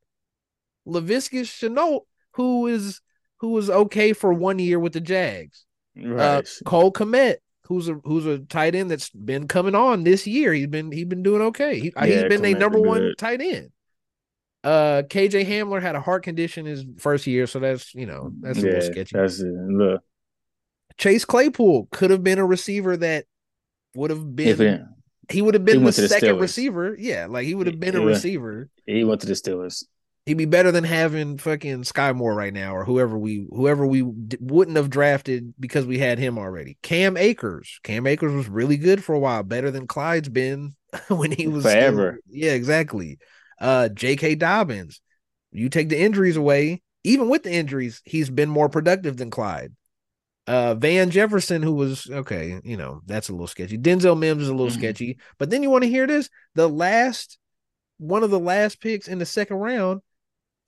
Laviska 0.87 1.41
Shenault, 1.43 2.03
who 2.33 2.67
is 2.67 3.01
who 3.39 3.49
was 3.51 3.69
okay 3.69 4.13
for 4.13 4.33
one 4.33 4.59
year 4.59 4.79
with 4.79 4.93
the 4.93 5.01
Jags. 5.01 5.65
Uh, 5.99 6.43
Cole 6.65 6.93
Kmet, 6.93 7.37
who's 7.65 7.89
a 7.89 7.95
who's 8.05 8.27
a 8.27 8.39
tight 8.39 8.75
end 8.75 8.91
that's 8.91 9.11
been 9.11 9.49
coming 9.49 9.75
on 9.75 10.05
this 10.05 10.27
year. 10.27 10.53
He's 10.53 10.67
been 10.67 10.93
he's 10.93 11.07
been 11.07 11.23
doing 11.23 11.43
okay. 11.43 11.75
He, 11.77 11.93
he's 12.03 12.15
Yeah, 12.15 12.29
been 12.29 12.45
a 12.45 12.53
number 12.55 12.81
one 12.81 12.99
good. 13.01 13.19
tight 13.19 13.41
end. 13.41 13.71
Uh, 14.65 15.03
KJ 15.09 15.47
Hamler 15.47 15.81
had 15.81 15.95
a 15.95 16.01
heart 16.01 16.25
condition 16.25 16.67
his 16.67 16.85
first 16.99 17.27
year, 17.27 17.47
so 17.47 17.59
that's 17.61 17.95
you 17.95 18.07
know 18.07 18.33
that's 18.41 18.59
a 18.59 18.63
yeah, 18.63 18.67
little 18.75 18.93
sketchy. 18.93 19.17
That's 19.17 19.41
it. 19.41 19.47
Look, 19.47 20.03
Chase 20.99 21.25
Claypool 21.25 21.89
could 21.93 22.11
have 22.11 22.25
been 22.25 22.39
a 22.39 22.45
receiver 22.47 22.97
that 22.97 23.27
would 23.95 24.11
have 24.11 24.35
been 24.35 24.89
he 25.31 25.41
would 25.43 25.55
have 25.55 25.65
been 25.65 25.81
the 25.85 25.87
the 25.93 26.09
second 26.09 26.37
Steelers. 26.37 26.41
receiver. 26.41 26.97
Yeah, 26.99 27.27
like 27.29 27.47
he 27.47 27.55
would 27.55 27.67
have 27.69 27.79
been 27.81 27.95
He 27.95 28.01
a 28.01 28.03
went- 28.03 28.15
receiver. 28.17 28.69
he 28.87 29.05
went 29.05 29.21
to 29.23 29.27
the 29.27 29.33
Steelers. 29.35 29.85
He'd 30.27 30.35
be 30.35 30.45
better 30.45 30.73
than 30.73 30.83
having 30.83 31.39
fucking 31.39 31.83
Skyy 31.85 32.15
Moore 32.15 32.35
right 32.35 32.53
now, 32.53 32.75
or 32.75 32.85
whoever 32.85 33.17
we 33.17 33.47
whoever 33.51 33.87
we 33.87 34.03
d- 34.03 34.37
wouldn't 34.41 34.77
have 34.77 34.91
drafted 34.91 35.55
because 35.59 35.87
we 35.87 35.99
had 35.99 36.19
him 36.19 36.37
already. 36.37 36.77
Cam 36.83 37.17
Akers, 37.17 37.79
Cam 37.85 38.09
Akers 38.09 38.33
was 38.33 38.49
really 38.49 38.77
good 38.77 39.05
for 39.05 39.15
a 39.15 39.21
while, 39.21 39.45
better 39.45 39.71
than 39.71 39.87
Clyde's 39.87 40.29
been 40.29 40.75
when 41.09 41.31
he 41.31 41.47
was 41.47 41.63
still- 41.63 41.73
Forever. 41.73 42.19
yeah, 42.29 42.53
exactly. 42.53 43.19
Uh, 43.61 43.89
J.K. 43.89 44.35
Dobbins, 44.35 45.01
you 45.53 45.69
take 45.69 45.89
the 45.89 45.99
injuries 46.01 46.37
away, 46.37 46.83
even 47.05 47.29
with 47.29 47.45
the 47.45 47.53
injuries, 47.53 48.03
he's 48.05 48.29
been 48.29 48.51
more 48.51 48.69
productive 48.69 49.17
than 49.17 49.31
Clyde. 49.31 49.73
Uh, 50.49 50.75
Van 50.75 51.09
Jefferson, 51.11 51.63
who 51.63 51.73
was 51.75 52.11
okay, 52.11 52.61
you 52.65 52.77
know 52.77 53.01
that's 53.07 53.29
a 53.29 53.33
little 53.33 53.47
sketchy. 53.47 53.79
Denzel 53.79 54.19
Mims 54.19 54.43
is 54.43 54.49
a 54.49 54.55
little 54.55 54.73
Mhm. 54.75 54.79
sketchy, 54.79 55.19
but 55.39 55.51
then 55.51 55.63
you 55.63 55.71
want 55.71 55.85
to 55.85 55.91
hear 55.91 56.07
this: 56.09 56.29
the 56.57 56.69
last 56.69 57.39
one 57.99 58.25
of 58.25 58.31
the 58.31 58.41
last 58.41 58.81
picks 58.81 59.07
in 59.09 59.19
the 59.21 59.27
second 59.27 59.57
round 59.59 60.03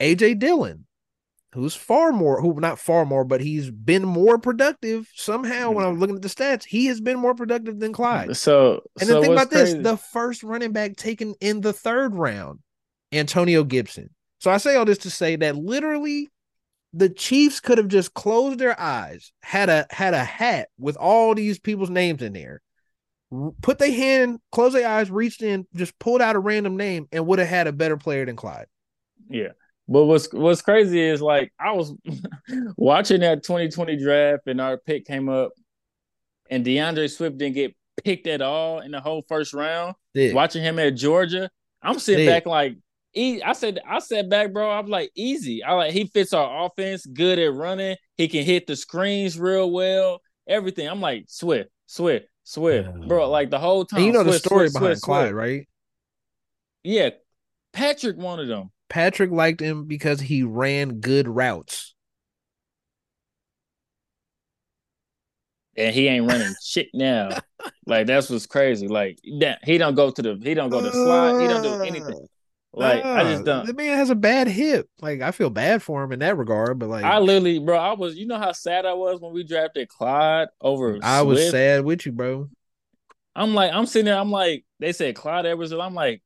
AJ 0.00 0.38
Dillon, 0.38 0.86
who's 1.52 1.74
far 1.74 2.12
more, 2.12 2.40
who 2.40 2.58
not 2.60 2.78
far 2.78 3.04
more, 3.04 3.24
but 3.24 3.40
he's 3.40 3.70
been 3.70 4.04
more 4.04 4.38
productive 4.38 5.08
somehow. 5.14 5.70
When 5.70 5.84
I'm 5.84 5.98
looking 5.98 6.16
at 6.16 6.22
the 6.22 6.28
stats, 6.28 6.64
he 6.64 6.86
has 6.86 7.00
been 7.00 7.18
more 7.18 7.34
productive 7.34 7.78
than 7.80 7.92
Clyde. 7.92 8.36
So, 8.36 8.82
And 9.00 9.08
so 9.08 9.14
then 9.14 9.22
think 9.22 9.34
what's 9.36 9.50
about 9.50 9.64
this: 9.64 9.74
the 9.74 9.96
first 9.96 10.42
running 10.42 10.72
back 10.72 10.96
taken 10.96 11.34
in 11.40 11.60
the 11.60 11.72
third 11.72 12.14
round, 12.14 12.60
Antonio 13.12 13.64
Gibson. 13.64 14.10
So 14.40 14.50
I 14.50 14.58
say 14.58 14.76
all 14.76 14.84
this 14.84 14.98
to 14.98 15.10
say 15.10 15.36
that 15.36 15.56
literally, 15.56 16.28
the 16.92 17.08
Chiefs 17.08 17.60
could 17.60 17.78
have 17.78 17.88
just 17.88 18.14
closed 18.14 18.58
their 18.58 18.78
eyes, 18.78 19.32
had 19.42 19.68
a 19.68 19.86
had 19.90 20.14
a 20.14 20.24
hat 20.24 20.68
with 20.78 20.96
all 20.96 21.34
these 21.34 21.58
people's 21.58 21.90
names 21.90 22.22
in 22.22 22.34
there, 22.34 22.62
put 23.62 23.78
their 23.78 23.92
hand, 23.92 24.38
close 24.52 24.74
their 24.74 24.88
eyes, 24.88 25.10
reached 25.10 25.42
in, 25.42 25.66
just 25.74 25.98
pulled 25.98 26.22
out 26.22 26.36
a 26.36 26.38
random 26.38 26.76
name, 26.76 27.08
and 27.10 27.26
would 27.26 27.40
have 27.40 27.48
had 27.48 27.66
a 27.66 27.72
better 27.72 27.96
player 27.96 28.24
than 28.24 28.36
Clyde. 28.36 28.66
Yeah. 29.28 29.52
But 29.88 30.04
what's 30.04 30.30
what's 30.32 30.60
crazy 30.60 31.00
is 31.00 31.22
like 31.22 31.52
I 31.58 31.72
was 31.72 31.94
watching 32.76 33.20
that 33.20 33.42
2020 33.42 33.96
draft 33.96 34.42
and 34.46 34.60
our 34.60 34.76
pick 34.76 35.06
came 35.06 35.28
up 35.30 35.52
and 36.50 36.64
DeAndre 36.64 37.10
Swift 37.10 37.38
didn't 37.38 37.54
get 37.54 37.74
picked 38.04 38.26
at 38.26 38.42
all 38.42 38.80
in 38.80 38.90
the 38.90 39.00
whole 39.00 39.24
first 39.28 39.54
round. 39.54 39.94
Dick. 40.14 40.34
Watching 40.34 40.62
him 40.62 40.78
at 40.78 40.90
Georgia, 40.90 41.50
I'm 41.82 41.98
sitting 41.98 42.26
Dick. 42.26 42.44
back 42.44 42.46
like 42.46 42.76
e- 43.14 43.42
I 43.42 43.54
said 43.54 43.80
I 43.88 43.98
sat 44.00 44.28
back, 44.28 44.52
bro. 44.52 44.70
I'm 44.70 44.88
like 44.88 45.10
easy. 45.14 45.62
I 45.64 45.72
like 45.72 45.92
he 45.92 46.04
fits 46.04 46.34
our 46.34 46.66
offense, 46.66 47.06
good 47.06 47.38
at 47.38 47.54
running. 47.54 47.96
He 48.16 48.28
can 48.28 48.44
hit 48.44 48.66
the 48.66 48.76
screens 48.76 49.38
real 49.38 49.70
well. 49.70 50.20
Everything. 50.46 50.86
I'm 50.86 51.00
like 51.00 51.24
Swift, 51.28 51.70
Swift, 51.86 52.26
Swift, 52.44 52.90
bro. 53.06 53.30
Like 53.30 53.48
the 53.48 53.58
whole 53.58 53.86
time. 53.86 53.98
And 53.98 54.06
you 54.06 54.12
know 54.12 54.22
the 54.22 54.34
story 54.34 54.68
Swift, 54.68 54.74
behind 54.74 54.98
Swift, 54.98 55.02
Clyde, 55.02 55.24
Swift. 55.28 55.34
right? 55.34 55.68
Yeah, 56.82 57.10
Patrick 57.72 58.18
wanted 58.18 58.50
him. 58.50 58.70
Patrick 58.88 59.30
liked 59.30 59.60
him 59.60 59.84
because 59.86 60.20
he 60.20 60.42
ran 60.42 61.00
good 61.00 61.28
routes. 61.28 61.94
and 65.78 65.94
he 65.94 66.08
ain't 66.08 66.26
running 66.26 66.52
shit 66.62 66.88
now. 66.92 67.30
Like 67.86 68.06
that's 68.06 68.28
what's 68.28 68.46
crazy. 68.46 68.88
Like 68.88 69.18
that 69.40 69.60
he 69.62 69.78
don't 69.78 69.94
go 69.94 70.10
to 70.10 70.22
the 70.22 70.38
he 70.42 70.54
don't 70.54 70.70
go 70.70 70.82
to 70.82 70.92
slide. 70.92 71.40
He 71.40 71.46
don't 71.46 71.62
do 71.62 71.82
anything. 71.82 72.26
Ah, 72.74 72.80
like 72.80 73.04
I 73.04 73.22
just 73.24 73.44
don't. 73.44 73.66
The 73.66 73.72
man 73.74 73.96
has 73.96 74.10
a 74.10 74.14
bad 74.14 74.48
hip. 74.48 74.88
Like 75.00 75.22
I 75.22 75.30
feel 75.30 75.50
bad 75.50 75.82
for 75.82 76.02
him 76.02 76.12
in 76.12 76.18
that 76.18 76.36
regard, 76.36 76.78
but 76.78 76.88
like 76.88 77.04
I 77.04 77.18
literally, 77.18 77.60
bro, 77.60 77.78
I 77.78 77.94
was. 77.94 78.16
You 78.16 78.26
know 78.26 78.38
how 78.38 78.52
sad 78.52 78.84
I 78.84 78.92
was 78.94 79.20
when 79.20 79.32
we 79.32 79.44
drafted 79.44 79.88
Clyde 79.88 80.48
over. 80.60 80.98
I 81.02 81.22
was 81.22 81.50
sad 81.50 81.84
with 81.84 82.04
you, 82.04 82.12
bro. 82.12 82.50
I'm 83.34 83.54
like, 83.54 83.72
I'm 83.72 83.86
sitting 83.86 84.06
there. 84.06 84.18
I'm 84.18 84.32
like, 84.32 84.64
they 84.80 84.92
said 84.92 85.14
Clyde 85.14 85.46
Edwards. 85.46 85.70
and 85.70 85.80
I'm 85.80 85.94
like, 85.94 86.22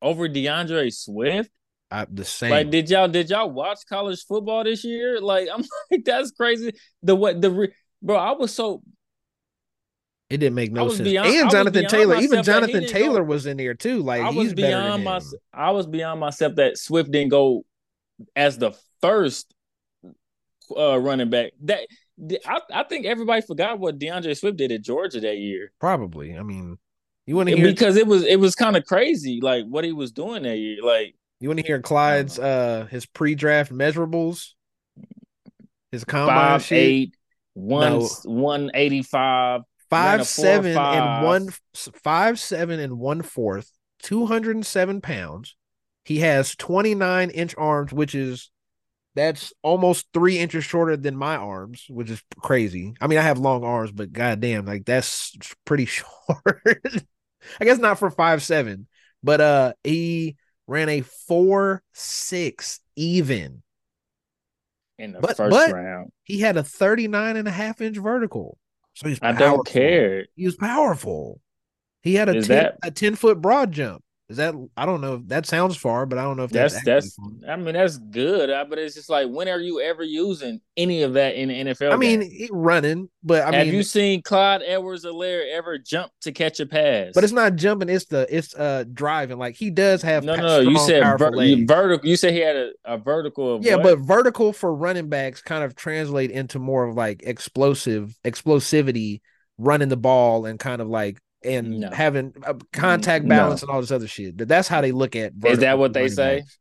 over 0.00 0.28
DeAndre 0.28 0.94
Swift. 0.94 1.50
I, 1.90 2.06
the 2.10 2.24
same. 2.24 2.50
Like, 2.50 2.70
did 2.70 2.90
y'all 2.90 3.08
did 3.08 3.30
y'all 3.30 3.50
watch 3.50 3.80
college 3.88 4.24
football 4.26 4.64
this 4.64 4.84
year? 4.84 5.20
Like, 5.28 5.48
I'm 5.52 5.64
like, 5.90 6.04
that's 6.04 6.30
crazy. 6.32 6.72
The 7.02 7.14
what 7.14 7.40
the 7.40 7.50
re- 7.50 7.74
bro? 8.02 8.16
I 8.16 8.32
was 8.32 8.54
so 8.54 8.82
it 10.30 10.38
didn't 10.38 10.56
make 10.56 10.72
no 10.72 10.88
sense. 10.88 11.08
beyond- 11.08 11.28
and 11.28 11.50
Jonathan 11.50 11.86
Taylor, 11.86 12.16
even 12.16 12.42
Jonathan 12.42 12.86
Taylor 12.86 13.20
go- 13.20 13.28
was 13.28 13.46
in 13.46 13.56
there 13.56 13.74
too. 13.74 14.02
Like 14.02 14.22
I 14.22 14.30
was 14.30 14.52
beyond 14.52 15.04
my. 15.04 15.20
I 15.52 15.70
was 15.70 15.86
beyond 15.86 16.20
myself 16.20 16.56
that 16.56 16.76
Swift 16.76 17.10
didn't 17.10 17.30
go 17.30 17.64
as 18.36 18.58
the 18.58 18.72
first 19.00 19.54
uh, 20.76 20.98
running 20.98 21.30
back. 21.30 21.52
That 21.62 21.86
I, 22.46 22.60
I 22.72 22.82
think 22.84 23.06
everybody 23.06 23.40
forgot 23.42 23.78
what 23.78 23.98
DeAndre 23.98 24.36
Swift 24.36 24.58
did 24.58 24.72
at 24.72 24.82
Georgia 24.82 25.20
that 25.20 25.36
year 25.38 25.72
Probably. 25.80 26.36
I 26.36 26.42
mean, 26.42 26.78
you 27.26 27.36
want 27.36 27.48
to 27.48 27.56
hear 27.56 27.64
because 27.64 27.96
it 27.96 28.06
was 28.06 28.24
it 28.24 28.36
was 28.36 28.54
kind 28.54 28.76
of 28.76 28.84
crazy 28.84 29.40
like 29.40 29.64
what 29.66 29.84
he 29.84 29.92
was 29.92 30.12
doing 30.12 30.42
that 30.42 30.56
year. 30.56 30.82
Like 30.82 31.14
you 31.40 31.48
want 31.48 31.60
to 31.60 31.66
hear 31.66 31.80
Clyde's 31.80 32.38
uh 32.38 32.86
his 32.90 33.06
pre-draft 33.06 33.72
measurables, 33.72 34.50
his 35.92 36.04
combine 36.04 36.36
five 36.36 36.64
shit. 36.64 36.78
eight 36.78 37.14
one 37.54 37.98
No. 37.98 38.08
one 38.24 38.70
eighty 38.74 39.02
five. 39.02 39.62
five 39.90 40.26
seven 40.26 40.74
4.5. 40.74 40.96
and 41.18 41.24
one 41.26 41.48
five 42.02 42.38
seven 42.38 42.80
and 42.80 42.98
one 42.98 43.22
fourth, 43.22 43.70
two 44.02 44.26
hundred 44.26 44.56
and 44.56 44.66
seven 44.66 45.00
pounds. 45.00 45.56
He 46.04 46.18
has 46.20 46.54
twenty 46.56 46.94
nine 46.94 47.30
inch 47.30 47.54
arms, 47.58 47.92
which 47.92 48.14
is 48.14 48.50
that's 49.14 49.52
almost 49.62 50.06
three 50.14 50.38
inches 50.38 50.64
shorter 50.64 50.96
than 50.96 51.16
my 51.16 51.36
arms, 51.36 51.86
which 51.88 52.08
is 52.08 52.22
crazy. 52.40 52.94
I 53.00 53.08
mean, 53.08 53.18
I 53.18 53.22
have 53.22 53.38
long 53.38 53.64
arms, 53.64 53.90
but 53.90 54.12
goddamn, 54.12 54.64
like 54.66 54.84
that's 54.84 55.36
pretty 55.64 55.84
short. 55.86 56.06
I 57.60 57.64
guess 57.64 57.78
not 57.78 57.98
for 57.98 58.10
five 58.10 58.42
seven, 58.42 58.86
but 59.22 59.40
uh, 59.40 59.72
he 59.82 60.36
ran 60.68 60.88
a 60.88 61.00
four 61.00 61.82
six 61.92 62.78
even. 62.94 63.62
In 64.98 65.12
the 65.12 65.20
But- 65.20 65.36
first 65.36 65.50
but- 65.50 65.72
round. 65.72 66.12
He 66.24 66.38
had 66.40 66.56
a 66.56 66.62
39 66.62 67.36
and 67.36 67.48
a 67.48 67.50
half 67.50 67.80
inch 67.80 67.96
vertical. 67.96 68.58
So 68.94 69.08
he's 69.08 69.18
I 69.22 69.32
powerful. 69.32 69.46
don't 69.56 69.66
care. 69.66 70.26
He 70.36 70.44
was 70.44 70.56
powerful. 70.56 71.40
He 72.02 72.14
had 72.14 72.28
a 72.28 72.36
Is 72.36 72.46
10, 72.48 72.56
that- 72.56 72.78
a 72.82 72.90
10 72.90 73.14
foot 73.16 73.40
broad 73.40 73.72
jump. 73.72 74.04
Is 74.28 74.36
that 74.36 74.54
I 74.76 74.84
don't 74.84 75.00
know. 75.00 75.14
If 75.14 75.28
that 75.28 75.46
sounds 75.46 75.74
far, 75.76 76.04
but 76.04 76.18
I 76.18 76.22
don't 76.22 76.36
know 76.36 76.44
if 76.44 76.50
that's 76.50 76.74
That's 76.84 77.16
that's. 77.16 77.16
I 77.48 77.56
mean, 77.56 77.72
that's 77.72 77.96
good. 77.96 78.50
uh, 78.50 78.66
But 78.68 78.78
it's 78.78 78.94
just 78.94 79.08
like, 79.08 79.26
when 79.28 79.48
are 79.48 79.58
you 79.58 79.80
ever 79.80 80.02
using 80.02 80.60
any 80.76 81.02
of 81.02 81.14
that 81.14 81.34
in 81.34 81.48
the 81.48 81.54
NFL? 81.54 81.92
I 81.92 81.96
mean, 81.96 82.20
game? 82.20 82.30
he 82.30 82.48
running, 82.52 83.08
but 83.22 83.42
I 83.44 83.46
mean 83.46 83.54
have 83.54 83.66
mean, 83.68 83.74
you 83.76 83.82
seen 83.82 84.20
Clyde 84.22 84.62
Edwards-Helaire 84.66 85.50
ever 85.54 85.78
jump 85.78 86.12
to 86.22 86.32
catch 86.32 86.60
a 86.60 86.66
pass? 86.66 87.12
but 87.14 87.24
it's 87.24 87.32
not 87.32 87.56
jumping. 87.56 87.88
It's 87.88 88.04
the 88.04 88.26
it's 88.28 88.54
uh 88.54 88.84
driving. 88.92 89.38
Like 89.38 89.56
he 89.56 89.70
does 89.70 90.02
have 90.02 90.24
no, 90.24 90.36
no. 90.36 90.60
You 90.60 90.78
said 90.78 91.18
ver- 91.18 91.42
you 91.42 91.66
vertical. 91.66 92.06
You 92.06 92.16
said 92.16 92.34
he 92.34 92.40
had 92.40 92.56
a, 92.56 92.70
a 92.84 92.98
vertical. 92.98 93.56
Of 93.56 93.64
Yeah, 93.64 93.76
what? 93.76 93.82
but 93.82 93.98
vertical 94.00 94.52
for 94.52 94.74
running 94.74 95.08
backs 95.08 95.40
kind 95.40 95.64
of 95.64 95.74
translate 95.74 96.30
into 96.30 96.58
more 96.58 96.84
of 96.84 96.94
like 96.96 97.22
explosive 97.24 98.14
explosivity, 98.24 99.22
running 99.56 99.88
the 99.88 99.96
ball 99.96 100.44
and 100.44 100.58
kind 100.58 100.82
of 100.82 100.88
like 100.88 101.18
and 101.44 101.80
No. 101.80 101.90
having 101.90 102.34
uh, 102.44 102.54
contact 102.72 103.24
No. 103.24 103.36
balance 103.36 103.62
and 103.62 103.70
all 103.70 103.80
this 103.80 103.90
other 103.90 104.08
shit. 104.08 104.36
But 104.36 104.48
that's 104.48 104.68
how 104.68 104.80
they 104.80 104.92
look 104.92 105.14
at. 105.16 105.32
is 105.46 105.58
that 105.60 105.78
what 105.78 105.92
they 105.92 106.08
say? 106.08 106.40
backs. 106.40 106.58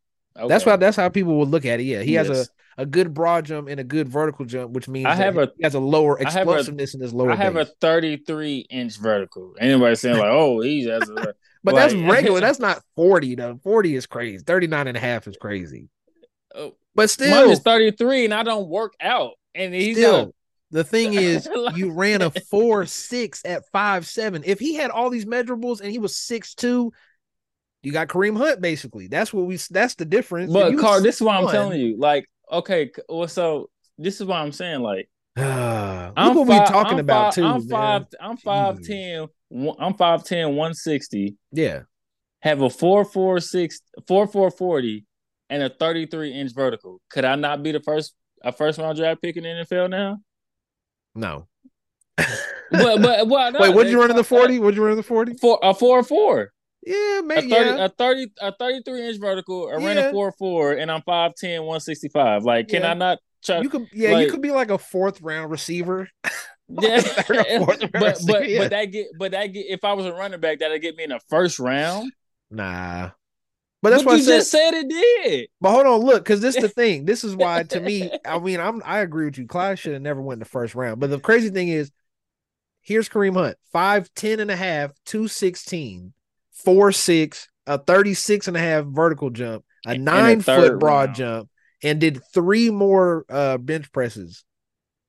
That's 0.48 0.66
why 0.66 0.76
that's 0.76 0.96
how 0.98 1.10
people 1.10 1.38
would 1.40 1.50
look 1.50 1.66
at 1.66 1.80
it. 1.80 1.84
Yeah, 1.84 2.04
he 2.04 2.14
has 2.14 2.30
a, 2.30 2.46
a 2.78 2.86
good 2.86 3.12
broad 3.14 3.46
jump 3.46 3.70
and 3.70 3.80
a 3.80 3.84
good 3.84 4.08
vertical 4.08 4.46
jump, 4.46 4.72
which 4.74 4.88
means 4.88 5.08
I 5.08 5.16
have 5.16 5.36
a- 5.38 5.52
he 5.58 5.64
has 5.64 5.74
a 5.74 5.80
lower 5.80 6.16
a- 6.18 6.22
explosiveness 6.22 6.94
in 6.94 7.02
his 7.02 7.12
lower. 7.12 7.32
I 7.32 7.36
have 7.36 7.56
base. 7.56 7.70
a 7.70 7.72
33 7.82 8.68
inch 8.70 8.98
vertical. 8.98 9.56
Anybody 9.60 9.96
saying 9.96 10.18
like, 10.18 10.30
oh, 10.30 10.62
he's 10.62 10.88
has 10.88 11.10
a 11.10 11.34
but 11.64 11.74
that's 11.74 11.94
regular. 11.96 12.40
That's 12.40 12.60
not 12.60 12.84
40 12.96 13.34
though. 13.34 13.60
40 13.64 13.96
is 13.96 14.06
crazy. 14.06 14.44
39 14.46 14.88
and 14.90 14.96
a 14.98 15.00
half 15.00 15.28
is 15.28 15.36
crazy. 15.42 15.90
oh, 16.54 16.76
But 16.94 17.10
still, 17.10 17.32
mine 17.32 17.50
is 17.50 17.60
33 17.62 18.26
and 18.26 18.34
I 18.36 18.44
don't 18.44 18.68
work 18.70 18.94
out. 19.02 19.32
And 19.56 19.74
he's 19.74 19.98
still 19.98 20.36
the 20.72 20.84
thing 20.84 21.13
is 21.15 21.47
Like- 21.53 21.76
you 21.78 21.91
ran 21.91 22.22
a 22.22 22.32
four 22.32 22.86
six 22.86 23.41
at 23.45 23.63
five 23.72 24.05
seven. 24.07 24.43
If 24.45 24.59
he 24.59 24.76
had 24.76 24.91
all 24.91 25.09
these 25.09 25.26
measurables 25.26 25.82
and 25.82 25.91
he 25.91 25.99
was 25.99 26.15
six 26.15 26.53
two, 26.55 26.91
you 27.84 27.91
got 27.91 28.07
Kareem 28.07 28.38
Hunt 28.38 28.61
basically. 28.61 29.07
That's 29.07 29.34
what 29.34 29.45
we. 29.45 29.57
That's 29.70 29.95
the 29.95 30.05
difference. 30.05 30.51
But 30.51 30.72
you 30.72 30.78
Carl, 30.78 31.01
this 31.01 31.15
is 31.15 31.22
why 31.22 31.38
I'm 31.38 31.47
telling 31.49 31.80
you. 31.80 31.97
Like, 31.97 32.26
okay, 32.51 32.91
c- 32.95 33.01
well, 33.07 33.28
so 33.28 33.70
this 33.97 34.20
is 34.20 34.28
why 34.28 34.39
I'm 34.41 34.51
saying, 34.51 34.82
like, 34.82 35.09
Ah, 35.38 36.11
I'm 36.18 36.36
look 36.36 36.47
what 36.47 36.57
fi- 36.57 36.63
we 36.63 36.65
talking 36.68 36.93
I'm 36.93 36.99
about 36.99 37.34
fi- 37.36 37.41
too. 37.41 37.45
I'm 37.47 37.68
man. 37.68 37.70
five. 37.70 38.05
I'm 38.20 38.38
five 38.38 38.82
ten. 38.82 39.28
I'm 39.80 39.93
5'10", 39.93 40.47
160. 40.55 41.36
Yeah, 41.53 41.84
Have 42.41 42.61
a 42.61 42.70
four 42.70 43.05
four 43.05 43.39
six 43.39 43.80
four 44.07 44.28
four 44.28 44.51
forty 44.51 45.05
and 45.49 45.63
a 45.63 45.70
33 45.70 46.34
inch 46.34 46.53
vertical. 46.53 46.99
Could 47.09 47.24
I 47.24 47.36
not 47.36 47.63
be 47.63 47.72
the 47.72 47.80
first 47.80 48.13
a 48.43 48.51
first 48.51 48.78
round 48.80 48.97
draft 48.97 49.22
pick 49.22 49.38
in 49.38 49.43
the 49.43 49.49
NFL 49.49 49.89
now? 49.89 50.18
No. 51.18 51.47
But 52.72 53.01
but 53.01 53.28
why 53.28 53.49
not? 53.51 53.61
Wait, 53.61 53.74
what'd 53.74 53.91
you 53.91 53.99
run 53.99 54.09
in 54.09 54.15
the 54.15 54.24
forty? 54.24 54.59
What'd 54.59 54.76
you 54.76 54.84
run 54.84 54.91
in 54.91 54.97
the 54.97 55.03
forty? 55.03 55.34
Four 55.36 55.59
a 55.61 55.74
four 55.74 56.03
four. 56.03 56.51
Yeah, 56.86 57.20
A 57.20 57.24
man. 57.24 57.49
30, 57.49 57.49
Yeah, 57.49 57.86
a 57.86 57.89
30 57.89 58.28
a 58.39 58.51
33 58.53 59.07
inch 59.09 59.20
vertical. 59.20 59.70
I 59.70 59.76
ran 59.76 59.97
a 59.97 60.11
four 60.11 60.32
four 60.32 60.72
and 60.74 60.89
I'm 60.89 61.01
5'10", 61.01 61.59
165. 61.59 62.43
Like, 62.43 62.70
can 62.70 62.84
Yeah. 62.84 62.91
I 62.91 62.93
not 62.93 63.18
try 63.43 63.59
you 63.59 63.70
could. 63.70 63.88
Yeah, 63.91 64.20
you 64.20 64.32
could 64.32 64.41
be 64.41 64.51
like 64.51 64.70
a 64.72 64.78
fourth 64.78 65.22
round 65.22 65.51
receiver. 65.51 66.09
Yeah, 66.70 66.99
Third 66.99 67.38
or 67.38 67.65
fourth 67.65 67.82
round 67.82 67.91
but 67.93 68.18
but 68.28 68.43
but 68.57 68.70
that 68.72 68.86
get 68.91 69.07
but 69.18 69.32
that 69.32 69.47
get 69.47 69.68
if 69.70 69.86
I 69.86 69.93
was 69.93 70.05
a 70.05 70.11
running 70.13 70.41
back, 70.41 70.59
that'd 70.59 70.82
get 70.82 70.97
me 70.97 71.03
in 71.05 71.11
the 71.11 71.20
first 71.30 71.59
round. 71.59 72.11
Nah. 72.51 73.11
But 73.82 73.92
that's 73.92 74.04
But 74.04 74.12
why 74.12 74.14
I 74.14 74.18
you 74.18 74.24
said. 74.24 74.40
just 74.40 74.52
said 74.52 74.74
it 74.74 74.90
did. 74.90 75.50
But 75.62 75.72
hold 75.72 75.86
on, 75.86 76.02
look, 76.02 76.24
because 76.24 76.42
this 76.42 76.56
is 76.56 76.62
the 76.62 76.70
thing. 76.70 77.06
This 77.06 77.24
is 77.24 77.36
why, 77.36 77.64
to 77.64 77.80
me, 77.80 78.12
I 78.26 78.40
mean, 78.40 78.60
I'm 78.60 78.82
I 78.86 79.00
agree 79.00 79.26
with 79.26 79.38
you. 79.38 79.48
Clyde 79.48 79.80
should 79.80 79.94
have 79.94 80.02
never 80.02 80.22
went 80.22 80.38
in 80.38 80.40
the 80.40 80.46
first 80.46 80.76
round. 80.76 81.00
But 81.00 81.10
the 81.10 81.20
crazy 81.20 81.50
thing 81.50 81.70
is, 81.70 81.92
here's 82.82 83.10
Kareem 83.10 83.36
Hunt, 83.36 83.58
5'10 83.74 84.40
and 84.40 84.52
a 84.52 84.56
half, 84.56 84.92
216, 85.06 86.14
4'6, 86.66 87.48
a 87.68 87.78
36 87.78 88.48
and 88.48 88.58
a 88.58 88.60
half 88.60 88.86
vertical 88.86 89.30
jump, 89.30 89.64
a 89.86 89.96
nine 89.96 90.42
foot 90.42 90.80
broad 90.80 91.10
round. 91.10 91.16
jump, 91.16 91.50
and 91.84 92.00
did 92.02 92.22
three 92.34 92.70
more 92.72 93.26
uh 93.30 93.58
bench 93.58 93.92
presses. 93.92 94.44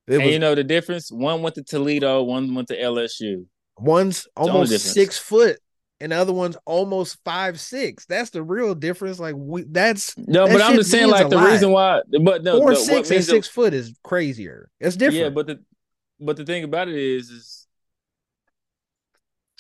It 0.07 0.21
and 0.21 0.25
was 0.25 0.33
you 0.33 0.39
know 0.39 0.55
the 0.55 0.65
difference? 0.65 1.11
One 1.13 1.43
went 1.43 1.55
to 1.57 1.63
Toledo, 1.63 2.23
one 2.23 2.55
went 2.55 2.69
to 2.69 2.77
LSU. 2.77 3.47
one's 3.79 4.27
almost 4.37 4.79
six 4.79 5.19
foot, 5.19 5.59
and 6.01 6.13
the 6.13 6.17
other 6.17 6.33
one's 6.33 6.57
almost 6.65 7.19
five 7.25 7.59
six. 7.61 8.07
That's 8.07 8.31
the 8.31 8.43
real 8.43 8.75
difference. 8.75 9.19
Like 9.19 9.35
we 9.37 9.63
that's 9.65 10.17
No, 10.17 10.47
That 10.47 10.53
but 10.53 10.63
I'm 10.63 10.77
just 10.77 10.91
saying, 10.91 11.09
like 11.11 11.29
the 11.29 11.37
lot. 11.37 11.51
reason 11.51 11.71
why. 11.73 12.01
But 12.23 12.43
no, 12.45 12.59
four 12.59 12.75
six 12.75 13.11
and 13.11 13.19
the- 13.21 13.23
six 13.23 13.49
foot 13.49 13.75
is 13.75 13.95
crazier. 14.03 14.71
It's 14.81 14.97
different. 14.97 15.23
Yeah, 15.23 15.31
but 15.31 15.47
the 15.47 15.61
but 16.21 16.37
the 16.37 16.45
thing 16.45 16.65
about 16.65 16.89
it 16.89 16.97
is, 16.97 17.31
is 17.31 17.67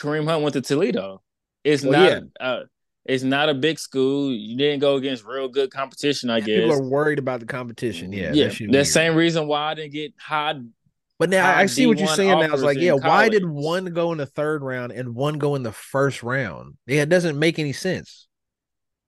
Kareem 0.00 0.24
Hunt 0.26 0.42
went 0.42 0.54
to 0.54 0.60
Toledo. 0.60 1.22
It's 1.64 1.82
Well, 1.84 2.22
not. 2.22 2.22
Uh, 2.40 2.62
it's 3.04 3.24
not 3.24 3.48
a 3.48 3.54
big 3.54 3.78
school. 3.78 4.30
You 4.32 4.56
didn't 4.56 4.80
go 4.80 4.96
against 4.96 5.24
real 5.24 5.48
good 5.48 5.70
competition, 5.70 6.28
I 6.30 6.40
People 6.40 6.46
guess. 6.54 6.60
People 6.76 6.86
are 6.86 6.88
worried 6.90 7.18
about 7.18 7.40
the 7.40 7.46
competition. 7.46 8.12
Yeah, 8.12 8.32
yeah. 8.34 8.50
that 8.70 8.86
same 8.86 9.14
reason 9.14 9.46
why 9.46 9.70
I 9.70 9.74
didn't 9.74 9.92
get 9.94 10.12
high. 10.20 10.60
But 11.18 11.30
now 11.30 11.56
I 11.56 11.66
see 11.66 11.86
what 11.86 11.98
you're 11.98 12.06
saying 12.08 12.38
now. 12.38 12.52
It's 12.52 12.62
like, 12.62 12.78
yeah, 12.78 12.92
why 12.92 13.28
did 13.28 13.44
one 13.44 13.86
go 13.86 14.12
in 14.12 14.18
the 14.18 14.26
third 14.26 14.62
round 14.62 14.92
and 14.92 15.14
one 15.14 15.38
go 15.38 15.56
in 15.56 15.62
the 15.64 15.72
first 15.72 16.22
round? 16.22 16.76
Yeah, 16.86 17.02
it 17.02 17.08
doesn't 17.08 17.38
make 17.38 17.58
any 17.58 17.72
sense. 17.72 18.28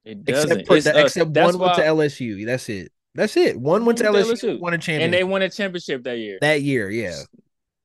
It 0.05 0.25
doesn't. 0.25 0.51
Except 0.63 0.67
for 0.67 0.81
the, 0.81 1.01
except 1.05 1.31
one 1.31 1.59
went 1.59 1.75
to 1.77 1.83
LSU. 1.83 2.45
That's 2.47 2.69
it. 2.69 2.91
That's 3.15 3.37
it. 3.37 3.57
One 3.61 3.85
went 3.85 3.99
to 3.99 4.05
One 4.05 4.15
went 4.15 4.27
to 4.41 4.47
LSU, 4.47 4.55
LSU. 4.57 4.61
won 4.61 4.75
a 4.75 4.79
championship 4.79 5.05
and 5.05 5.15
they 5.15 5.25
won 5.25 5.43
a 5.43 5.51
championship 5.51 6.03
that 6.05 6.19
year. 6.19 6.39
that 6.41 6.63
year. 6.63 6.91
Yeah. 6.91 7.17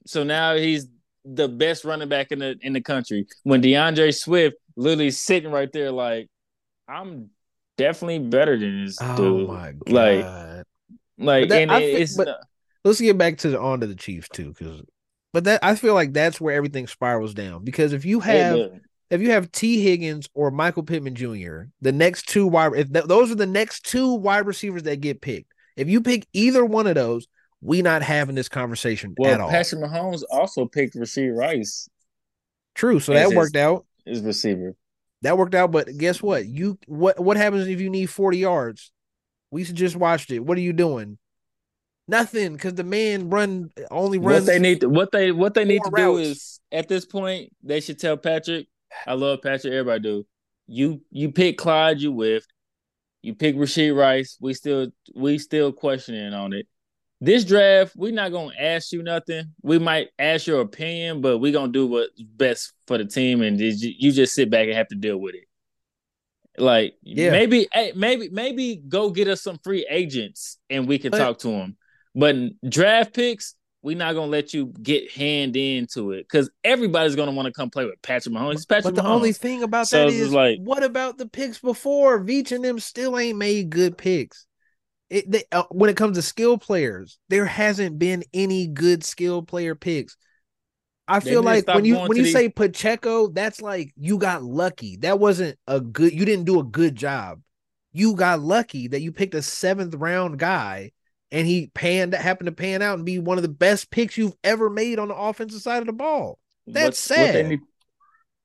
So 0.07 0.23
now 0.23 0.55
he's 0.55 0.87
the 1.23 1.47
best 1.47 1.83
running 1.85 2.09
back 2.09 2.31
in 2.31 2.39
the 2.39 2.55
in 2.61 2.73
the 2.73 2.81
country. 2.81 3.27
When 3.43 3.61
DeAndre 3.61 4.15
Swift 4.15 4.55
literally 4.75 5.11
sitting 5.11 5.51
right 5.51 5.71
there, 5.71 5.91
like 5.91 6.29
I'm 6.87 7.29
definitely 7.77 8.19
better 8.19 8.57
than 8.57 8.85
this 8.85 8.97
Oh 9.01 9.17
dude. 9.17 9.47
my 9.49 9.71
god. 9.73 9.89
Like- 9.91 10.65
Like, 11.17 11.43
But 11.43 11.49
that- 11.49 11.61
and 11.61 11.71
it- 11.71 11.75
think- 11.79 11.99
it's 11.99 12.17
but- 12.17 12.27
not- 12.27 12.39
let's 12.85 13.01
get 13.01 13.17
back 13.17 13.39
to 13.39 13.49
the 13.49 13.59
on 13.59 13.81
to 13.81 13.87
the 13.87 13.95
Chiefs 13.95 14.29
too, 14.29 14.53
because 14.57 14.81
but 15.33 15.43
that 15.43 15.59
I 15.63 15.75
feel 15.75 15.93
like 15.93 16.13
that's 16.13 16.39
where 16.39 16.55
everything 16.55 16.87
spirals 16.87 17.33
down. 17.33 17.65
Because 17.65 17.91
if 17.91 18.05
you 18.05 18.21
have 18.21 18.69
if 19.09 19.21
you 19.21 19.31
have 19.31 19.51
Tee 19.51 19.81
Higgins 19.81 20.29
or 20.33 20.51
Michael 20.51 20.83
Pittman 20.83 21.15
Jr., 21.15 21.63
the 21.81 21.91
next 21.91 22.29
two 22.29 22.47
wide 22.47 22.73
if 22.75 22.93
th- 22.93 23.05
those 23.05 23.31
are 23.31 23.35
the 23.35 23.45
next 23.45 23.85
two 23.85 24.13
wide 24.13 24.45
receivers 24.45 24.83
that 24.83 25.01
get 25.01 25.19
picked. 25.19 25.51
If 25.75 25.89
you 25.89 25.99
pick 25.99 26.25
either 26.31 26.63
one 26.63 26.87
of 26.87 26.95
those, 26.95 27.27
we 27.59 27.81
not 27.81 28.01
having 28.01 28.35
this 28.35 28.47
conversation 28.47 29.11
at 29.11 29.17
well, 29.19 29.41
all. 29.41 29.49
Patrick 29.49 29.81
Mahomes 29.81 30.23
also 30.31 30.65
picked 30.65 30.95
Rashee 30.95 31.35
Rice 31.35 31.89
True, 32.75 32.99
so 32.99 33.13
that 33.13 33.25
his- 33.25 33.35
worked 33.35 33.57
out. 33.57 33.85
as 34.07 34.21
receiver. 34.21 34.75
That 35.21 35.37
worked 35.37 35.55
out, 35.55 35.71
but 35.71 35.87
guess 35.97 36.21
what? 36.21 36.45
You 36.45 36.77
what 36.87 37.19
what 37.19 37.35
happens 37.35 37.67
if 37.67 37.81
you 37.81 37.89
need 37.89 38.05
40 38.05 38.37
yards? 38.37 38.91
We 39.49 39.63
just 39.63 39.95
watched 39.95 40.31
it. 40.31 40.39
What 40.39 40.57
are 40.57 40.61
you 40.61 40.73
doing? 40.73 41.17
Nothing, 42.07 42.53
because 42.53 42.75
the 42.75 42.83
man 42.83 43.29
run 43.29 43.71
only 43.89 44.19
runs 44.19 44.41
What 44.41 44.45
they 44.45 44.59
need, 44.59 44.81
to, 44.81 44.89
what 44.89 45.11
they, 45.11 45.31
what 45.31 45.55
they 45.55 45.65
need 45.65 45.81
to 45.83 45.89
four 45.89 45.97
do 45.97 46.17
is 46.17 46.59
at 46.71 46.87
this 46.87 47.05
point 47.05 47.51
they 47.63 47.79
should 47.79 47.99
tell 47.99 48.15
Patrick. 48.17 48.67
I 49.07 49.13
love 49.13 49.41
Patrick. 49.41 49.73
Everybody 49.73 50.01
do. 50.01 50.25
You 50.67 51.01
you 51.11 51.31
pick 51.31 51.57
Clyde. 51.57 51.99
You 51.99 52.11
with. 52.11 52.45
You 53.21 53.33
pick 53.33 53.55
Rashee 53.55 53.95
Rice. 53.95 54.37
We 54.39 54.53
still 54.53 54.87
we 55.15 55.39
still 55.39 55.71
questioning 55.71 56.33
on 56.33 56.53
it. 56.53 56.67
This 57.21 57.43
draft, 57.43 57.95
we're 57.95 58.13
not 58.13 58.31
gonna 58.31 58.53
ask 58.59 58.91
you 58.91 59.01
nothing. 59.01 59.45
We 59.63 59.79
might 59.79 60.09
ask 60.19 60.45
your 60.45 60.61
opinion, 60.61 61.21
but 61.21 61.39
we're 61.39 61.53
gonna 61.53 61.71
do 61.71 61.87
what's 61.87 62.21
best 62.21 62.73
for 62.87 62.97
the 62.99 63.05
team, 63.05 63.41
and 63.41 63.59
you 63.59 63.73
you 63.97 64.11
just 64.11 64.35
sit 64.35 64.49
back 64.51 64.67
and 64.67 64.75
have 64.77 64.89
to 64.89 64.95
deal 64.95 65.17
with 65.17 65.33
it. 65.35 65.45
Like 66.57 66.95
Yeah. 67.01 67.31
maybe, 67.31 67.67
maybe, 67.95 68.29
maybe 68.29 68.75
go 68.75 69.09
get 69.09 69.27
us 69.27 69.41
some 69.41 69.59
free 69.63 69.85
agents 69.89 70.57
and 70.69 70.87
we 70.87 70.99
can 70.99 71.11
But- 71.11 71.17
talk 71.17 71.39
to 71.39 71.47
them. 71.49 71.77
But 72.15 72.35
draft 72.67 73.13
picks, 73.13 73.55
we're 73.81 73.97
not 73.97 74.13
gonna 74.13 74.31
let 74.31 74.53
you 74.53 74.73
get 74.81 75.11
hand 75.11 75.55
into 75.55 76.11
it 76.11 76.23
because 76.23 76.49
everybody's 76.63 77.15
gonna 77.15 77.31
want 77.31 77.45
to 77.47 77.51
come 77.51 77.69
play 77.69 77.85
with 77.85 78.01
Patrick 78.01 78.33
Mahomes. 78.33 78.53
It's 78.55 78.65
Patrick 78.65 78.95
But 78.95 78.95
the 78.95 79.07
Mahomes. 79.07 79.15
only 79.15 79.33
thing 79.33 79.61
about 79.63 79.87
So 79.87 80.05
that 80.05 80.13
is, 80.13 80.31
like- 80.31 80.59
what 80.59 80.83
about 80.83 81.17
the 81.17 81.27
picks 81.27 81.59
before? 81.59 82.23
Veach 82.23 82.51
and 82.51 82.63
them 82.63 82.79
still 82.79 83.19
ain't 83.19 83.37
made 83.37 83.69
good 83.69 83.97
picks. 83.97 84.47
It 85.09 85.29
they, 85.29 85.43
uh, 85.51 85.63
when 85.69 85.89
it 85.91 85.97
comes 85.97 86.17
to 86.17 86.23
skill 86.23 86.57
players, 86.57 87.19
there 87.29 87.45
hasn't 87.45 87.99
been 87.99 88.23
any 88.33 88.65
good 88.65 89.03
skill 89.03 89.43
player 89.43 89.75
picks. 89.75 90.17
I 91.07 91.19
feel 91.19 91.43
like 91.43 91.67
when 91.67 91.85
you 91.85 91.97
when 91.97 92.17
you 92.17 92.23
these- 92.23 92.33
say 92.33 92.49
Pacheco, 92.49 93.27
that's 93.27 93.61
like 93.61 93.93
you 93.95 94.17
got 94.17 94.41
lucky. 94.41 94.97
That 94.97 95.19
wasn't 95.19 95.59
a 95.67 95.79
good. 95.79 96.11
You 96.13 96.25
didn't 96.25 96.45
do 96.45 96.59
a 96.59 96.63
good 96.63 96.95
job. 96.95 97.41
You 97.93 98.15
got 98.15 98.39
lucky 98.39 98.87
that 98.87 99.01
you 99.01 99.11
picked 99.11 99.35
a 99.35 99.43
seventh 99.43 99.93
round 99.93 100.39
guy, 100.39 100.91
and 101.31 101.47
he 101.47 101.67
panned 101.73 102.13
happened 102.13 102.47
to 102.47 102.51
pan 102.51 102.81
out 102.81 102.97
and 102.97 103.05
be 103.05 103.19
one 103.19 103.37
of 103.37 103.41
the 103.41 103.49
best 103.49 103.91
picks 103.91 104.17
you've 104.17 104.35
ever 104.43 104.69
made 104.69 104.99
on 104.99 105.07
the 105.09 105.15
offensive 105.15 105.61
side 105.61 105.79
of 105.79 105.87
the 105.87 105.93
ball. 105.93 106.39
That's 106.67 107.09
what, 107.09 107.19
What 107.19 107.25
they 107.25 107.33
sad. 107.33 107.49
need, 107.49 107.59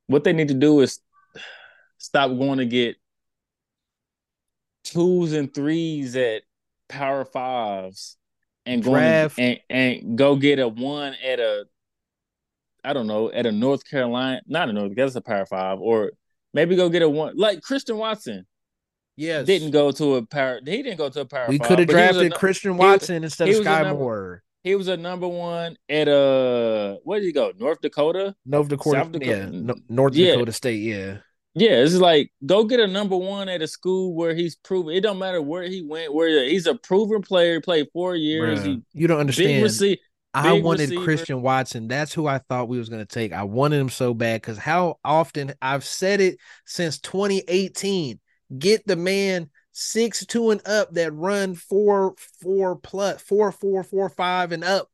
what 0.06 0.24
they 0.24 0.32
need 0.32 0.48
to 0.48 0.54
do 0.54 0.80
is 0.80 1.00
stop 1.98 2.30
going 2.30 2.58
to 2.58 2.66
get 2.66 2.96
twos 4.84 5.32
and 5.32 5.52
threes 5.52 6.16
at 6.16 6.42
power 6.88 7.24
fives 7.24 8.16
and 8.66 8.82
going 8.82 9.30
and, 9.38 9.60
and 9.68 10.18
go 10.18 10.36
get 10.36 10.58
a 10.58 10.68
one 10.68 11.14
at 11.24 11.38
a 11.40 11.66
I 12.82 12.94
don't 12.94 13.06
know, 13.06 13.30
at 13.30 13.44
a 13.44 13.52
North 13.52 13.84
Carolina, 13.88 14.40
not 14.46 14.70
a 14.70 14.72
North, 14.72 14.94
Carolina, 14.94 15.04
that's 15.04 15.16
a 15.16 15.20
power 15.20 15.44
five, 15.44 15.80
or 15.80 16.12
maybe 16.54 16.76
go 16.76 16.88
get 16.88 17.02
a 17.02 17.08
one 17.08 17.36
like 17.36 17.60
Christian 17.62 17.98
Watson 17.98 18.46
Yes. 19.16 19.46
didn't 19.46 19.70
go 19.72 19.90
to 19.92 20.14
a 20.16 20.26
power. 20.26 20.60
He 20.64 20.82
didn't 20.82 20.96
go 20.98 21.08
to 21.08 21.20
a 21.20 21.24
power. 21.24 21.46
we 21.48 21.58
could 21.58 21.78
have 21.78 21.88
but 21.88 21.96
he 21.96 22.02
was 22.06 22.16
a 22.16 22.20
drafted 22.20 22.34
Christian 22.34 22.72
he 22.72 22.78
was- 22.78 22.86
Watson 22.86 23.24
instead 23.24 23.48
of 23.48 23.58
was 23.58 23.66
Skyy 23.66 23.82
number- 23.82 23.98
Moore. 24.00 24.42
He 24.62 24.74
was 24.74 24.88
a 24.88 24.96
number 24.96 25.26
one 25.26 25.76
at 25.88 26.06
uh 26.06 26.96
where 27.04 27.18
did 27.20 27.26
he 27.26 27.32
go? 27.32 27.52
North 27.58 27.80
Dakota. 27.80 28.34
North 28.44 28.68
Dakota, 28.68 28.98
South 29.00 29.12
Dakota- 29.12 29.30
yeah, 29.30 29.48
no, 29.50 29.74
North 29.88 30.14
Yeah. 30.14 30.32
Dakota 30.32 30.52
State, 30.52 30.82
yeah. 30.82 31.18
Yeah, 31.54 31.82
it's 31.82 31.94
like 31.96 32.30
go 32.46 32.64
get 32.64 32.78
a 32.78 32.86
number 32.86 33.16
one 33.16 33.48
at 33.48 33.62
a 33.62 33.66
school 33.66 34.14
where 34.14 34.34
he's 34.34 34.56
proven. 34.56 34.94
It 34.94 35.00
don't 35.00 35.18
matter 35.18 35.40
where 35.42 35.62
he 35.64 35.82
went. 35.82 36.14
Where 36.14 36.44
he's 36.44 36.66
a 36.66 36.74
proven 36.76 37.22
player. 37.22 37.60
Played 37.60 37.88
four 37.92 38.14
years. 38.14 38.62
He 38.62 38.82
you 38.92 39.06
don't 39.08 39.16
big 39.16 39.20
understand. 39.20 39.62
receiver. 39.64 40.00
I 40.32 40.52
big 40.54 40.62
wanted 40.64 40.80
receiver. 40.90 41.04
Christian 41.04 41.42
Watson. 41.42 41.88
That's 41.88 42.12
who 42.14 42.26
I 42.28 42.38
thought 42.38 42.68
we 42.68 42.78
was 42.78 42.88
gonna 42.88 43.04
take. 43.06 43.32
I 43.32 43.42
wanted 43.42 43.80
him 43.80 43.88
so 43.88 44.14
bad 44.14 44.42
because 44.42 44.58
how 44.58 44.98
often 45.04 45.52
I've 45.60 45.84
said 45.84 46.20
it 46.20 46.36
since 46.66 47.00
2018. 47.00 48.20
Get 48.58 48.86
the 48.86 48.96
man 48.96 49.50
six 49.72 50.24
two 50.26 50.50
and 50.50 50.66
up 50.66 50.92
that 50.94 51.12
run 51.12 51.54
four 51.54 52.14
four 52.42 52.76
plus 52.76 53.20
four 53.22 53.52
four 53.52 53.82
four 53.84 54.08
five 54.08 54.52
and 54.52 54.64
up 54.64 54.88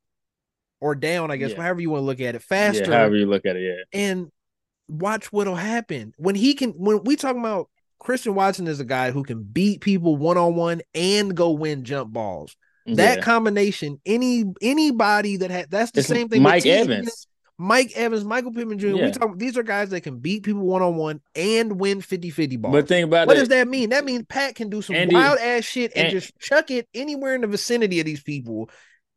or 0.80 0.94
down. 0.94 1.30
I 1.30 1.36
guess 1.36 1.52
Yeah. 1.52 1.62
however 1.62 1.80
you 1.80 1.90
want 1.90 2.02
to 2.02 2.06
look 2.06 2.20
at 2.20 2.34
it. 2.34 2.42
Faster 2.42 2.84
Yeah, 2.90 2.98
however 2.98 3.16
you 3.16 3.26
look 3.26 3.46
at 3.46 3.56
it, 3.56 3.62
yeah. 3.62 3.98
and 3.98 4.30
watch 4.88 5.32
what'll 5.32 5.56
happen 5.56 6.12
when 6.18 6.34
he 6.34 6.54
can. 6.54 6.70
When 6.72 7.02
we 7.04 7.16
talking 7.16 7.40
about 7.40 7.70
Christian 7.98 8.34
Watson 8.34 8.66
is 8.68 8.78
a 8.78 8.84
guy 8.84 9.10
who 9.10 9.24
can 9.24 9.42
beat 9.42 9.80
people 9.80 10.16
one 10.16 10.36
on 10.36 10.54
one 10.54 10.82
and 10.94 11.34
go 11.34 11.50
win 11.52 11.82
jump 11.84 12.12
balls. 12.12 12.54
Mm-hmm. 12.86 12.96
That 12.96 13.18
Yeah. 13.18 13.24
combination, 13.24 14.00
any 14.04 14.44
anybody 14.60 15.38
that 15.38 15.50
had 15.50 15.70
that's 15.70 15.90
the 15.92 16.00
It's 16.00 16.08
same 16.08 16.28
thing. 16.28 16.42
Mike. 16.42 16.66
Evans. 16.66 17.26
Mike 17.58 17.92
Evans, 17.94 18.24
Michael 18.24 18.52
Pittman 18.52 18.78
Jr. 18.78 18.86
Yeah. 18.88 19.06
We 19.06 19.12
talk 19.12 19.38
these 19.38 19.56
are 19.56 19.62
guys 19.62 19.90
that 19.90 20.02
can 20.02 20.18
beat 20.18 20.42
people 20.42 20.60
one 20.62 20.82
on 20.82 20.96
one 20.96 21.20
and 21.34 21.80
win 21.80 22.00
50-50 22.02 22.60
balls. 22.60 22.72
But 22.72 22.88
think 22.88 23.06
about 23.06 23.26
what 23.26 23.36
it. 23.36 23.40
does 23.40 23.48
that 23.48 23.66
mean? 23.68 23.90
That 23.90 24.04
means 24.04 24.24
Pat 24.28 24.54
can 24.54 24.68
do 24.68 24.82
some 24.82 24.94
Andy- 24.96 25.14
wild 25.14 25.38
ass 25.38 25.64
shit 25.64 25.92
and, 25.96 26.06
and- 26.08 26.12
just 26.12 26.38
chuck 26.38 26.70
it 26.70 26.86
anywhere 26.94 27.34
in 27.34 27.40
the 27.40 27.46
vicinity 27.46 27.98
of 28.00 28.06
these 28.06 28.22
people 28.22 28.68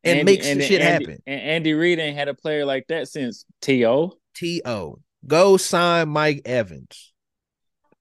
and 0.04 0.20
Andy- 0.20 0.32
make 0.32 0.44
and- 0.44 0.62
shit 0.62 0.80
Andy- 0.80 1.04
happen. 1.06 1.22
And 1.26 1.40
Andy 1.40 1.74
Reid 1.74 1.98
ain't 1.98 2.16
had 2.16 2.28
a 2.28 2.34
player 2.34 2.64
like 2.64 2.86
that 2.88 3.08
since 3.08 3.44
To. 3.62 4.12
T.O. 4.34 4.98
Go 5.26 5.56
sign 5.58 6.08
Mike 6.08 6.42
Evans. 6.46 7.09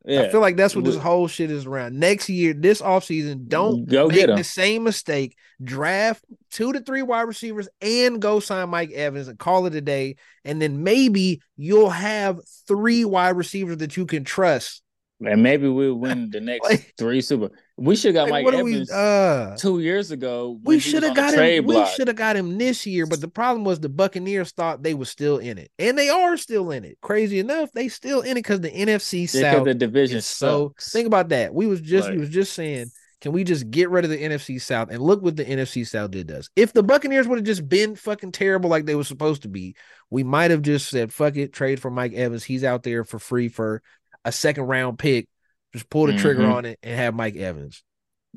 Yeah, 0.05 0.21
I 0.21 0.29
feel 0.29 0.39
like 0.39 0.55
that's 0.55 0.75
what 0.75 0.85
this 0.85 0.95
whole 0.95 1.27
shit 1.27 1.51
is 1.51 1.65
around. 1.65 1.99
Next 1.99 2.29
year, 2.29 2.53
this 2.53 2.81
offseason, 2.81 3.47
don't 3.47 3.85
go 3.85 4.07
make 4.07 4.17
get 4.17 4.35
the 4.35 4.43
same 4.45 4.83
mistake. 4.83 5.35
Draft 5.61 6.23
two 6.51 6.71
to 6.71 6.79
three 6.79 7.01
wide 7.01 7.23
receivers 7.23 7.67
and 7.81 8.21
go 8.21 8.39
sign 8.39 8.69
Mike 8.69 8.91
Evans 8.91 9.27
and 9.27 9.37
call 9.37 9.65
it 9.65 9.75
a 9.75 9.81
day. 9.81 10.15
And 10.45 10.61
then 10.61 10.83
maybe 10.83 11.41
you'll 11.57 11.89
have 11.89 12.39
three 12.67 13.03
wide 13.03 13.35
receivers 13.35 13.77
that 13.77 13.97
you 13.97 14.05
can 14.05 14.23
trust. 14.23 14.81
and 15.23 15.43
maybe 15.43 15.67
we'll 15.67 15.95
win 15.95 16.29
the 16.31 16.39
next 16.41 16.63
Like- 16.63 16.93
three 16.97 17.19
Super. 17.21 17.49
We 17.79 17.95
should 17.95 18.15
have 18.15 18.25
got 18.27 18.31
Like, 18.31 18.43
Mike 18.43 18.45
what 18.45 18.53
are 18.55 18.63
we? 18.63 18.73
Evans 18.75 18.91
Uh, 18.91 19.55
two 19.57 19.79
years 19.79 20.11
ago. 20.11 20.59
we 20.63 20.79
should 20.79 21.03
have 21.03 21.15
got 21.15 21.33
him. 21.33 21.65
We 21.65 21.85
should 21.95 22.07
have 22.07 22.17
got 22.17 22.35
him 22.35 22.57
this 22.57 22.85
year. 22.85 23.05
But 23.05 23.21
the 23.21 23.27
problem 23.27 23.63
was 23.63 23.79
the 23.79 23.89
Buccaneers 23.89 24.51
thought 24.51 24.83
they 24.83 24.93
were 24.93 25.05
still 25.05 25.37
in 25.37 25.57
it, 25.57 25.71
and 25.79 25.97
they 25.97 26.09
are 26.09 26.37
still 26.37 26.71
in 26.71 26.83
it. 26.85 26.97
Crazy 27.01 27.39
enough, 27.39 27.71
they 27.73 27.87
still 27.87 28.21
in 28.21 28.31
it 28.31 28.35
because 28.35 28.61
the 28.61 28.69
NFC 28.71 29.27
South 29.27 29.65
the 29.65 29.73
division 29.73 30.17
is 30.17 30.25
so. 30.25 30.73
Think 30.79 31.07
about 31.07 31.29
that. 31.29 31.53
We 31.53 31.67
was 31.67 31.81
just 31.81 32.07
Like- 32.07 32.15
we 32.15 32.19
was 32.21 32.29
just 32.29 32.53
saying, 32.53 32.91
can 33.21 33.33
we 33.33 33.43
just 33.43 33.69
get 33.69 33.89
rid 33.89 34.05
of 34.05 34.11
the 34.11 34.17
NFC 34.23 34.59
South 34.59 34.89
and 34.91 35.01
look 35.01 35.21
what 35.21 35.35
the 35.35 35.43
NFC 35.43 35.85
South 35.85 36.11
did 36.11 36.31
us? 36.31 36.49
If 36.55 36.71
the 36.73 36.83
Buccaneers 36.83 37.27
would 37.27 37.37
have 37.39 37.45
just 37.45 37.67
been 37.67 37.95
fucking 37.95 38.31
terrible 38.31 38.69
like 38.69 38.85
they 38.85 38.95
were 38.95 39.03
supposed 39.03 39.41
to 39.41 39.49
be, 39.49 39.75
we 40.09 40.23
might 40.23 40.51
have 40.51 40.61
just 40.61 40.89
said, 40.89 41.11
"Fuck 41.11 41.35
it, 41.35 41.51
trade 41.53 41.79
for 41.81 41.91
Mike 41.91 42.13
Evans. 42.13 42.43
He's 42.45 42.63
out 42.63 42.83
there 42.83 43.03
for 43.03 43.19
free 43.19 43.49
for 43.49 43.81
a 44.25 44.31
second 44.31 44.63
round 44.65 44.99
pick. 44.99 45.27
Just 45.73 45.89
pull 45.89 46.07
the 46.07 46.17
trigger 46.17 46.43
Mhm. 46.43 46.53
on 46.53 46.65
it 46.65 46.79
and 46.83 46.95
have 46.95 47.13
Mike 47.13 47.35
Evans." 47.35 47.83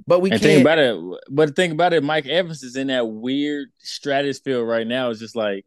But 0.06 0.20
we 0.20 0.30
and 0.30 0.40
can't. 0.40 0.50
think 0.50 0.60
about 0.62 0.78
it, 0.78 0.96
but 1.30 1.54
think 1.54 1.72
about 1.74 1.92
it. 1.92 2.02
Mike 2.02 2.26
Evans 2.26 2.62
is 2.62 2.76
in 2.76 2.86
that 2.88 3.06
weird 3.06 3.68
stratosphere 3.78 4.62
right 4.62 4.86
now. 4.86 5.10
It's 5.10 5.20
just 5.20 5.36
like 5.36 5.66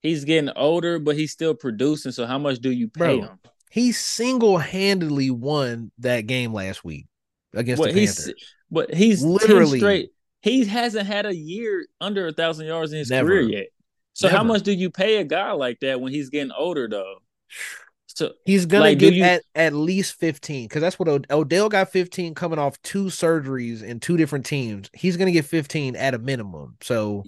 he's 0.00 0.24
getting 0.24 0.50
older, 0.56 0.98
but 0.98 1.16
he's 1.16 1.30
still 1.32 1.54
producing. 1.54 2.10
So 2.12 2.26
how 2.26 2.38
much 2.38 2.58
do 2.58 2.70
you 2.70 2.88
pay 2.88 3.18
Bro, 3.18 3.22
him? 3.22 3.38
he 3.70 3.92
single 3.92 4.58
handedly 4.58 5.30
won 5.30 5.92
that 5.98 6.22
game 6.26 6.52
last 6.52 6.84
week 6.84 7.06
against 7.54 7.78
What, 7.80 7.92
the 7.92 8.00
he's- 8.00 8.16
Panthers. 8.26 8.54
But 8.70 8.94
he's 8.94 9.22
Literally. 9.22 9.78
straight. 9.78 10.10
He 10.40 10.64
hasn't 10.64 11.06
had 11.06 11.26
a 11.26 11.34
year 11.36 11.86
under 12.00 12.26
a 12.26 12.32
thousand 12.32 12.66
yards 12.66 12.92
in 12.92 12.98
his 12.98 13.10
Never. 13.10 13.28
career 13.28 13.42
yet. 13.42 13.66
So 14.14 14.28
how 14.28 14.42
much 14.42 14.62
do 14.62 14.72
you 14.72 14.90
pay 14.90 15.18
a 15.18 15.24
guy 15.24 15.52
like 15.52 15.78
that 15.80 16.00
when 16.00 16.12
he's 16.12 16.30
getting 16.30 16.52
older 16.52 16.88
though? 16.88 17.16
So 18.14 18.32
He's 18.44 18.66
gonna 18.66 18.84
Like, 18.84 18.98
get 18.98 19.14
you- 19.14 19.24
at, 19.24 19.42
at 19.54 19.72
least 19.72 20.14
15 20.20 20.68
because 20.68 20.80
that's 20.82 20.98
what 20.98 21.08
Od- 21.08 21.26
Odell 21.30 21.68
got 21.68 21.90
15 21.90 22.34
coming 22.34 22.58
off 22.58 22.80
two 22.82 23.04
surgeries 23.06 23.82
in 23.82 24.00
two 24.00 24.16
different 24.16 24.44
teams. 24.46 24.90
He's 24.92 25.16
gonna 25.16 25.32
get 25.32 25.44
15 25.46 25.96
at 25.96 26.14
a 26.14 26.18
minimum. 26.18 26.76
So 26.82 27.24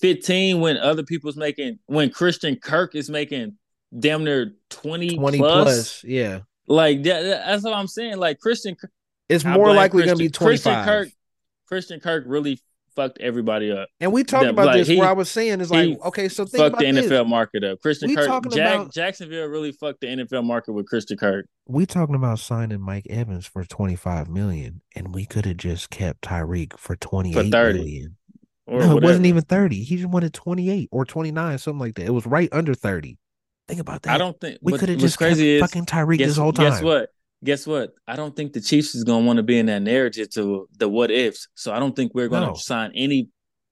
15 0.00 0.60
when 0.60 0.76
other 0.76 1.02
people's 1.02 1.36
making 1.36 1.78
when 1.86 2.10
Christian 2.10 2.56
Kirk 2.56 2.94
is 2.94 3.08
making 3.08 3.54
damn 3.98 4.24
near 4.24 4.54
20, 4.70 5.16
20 5.16 5.38
plus. 5.38 5.62
plus, 5.64 6.04
yeah. 6.04 6.40
Like 6.66 7.02
that, 7.04 7.22
that- 7.22 7.46
that's 7.46 7.62
what 7.62 7.72
I'm 7.74 7.86
saying. 7.86 8.18
Like 8.18 8.38
Christian 8.40 8.76
It's 9.28 9.44
more 9.44 9.72
likely 9.74 10.04
gonna 10.04 10.16
be 10.16 10.28
25. 10.28 10.62
Christian 10.62 10.84
Kirk 10.84 11.08
Christian 11.66 12.00
Kirk 12.00 12.24
really 12.26 12.60
fucked 12.94 13.18
everybody 13.20 13.70
up. 13.70 13.88
and 14.00 14.12
we 14.12 14.24
talked 14.24 14.46
about 14.46 14.66
like, 14.66 14.76
this 14.76 14.88
he- 14.88 14.96
where 14.98 15.08
I 15.08 15.12
was 15.12 15.30
saying 15.30 15.60
is 15.60 15.70
like, 15.70 15.98
okay, 16.06 16.28
so 16.28 16.44
think 16.44 16.62
Fucked 16.62 16.74
about 16.74 16.80
the 16.80 16.92
this. 16.92 17.06
NFL 17.10 17.26
market 17.28 17.64
up. 17.64 17.80
Christian 17.80 18.08
We 18.10 18.16
Kirk 18.16 18.26
talking 18.26 18.52
Jack, 18.52 18.74
about- 18.74 18.92
Jacksonville 18.92 19.46
really 19.46 19.72
fucked 19.72 20.00
the 20.00 20.06
NFL 20.08 20.44
market 20.44 20.72
with 20.72 20.86
Christian 20.86 21.16
Kirk. 21.16 21.46
We 21.66 21.86
talking 21.86 22.14
about 22.14 22.38
signing 22.38 22.80
Mike 22.80 23.06
Evans 23.10 23.46
for 23.46 23.64
25 23.64 24.28
million, 24.28 24.80
and 24.94 25.14
we 25.14 25.24
could 25.26 25.44
have 25.46 25.56
just 25.58 25.90
kept 25.90 26.22
Tyreek 26.22 26.78
for 26.78 26.96
28 26.96 27.50
30. 27.52 28.06
Or 28.66 28.80
No, 28.80 28.96
it 28.98 29.02
wasn't 29.02 29.26
even 29.26 29.42
30. 29.42 29.82
He 29.82 29.96
just 29.96 30.08
wanted 30.10 30.34
28 30.34 30.88
or 30.92 31.04
29, 31.06 31.56
something 31.58 31.78
like 31.78 31.94
that. 31.94 32.04
It 32.04 32.12
was 32.12 32.26
right 32.26 32.48
under 32.52 32.74
30. 32.74 33.16
Think 33.66 33.80
about 33.80 34.02
that. 34.02 34.14
I 34.14 34.18
don't 34.18 34.38
think 34.40 34.58
we 34.62 34.72
could 34.78 34.88
have 34.88 34.96
what's 34.96 35.02
just 35.12 35.18
kept 35.18 35.28
crazy 35.30 35.56
is 35.56 35.60
fucking 35.60 35.84
Tyreek 35.86 36.18
this 36.18 36.36
whole 36.36 36.52
time. 36.52 36.70
guess 36.70 36.82
what? 36.82 37.10
Guess 37.44 37.66
what? 37.66 37.92
I 38.06 38.16
don't 38.16 38.34
think 38.34 38.52
the 38.52 38.60
Chiefs 38.60 38.94
is 38.94 39.04
gonna 39.04 39.24
want 39.24 39.36
to 39.36 39.42
be 39.44 39.58
in 39.58 39.66
that 39.66 39.82
narrative 39.82 40.28
to 40.30 40.68
the 40.76 40.88
what 40.88 41.10
ifs. 41.10 41.48
So 41.54 41.72
I 41.72 41.78
don't 41.78 41.94
think 41.94 42.12
we're 42.14 42.28
gonna 42.28 42.46
No. 42.48 42.54
sign 42.54 42.90
any 42.94 43.28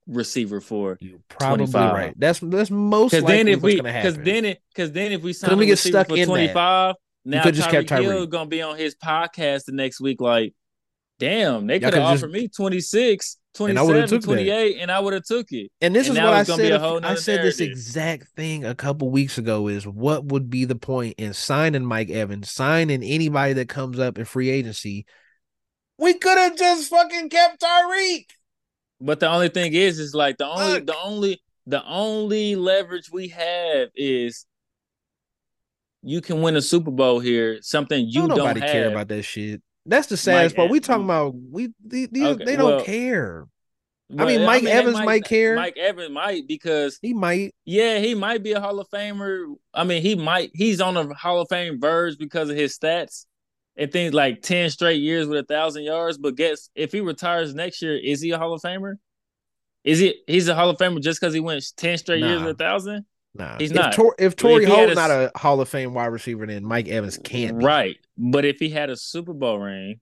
receiver 0.06 0.60
for 0.60 0.96
You're 1.00 1.18
probably 1.28 1.66
25. 1.66 1.92
right. 1.92 2.14
That's 2.16 2.38
that's 2.40 2.70
most 2.70 3.10
because 3.10 3.24
likely 3.24 3.36
then 3.38 3.48
if 3.48 3.62
we 3.62 3.80
because 3.80 4.16
then 4.18 4.44
it 4.44 4.62
because 4.72 4.92
then 4.92 5.10
if 5.10 5.22
we 5.22 5.32
sign 5.32 5.58
we 5.58 5.66
get 5.66 5.78
stuck 5.78 6.06
for 6.08 6.16
twenty 6.24 6.46
five, 6.52 6.94
now 7.24 7.42
could've 7.42 7.56
just 7.56 7.70
kept 7.70 7.88
Tyreek 7.88 8.02
Hill 8.02 8.26
gonna 8.26 8.48
be 8.48 8.62
on 8.62 8.76
his 8.76 8.94
podcast 8.94 9.64
the 9.64 9.72
next 9.72 10.00
week. 10.00 10.20
Like, 10.20 10.54
damn, 11.18 11.66
they 11.66 11.80
could 11.80 11.86
have 11.86 11.92
could've 11.94 12.08
just- 12.10 12.22
offered 12.24 12.32
me 12.32 12.46
26, 12.46 12.56
And 12.56 12.64
I 12.64 13.34
would've 13.34 13.45
27, 13.56 14.08
took 14.08 14.20
that. 14.22 14.26
28, 14.26 14.76
and 14.80 14.90
I 14.90 15.00
would 15.00 15.14
have 15.14 15.24
took 15.24 15.50
it. 15.50 15.70
and 15.80 15.94
this 15.94 16.08
and 16.08 16.18
is 16.18 16.22
what 16.22 16.34
I 16.34 16.40
it's 16.40 16.50
gonna 16.50 16.62
be 16.62 16.68
said. 16.68 16.72
a 16.72 16.76
a 16.76 16.88
whole 16.88 17.04
I 17.04 17.14
said 17.14 17.42
this 17.42 17.60
exact 17.60 18.28
thing 18.36 18.64
a 18.64 18.74
couple 18.74 19.10
weeks 19.10 19.38
ago. 19.38 19.68
Is 19.68 19.86
what 19.86 20.26
would 20.26 20.50
be 20.50 20.64
the 20.64 20.76
point 20.76 21.14
in 21.18 21.32
signing 21.32 21.84
Mike 21.84 22.10
Evans, 22.10 22.50
signing 22.50 23.02
anybody 23.02 23.54
that 23.54 23.68
comes 23.68 23.98
up 23.98 24.18
in 24.18 24.24
free 24.24 24.50
agency? 24.50 25.06
We 25.98 26.14
could 26.14 26.36
have 26.36 26.56
just 26.56 26.90
fucking 26.90 27.30
kept 27.30 27.62
Tyreek. 27.62 28.26
But 29.00 29.20
the 29.20 29.28
only 29.28 29.48
thing 29.48 29.72
is, 29.72 29.98
is 29.98 30.14
like 30.14 30.38
the 30.38 30.46
only 30.46 30.74
Fuck. 30.74 30.86
the 30.86 30.96
only 31.02 31.42
the 31.66 31.84
only 31.84 32.56
leverage 32.56 33.10
we 33.10 33.28
have 33.28 33.88
is 33.94 34.46
you 36.02 36.20
can 36.20 36.40
win 36.40 36.56
a 36.56 36.62
Super 36.62 36.90
Bowl 36.90 37.18
here. 37.18 37.58
Something 37.62 38.06
you 38.06 38.28
don't 38.28 38.36
don't, 38.36 38.58
care 38.58 38.90
about 38.90 39.08
that 39.08 39.22
shit. 39.24 39.62
That's 39.86 40.08
the 40.08 40.16
saddest 40.16 40.56
part. 40.56 40.70
We 40.70 40.80
talking 40.80 41.04
about 41.04 41.34
we 41.34 41.72
these, 41.84 42.08
Okay, 42.14 42.44
they 42.44 42.56
don't 42.56 42.76
well, 42.76 42.84
care. 42.84 43.46
I 44.16 44.24
mean, 44.24 44.44
Mike 44.44 44.62
they 44.62 44.70
Evans 44.70 45.00
might 45.00 45.24
care. 45.24 45.56
Mike 45.56 45.76
Evans 45.76 46.10
might 46.10 46.46
because 46.46 46.98
He 47.02 47.12
might. 47.12 47.54
yeah, 47.64 47.98
he 47.98 48.14
might 48.14 48.42
be 48.42 48.52
a 48.52 48.60
Hall 48.60 48.78
of 48.78 48.88
Famer. 48.90 49.54
I 49.74 49.84
mean, 49.84 50.02
he 50.02 50.14
might 50.14 50.50
he's 50.54 50.80
on 50.80 50.94
the 50.94 51.12
Hall 51.14 51.40
of 51.40 51.48
Fame 51.48 51.80
verge 51.80 52.16
because 52.18 52.48
of 52.48 52.56
his 52.56 52.78
stats 52.78 53.26
and 53.76 53.90
things 53.90 54.14
like 54.14 54.42
ten 54.42 54.70
straight 54.70 55.00
years 55.02 55.26
with 55.26 55.40
a 55.40 55.44
thousand 55.44 55.82
yards. 55.84 56.18
But 56.18 56.36
guess 56.36 56.68
if 56.74 56.92
he 56.92 57.00
retires 57.00 57.54
next 57.54 57.82
year, 57.82 57.96
is 57.96 58.20
he 58.20 58.30
a 58.30 58.38
Hall 58.38 58.54
of 58.54 58.62
Famer? 58.62 58.94
Is 59.82 59.98
he? 59.98 60.14
He's 60.26 60.48
a 60.48 60.54
Hall 60.54 60.70
of 60.70 60.78
Famer 60.78 61.00
just 61.02 61.20
because 61.20 61.34
he 61.34 61.40
went 61.40 61.64
ten 61.76 61.98
straight 61.98 62.22
years 62.22 62.42
with 62.42 62.50
a 62.50 62.58
thousand. 62.58 63.06
Nah, 63.38 63.58
He's 63.58 63.70
if 63.70 63.76
not. 63.76 63.92
Tor- 63.94 64.14
if 64.18 64.32
If 64.32 64.36
Torry 64.36 64.64
he 64.64 64.70
Holt 64.70 64.90
a 64.90 64.94
not 64.94 65.10
a 65.10 65.30
Hall 65.36 65.60
of 65.60 65.68
Fame 65.68 65.94
wide 65.94 66.06
receiver, 66.06 66.46
then 66.46 66.64
Mike 66.64 66.88
Evans 66.88 67.18
can't. 67.22 67.58
Be. 67.58 67.64
Right, 67.64 67.96
but 68.16 68.44
if 68.44 68.58
he 68.58 68.68
had 68.70 68.90
a 68.90 68.96
Super 68.96 69.32
Bowl 69.32 69.58
ring 69.58 70.00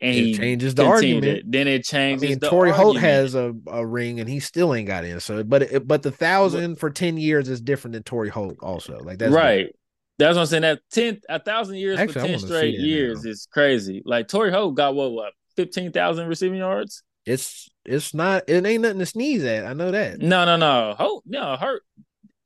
and 0.00 0.10
It 0.16 0.22
he 0.22 0.34
changes 0.34 0.74
the 0.74 0.84
argument. 0.84 1.24
it, 1.26 1.50
then 1.50 1.68
it 1.68 1.80
I 1.80 1.82
changes. 1.82 2.28
mean, 2.30 2.38
the 2.38 2.48
Torry 2.48 2.70
Holt 2.70 2.96
has 2.98 3.34
a, 3.34 3.54
a 3.66 3.84
ring 3.84 4.18
and 4.20 4.28
he 4.28 4.40
still 4.40 4.74
ain't 4.74 4.86
got 4.88 5.04
in. 5.04 5.20
So, 5.20 5.42
but 5.44 5.62
it, 5.62 5.86
but 5.86 6.02
the 6.02 6.10
thousand 6.12 6.76
for 6.76 6.90
ten 6.90 7.16
years 7.18 7.48
is 7.48 7.60
different 7.60 7.92
than 7.94 8.02
Torry 8.02 8.28
Holt. 8.30 8.56
Also, 8.62 8.98
like 9.00 9.18
that's 9.18 9.32
right. 9.32 9.74
That's 10.18 10.34
what 10.36 10.42
I'm 10.42 10.46
saying. 10.46 10.62
That 10.62 10.80
ten 10.90 11.20
a 11.28 11.38
thousand 11.38 11.76
years 11.76 11.98
Actually, 11.98 12.20
for 12.20 12.26
ten 12.26 12.38
straight 12.38 12.78
years 12.78 13.24
now. 13.24 13.30
is 13.30 13.48
crazy. 13.52 14.02
Like 14.04 14.28
Torry 14.28 14.50
Holt 14.50 14.74
got 14.74 14.94
what 14.94 15.12
what 15.12 15.32
fifteen 15.56 15.92
thousand 15.92 16.28
receiving 16.28 16.58
yards? 16.58 17.02
It's 17.26 17.68
it's 17.84 18.14
not 18.14 18.44
it 18.48 18.64
ain't 18.66 18.82
nothing 18.82 18.98
to 18.98 19.06
sneeze 19.06 19.44
at. 19.44 19.66
I 19.66 19.72
know 19.74 19.90
that. 19.90 20.18
No, 20.20 20.44
no, 20.44 20.56
no. 20.56 20.94
Holt, 20.96 21.24
no 21.26 21.56
hurt. 21.56 21.82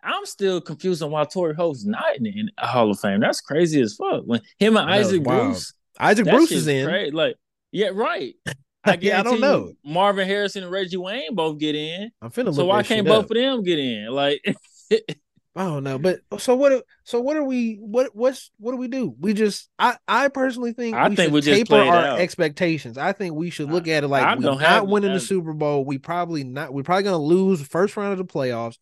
I'm 0.04 0.26
still 0.26 0.60
confused 0.60 1.02
on 1.02 1.10
why 1.10 1.24
Torry 1.24 1.54
Holt's 1.54 1.84
not 1.84 2.16
in 2.16 2.24
the 2.24 2.66
Hall 2.66 2.90
of 2.90 3.00
Fame. 3.00 3.20
That's 3.20 3.40
crazy 3.40 3.80
as 3.80 3.94
fuck. 3.94 4.22
When 4.24 4.40
him 4.58 4.76
and 4.76 4.90
I 4.90 4.94
know, 4.96 5.00
it's 5.00 5.08
Isaac 5.08 5.26
wild. 5.26 5.42
Bruce, 5.52 5.72
Isaac 5.98 6.24
Bruce 6.26 6.52
is 6.52 6.66
in. 6.68 6.86
crazy. 6.86 7.10
Like, 7.10 7.36
yeah, 7.72 7.88
right. 7.92 8.34
I 8.84 8.98
Yeah, 9.00 9.20
I 9.20 9.22
don't 9.22 9.40
know. 9.40 9.72
Marvin 9.84 10.28
Harrison 10.28 10.62
and 10.62 10.70
Reggie 10.70 10.98
Wayne 10.98 11.34
both 11.34 11.58
get 11.58 11.74
in. 11.74 12.10
I'm 12.20 12.30
finna 12.30 12.46
look 12.46 12.54
So 12.56 12.66
why 12.66 12.82
can't 12.82 13.06
both 13.06 13.24
up. 13.24 13.30
of 13.30 13.36
them 13.36 13.62
get 13.62 13.78
in? 13.78 14.08
Like, 14.10 14.44
I 15.56 15.66
don't 15.66 15.84
know, 15.84 15.98
but 15.98 16.18
so 16.38 16.56
what? 16.56 16.84
So 17.04 17.20
what 17.20 17.36
are 17.36 17.44
we? 17.44 17.76
What 17.80 18.10
what's 18.14 18.50
what 18.58 18.72
do 18.72 18.76
we 18.76 18.88
do? 18.88 19.14
We 19.20 19.34
just 19.34 19.70
I 19.78 19.96
I 20.08 20.26
personally 20.28 20.72
think 20.72 20.96
I 20.96 21.08
we 21.08 21.14
think 21.14 21.26
should 21.28 21.32
we 21.32 21.40
just 21.42 21.56
taper 21.70 21.76
our 21.80 21.94
out. 21.94 22.18
expectations. 22.18 22.98
I 22.98 23.12
think 23.12 23.34
we 23.36 23.50
should 23.50 23.70
look 23.70 23.86
at 23.86 24.02
it 24.02 24.08
like 24.08 24.24
I 24.24 24.34
we're 24.34 24.40
not 24.40 24.60
have- 24.60 24.88
winning 24.88 25.12
the 25.12 25.20
Super 25.20 25.52
Bowl. 25.52 25.84
We 25.84 25.98
probably 25.98 26.42
not. 26.42 26.74
We're 26.74 26.82
probably 26.82 27.04
gonna 27.04 27.18
lose 27.18 27.62
first 27.62 27.96
round 27.96 28.12
of 28.12 28.18
the 28.18 28.24
playoffs. 28.24 28.78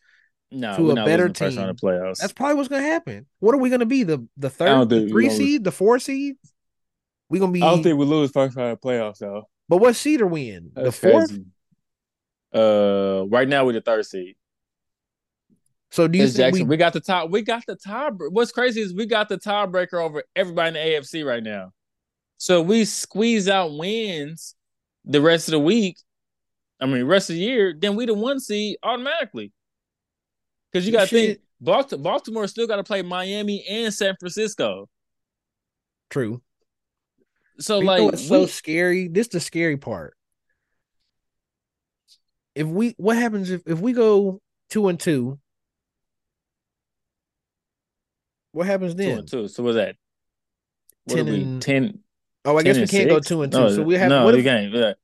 No, 0.52 0.76
To 0.76 0.90
a 0.92 0.94
better 0.94 1.28
losing 1.28 1.32
the 1.32 1.34
first 1.34 1.56
team. 1.56 1.74
playoffs. 1.76 2.18
That's 2.18 2.32
probably 2.32 2.56
what's 2.56 2.68
gonna 2.68 2.82
happen. 2.82 3.26
What 3.40 3.54
are 3.54 3.58
we 3.58 3.70
gonna 3.70 3.86
be? 3.86 4.02
The 4.04 4.26
the 4.36 4.50
third, 4.50 4.88
the 4.88 5.08
three 5.08 5.30
seed, 5.30 5.64
the 5.64 5.72
four 5.72 5.98
seed. 5.98 6.36
We 7.28 7.38
gonna 7.38 7.52
be. 7.52 7.62
I 7.62 7.70
don't 7.70 7.82
think 7.82 7.98
we 7.98 8.04
lose 8.04 8.30
first 8.30 8.56
round 8.56 8.72
of 8.72 8.80
playoffs 8.80 9.18
though. 9.18 9.48
but 9.68 9.78
what 9.78 9.96
seed 9.96 10.20
are 10.20 10.26
we 10.26 10.50
in? 10.50 10.70
the 10.74 10.92
fourth. 10.92 11.32
Uh, 12.54 13.24
right 13.28 13.48
now 13.48 13.64
we're 13.64 13.72
the 13.72 13.80
third 13.80 14.04
seed. 14.04 14.36
So 15.90 16.08
do 16.08 16.18
you 16.18 16.24
It's 16.24 16.34
think 16.34 16.46
Jackson. 16.54 16.66
we? 16.68 16.70
We, 16.70 16.76
got 16.78 16.92
the 16.94 17.00
top. 17.00 17.30
We 17.30 17.42
got 17.42 17.64
the 17.66 17.76
tie. 17.76 18.10
What's 18.30 18.52
crazy 18.52 18.80
is 18.80 18.94
we 18.94 19.06
got 19.06 19.28
the 19.28 19.38
tiebreaker 19.38 20.02
over 20.02 20.22
everybody 20.34 20.68
in 20.68 20.74
the 20.74 20.80
AFC 20.80 21.24
right 21.24 21.42
now. 21.42 21.72
So 22.38 22.62
we 22.62 22.84
squeeze 22.84 23.48
out 23.48 23.76
wins 23.76 24.54
the 25.04 25.20
rest 25.20 25.48
of 25.48 25.52
the 25.52 25.58
week. 25.60 25.98
I 26.80 26.86
mean, 26.86 27.04
rest 27.04 27.30
of 27.30 27.36
the 27.36 27.42
year. 27.42 27.74
Then 27.78 27.94
we 27.94 28.06
the 28.06 28.14
one 28.14 28.40
seed 28.40 28.78
automatically. 28.82 29.52
Because 30.72 30.86
you 30.86 30.92
got 30.92 31.08
to 31.08 31.14
think 31.14 31.40
Baltimore, 31.60 32.02
Baltimore 32.02 32.46
still 32.46 32.66
got 32.66 32.76
to 32.76 32.84
play 32.84 33.02
Miami 33.02 33.64
and 33.68 33.92
San 33.92 34.16
Francisco. 34.18 34.88
True. 36.10 36.42
So 37.58 37.80
You 37.80 37.86
like, 37.86 38.02
what's 38.02 38.26
so 38.26 38.46
scary? 38.46 39.08
This 39.08 39.28
the 39.28 39.40
scary 39.40 39.76
part. 39.76 40.16
If 42.54 42.66
we 42.66 42.94
what 42.96 43.16
happens 43.16 43.50
if, 43.50 43.62
if 43.66 43.78
we 43.78 43.92
go 43.92 44.40
two 44.70 44.88
and 44.88 44.98
two? 44.98 45.38
What 48.52 48.66
happens 48.66 48.94
then? 48.94 49.08
two 49.08 49.18
and 49.18 49.30
two. 49.30 49.48
So 49.48 49.62
what's 49.62 49.76
that? 49.76 49.96
What 51.04 51.16
10 51.16 51.28
are 51.28 51.30
we? 51.30 51.42
and- 51.42 51.62
Ten. 51.62 51.98
Oh, 52.44 52.56
I 52.56 52.62
10 52.62 52.74
guess 52.74 52.92
we 52.92 52.98
can't 52.98 53.10
go 53.10 53.20
two 53.20 53.42
and 53.42 53.52
two. 53.52 53.58
No, 53.58 53.74
so 53.74 53.82
we 53.82 53.94
have 53.94 54.08
no, 54.08 54.24
what 54.24 54.34
we 54.34 54.40
if, 54.40 54.46
can't. 54.46 54.96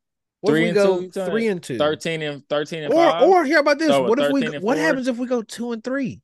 Yeah. 0.42 0.50
what 0.52 0.52
if 0.52 0.54
three 0.54 0.62
we 0.62 0.68
and 0.68 0.74
go 0.74 1.00
two, 1.00 1.30
three 1.30 1.48
and 1.48 1.62
two? 1.62 1.78
Thirteen 1.78 2.22
and 2.22 2.48
thirteen 2.48 2.84
and 2.84 2.92
Or 2.92 3.10
five. 3.10 3.22
or 3.22 3.44
here 3.44 3.58
about 3.58 3.78
this? 3.78 3.88
So, 3.88 4.02
what 4.02 4.18
if 4.18 4.32
we 4.32 4.46
what 4.58 4.78
happens 4.78 5.08
if 5.08 5.18
we 5.18 5.26
go 5.26 5.42
two 5.42 5.72
and 5.72 5.82
three? 5.82 6.20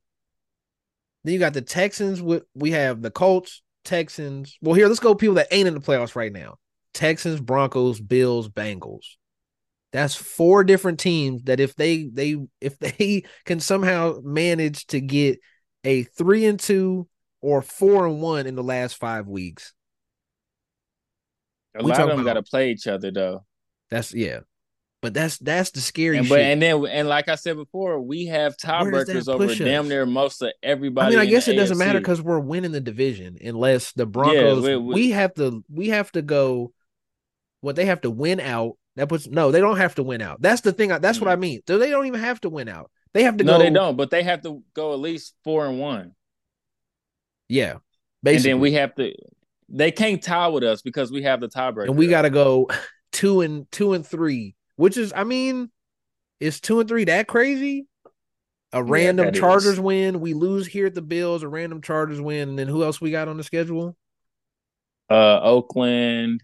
Then 1.23 1.33
you 1.33 1.39
got 1.39 1.53
the 1.53 1.61
Texans 1.61 2.21
with 2.21 2.43
we 2.53 2.71
have 2.71 3.01
the 3.01 3.11
Colts, 3.11 3.63
Texans. 3.83 4.57
Well, 4.61 4.75
here 4.75 4.87
let's 4.87 4.99
go 4.99 5.15
people 5.15 5.35
that 5.35 5.47
ain't 5.51 5.67
in 5.67 5.73
the 5.73 5.79
playoffs 5.79 6.15
right 6.15 6.31
now. 6.31 6.57
Texans, 6.93 7.41
Broncos, 7.41 7.99
Bills, 7.99 8.47
Bengals. 8.47 9.05
That's 9.91 10.15
four 10.15 10.63
different 10.63 10.99
teams 10.99 11.43
that 11.43 11.59
if 11.59 11.75
they 11.75 12.03
they 12.03 12.37
if 12.61 12.77
they 12.79 13.23
can 13.45 13.59
somehow 13.59 14.19
manage 14.23 14.87
to 14.87 15.01
get 15.01 15.39
a 15.83 16.03
three 16.03 16.45
and 16.45 16.59
two 16.59 17.07
or 17.41 17.61
four 17.61 18.07
and 18.07 18.21
one 18.21 18.47
in 18.47 18.55
the 18.55 18.63
last 18.63 18.97
five 18.97 19.27
weeks, 19.27 19.73
A 21.75 21.83
we 21.83 21.91
lot 21.91 21.99
of 21.99 22.05
talking 22.07 22.17
them 22.17 22.25
got 22.25 22.33
to 22.33 22.43
play 22.43 22.71
each 22.71 22.87
other 22.87 23.11
though. 23.11 23.45
That's 23.89 24.13
yeah. 24.13 24.39
But 25.01 25.13
that's 25.13 25.37
that's 25.37 25.69
the 25.71 25.81
scary 25.81 26.17
And 26.17 26.25
shit. 26.25 26.31
but 26.31 26.39
and 26.39 26.59
then 26.61 26.83
and 26.87 27.07
like 27.07 27.29
I 27.29 27.35
said 27.35 27.57
before, 27.57 27.99
we 28.01 28.25
have 28.25 28.57
tiebreakers 28.57 29.27
over 29.27 29.45
push 29.47 29.59
damn 29.59 29.87
near 29.87 30.05
most 30.05 30.41
of 30.41 30.51
everybody. 30.63 31.15
I 31.15 31.19
mean, 31.19 31.27
I 31.27 31.29
guess 31.29 31.47
it 31.47 31.53
doesn't 31.53 31.77
matter 31.77 31.99
because 31.99 32.21
we're 32.23 32.39
winning 32.39 32.71
the 32.71 32.81
division 32.81 33.37
unless 33.43 33.91
the 33.91 34.07
Broncos. 34.07 34.63
we- 34.63 34.75
we, 34.77 34.93
we- 34.93 35.09
have 35.11 35.33
to. 35.35 35.63
We 35.69 35.89
have 35.89 36.11
to 36.13 36.21
go. 36.23 36.71
What 37.61 37.75
they 37.75 37.85
have 37.85 38.01
to 38.01 38.09
win 38.09 38.39
out. 38.39 38.77
That 38.95 39.09
puts 39.09 39.27
no. 39.27 39.51
They 39.51 39.59
don't 39.59 39.77
have 39.77 39.95
to 39.95 40.03
win 40.03 40.21
out. 40.21 40.41
That's 40.41 40.61
the 40.61 40.71
thing. 40.71 40.91
I- 40.91 40.97
That's 40.99 41.19
what 41.21 41.29
I 41.29 41.35
mean. 41.35 41.61
So 41.67 41.77
they 41.77 41.89
don't 41.91 42.07
even 42.07 42.21
have 42.21 42.41
to 42.41 42.49
win 42.49 42.67
out. 42.69 42.89
They 43.13 43.23
have 43.23 43.37
to 43.37 43.43
no, 43.43 43.53
go. 43.57 43.63
they 43.63 43.69
don't. 43.69 43.95
But 43.97 44.09
they 44.09 44.23
have 44.23 44.41
to 44.43 44.63
go 44.73 44.93
at 44.93 44.99
least 44.99 45.35
four 45.43 45.67
and 45.67 45.79
one, 45.79 46.13
Yeah, 47.47 47.75
basically. 48.23 48.51
and 48.51 48.57
then 48.57 48.61
we 48.61 48.71
have 48.73 48.95
to. 48.95 49.13
They 49.69 49.91
can't 49.91 50.21
tie 50.21 50.47
with 50.47 50.63
us 50.63 50.81
because 50.81 51.11
we 51.11 51.23
have 51.23 51.41
the 51.41 51.47
tiebreaker. 51.49 51.85
and 51.87 51.97
we 51.97 52.07
got 52.07 52.23
to 52.23 52.29
go 52.29 52.69
two 53.15 53.41
and 53.41 53.71
two 53.71 53.93
and 53.93 54.05
three, 54.05 54.55
which 54.75 54.97
is, 54.97 55.13
I 55.15 55.23
mean, 55.23 55.71
is 56.39 56.59
two 56.59 56.79
and 56.79 56.87
three 56.87 57.05
that 57.05 57.27
crazy? 57.27 57.87
A 58.73 58.83
random 58.83 59.29
is. 59.29 59.39
Chargers 59.39 59.79
win, 59.79 60.19
we 60.19 60.33
lose 60.33 60.67
here 60.67 60.85
at 60.85 60.93
the 60.93 61.01
Bills. 61.01 61.43
A 61.43 61.47
random 61.47 61.81
Chargers 61.81 62.21
win, 62.21 62.49
and 62.49 62.59
then 62.59 62.67
who 62.67 62.83
else 62.83 62.99
we 62.99 63.09
got 63.09 63.27
on 63.27 63.37
the 63.37 63.43
schedule? 63.43 63.95
uh, 65.09 65.39
Oakland, 65.41 66.41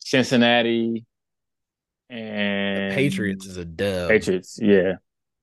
Cincinnati, 0.00 1.04
and 2.10 2.92
the 2.92 2.94
Patriots 2.94 3.46
is 3.46 3.56
a 3.56 3.64
dub. 3.64 4.10
Patriots, 4.10 4.58
yeah. 4.60 4.94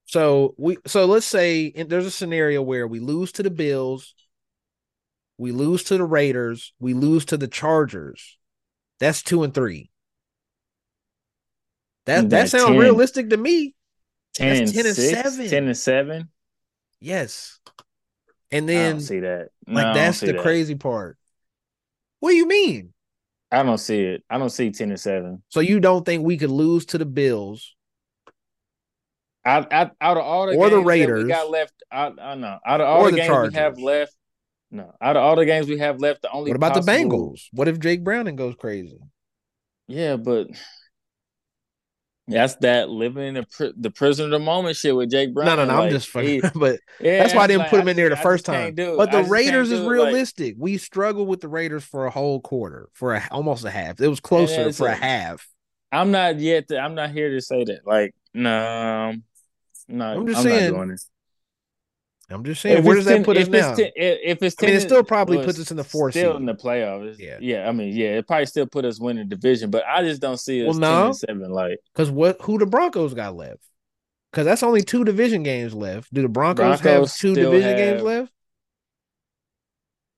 So 0.06 0.54
we 0.58 0.78
so 0.86 1.06
let's 1.06 1.26
say 1.26 1.72
there's 1.72 2.06
a 2.06 2.12
scenario 2.12 2.62
where 2.62 2.88
we 2.88 3.00
lose 3.00 3.32
to 3.34 3.44
the 3.44 3.50
Bills, 3.50 4.14
we 5.38 5.52
lose 5.52 5.84
to 5.86 5.98
the 5.98 6.04
Raiders, 6.04 6.74
we 6.80 6.94
lose 6.94 7.26
to 7.26 7.38
the 7.38 7.48
Chargers. 7.48 8.38
That's 9.00 9.22
two 9.24 9.44
and 9.44 9.54
three. 9.54 9.90
That 12.06 12.30
that 12.30 12.50
sounds 12.50 12.66
10. 12.66 12.78
realistic 12.78 13.30
to 13.30 13.38
me. 13.38 13.76
10 14.36 14.48
That's 14.48 14.60
and 14.60 14.74
10 14.74 14.86
and 14.88 14.96
six, 14.96 15.22
seven. 15.22 15.50
10 15.50 15.64
and 15.68 15.78
7. 15.78 16.30
Yes. 17.00 17.60
And 18.52 18.66
I 18.66 18.74
then 18.74 19.02
see 19.02 19.20
that. 19.20 19.50
No, 19.68 19.82
like 19.82 19.96
that's 19.96 20.20
the 20.20 20.34
that. 20.34 20.42
crazy 20.42 20.76
part. 20.76 21.18
What 22.20 22.32
do 22.32 22.36
you 22.36 22.48
mean? 22.48 22.94
I 23.52 23.64
don't 23.64 23.78
see 23.78 24.02
it. 24.02 24.24
I 24.30 24.38
don't 24.38 24.50
see 24.50 24.72
10 24.72 24.90
and 24.90 25.00
7. 25.00 25.44
So 25.50 25.60
you 25.60 25.80
don't 25.80 26.06
think 26.06 26.26
we 26.26 26.38
could 26.38 26.50
lose 26.50 26.86
to 26.88 26.98
the 26.98 27.06
Bills? 27.06 27.76
Out, 29.46 29.72
out, 29.72 29.92
out 30.00 30.18
of 30.18 30.24
all 30.24 30.48
the 30.48 30.56
Or 30.56 30.70
the 30.70 30.80
Raiders. 30.80 31.26
we 31.26 31.30
got 31.30 31.50
left, 31.50 31.74
I, 31.92 32.12
I 32.20 32.36
know. 32.36 32.58
Out 32.66 32.82
of 32.82 32.88
all 32.88 33.06
the, 33.06 33.12
the 33.12 33.18
games 33.18 33.52
we 33.54 33.60
have 33.60 33.78
left, 33.78 34.16
no. 34.74 34.92
Out 35.00 35.16
of 35.16 35.24
all 35.24 35.36
the 35.36 35.46
games 35.46 35.68
we 35.68 35.78
have 35.78 36.00
left, 36.00 36.24
the 36.24 36.32
only 36.32 36.50
What 36.52 36.56
about 36.56 36.74
the 36.74 36.82
Bengals? 36.82 37.42
What 37.52 37.68
if 37.68 37.80
Jake 37.80 38.04
Browning 38.04 38.36
goes 38.36 38.56
crazy? 38.56 38.98
Yeah, 39.88 40.18
but 40.18 40.48
that's 42.28 42.56
that 42.58 42.90
living 42.90 43.28
in 43.28 43.34
the 43.36 43.44
pri- 43.44 43.74
the 43.78 43.92
prisoner 43.92 44.26
of 44.26 44.32
the 44.32 44.40
moment 44.40 44.76
shit 44.76 44.96
with 44.96 45.12
Jake 45.12 45.34
Brown. 45.34 45.46
no, 45.46 45.56
no, 45.58 45.66
no. 45.66 45.82
I'm 45.84 45.90
just 45.92 46.10
fucking. 46.10 46.42
but 46.56 46.80
yeah, 47.00 47.20
That's 47.20 47.36
why 47.36 47.44
I 47.44 47.48
didn't 47.48 47.62
like, 47.62 47.70
put 47.70 47.82
him 47.82 47.88
in 47.90 47.96
there 47.96 48.10
the 48.10 48.18
I 48.18 48.24
first 48.24 48.46
time. 48.46 48.74
But 48.76 49.12
the 49.12 49.24
Raiders 49.24 49.72
is 49.72 49.80
it, 49.80 49.84
like- 49.84 49.92
realistic. 49.92 50.56
we 50.58 50.78
struggled 50.78 51.28
with 51.28 51.42
the 51.42 51.50
Raiders 51.50 51.84
for 51.84 52.06
a 52.08 52.10
whole 52.10 52.42
quarter, 52.42 52.90
for 52.94 53.14
a, 53.14 53.28
almost 53.30 53.66
a 53.66 53.70
half. 53.70 54.02
It 54.02 54.08
was 54.08 54.20
closer 54.20 54.74
for 54.74 54.88
a, 54.88 54.92
a- 54.92 54.96
half. 54.96 55.48
I'm 55.92 56.10
not 56.10 56.40
yet. 56.40 56.70
To, 56.70 56.80
I'm 56.80 56.96
not 56.96 57.12
here 57.12 57.30
to 57.30 57.42
say 57.42 57.64
that. 57.66 57.82
Like, 57.86 58.16
no, 58.34 59.14
no. 59.88 60.06
I'm 60.06 60.20
I'm 60.22 60.28
just 60.28 60.44
not 60.44 60.52
saying. 60.52 60.98
I'm 62.34 62.44
just 62.44 62.62
saying, 62.62 62.80
If 62.80 62.86
where 62.86 62.96
does 62.96 63.06
that 63.06 63.16
10 63.16 63.24
put 63.24 63.38
us 63.38 63.48
now? 63.48 63.76
10, 63.76 63.92
if 63.96 64.42
it's 64.42 64.56
10, 64.56 64.68
I 64.68 64.72
mean, 64.72 64.78
it 64.78 64.82
still 64.82 65.04
probably 65.04 65.38
well, 65.38 65.46
puts 65.46 65.60
us 65.60 65.72
in 65.72 65.78
the 65.78 65.84
fourth 65.84 66.14
Still 66.14 66.34
seed. 66.34 66.40
in 66.42 66.46
the 66.46 66.56
playoffs. 66.56 67.18
Yeah. 67.20 67.38
Yeah. 67.40 67.68
I 67.68 67.72
mean, 67.72 67.96
yeah. 67.96 68.18
It 68.18 68.28
probably 68.28 68.46
still 68.48 68.66
put 68.68 68.86
us 68.86 69.00
winning 69.00 69.28
the 69.30 69.36
division, 69.36 69.70
but 69.70 69.84
I 69.88 70.04
just 70.04 70.22
don't 70.22 70.40
see 70.40 70.62
us 70.68 70.78
Well, 70.78 71.08
no. 71.08 71.12
seven. 71.14 71.52
Like 71.52 71.80
Because 71.94 72.10
what? 72.12 72.38
Who 72.42 72.58
the 72.58 72.66
Broncos 72.66 73.14
got 73.14 73.36
left? 73.36 73.62
Because 74.32 74.46
that's 74.46 74.64
only 74.64 74.82
two 74.82 75.04
division 75.04 75.44
games 75.44 75.74
left. 75.76 76.12
Do 76.14 76.24
the 76.24 76.28
Broncos, 76.28 76.80
have 76.80 77.14
two 77.16 77.36
division 77.36 77.76
games 77.78 78.02
left? 78.02 78.32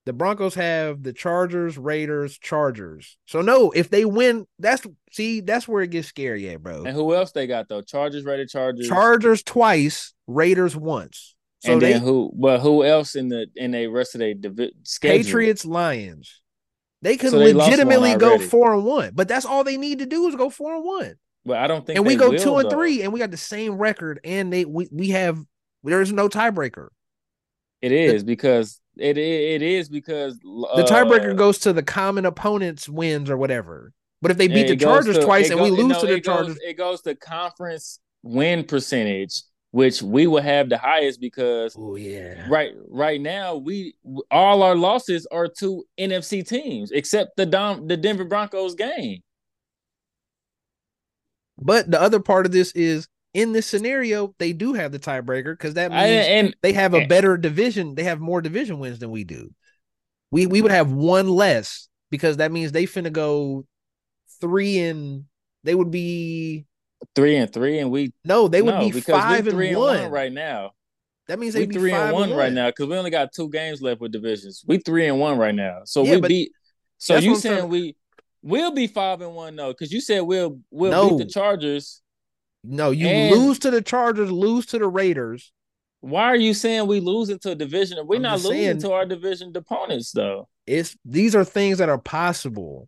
The 0.06 0.14
Broncos 0.14 0.54
have 0.54 1.02
the 1.02 1.14
Chargers, 1.14 1.78
Raiders, 1.80 2.38
Chargers. 2.38 3.18
So 3.26 3.42
no, 3.42 3.72
if 3.72 3.90
they 3.90 4.06
win, 4.06 4.46
that's 4.60 4.86
see, 5.12 5.42
that's 5.42 5.68
where 5.68 5.82
it 5.82 5.90
gets 5.90 6.08
scary, 6.08 6.48
at, 6.50 6.62
bro. 6.62 6.84
and 6.84 6.96
who 6.96 7.16
else 7.16 7.32
they 7.32 7.48
got 7.48 7.68
though? 7.68 7.82
Chargers, 7.82 8.24
Raiders, 8.24 8.52
Chargers. 8.52 8.88
Chargers 8.88 9.42
twice, 9.44 10.14
Raiders 10.28 10.76
once. 10.78 11.35
So 11.66 11.74
and 11.74 11.82
they 11.82 11.94
then 11.94 12.02
who? 12.02 12.32
But 12.36 12.60
who 12.62 12.84
else 12.84 13.16
in 13.16 13.30
the 13.30 13.48
in 13.56 13.72
the 13.72 13.88
rest 13.88 14.16
of 14.16 14.20
their 14.20 14.34
divi- 14.34 14.74
schedule? 14.84 15.24
Patriots, 15.24 15.66
Lions. 15.66 16.42
They 17.02 17.18
could 17.18 17.32
So 17.32 17.40
they 17.40 17.54
legitimately 17.54 18.16
go 18.16 18.40
four 18.40 18.74
and 18.74 18.84
one, 18.86 19.12
but 19.14 19.28
that's 19.28 19.46
all 19.46 19.64
they 19.64 19.78
need 19.78 20.00
to 20.00 20.06
do 20.06 20.28
is 20.28 20.36
go 20.36 20.50
four 20.50 20.76
and 20.76 20.84
one, 20.84 21.16
But 21.46 21.58
I 21.58 21.68
don't 21.68 21.86
think. 21.86 21.98
and 21.98 22.06
we 22.08 22.16
go 22.16 22.32
will, 22.32 22.40
two 22.40 22.58
and 22.58 22.66
though. 22.66 22.76
three, 22.76 23.04
and 23.04 23.14
we 23.14 23.20
got 23.20 23.30
the 23.32 23.38
same 23.38 23.78
record, 23.78 24.20
and 24.24 24.52
they 24.52 24.66
we, 24.66 24.88
we 24.92 25.10
have 25.10 25.38
there 25.84 26.02
is 26.02 26.12
no 26.12 26.30
tiebreaker. 26.30 26.88
It 27.82 27.92
is 27.92 28.24
because 28.24 28.80
it 28.98 29.18
it, 29.18 29.62
is 29.62 29.90
because 29.90 30.40
The 30.40 30.86
tiebreaker 30.90 31.32
uh, 31.32 31.34
goes 31.34 31.60
to 31.60 31.74
the 31.74 31.84
common 31.84 32.26
opponent's 32.26 32.90
wins 32.90 33.30
or 33.30 33.38
whatever. 33.38 33.92
But 34.22 34.32
if 34.32 34.38
they 34.38 34.48
beat 34.48 34.68
the 34.68 34.78
Chargers 34.78 35.18
to- 35.18 35.24
twice 35.26 35.52
and 35.52 35.62
we 35.62 35.70
lose 35.70 35.88
no, 35.88 36.00
to 36.02 36.08
the 36.08 36.14
it 36.16 36.24
goes- 36.24 36.36
Chargers, 36.36 36.58
it 36.66 36.74
goes 36.78 37.02
to 37.02 37.14
conference 37.16 38.00
win 38.24 38.64
percentage, 38.64 39.44
which 39.76 40.02
we 40.02 40.26
will 40.26 40.42
have 40.42 40.70
the 40.70 40.78
highest 40.78 41.20
because 41.20 41.76
Oh 41.78 41.98
yeah. 41.98 42.48
right 42.48 42.72
right 42.88 43.20
now 43.20 43.58
we 43.58 43.94
all 44.32 44.64
our 44.64 44.74
losses 44.74 45.28
are 45.34 45.50
to 45.60 45.84
NFC 46.00 46.48
teams 46.48 46.92
except 46.92 47.36
the 47.36 47.46
Dom, 47.46 47.86
the 47.86 47.98
Denver 47.98 48.24
Broncos 48.24 48.74
game. 48.74 49.22
But 51.58 51.92
the 51.92 52.02
other 52.02 52.22
part 52.22 52.46
of 52.46 52.54
this 52.54 52.72
is 52.72 53.10
in 53.34 53.52
this 53.52 53.68
scenario, 53.68 54.34
they 54.40 54.54
do 54.54 54.72
have 54.76 54.94
the 54.94 55.00
tiebreaker 55.00 55.52
because 55.52 55.74
that 55.74 55.92
means 55.92 56.02
I, 56.02 56.30
and 56.30 56.56
they 56.62 56.72
have 56.72 56.94
a 56.94 57.02
eh. 57.02 57.08
better 57.08 57.36
division. 57.36 57.96
They 57.96 58.04
have 58.04 58.22
more 58.22 58.40
division 58.40 58.80
wins 58.80 59.00
than 59.00 59.12
we 59.12 59.26
do. 59.26 59.54
We 60.32 60.48
we 60.48 60.62
would 60.62 60.72
have 60.72 60.90
one 60.90 61.28
less 61.28 61.90
because 62.12 62.38
that 62.38 62.54
means 62.54 62.72
they 62.72 62.86
finna 62.86 63.12
go 63.12 63.66
three 64.40 64.80
and 64.80 65.26
they 65.66 65.76
would 65.76 65.92
be 65.92 66.66
three 67.14 67.36
and 67.38 67.52
three, 67.52 67.80
and 67.80 67.92
we 67.92 68.14
no, 68.24 68.48
they 68.48 68.62
would 68.62 68.76
no, 68.76 68.80
be 68.90 68.92
five 69.02 69.48
and 69.48 69.56
three 69.56 69.76
one. 69.76 69.96
and 69.96 70.04
one 70.06 70.12
right 70.12 70.32
now. 70.32 70.72
That 71.28 71.40
means 71.40 71.56
be 71.56 71.66
three 71.66 71.92
five 71.92 72.10
and 72.10 72.14
one 72.14 72.34
right 72.34 72.54
now 72.54 72.68
because 72.70 72.88
we 72.88 72.96
only 72.98 73.10
got 73.12 73.34
two 73.34 73.50
games 73.50 73.82
left 73.82 74.00
with 74.02 74.12
divisions. 74.12 74.64
We 74.68 74.78
three 74.78 75.08
and 75.08 75.20
one 75.20 75.38
right 75.38 75.56
now, 75.56 75.82
so 75.86 76.04
Yeah, 76.04 76.16
we 76.18 76.28
beat. 76.28 76.52
So 76.98 77.18
you 77.18 77.36
saying 77.36 77.58
trying- 77.58 77.70
we 77.70 77.96
we'll 78.44 78.72
be 78.72 78.88
five 78.88 79.22
and 79.22 79.34
one 79.36 79.56
though? 79.56 79.70
Because 79.70 79.92
you 79.92 80.02
said 80.02 80.22
we'll 80.22 80.60
we'll 80.72 80.92
No. 80.92 81.10
beat 81.18 81.26
the 81.26 81.32
Chargers. 81.32 82.02
No, 82.64 82.92
you 82.92 83.08
And- 83.08 83.36
lose 83.36 83.60
to 83.60 83.72
the 83.72 83.82
Chargers, 83.82 84.32
lose 84.32 84.66
to 84.68 84.80
the 84.80 84.88
Raiders. 84.88 85.52
Why 86.02 86.24
are 86.26 86.36
you 86.36 86.54
saying 86.54 86.86
we 86.88 87.00
losing 87.00 87.40
to 87.40 87.52
a 87.52 87.56
division? 87.56 87.98
We're 88.06 88.18
I'm 88.18 88.22
not 88.22 88.36
losing 88.42 88.52
saying- 88.52 88.80
to 88.82 88.92
our 88.92 89.06
division 89.06 89.52
opponents 89.56 90.12
though. 90.12 90.48
It's 90.68 90.96
these 91.06 91.36
are 91.36 91.44
things 91.44 91.80
that 91.80 91.90
are 91.90 91.98
possible. 92.00 92.88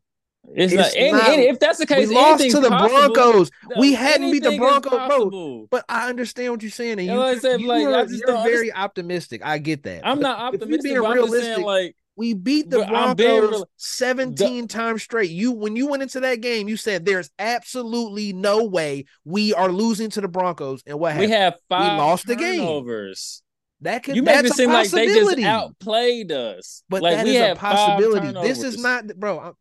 It's, 0.56 0.72
It's 0.74 1.12
not, 1.14 1.28
not- 1.28 1.40
if 1.40 1.60
that's 1.60 1.78
the 1.78 1.86
case, 1.86 2.08
we 2.08 2.16
lost 2.16 2.42
to 2.50 2.60
the 2.62 2.70
possible. 2.70 3.14
Broncos. 3.14 3.52
We 3.78 3.94
hadn't 3.94 4.32
beat 4.32 4.44
the 4.44 4.58
Broncos, 4.58 5.08
bro. 5.08 5.68
But 5.70 5.84
I 5.90 6.08
understand 6.10 6.52
what 6.54 6.62
you're 6.62 6.72
saying, 6.72 6.94
and 6.94 7.02
You 7.02 7.08
you, 7.08 7.14
know 7.14 7.20
what 7.20 7.34
I'm 7.36 7.40
saying? 7.42 7.60
you 7.60 7.68
Like, 7.68 7.88
I 7.88 8.06
just 8.06 8.24
you're 8.26 8.44
very 8.44 8.72
optimistic. 8.74 9.42
I 9.44 9.58
get 9.58 9.84
that. 9.84 10.06
I'm 10.08 10.18
But 10.20 10.22
not 10.24 10.40
optimistic, 10.54 10.84
being 10.84 11.02
but 11.02 11.06
I'm 11.12 11.16
just 11.18 11.32
realistic, 11.32 11.56
saying 11.56 11.66
like 11.66 11.96
we 12.16 12.34
beat 12.34 12.70
the 12.70 12.78
But 12.80 12.96
I'm 12.96 13.16
being 13.16 13.40
Broncos 13.42 13.52
real- 13.60 13.70
17 13.76 14.68
times 14.70 15.04
straight. 15.04 15.30
You 15.32 15.52
when 15.52 15.76
you 15.76 15.88
went 15.88 16.02
into 16.04 16.22
that 16.22 16.40
game, 16.42 16.68
you 16.70 16.78
said 16.78 17.04
there's 17.06 17.30
absolutely 17.38 18.32
no 18.34 18.64
way 18.64 19.06
we 19.26 19.54
are 19.54 19.70
losing 19.72 20.10
to 20.12 20.22
the 20.22 20.28
Broncos. 20.30 20.82
And 20.88 20.98
what 21.00 21.18
we 21.18 21.28
happened? 21.28 21.34
have 21.34 21.54
five 21.70 21.98
lost 22.00 22.26
the 22.26 22.36
game. 22.38 22.60
turnovers. 22.62 23.44
that 23.82 24.04
could 24.04 24.16
You 24.16 24.24
make 24.24 24.46
it 24.46 24.54
seem 24.54 24.72
like 24.72 24.90
they 24.90 25.08
just 25.08 25.40
outplayed 25.40 26.32
us. 26.32 26.84
but 26.90 27.02
like 27.04 27.18
that 27.18 27.26
we 27.26 27.36
is 27.38 27.52
a 27.52 27.56
possibility. 27.56 28.32
This 28.48 28.64
is 28.64 28.82
not, 28.82 29.08
bro. 29.08 29.54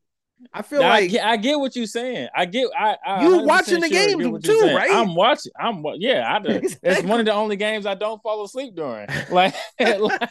I, 0.52 0.58
I 0.58 0.62
feel 0.62 0.80
Now, 0.80 0.88
I 0.88 1.00
like 1.00 1.10
get, 1.10 1.24
I 1.24 1.36
get 1.36 1.58
what 1.58 1.74
you're 1.76 1.86
saying. 1.86 2.28
I 2.34 2.44
get. 2.44 2.68
I, 2.78 2.96
I 3.04 3.22
You 3.22 3.38
watching 3.38 3.80
the 3.80 3.88
sure 3.88 3.98
I 3.98 4.06
you're 4.08 4.38
too, 4.38 4.74
right? 4.74 4.90
I'm 4.90 5.14
watching. 5.14 5.52
I'm 5.58 5.84
yeah. 5.96 6.26
I 6.34 6.38
do. 6.40 6.60
It's 6.82 7.02
one 7.04 7.20
of 7.20 7.26
the 7.26 7.32
only 7.32 7.56
games 7.56 7.86
I 7.86 7.94
don't 7.94 8.22
fall 8.22 8.44
asleep 8.44 8.74
during. 8.74 9.08
Like, 9.30 9.54
like 9.80 10.22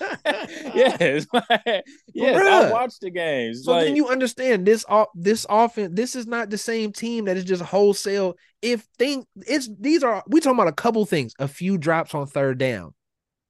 yes, 0.74 1.28
like, 1.34 1.86
yes. 2.14 2.68
I 2.70 2.72
watch 2.72 2.94
the 3.00 3.10
games. 3.10 3.66
So 3.66 3.72
like, 3.72 3.86
then 3.86 3.96
you 3.96 4.08
understand 4.08 4.66
this 4.66 4.86
off 4.88 5.08
this 5.16 5.46
offense. 5.50 5.92
This 5.94 6.16
is 6.16 6.28
not 6.28 6.50
the 6.50 6.58
same 6.58 6.92
team 6.92 7.26
that 7.26 7.36
is 7.38 7.44
just 7.44 7.62
wholesale. 7.62 8.36
If 8.62 8.88
think 8.98 9.28
it's 9.48 9.70
these 9.80 10.04
are 10.04 10.24
we 10.28 10.40
talking 10.40 10.58
about 10.58 10.70
a 10.70 10.74
couple 10.74 11.06
things, 11.06 11.34
a 11.40 11.48
few 11.48 11.78
drops 11.78 12.16
on 12.16 12.26
third 12.28 12.58
down, 12.58 12.94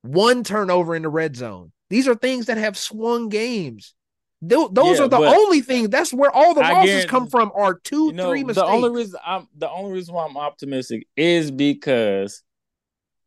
one 0.01 0.43
turnover 0.43 0.95
in 0.95 1.03
the 1.03 1.09
red 1.09 1.35
zone. 1.35 1.71
These 1.89 2.07
are 2.07 2.15
things 2.15 2.47
that 2.47 2.57
have 2.57 2.77
swung 2.77 3.29
games. 3.29 3.94
Tho- 4.41 4.67
Those 4.67 4.99
Yeah, 4.99 5.05
are 5.05 5.07
the 5.07 5.19
only 5.35 5.61
things. 5.61 5.89
That's 5.89 6.13
where 6.13 6.29
all 6.31 6.53
the 6.53 6.61
losses 6.61 7.05
come 7.05 7.27
from. 7.27 7.51
Are 7.55 7.79
two, 7.79 8.07
you 8.07 8.11
know, 8.13 8.29
three 8.31 8.43
the 8.43 8.65
only 8.65 8.89
reason 8.89 9.19
I'm 9.25 9.47
the 9.57 9.69
only 9.69 9.93
reason 9.93 10.13
why 10.13 10.25
I'm 10.25 10.37
optimistic 10.37 11.07
is 11.15 11.51
because 11.51 12.43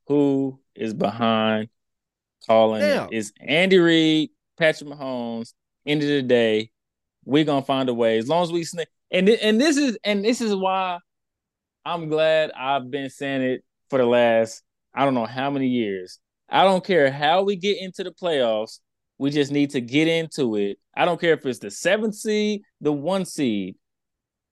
who 0.07 0.61
is 0.75 0.95
behind 0.95 1.69
calling 2.47 2.83
is 3.11 3.33
Andy 3.41 3.79
Reid, 3.79 4.31
Patrick 4.57 4.91
Mahomes. 4.91 5.55
End 5.87 6.03
of 6.03 6.09
the 6.09 6.23
day, 6.23 6.71
we're 7.25 7.45
gonna 7.45 7.63
find 7.65 7.89
a 7.89 7.95
way 7.95 8.19
as 8.19 8.29
long 8.29 8.43
as 8.43 8.53
we 8.53 8.65
snake. 8.65 8.89
And 9.11 9.27
thi- 9.27 9.39
and 9.41 9.61
this 9.61 9.77
is 9.77 9.99
and 10.05 10.25
this 10.25 10.41
is 10.41 10.55
why 10.55 10.99
I'm 11.85 12.09
glad 12.09 12.53
I've 12.53 12.91
been 12.91 13.09
saying 13.11 13.43
it 13.43 13.65
for 13.89 13.99
the 13.99 14.07
last 14.07 14.63
I 14.95 15.05
don't 15.05 15.15
know 15.15 15.27
how 15.27 15.51
many 15.51 15.69
years. 15.69 16.19
I 16.49 16.65
don't 16.65 16.85
care 16.85 17.11
how 17.11 17.43
we 17.43 17.57
get 17.57 17.79
into 17.81 18.05
the 18.05 18.11
playoffs. 18.11 18.81
We 19.19 19.31
just 19.31 19.53
need 19.53 19.71
to 19.71 19.81
get 19.81 20.09
into 20.09 20.57
it. 20.57 20.79
I 20.97 21.05
don't 21.05 21.21
care 21.21 21.35
if 21.35 21.45
it's 21.45 21.59
the 21.59 21.71
seventh 21.71 22.15
seed, 22.15 22.63
the 22.81 22.93
one 22.93 23.25
seed. 23.25 23.77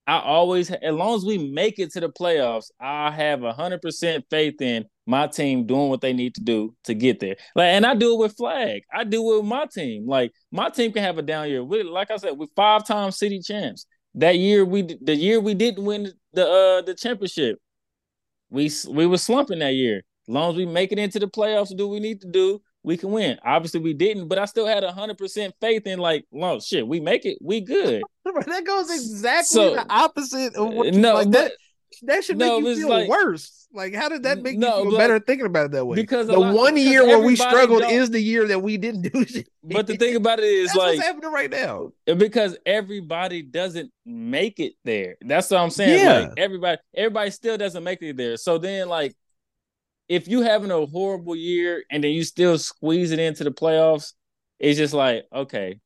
I 0.09 0.21
always, 0.21 0.71
as 0.71 0.95
long 0.95 1.17
as 1.17 1.25
we 1.25 1.39
make 1.39 1.81
it 1.81 1.93
to 1.93 2.01
the 2.01 2.09
playoffs, 2.09 2.71
I 2.81 3.11
have 3.11 3.43
hundred 3.43 3.83
percent 3.83 4.25
faith 4.31 4.61
in 4.61 4.85
my 5.05 5.27
team 5.27 5.67
doing 5.67 5.89
what 5.89 6.01
they 6.01 6.13
need 6.13 6.35
to 6.37 6.41
do 6.41 6.75
to 6.85 6.95
get 6.95 7.19
there. 7.19 7.37
Like, 7.57 7.67
and 7.69 7.85
I 7.85 7.95
do 7.95 8.15
it 8.15 8.19
with 8.19 8.37
Flag. 8.37 8.83
I 8.93 9.03
do 9.05 9.33
it 9.33 9.37
with 9.39 9.47
my 9.47 9.67
team. 9.67 10.07
Like, 10.07 10.33
my 10.53 10.69
team 10.69 10.93
can 10.93 11.03
have 11.03 11.19
a 11.19 11.23
down 11.23 11.49
year. 11.49 11.65
We, 11.65 11.83
like 11.83 12.11
I 12.11 12.17
said, 12.17 12.37
we're 12.37 12.47
five 12.55 12.87
time 12.87 13.11
city 13.11 13.41
champs. 13.41 13.87
That 14.15 14.39
year, 14.39 14.65
we 14.65 14.83
the 14.83 15.15
year 15.15 15.41
we 15.41 15.55
didn't 15.55 15.85
win 15.85 16.13
the 16.33 16.47
uh 16.49 16.83
the 16.83 16.95
championship, 16.95 17.59
we 18.49 18.71
we 18.89 19.07
were 19.07 19.19
slumping 19.19 19.59
that 19.59 19.75
year. 19.75 19.99
As 19.99 20.33
long 20.33 20.51
as 20.51 20.57
we 20.57 20.67
make 20.67 20.93
it 20.93 20.99
into 20.99 21.19
the 21.19 21.29
playoffs 21.29 21.77
do 21.77 21.89
we 21.89 22.01
need 22.01 22.21
to 22.21 22.29
do, 22.29 22.61
we 22.87 22.97
can 22.97 23.11
win. 23.11 23.37
Obviously, 23.45 23.81
we 23.81 23.93
didn't, 23.95 24.29
but 24.29 24.39
I 24.39 24.45
still 24.45 24.67
had 24.67 24.85
a 24.85 24.93
hundred 24.93 25.19
percent 25.19 25.55
faith 25.61 25.87
in 25.87 25.99
like, 25.99 26.25
well, 26.31 26.61
shit, 26.61 26.87
we 26.87 27.01
make 27.01 27.27
it, 27.27 27.37
we 27.43 27.61
good. 27.61 28.03
that 28.25 28.65
goes 28.65 28.91
exactly 28.91 29.45
So- 29.45 29.75
the 29.75 29.93
opposite 29.93 30.55
of 30.55 30.73
what 30.73 30.87
uh, 30.87 30.91
you, 30.93 31.01
no, 31.01 31.15
like 31.15 31.31
but 31.31 31.33
that. 31.33 31.53
That 32.03 32.25
should 32.25 32.37
make 32.37 32.49
no, 32.49 32.59
you 32.59 32.77
feel 32.77 32.89
like- 32.91 33.09
worse. 33.09 33.69
Like, 33.73 33.95
how 33.95 34.09
did 34.09 34.23
that 34.25 34.43
make 34.43 34.57
No, 34.59 34.83
you 34.85 34.91
feel 34.91 34.99
better 34.99 35.19
thinking 35.21 35.47
about 35.47 35.67
it 35.67 35.71
that 35.73 35.85
way? 35.87 35.97
because 35.97 36.27
the 36.27 36.39
lot- 36.39 36.55
one 36.55 36.75
because 36.75 36.89
year 36.91 37.07
where 37.07 37.19
we 37.21 37.37
struggled 37.37 37.81
don't- 37.83 37.93
is 37.93 38.11
the 38.11 38.21
year 38.21 38.47
that 38.49 38.61
we 38.63 38.77
didn't 38.77 39.03
do 39.13 39.25
shit. 39.27 39.49
But 39.63 39.87
the 39.87 39.97
thing 39.97 40.15
about 40.17 40.39
it 40.39 40.45
is 40.45 40.69
That's 40.69 40.79
like 40.79 40.97
what's 40.97 41.07
happening 41.07 41.33
right 41.33 41.51
now. 41.51 41.91
because 42.05 42.57
everybody 42.67 43.43
doesn't 43.43 43.91
make 44.05 44.61
it 44.61 44.75
there. 44.85 45.17
That's 45.23 45.51
what 45.51 45.61
I'm 45.61 45.71
saying. 45.71 46.01
Yeah. 46.05 46.19
Like 46.21 46.33
everybody, 46.37 46.79
everybody 46.95 47.31
still 47.31 47.57
doesn't 47.59 47.83
make 47.85 48.03
it 48.03 48.17
there. 48.17 48.37
So 48.37 48.59
then, 48.59 48.89
like, 48.89 49.15
if 50.09 50.29
you 50.29 50.43
having 50.43 50.71
a 50.71 50.87
horrible 50.87 51.35
year 51.37 51.83
and 51.91 52.03
then 52.05 52.13
you 52.13 52.25
still 52.25 52.59
squeeze 52.59 53.11
it 53.13 53.19
into 53.19 53.45
the 53.45 53.51
playoffs, 53.51 54.13
it's 54.59 54.79
just 54.79 54.95
like 54.95 55.25
okay. 55.33 55.81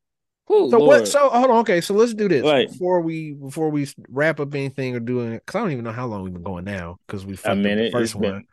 Whew, 0.46 0.70
So 0.70 0.78
Lord. 0.78 0.88
what? 1.00 1.08
So 1.08 1.28
hold 1.28 1.50
on. 1.50 1.58
Okay, 1.58 1.80
so 1.80 1.94
let's 1.94 2.12
do 2.12 2.28
this 2.28 2.44
Right. 2.44 2.68
before 2.68 3.00
we 3.00 3.32
before 3.32 3.70
we 3.70 3.86
wrap 4.08 4.40
up 4.40 4.54
anything 4.54 4.96
or 4.96 5.00
doing 5.00 5.32
it 5.32 5.42
because 5.46 5.58
I 5.58 5.62
don't 5.62 5.72
even 5.72 5.84
know 5.84 5.92
how 5.92 6.06
long 6.06 6.24
we've 6.24 6.32
been 6.32 6.42
going 6.42 6.64
now 6.64 6.96
because 7.06 7.24
we 7.24 7.36
fucked 7.36 7.62
the 7.62 7.70
It's 7.84 7.92
first 7.92 8.18
been, 8.20 8.32
one. 8.32 8.44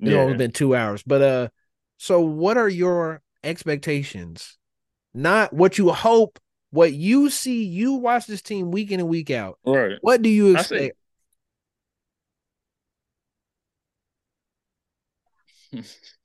It's 0.00 0.10
yeah. 0.10 0.18
only 0.18 0.34
been 0.36 0.50
two 0.50 0.74
hours, 0.74 1.02
but 1.04 1.22
uh, 1.22 1.48
so 1.96 2.20
what 2.20 2.56
are 2.56 2.68
your 2.68 3.22
expectations? 3.44 4.58
Not 5.14 5.52
what 5.52 5.78
you 5.78 5.90
hope, 5.90 6.38
what 6.70 6.92
you 6.92 7.30
see. 7.30 7.64
You 7.64 7.94
watch 7.94 8.26
this 8.26 8.42
team 8.42 8.70
week 8.70 8.90
in 8.90 9.00
and 9.00 9.08
week 9.08 9.30
out. 9.30 9.58
right. 9.64 9.96
What 10.00 10.22
do 10.22 10.28
you 10.28 10.54
expect? 10.54 10.96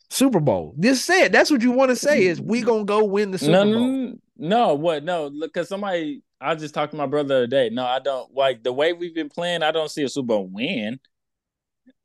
Super 0.10 0.40
Bowl. 0.40 0.76
Just 0.80 1.06
say 1.06 1.24
it. 1.24 1.32
That's 1.32 1.50
what 1.50 1.62
you 1.62 1.72
want 1.72 1.90
to 1.90 1.96
say. 1.96 2.26
Is 2.26 2.40
we 2.40 2.62
gonna 2.62 2.86
go 2.86 3.04
win 3.04 3.32
the 3.32 3.40
Super 3.40 3.52
No, 3.52 3.64
Bowl? 3.64 3.74
no, 3.74 4.16
no, 4.38 4.74
what? 4.76 5.04
No, 5.04 5.32
because 5.42 5.68
somebody. 5.70 6.22
I 6.40 6.56
just 6.56 6.74
talked 6.74 6.92
to 6.92 6.98
my 6.98 7.06
brother 7.06 7.42
the 7.42 7.48
day. 7.48 7.70
No, 7.70 7.86
I 7.86 8.00
don't 8.00 8.34
like 8.36 8.64
the 8.64 8.74
way 8.74 8.92
we've 8.92 9.16
been 9.16 9.30
playing. 9.30 9.64
I 9.64 9.72
don't 9.72 9.90
see 9.90 10.04
a 10.04 10.10
Super 10.10 10.28
Bowl 10.28 10.48
win. 10.52 11.00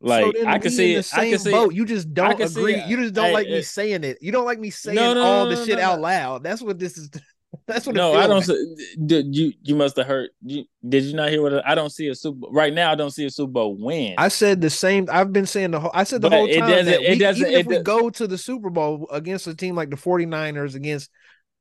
Like 0.00 0.36
so 0.36 0.46
I 0.46 0.58
can 0.58 0.70
see 0.70 0.94
it. 0.94 1.10
I 1.12 1.28
can 1.28 1.38
see 1.40 1.50
boat. 1.50 1.72
it. 1.72 1.76
You 1.76 1.84
just 1.84 2.14
don't 2.14 2.40
agree. 2.40 2.80
You 2.84 2.98
just 2.98 3.14
don't 3.14 3.26
Hey, 3.26 3.32
like 3.34 3.48
me 3.48 3.62
saying 3.62 4.04
it. 4.04 4.18
You 4.20 4.30
don't 4.30 4.44
like 4.44 4.60
me 4.60 4.70
saying 4.70 4.94
No, 4.94 5.14
no, 5.14 5.22
all 5.22 5.48
the 5.48 5.64
shit 5.66 5.80
out 5.80 6.00
loud. 6.00 6.44
That's 6.44 6.62
what 6.62 6.78
this 6.78 6.96
is. 6.96 7.10
That's 7.68 7.86
what. 7.86 7.94
No, 7.94 8.14
it 8.14 8.16
I 8.16 8.26
don't. 8.26 8.36
like. 8.38 8.44
see- 8.46 8.96
Did 9.06 9.36
you? 9.36 9.52
You 9.62 9.76
must 9.76 9.96
have 9.96 10.06
heard. 10.06 10.30
You, 10.42 10.64
did 10.88 11.04
you 11.04 11.14
not 11.14 11.28
hear 11.28 11.42
what? 11.42 11.64
I 11.66 11.74
don't 11.74 11.90
see 11.90 12.08
a 12.08 12.14
Super. 12.14 12.48
Right 12.50 12.72
now, 12.72 12.90
I 12.90 12.94
don't 12.94 13.10
see 13.10 13.26
a 13.26 13.30
Super 13.30 13.52
Bowl 13.52 13.76
win. 13.76 14.14
I 14.18 14.28
said 14.28 14.60
the 14.62 14.70
same. 14.70 15.06
I've 15.12 15.32
been 15.32 15.46
saying 15.46 15.70
the 15.72 15.80
whole. 15.80 15.90
I 15.94 16.04
said 16.04 16.22
the 16.22 16.30
But 16.30 16.36
whole 16.36 16.48
it 16.48 16.58
time 16.58 16.70
doesn't- 16.70 16.86
that 16.86 17.02
it 17.02 17.18
doesn't- 17.18 17.46
even 17.46 17.60
if 17.60 17.66
it 17.66 17.68
we 17.68 17.78
go 17.80 18.10
to 18.10 18.26
the 18.26 18.38
Super 18.38 18.70
Bowl 18.70 19.06
against 19.12 19.46
a 19.46 19.54
team 19.54 19.76
like 19.76 19.90
the 19.90 19.96
49ers, 19.96 20.74
against 20.74 21.10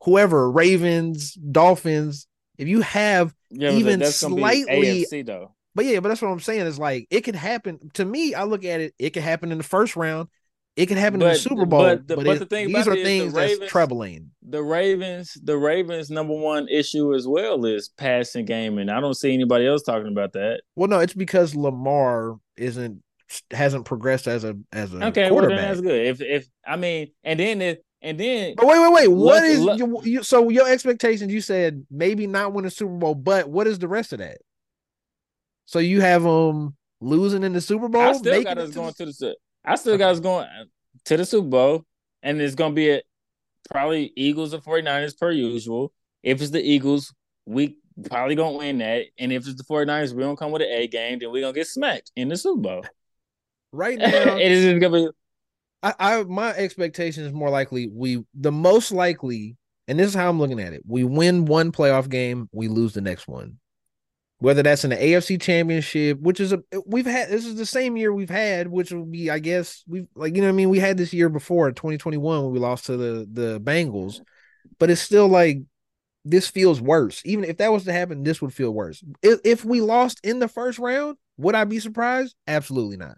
whoever, 0.03 0.49
Ravens, 0.49 1.33
Dolphins, 1.33 2.27
if 2.57 2.67
you 2.67 2.81
have, 2.81 3.33
Yeah, 3.51 3.71
even 3.71 3.99
that's 3.99 4.21
gonna 4.21 4.35
be 4.35 4.41
slightly- 4.41 5.03
AFC 5.03 5.23
though. 5.25 5.53
but 5.75 5.85
yeah, 5.85 5.99
but 5.99 6.09
that's 6.09 6.21
what 6.21 6.29
I'm 6.29 6.39
saying 6.39 6.61
is 6.67 6.79
like 6.79 7.07
it 7.09 7.21
could 7.21 7.35
happen. 7.35 7.79
To 7.95 8.05
me, 8.05 8.33
I 8.33 8.43
look 8.45 8.63
at 8.63 8.79
it. 8.79 8.93
It 8.97 9.09
could 9.11 9.23
happen 9.23 9.51
in 9.51 9.57
the 9.57 9.63
first 9.63 9.95
round. 9.97 10.29
It 10.77 10.85
can 10.85 10.95
happen 10.97 11.21
in 11.21 11.27
the 11.27 11.35
Super 11.35 11.65
Bowl. 11.65 11.81
but 11.81 12.07
But, 12.07 12.07
the- 12.07 12.15
but 12.23 12.27
it- 12.27 12.39
the 12.39 12.45
thing 12.45 12.67
these 12.67 12.75
about 12.75 12.87
are 12.89 12.93
it 12.93 12.99
is 12.99 13.03
the 13.03 13.09
things 13.09 13.33
that's 13.59 13.71
troubling. 13.71 14.31
The 14.47 14.61
Ravens, 14.63 15.37
the 15.43 15.57
Ravens' 15.57 16.09
number 16.09 16.33
one 16.35 16.69
issue 16.69 17.13
as 17.15 17.27
well 17.27 17.65
is 17.65 17.89
passing 17.97 18.45
game, 18.45 18.77
and 18.77 18.89
I 18.91 19.01
don't 19.01 19.15
see 19.15 19.33
anybody 19.33 19.65
else 19.67 19.81
talking 19.83 20.07
about 20.07 20.33
that. 20.33 20.61
Well, 20.75 20.87
no, 20.87 20.99
it's 20.99 21.13
because 21.13 21.55
Lamar 21.55 22.37
isn't 22.55 23.01
hasn't 23.51 23.83
progressed 23.85 24.25
as 24.27 24.45
a 24.45 24.55
as 24.71 24.93
a 24.93 25.07
Okay, 25.07 25.31
well 25.31 25.47
then 25.47 25.57
that's 25.57 25.81
good. 25.81 26.05
If 26.07 26.21
if 26.21 26.47
I 26.65 26.77
mean, 26.77 27.11
and 27.25 27.39
then 27.39 27.61
if 27.61 27.79
and 28.01 28.17
then 28.19 28.53
But 28.55 28.67
wait, 28.67 28.79
wait, 28.79 28.91
wait. 28.93 29.07
What 29.09 29.41
Look- 29.43 29.51
is 29.51 29.59
look- 29.59 29.79
you, 29.79 30.01
you, 30.13 30.23
so 30.23 30.47
your 30.49 30.69
expectations? 30.69 31.33
You 31.33 31.41
said 31.41 31.85
maybe 31.89 32.27
not 32.27 32.53
win 32.53 32.63
the 32.65 32.71
Super 32.71 32.93
Bowl, 32.95 33.15
but 33.15 33.49
what 33.49 33.65
is 33.67 33.79
the 33.79 33.87
rest 33.87 34.13
of 34.13 34.19
that? 34.19 34.37
So 35.65 35.79
you 35.79 35.99
have 36.01 36.23
them 36.23 36.77
losing 37.01 37.43
in 37.43 37.53
the 37.53 37.61
Super 37.61 37.89
Bowl. 37.89 38.01
I 38.01 38.13
still 38.13 38.43
got 38.43 38.57
us 38.59 38.69
to 38.69 38.75
going 38.75 38.93
the- 38.97 39.05
to 39.07 39.11
the. 39.11 39.35
I 39.67 39.75
still 39.75 39.97
got 39.97 40.13
us 40.13 40.19
going 40.21 40.47
to 41.05 41.17
the 41.17 41.25
Super 41.25 41.47
Bowl, 41.47 41.85
and 42.23 42.41
it's 42.41 42.55
gonna 42.55 42.73
be 42.73 42.89
a, 42.89 43.01
probably 43.69 44.13
Eagles 44.15 44.53
or 44.53 44.59
49ers 44.59 45.17
per 45.17 45.31
usual. 45.31 45.91
If 46.23 46.41
it's 46.41 46.51
the 46.51 46.61
Eagles, 46.61 47.13
we 47.45 47.77
probably 48.09 48.35
gonna 48.35 48.57
win 48.57 48.77
that. 48.77 49.05
And 49.19 49.33
if 49.33 49.45
it's 49.45 49.55
the 49.55 49.63
49ers, 49.65 50.13
we 50.13 50.23
don't 50.23 50.37
come 50.37 50.51
with 50.51 50.61
an 50.61 50.69
A 50.69 50.87
game, 50.87 51.19
then 51.19 51.31
we're 51.31 51.41
gonna 51.41 51.53
get 51.53 51.67
smacked 51.67 52.11
in 52.15 52.29
the 52.29 52.37
Super 52.37 52.61
Bowl. 52.61 52.85
Right 53.73 53.99
now, 53.99 54.37
it 54.37 54.49
is 54.49 54.79
gonna 54.79 54.89
be 54.89 55.09
I, 55.83 55.93
I 55.99 56.23
my 56.23 56.51
expectation 56.51 57.25
is 57.25 57.33
more 57.33 57.49
likely 57.49 57.89
we 57.93 58.23
the 58.33 58.51
most 58.51 58.93
likely, 58.93 59.57
and 59.89 59.99
this 59.99 60.07
is 60.07 60.13
how 60.15 60.29
I'm 60.29 60.39
looking 60.39 60.61
at 60.61 60.71
it. 60.71 60.83
We 60.87 61.03
win 61.03 61.45
one 61.45 61.73
playoff 61.73 62.09
game, 62.09 62.49
we 62.53 62.69
lose 62.69 62.93
the 62.93 63.01
next 63.01 63.27
one. 63.27 63.59
Whether 64.39 64.61
that's 64.61 64.83
in 64.83 64.91
the 64.91 64.97
AFC 64.97 65.41
championship, 65.41 66.19
which 66.19 66.39
is 66.39 66.53
a 66.53 66.61
we've 66.85 67.07
had 67.07 67.29
this 67.29 67.45
is 67.45 67.55
the 67.55 67.65
same 67.65 67.97
year 67.97 68.13
we've 68.13 68.29
had, 68.29 68.67
which 68.67 68.91
will 68.91 69.05
be, 69.05 69.31
I 69.31 69.39
guess, 69.39 69.83
we've 69.87 70.07
like 70.15 70.35
you 70.35 70.43
know 70.43 70.49
I 70.49 70.51
mean, 70.51 70.69
we 70.69 70.79
had 70.79 70.97
this 70.97 71.11
year 71.11 71.27
before 71.27 71.71
2021 71.71 72.43
when 72.43 72.51
we 72.51 72.59
lost 72.59 72.85
to 72.85 72.97
the 72.97 73.27
the 73.31 73.59
Bengals, 73.59 74.21
but 74.77 74.91
it's 74.91 75.01
still 75.01 75.27
like 75.27 75.61
this 76.23 76.47
feels 76.47 76.81
worse. 76.81 77.21
Even 77.25 77.45
if 77.45 77.57
that 77.57 77.71
was 77.71 77.85
to 77.85 77.93
happen, 77.93 78.23
this 78.23 78.41
would 78.41 78.53
feel 78.53 78.71
worse. 78.71 79.03
If, 79.21 79.39
if 79.43 79.65
we 79.65 79.81
lost 79.81 80.19
in 80.23 80.39
the 80.39 80.47
first 80.47 80.77
round, 80.77 81.17
would 81.37 81.55
I 81.55 81.63
be 81.63 81.79
surprised? 81.79 82.35
Absolutely 82.47 82.97
not. 82.97 83.17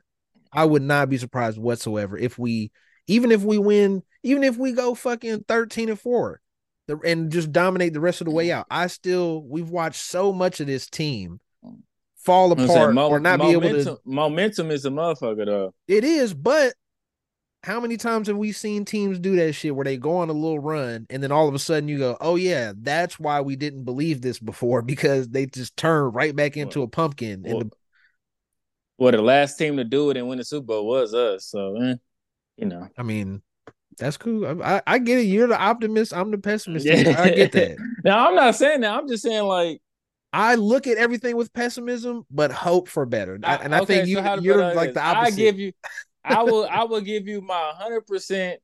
I 0.54 0.66
would 0.66 0.82
not 0.82 1.10
be 1.10 1.18
surprised 1.18 1.58
whatsoever 1.58 2.18
if 2.18 2.38
we, 2.38 2.72
even 3.08 3.32
if 3.32 3.42
we 3.44 3.58
win, 3.58 4.04
even 4.24 4.44
if 4.44 4.58
we 4.58 4.74
go 4.74 4.96
fucking 4.96 5.46
13 5.48 5.90
and 5.90 6.00
4 6.00 6.40
and 7.04 7.32
just 7.32 7.52
dominate 7.52 7.94
the 7.94 8.00
rest 8.00 8.22
of 8.22 8.26
the 8.26 8.32
way 8.32 8.52
out. 8.52 8.66
I 8.70 8.88
still, 8.88 9.44
we've 9.44 9.70
watched 9.70 10.02
so 10.02 10.32
much 10.34 10.60
of 10.60 10.68
this 10.68 10.88
team 10.88 11.40
fall 12.18 12.52
apart 12.52 12.94
mo- 12.94 13.10
or 13.10 13.20
not 13.20 13.40
momentum, 13.40 13.62
be 13.62 13.68
able 13.68 13.84
to. 13.84 14.00
Momentum 14.06 14.72
is 14.72 14.86
a 14.86 14.90
motherfucker, 14.90 15.46
though. 15.46 15.74
It 15.88 16.04
is, 16.04 16.34
but 16.34 16.74
how 17.64 17.80
many 17.80 17.98
times 17.98 18.28
have 18.28 18.38
we 18.38 18.52
seen 18.52 18.86
teams 18.86 19.20
do 19.20 19.36
that 19.36 19.54
shit 19.54 19.76
where 19.76 19.84
they 19.84 19.98
go 19.98 20.18
on 20.18 20.30
a 20.30 20.34
little 20.34 20.60
run 20.60 21.06
and 21.10 21.22
then 21.22 21.32
all 21.32 21.48
of 21.48 21.54
a 21.54 21.60
sudden 21.60 21.90
you 21.90 21.98
go, 21.98 22.18
oh 22.22 22.36
yeah, 22.36 22.72
that's 22.78 23.20
why 23.20 23.42
we 23.42 23.56
didn't 23.56 23.84
believe 23.84 24.22
this 24.22 24.40
before 24.40 24.82
because 24.84 25.30
they 25.30 25.46
just 25.46 25.76
turn 25.76 26.12
right 26.12 26.36
back 26.36 26.56
into 26.56 26.82
a 26.82 26.88
pumpkin. 26.88 27.44
Well, 27.44 27.62
and 27.62 27.72
the, 27.72 27.76
well, 28.98 29.12
the 29.12 29.22
last 29.22 29.58
team 29.58 29.78
to 29.78 29.84
do 29.84 30.10
it 30.10 30.18
and 30.18 30.28
win 30.28 30.38
the 30.38 30.46
Super 30.46 30.68
Bowl 30.68 30.88
was 30.88 31.14
us. 31.14 31.46
So, 31.46 31.76
eh, 31.82 31.96
you 32.58 32.66
know, 32.66 32.88
I 32.98 33.04
mean, 33.04 33.42
that's 34.00 34.18
cool. 34.18 34.46
I, 34.46 34.76
I, 34.78 34.82
I 34.88 34.98
get 35.00 35.20
it. 35.20 35.24
You're 35.24 35.48
the 35.48 35.60
optimist. 35.60 36.14
I'm 36.14 36.32
the 36.32 36.38
pessimist. 36.38 36.86
Yeah. 36.86 37.16
I 37.18 37.30
get 37.30 37.52
that. 37.52 37.78
now, 38.04 38.28
I'm 38.28 38.36
not 38.36 38.56
saying 38.56 38.82
that. 38.82 38.94
I'm 38.94 39.08
just 39.08 39.24
saying 39.24 39.44
like 39.44 39.82
I 40.32 40.56
look 40.56 40.88
at 40.88 40.98
everything 40.98 41.36
with 41.36 41.52
pessimism, 41.54 42.26
but 42.30 42.52
hope 42.52 42.88
for 42.88 43.06
better. 43.06 43.40
I, 43.44 43.56
and 43.56 43.74
I 43.74 43.84
think 43.86 44.08
you, 44.08 44.18
so 44.18 44.36
you're 44.36 44.74
like 44.76 44.94
the 44.94 45.02
opposite. 45.02 45.34
I 45.34 45.36
give 45.36 45.60
you, 45.60 45.74
I 46.24 46.44
will 46.44 46.68
I 46.70 46.84
will 46.84 47.02
give 47.02 47.28
you 47.28 47.42
my 47.42 47.72
hundred 47.76 48.06
percent 48.06 48.60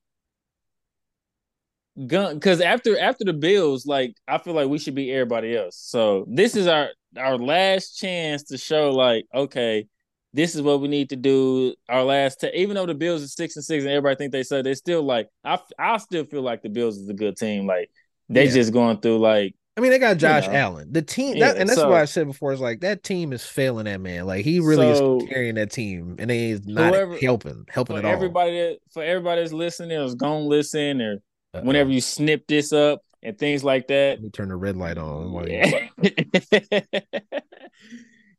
gun 2.07 2.35
because 2.35 2.61
after 2.61 2.99
after 2.99 3.25
the 3.25 3.33
Bills, 3.33 3.85
like 3.85 4.15
I 4.27 4.37
feel 4.37 4.53
like 4.53 4.69
we 4.69 4.77
should 4.77 4.95
be 4.95 5.11
everybody 5.11 5.55
else. 5.57 5.77
So 5.77 6.25
this 6.29 6.55
is 6.55 6.67
our 6.67 6.89
our 7.17 7.37
last 7.37 7.97
chance 7.97 8.43
to 8.43 8.57
show 8.57 8.91
like, 8.91 9.25
okay, 9.33 9.87
this 10.35 10.53
is 10.53 10.61
what 10.61 10.81
we 10.81 10.87
need 10.87 11.09
to 11.09 11.15
do. 11.15 11.75
Our 11.87 12.03
last, 12.03 12.41
t- 12.41 12.51
even 12.53 12.75
though 12.75 12.85
the 12.85 12.93
Bills 12.93 13.23
are 13.23 13.27
six 13.27 13.55
and 13.55 13.63
six, 13.63 13.83
and 13.83 13.91
everybody 13.91 14.15
think 14.15 14.31
they 14.31 14.43
said 14.43 14.65
they 14.65 14.73
still 14.73 15.03
like. 15.03 15.29
I 15.43 15.59
I 15.79 15.97
still 15.97 16.25
feel 16.25 16.41
like 16.41 16.61
the 16.61 16.69
Bills 16.69 16.97
is 16.97 17.09
a 17.09 17.13
good 17.13 17.37
team. 17.37 17.65
Like 17.65 17.89
they 18.29 18.45
yeah. 18.45 18.51
just 18.51 18.73
going 18.73 18.99
through 18.99 19.19
like 19.19 19.55
I 19.77 19.81
mean, 19.81 19.91
they 19.91 19.99
got 19.99 20.17
Josh 20.17 20.45
you 20.45 20.53
know. 20.53 20.57
Allen. 20.57 20.93
The 20.93 21.01
team, 21.01 21.35
yeah, 21.35 21.53
and 21.55 21.67
that's 21.67 21.79
so, 21.79 21.89
what 21.89 21.99
I 21.99 22.05
said 22.05 22.27
before. 22.27 22.53
Is 22.53 22.61
like 22.61 22.79
that 22.81 23.03
team 23.03 23.33
is 23.33 23.45
failing 23.45 23.85
that 23.85 23.99
man. 23.99 24.25
Like 24.25 24.45
he 24.45 24.61
really 24.61 24.95
so, 24.95 25.17
is 25.17 25.29
carrying 25.29 25.55
that 25.55 25.71
team, 25.71 26.15
and 26.17 26.29
they 26.29 26.51
is 26.51 26.65
not 26.65 26.93
whoever, 26.93 27.17
helping, 27.17 27.65
helping 27.69 27.97
at 27.97 28.05
all. 28.05 28.11
Everybody, 28.11 28.51
that, 28.51 28.77
for 28.93 29.03
everybody 29.03 29.41
that's 29.41 29.51
listening, 29.53 29.99
is 29.99 30.15
gonna 30.15 30.45
listen, 30.45 31.01
or 31.01 31.15
Uh-oh. 31.53 31.61
whenever 31.61 31.89
you 31.89 31.99
snip 31.99 32.47
this 32.47 32.71
up 32.71 33.01
and 33.21 33.37
things 33.37 33.65
like 33.65 33.87
that. 33.87 34.11
Let 34.11 34.23
me 34.23 34.29
turn 34.29 34.49
the 34.49 34.55
red 34.55 34.77
light 34.77 34.97
on. 34.97 35.45
Yeah. 35.49 35.89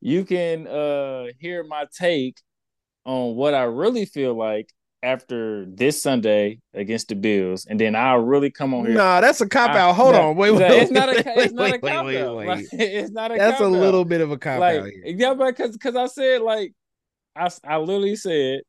you 0.06 0.24
can 0.24 0.68
uh 0.68 1.26
hear 1.40 1.64
my 1.64 1.84
take 1.92 2.40
on 3.04 3.34
what 3.34 3.54
I 3.54 3.64
really 3.64 4.04
feel 4.04 4.34
like 4.34 4.72
after 5.02 5.66
this 5.66 6.00
Sunday 6.00 6.60
against 6.74 7.08
the 7.08 7.16
Bills, 7.16 7.66
and 7.66 7.78
then 7.78 7.96
I'll 7.96 8.18
really 8.18 8.50
come 8.50 8.72
on 8.72 8.86
here. 8.86 8.94
Nah, 8.94 9.20
that's 9.20 9.40
a 9.40 9.48
cop 9.48 9.70
out. 9.70 9.94
Hold 9.94 10.14
on, 10.14 10.36
wait, 10.36 10.52
wait, 10.52 10.82
it's 10.82 10.92
not 10.92 11.08
a, 11.08 11.42
it's 11.42 11.52
not 11.52 11.74
a 11.74 11.78
cop 11.80 12.06
out. 12.06 12.36
Like, 12.36 12.66
it's 12.72 13.10
not 13.10 13.32
a. 13.32 13.36
That's 13.36 13.60
a 13.60 13.66
little 13.66 14.04
bit 14.04 14.20
of 14.20 14.30
a 14.30 14.38
cop 14.38 14.60
like, 14.60 14.80
out. 14.80 14.84
Here. 14.86 15.02
Yeah, 15.06 15.34
but 15.34 15.56
because 15.56 15.72
because 15.72 15.96
I 15.96 16.06
said 16.06 16.40
like, 16.40 16.72
I 17.34 17.50
I 17.64 17.78
literally 17.78 18.14
said 18.14 18.60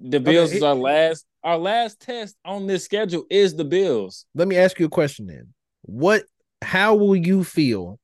the 0.00 0.20
Bills 0.20 0.50
okay, 0.50 0.58
is 0.58 0.62
our 0.62 0.74
last 0.74 1.24
our 1.42 1.56
last 1.56 2.00
test 2.00 2.36
on 2.44 2.66
this 2.66 2.84
schedule 2.84 3.24
is 3.30 3.56
the 3.56 3.64
Bills. 3.64 4.26
Let 4.34 4.48
me 4.48 4.58
ask 4.58 4.78
you 4.78 4.84
a 4.84 4.90
question 4.90 5.28
then. 5.28 5.54
What? 5.80 6.24
How 6.60 6.94
will 6.94 7.16
you 7.16 7.42
feel 7.42 7.98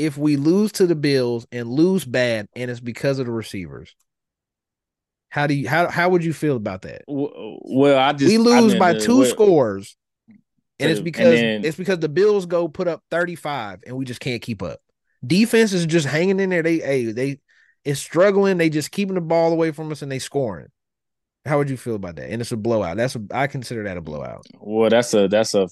if 0.00 0.16
we 0.16 0.36
lose 0.36 0.72
to 0.72 0.86
the 0.86 0.94
Bills 0.94 1.46
and 1.52 1.68
lose 1.68 2.04
bad, 2.04 2.48
and 2.56 2.70
it's 2.70 2.80
because 2.80 3.18
of 3.18 3.26
the 3.26 3.32
receivers? 3.32 3.94
How 5.28 5.46
do 5.46 5.54
you 5.54 5.68
how 5.68 5.88
how 5.88 6.08
would 6.08 6.24
you 6.24 6.32
feel 6.32 6.56
about 6.56 6.82
that? 6.82 7.02
Well, 7.06 7.98
I 7.98 8.12
just 8.12 8.30
we 8.30 8.38
lose 8.38 8.74
by 8.74 8.94
two 8.94 9.20
well, 9.20 9.30
scores, 9.30 9.96
and 10.80 10.90
it's 10.90 11.00
because 11.00 11.38
and 11.38 11.38
then, 11.38 11.64
it's 11.64 11.76
because 11.76 12.00
the 12.00 12.08
Bills 12.08 12.46
go 12.46 12.66
put 12.66 12.88
up 12.88 13.02
thirty 13.10 13.36
five, 13.36 13.80
and 13.86 13.96
we 13.96 14.04
just 14.04 14.20
can't 14.20 14.42
keep 14.42 14.62
up. 14.62 14.80
Defense 15.24 15.72
is 15.72 15.86
just 15.86 16.06
hanging 16.06 16.40
in 16.40 16.50
there. 16.50 16.62
They 16.62 16.78
hey 16.78 17.12
they 17.12 17.38
is 17.84 18.00
struggling. 18.00 18.56
They 18.58 18.70
just 18.70 18.90
keeping 18.90 19.14
the 19.14 19.20
ball 19.20 19.52
away 19.52 19.70
from 19.70 19.92
us, 19.92 20.02
and 20.02 20.10
they 20.10 20.18
scoring. 20.18 20.68
How 21.44 21.58
would 21.58 21.70
you 21.70 21.76
feel 21.76 21.94
about 21.94 22.16
that? 22.16 22.30
And 22.30 22.40
it's 22.40 22.52
a 22.52 22.56
blowout. 22.56 22.96
That's 22.96 23.16
a 23.16 23.22
I 23.30 23.46
consider 23.46 23.84
that 23.84 23.96
a 23.96 24.00
blowout. 24.00 24.46
Well, 24.58 24.90
that's 24.90 25.14
a 25.14 25.28
that's 25.28 25.54
a 25.54 25.68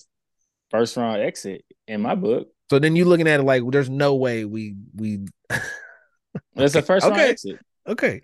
first 0.71 0.97
round 0.97 1.21
exit 1.21 1.65
in 1.87 2.03
my 2.03 2.15
book. 2.15 2.49
So 2.71 2.79
then 2.79 2.97
you 2.97 3.05
looking 3.05 3.29
at 3.29 3.41
it 3.41 3.45
like 3.45 3.63
there's 3.71 3.91
no 3.91 4.15
way 4.15 4.45
we 4.45 4.77
we. 4.95 5.27
That's 6.55 6.75
the 6.75 6.83
first 6.83 7.07
round 7.07 7.21
exit. 7.21 7.59
Okay. 7.87 8.23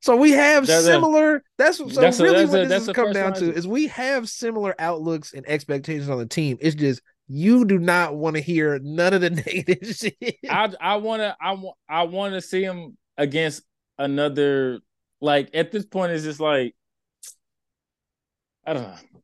So 0.00 0.14
we 0.14 0.32
have 0.32 0.66
that's 0.66 0.84
similar. 0.84 1.36
A, 1.36 1.42
that's 1.58 1.78
so 1.78 1.86
that's 1.86 2.20
really 2.20 2.44
a, 2.44 2.46
what 2.46 2.68
this 2.68 2.86
has 2.86 2.94
come 2.94 3.12
down 3.12 3.32
to 3.34 3.52
is 3.52 3.66
we 3.66 3.88
have 3.88 4.28
similar 4.28 4.74
outlooks 4.78 5.32
and 5.32 5.44
expectations 5.48 6.08
on 6.08 6.18
the 6.18 6.26
team. 6.26 6.58
It's 6.60 6.76
just 6.76 7.00
you 7.28 7.64
do 7.64 7.78
not 7.78 8.14
want 8.14 8.36
to 8.36 8.42
hear 8.42 8.78
none 8.80 9.14
of 9.14 9.20
the 9.20 9.30
negative 9.46 9.96
shit. 9.96 10.36
I 10.48 10.72
I 10.80 10.96
want 10.96 11.22
to 11.22 11.36
I 11.40 11.52
want 11.52 11.76
I 11.88 12.02
want 12.04 12.34
to 12.34 12.40
see 12.40 12.62
him 12.62 12.96
against 13.16 13.62
another. 13.98 14.80
Like 15.20 15.50
at 15.54 15.72
this 15.72 15.86
point, 15.86 16.12
it's 16.12 16.24
just 16.24 16.40
like 16.40 16.76
I 18.66 18.74
don't 18.74 18.82
know. 18.82 19.22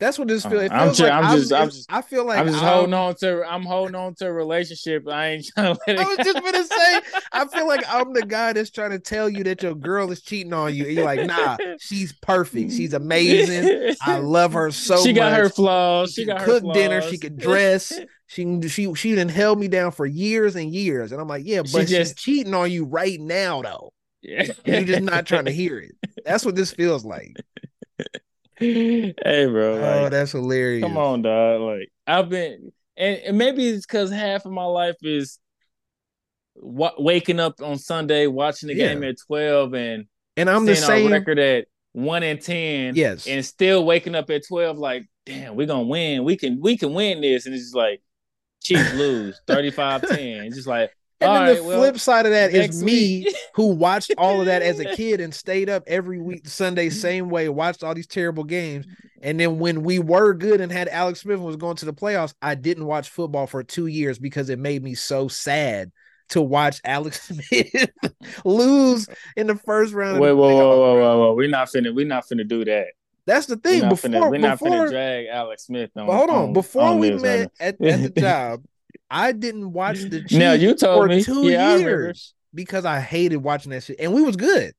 That's 0.00 0.18
what 0.18 0.28
this 0.28 0.46
feels. 0.46 0.62
It 0.62 0.70
feels 0.70 0.80
I'm, 0.80 0.88
just, 0.88 1.00
like 1.00 1.12
I'm, 1.12 1.38
just, 1.38 1.52
I'm 1.52 1.68
just, 1.68 1.92
I 1.92 2.00
feel 2.00 2.24
like 2.24 2.38
I'm 2.38 2.46
just 2.46 2.62
I'm, 2.62 2.72
holding 2.72 2.94
on 2.94 3.14
to. 3.16 3.44
I'm 3.46 3.64
holding 3.64 3.94
on 3.94 4.14
to 4.14 4.28
a 4.28 4.32
relationship. 4.32 5.06
I 5.06 5.28
ain't 5.28 5.46
trying 5.54 5.74
to 5.74 5.80
let 5.86 5.96
it. 5.96 6.00
I 6.00 6.08
was 6.08 6.16
go. 6.16 6.24
just 6.24 6.42
gonna 6.42 6.64
say. 6.64 7.00
I 7.32 7.46
feel 7.46 7.68
like 7.68 7.84
I'm 7.86 8.14
the 8.14 8.22
guy 8.26 8.54
that's 8.54 8.70
trying 8.70 8.92
to 8.92 8.98
tell 8.98 9.28
you 9.28 9.44
that 9.44 9.62
your 9.62 9.74
girl 9.74 10.10
is 10.10 10.22
cheating 10.22 10.54
on 10.54 10.74
you, 10.74 10.86
and 10.86 10.94
you're 10.94 11.04
like, 11.04 11.26
Nah, 11.26 11.58
she's 11.80 12.14
perfect. 12.14 12.72
She's 12.72 12.94
amazing. 12.94 13.94
I 14.00 14.16
love 14.16 14.54
her 14.54 14.70
so. 14.70 14.94
Much. 14.94 15.04
She 15.04 15.12
got 15.12 15.32
much. 15.32 15.40
her 15.40 15.48
flaws. 15.50 16.14
She, 16.14 16.22
she 16.22 16.26
got 16.26 16.44
cook 16.44 16.72
dinner. 16.72 17.02
She 17.02 17.18
could 17.18 17.36
dress. 17.36 17.92
She 18.26 18.60
she 18.68 18.94
she 18.94 19.10
didn't 19.10 19.32
held 19.32 19.58
me 19.58 19.68
down 19.68 19.92
for 19.92 20.06
years 20.06 20.56
and 20.56 20.72
years, 20.72 21.12
and 21.12 21.20
I'm 21.20 21.28
like, 21.28 21.44
yeah, 21.44 21.60
but 21.60 21.68
she 21.68 21.84
just, 21.84 21.90
she's 21.90 22.14
cheating 22.14 22.54
on 22.54 22.70
you 22.70 22.86
right 22.86 23.20
now, 23.20 23.60
though. 23.60 23.92
Yeah. 24.22 24.46
You're 24.64 24.84
just 24.84 25.02
not 25.02 25.26
trying 25.26 25.44
to 25.46 25.50
hear 25.50 25.78
it. 25.78 25.92
That's 26.24 26.44
what 26.44 26.54
this 26.54 26.72
feels 26.72 27.04
like 27.04 27.36
hey, 29.24 29.46
bro. 29.46 29.76
Oh, 29.76 29.80
like, 29.80 30.00
oh, 30.00 30.08
that's 30.10 30.32
hilarious. 30.32 30.82
Come 30.82 30.98
on, 30.98 31.22
dog. 31.22 31.60
Like 31.62 31.90
I've 32.06 32.28
been, 32.28 32.72
and, 32.94 33.16
and 33.18 33.38
maybe 33.38 33.66
it's 33.66 33.86
because 33.86 34.10
half 34.10 34.44
of 34.44 34.52
my 34.52 34.66
life 34.66 34.96
is 35.00 35.38
w- 36.56 36.90
waking 36.98 37.40
up 37.40 37.62
on 37.62 37.78
Sunday, 37.78 38.26
watching 38.26 38.68
the 38.68 38.74
yeah. 38.74 38.88
game 38.88 39.02
at 39.04 39.16
twelve, 39.26 39.72
and 39.72 40.04
and 40.36 40.50
I'm 40.50 40.66
the 40.66 40.76
same 40.76 41.10
record 41.10 41.38
at 41.38 41.68
one 41.92 42.22
and 42.22 42.38
ten. 42.38 42.94
Yes, 42.94 43.26
and 43.26 43.44
still 43.44 43.84
waking 43.84 44.14
up 44.14 44.28
at 44.28 44.46
twelve, 44.46 44.76
like, 44.76 45.06
damn, 45.24 45.56
we're 45.56 45.66
gonna 45.66 45.84
win. 45.84 46.24
We 46.24 46.36
can, 46.36 46.60
we 46.60 46.76
can 46.76 46.92
win 46.92 47.22
this, 47.22 47.46
and 47.46 47.54
it's 47.54 47.64
just 47.64 47.76
like. 47.76 48.02
Chiefs 48.62 48.92
lose 48.92 49.40
35-10. 49.48 50.44
It's 50.44 50.56
just 50.56 50.68
like 50.68 50.90
and 51.20 51.34
then 51.34 51.42
right, 51.42 51.56
the 51.56 51.64
well, 51.64 51.78
flip 51.80 51.98
side 51.98 52.24
of 52.24 52.32
that 52.32 52.52
is 52.54 52.82
me 52.82 53.26
who 53.54 53.74
watched 53.74 54.12
all 54.16 54.40
of 54.40 54.46
that 54.46 54.62
as 54.62 54.80
a 54.80 54.96
kid 54.96 55.20
and 55.20 55.34
stayed 55.34 55.68
up 55.68 55.82
every 55.86 56.18
week 56.20 56.48
Sunday 56.48 56.88
same 56.90 57.28
way, 57.28 57.48
watched 57.48 57.84
all 57.84 57.94
these 57.94 58.06
terrible 58.06 58.44
games. 58.44 58.86
And 59.22 59.38
then 59.38 59.58
when 59.58 59.82
we 59.82 59.98
were 59.98 60.32
good 60.32 60.62
and 60.62 60.72
had 60.72 60.88
Alex 60.88 61.20
Smith 61.20 61.36
and 61.36 61.44
was 61.44 61.56
going 61.56 61.76
to 61.76 61.84
the 61.84 61.92
playoffs, 61.92 62.32
I 62.40 62.54
didn't 62.54 62.86
watch 62.86 63.10
football 63.10 63.46
for 63.46 63.62
two 63.62 63.86
years 63.86 64.18
because 64.18 64.48
it 64.48 64.58
made 64.58 64.82
me 64.82 64.94
so 64.94 65.28
sad 65.28 65.92
to 66.30 66.40
watch 66.40 66.80
Alex 66.84 67.28
Smith 67.28 67.90
lose 68.44 69.06
in 69.36 69.46
the 69.46 69.56
first 69.56 69.92
round. 69.92 70.20
Wait, 70.20 70.32
whoa, 70.32 70.54
whoa, 70.54 70.78
whoa, 70.78 70.94
whoa, 70.94 71.18
whoa! 71.18 71.34
We're 71.34 71.50
not 71.50 71.68
finna, 71.68 71.94
we're 71.94 72.06
not 72.06 72.26
finna 72.26 72.48
do 72.48 72.64
that. 72.64 72.86
That's 73.26 73.46
the 73.46 73.56
thing. 73.56 73.82
We're 73.82 73.90
before, 73.90 74.10
finna, 74.10 74.30
we're 74.30 74.38
not 74.38 74.58
before, 74.58 74.86
finna 74.86 74.90
drag 74.90 75.26
Alex 75.26 75.66
Smith 75.66 75.90
on. 75.96 76.06
But 76.06 76.16
hold 76.16 76.30
on, 76.30 76.36
on 76.36 76.52
before 76.52 76.82
on 76.82 76.98
we 76.98 77.10
met 77.12 77.52
at, 77.60 77.80
at 77.80 78.14
the 78.14 78.20
job, 78.20 78.64
I 79.10 79.32
didn't 79.32 79.72
watch 79.72 80.00
the 80.00 80.20
Chiefs 80.20 80.32
now 80.32 80.52
you 80.52 80.74
told 80.74 81.04
for 81.04 81.08
me. 81.08 81.24
two 81.24 81.48
yeah, 81.48 81.76
years 81.76 82.34
because 82.54 82.84
I 82.84 83.00
hated 83.00 83.38
watching 83.38 83.70
that 83.72 83.82
shit, 83.82 84.00
and 84.00 84.12
we 84.12 84.22
was 84.22 84.36
good. 84.36 84.72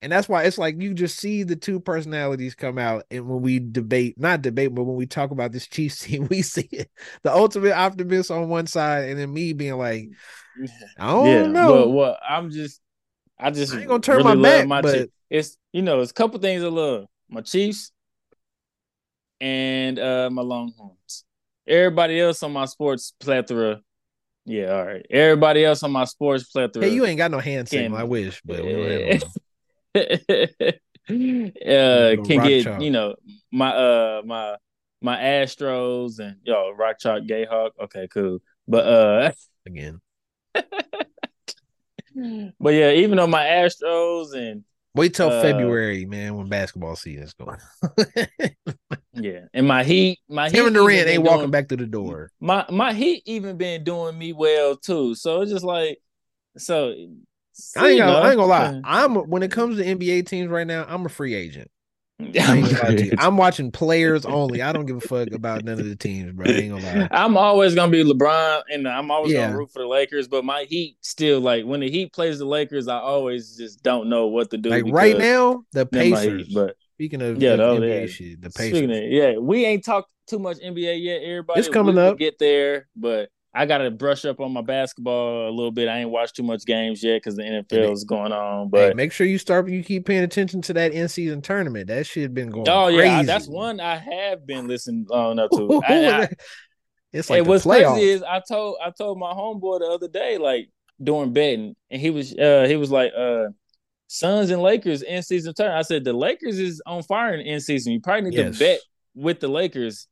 And 0.00 0.12
that's 0.12 0.28
why 0.28 0.44
it's 0.44 0.58
like 0.58 0.80
you 0.80 0.94
just 0.94 1.18
see 1.18 1.42
the 1.42 1.56
two 1.56 1.80
personalities 1.80 2.54
come 2.54 2.78
out, 2.78 3.04
and 3.10 3.28
when 3.28 3.42
we 3.42 3.58
debate, 3.58 4.18
not 4.18 4.42
debate, 4.42 4.74
but 4.74 4.84
when 4.84 4.96
we 4.96 5.06
talk 5.06 5.32
about 5.32 5.52
this 5.52 5.66
Chiefs 5.66 6.00
team, 6.04 6.28
we 6.30 6.42
see 6.42 6.68
it. 6.70 6.90
The 7.22 7.32
ultimate 7.34 7.72
optimist 7.72 8.30
on 8.30 8.48
one 8.48 8.66
side, 8.66 9.10
and 9.10 9.18
then 9.18 9.32
me 9.32 9.52
being 9.52 9.76
like, 9.76 10.08
I 10.98 11.06
don't 11.06 11.26
yeah, 11.26 11.46
know. 11.46 11.72
Well, 11.72 11.92
well, 11.92 12.18
I'm 12.26 12.50
just, 12.50 12.80
I 13.38 13.50
just 13.50 13.74
I 13.74 13.80
ain't 13.80 13.88
gonna 13.88 14.00
turn 14.00 14.18
really 14.18 14.36
my 14.36 14.42
back, 14.42 14.66
my 14.68 14.82
but- 14.82 15.10
It's 15.30 15.56
you 15.72 15.82
know, 15.82 16.00
it's 16.00 16.12
a 16.12 16.14
couple 16.14 16.40
things 16.40 16.62
I 16.62 16.68
love: 16.68 17.06
my 17.28 17.40
Chiefs 17.40 17.92
and 19.40 19.98
uh 19.98 20.30
my 20.30 20.42
Longhorns. 20.42 21.24
Everybody 21.68 22.20
else 22.20 22.42
on 22.42 22.52
my 22.52 22.64
sports 22.64 23.12
plethora, 23.20 23.80
yeah, 24.48 24.74
all 24.74 24.86
right. 24.86 25.06
Everybody 25.10 25.64
else 25.64 25.82
on 25.82 25.92
my 25.92 26.04
sports 26.04 26.44
plethora. 26.44 26.84
Hey, 26.84 26.94
you 26.94 27.04
ain't 27.04 27.18
got 27.18 27.30
no 27.30 27.38
hand 27.38 27.68
signal. 27.68 27.90
Can- 27.90 28.00
I 28.00 28.04
wish, 28.04 28.40
but 28.44 28.64
we 28.64 28.72
don't 28.72 29.12
have 29.12 29.22
one. 29.22 29.32
uh, 31.10 32.16
can 32.24 32.42
get 32.42 32.64
chalk. 32.64 32.80
you 32.80 32.90
know 32.90 33.14
my 33.52 33.74
uh 33.74 34.22
my 34.24 34.56
my 35.02 35.16
Astros 35.16 36.18
and 36.18 36.36
yo 36.44 36.72
Rock 36.72 36.98
Chalk 36.98 37.24
Jayhawk. 37.24 37.72
Okay, 37.82 38.08
cool. 38.08 38.38
But 38.66 38.86
uh, 38.86 39.32
again. 39.66 40.00
but 40.54 40.64
yeah, 42.74 42.92
even 42.92 43.16
though 43.16 43.26
my 43.26 43.44
Astros 43.44 44.34
and 44.34 44.64
Wait 44.98 45.14
till 45.14 45.30
Uh, 45.30 45.40
February, 45.42 46.04
man, 46.04 46.36
when 46.36 46.48
basketball 46.48 46.96
season's 46.96 47.32
going. 47.34 47.58
yeah, 49.14 49.40
and 49.54 49.66
my 49.66 49.84
Heat, 49.84 50.18
my 50.28 50.50
Kevin 50.50 50.72
Heat 50.72 50.78
Durant 50.80 50.92
even 50.98 51.08
ain't 51.08 51.16
been 51.18 51.24
walking 51.24 51.38
doing- 51.40 51.50
back 51.50 51.68
through 51.68 51.78
the 51.78 51.86
door. 51.86 52.30
My 52.40 52.64
my 52.70 52.92
Heat 52.92 53.22
even 53.26 53.56
been 53.56 53.84
doing 53.84 54.18
me 54.18 54.32
well 54.32 54.76
too. 54.76 55.14
So 55.14 55.40
it's 55.42 55.52
just 55.52 55.64
like 55.64 55.98
so. 56.56 56.94
I 57.76 57.88
ain't 57.88 57.98
gonna, 57.98 58.12
I 58.12 58.28
ain't 58.30 58.36
gonna 58.36 58.44
lie. 58.46 58.80
I'm 58.84 59.14
when 59.16 59.42
it 59.42 59.50
comes 59.50 59.78
to 59.78 59.84
NBA 59.84 60.26
teams 60.26 60.48
right 60.48 60.66
now, 60.66 60.84
I'm 60.88 61.06
a 61.06 61.08
free 61.08 61.34
agent. 61.34 61.70
I'm, 62.20 62.34
gonna 62.62 62.78
lie 62.82 62.94
to 62.96 63.04
you. 63.06 63.12
I'm 63.18 63.36
watching 63.36 63.70
players 63.70 64.24
only. 64.26 64.60
I 64.60 64.72
don't 64.72 64.86
give 64.86 64.96
a 64.96 65.00
fuck 65.00 65.30
about 65.32 65.64
none 65.64 65.78
of 65.78 65.88
the 65.88 65.94
teams, 65.94 66.32
bro. 66.32 66.46
I 66.46 66.50
ain't 66.50 66.72
gonna 66.72 67.00
lie. 67.00 67.08
I'm 67.12 67.36
always 67.36 67.74
gonna 67.74 67.92
be 67.92 68.02
LeBron, 68.02 68.62
and 68.72 68.88
I'm 68.88 69.10
always 69.10 69.32
Yeah. 69.32 69.46
gonna 69.46 69.56
root 69.58 69.70
for 69.72 69.80
the 69.80 69.88
Lakers. 69.88 70.26
But 70.26 70.44
my 70.44 70.64
Heat 70.64 70.96
still 71.00 71.40
like 71.40 71.64
when 71.64 71.80
the 71.80 71.90
Heat 71.90 72.12
plays 72.12 72.40
the 72.40 72.44
Lakers, 72.44 72.88
I 72.88 72.98
always 72.98 73.56
just 73.56 73.82
don't 73.82 74.08
know 74.08 74.26
what 74.26 74.50
to 74.50 74.58
do. 74.58 74.70
Like 74.70 74.84
right 74.88 75.16
now, 75.16 75.64
the 75.72 75.86
Pacers. 75.86 76.48
Heat, 76.48 76.54
but 76.54 76.76
Speaking 76.96 77.22
of, 77.22 77.40
Yeah, 77.40 77.50
of 77.52 77.60
oh, 77.60 77.78
no, 77.78 77.80
NBA 77.80 78.00
yeah. 78.00 78.06
shit, 78.06 78.42
the 78.42 78.50
Pacers. 78.50 78.80
of, 78.82 78.90
yeah, 78.90 79.36
we 79.38 79.64
ain't 79.64 79.84
talked 79.84 80.10
too 80.26 80.40
much 80.40 80.58
NBA 80.58 81.00
yet. 81.00 81.22
Everybody, 81.22 81.60
It's 81.60 81.68
coming 81.68 81.96
up. 81.96 82.18
Get 82.18 82.40
there, 82.40 82.88
but 82.96 83.30
I 83.60 83.66
gotta 83.66 83.90
brush 83.90 84.24
up 84.24 84.40
on 84.40 84.52
my 84.52 84.62
basketball 84.62 85.48
a 85.48 85.50
little 85.50 85.70
bit. 85.72 85.88
I 85.88 85.98
ain't 85.98 86.10
watched 86.10 86.36
too 86.36 86.42
much 86.42 86.64
games 86.64 87.02
yet 87.02 87.16
because 87.16 87.34
the 87.36 87.42
NFL 87.42 87.92
is 87.92 88.04
going 88.04 88.32
on. 88.32 88.66
Hey, 88.66 88.88
But 88.88 88.96
make 88.96 89.12
sure 89.12 89.26
you 89.26 89.38
start. 89.38 89.68
You 89.68 89.82
keep 89.82 90.06
paying 90.06 90.22
attention 90.22 90.62
to 90.62 90.72
that 90.74 90.92
in 90.92 91.08
season 91.08 91.42
tournament. 91.42 91.88
That 91.88 92.06
shit 92.06 92.32
been 92.32 92.50
going. 92.50 92.68
oh 92.68 92.88
yeah, 92.88 93.22
that's 93.22 93.48
one 93.48 93.80
I 93.80 93.96
have 93.96 94.46
been 94.46 94.68
listening 94.68 95.06
on 95.10 95.38
up 95.40 95.50
to. 95.52 95.82
I- 95.86 96.22
I- 96.22 96.28
it's 97.12 97.30
like 97.30 97.44
the 97.44 97.48
what's 97.48 97.64
playoffs. 97.64 97.94
crazy 97.94 98.08
is 98.10 98.22
I 98.22 98.42
told 98.46 98.76
I 98.84 98.90
told 98.90 99.18
my 99.18 99.32
homeboy 99.32 99.80
the 99.80 99.86
other 99.86 100.08
day, 100.08 100.36
like 100.38 100.68
during 101.02 101.32
betting, 101.32 101.74
and 101.90 102.00
he 102.00 102.10
was 102.10 102.36
uh 102.36 102.66
he 102.68 102.76
was 102.76 102.90
like 102.90 103.12
uh 103.16 103.46
Suns 104.08 104.50
and 104.50 104.60
Lakers 104.62 105.02
in 105.02 105.22
season 105.22 105.52
turn. 105.54 105.70
I 105.72 105.82
said 105.82 106.04
the 106.04 106.12
Lakers 106.12 106.58
is 106.58 106.82
on 106.86 107.02
fire 107.02 107.34
in 107.34 107.40
in 107.46 107.60
season. 107.60 107.92
You 107.94 108.00
probably 108.00 108.30
need 108.30 108.36
Yes. 108.36 108.58
to 108.58 108.64
bet 108.64 108.80
with 109.14 109.40
the 109.40 109.48
Lakers. 109.48 110.06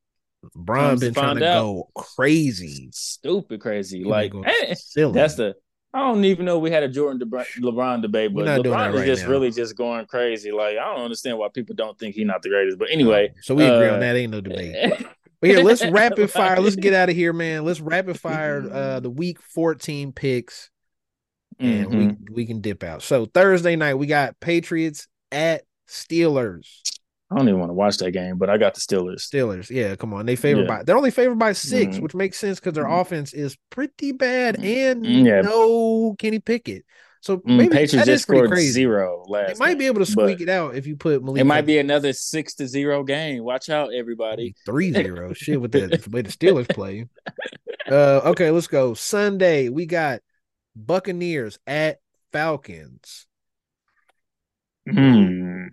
Comes 0.66 1.00
been 1.00 1.14
trying 1.14 1.36
to 1.38 1.46
out. 1.46 1.60
go 1.62 1.90
crazy. 1.94 2.90
Stupid 2.92 3.60
crazy. 3.60 3.98
He 3.98 4.04
Like 4.04 4.32
silly. 4.74 5.12
that's 5.12 5.36
the 5.36 5.54
I 5.94 6.00
don't 6.00 6.24
even 6.26 6.44
know 6.44 6.58
we 6.58 6.70
had 6.70 6.82
a 6.82 6.88
Jordan 6.88 7.18
DeBra- 7.26 7.46
LeBron 7.58 8.02
debate, 8.02 8.34
but 8.34 8.44
LeBron 8.44 8.90
is 8.90 8.96
right 9.00 9.06
just 9.06 9.22
now. 9.22 9.30
really 9.30 9.50
just 9.50 9.76
going 9.76 10.04
crazy. 10.06 10.52
Like 10.52 10.76
I 10.76 10.84
don't 10.94 11.04
understand 11.04 11.38
why 11.38 11.48
people 11.54 11.74
don't 11.74 11.98
think 11.98 12.14
he's 12.14 12.26
not 12.26 12.42
the 12.42 12.50
greatest. 12.50 12.78
But 12.78 12.90
anyway, 12.90 13.32
so 13.40 13.54
we 13.54 13.64
agree 13.64 13.88
uh, 13.88 13.94
on 13.94 14.00
that. 14.00 14.14
Ain't 14.16 14.32
no 14.32 14.40
debate. 14.40 14.92
But 15.38 15.50
here, 15.50 15.62
let's 15.62 15.84
rapid 15.84 16.30
fire. 16.30 16.58
Let's 16.60 16.76
get 16.76 16.94
out 16.94 17.10
of 17.10 17.14
here, 17.14 17.34
man. 17.34 17.66
Let's 17.66 17.78
rapid 17.80 18.18
fire 18.18 18.66
uh 18.72 19.00
the 19.00 19.10
week 19.10 19.40
14 19.42 20.12
picks 20.12 20.70
and 21.58 21.86
Mhm. 21.88 22.18
we 22.28 22.32
we 22.32 22.46
can 22.46 22.62
dip 22.62 22.82
out. 22.82 23.02
So 23.02 23.26
Thursday 23.26 23.76
night 23.76 23.94
we 23.94 24.06
got 24.06 24.40
Patriots 24.40 25.08
at 25.30 25.62
Steelers. 25.88 26.66
I 27.30 27.36
don't 27.36 27.48
even 27.48 27.58
want 27.58 27.70
to 27.70 27.74
watch 27.74 27.96
that 27.98 28.12
game, 28.12 28.38
but 28.38 28.48
I 28.48 28.56
got 28.56 28.74
the 28.74 28.80
Steelers. 28.80 29.22
Steelers, 29.28 29.68
yeah, 29.68 29.96
come 29.96 30.14
on. 30.14 30.26
They 30.26 30.36
favored 30.36 30.62
Yeah. 30.62 30.66
by 30.78 30.82
they're 30.84 30.96
only 30.96 31.10
favored 31.10 31.38
by 31.40 31.52
6 31.54 31.96
Mhm. 31.96 32.00
which 32.02 32.14
makes 32.14 32.38
sense 32.38 32.60
because 32.60 32.74
their 32.74 32.84
Mhm. 32.84 33.00
offense 33.00 33.32
is 33.34 33.56
pretty 33.70 34.12
bad 34.12 34.56
and 34.64 35.04
Mm, 35.04 35.26
yeah. 35.26 35.40
no 35.40 36.14
Kenny 36.18 36.38
Pickett. 36.38 36.84
So 37.22 37.38
Mm, 37.38 37.56
maybe 37.56 37.68
Patriots 37.70 37.92
that 37.94 38.00
is 38.02 38.06
just 38.06 38.22
scored 38.28 38.48
crazy. 38.50 38.70
zero 38.70 39.24
They 39.26 39.32
last. 39.32 39.58
might 39.58 39.70
game, 39.70 39.78
be 39.78 39.86
able 39.86 39.98
to 40.00 40.06
squeak 40.06 40.40
it 40.40 40.48
out 40.48 40.76
if 40.76 40.86
you 40.86 40.94
put 40.94 41.24
Malik. 41.24 41.40
It 41.40 41.44
might 41.44 41.66
be 41.66 41.78
another 41.78 42.12
six 42.12 42.54
to 42.56 42.68
zero 42.68 43.02
game. 43.02 43.42
Watch 43.42 43.68
out, 43.70 43.92
everybody. 43.92 44.54
three 44.64 44.92
zero. 44.92 45.32
Shit 45.32 45.60
with 45.60 45.72
that 45.72 45.90
the 46.04 46.10
way 46.10 46.22
the 46.22 46.30
Steelers 46.30 46.68
play. 46.68 47.06
Uh 47.90 48.20
okay, 48.26 48.52
let's 48.52 48.68
go. 48.68 48.94
Sunday, 48.94 49.68
we 49.68 49.86
got 49.86 50.20
Buccaneers 50.76 51.58
at 51.66 51.98
Falcons. 52.32 53.26
Hmm. 54.88 55.64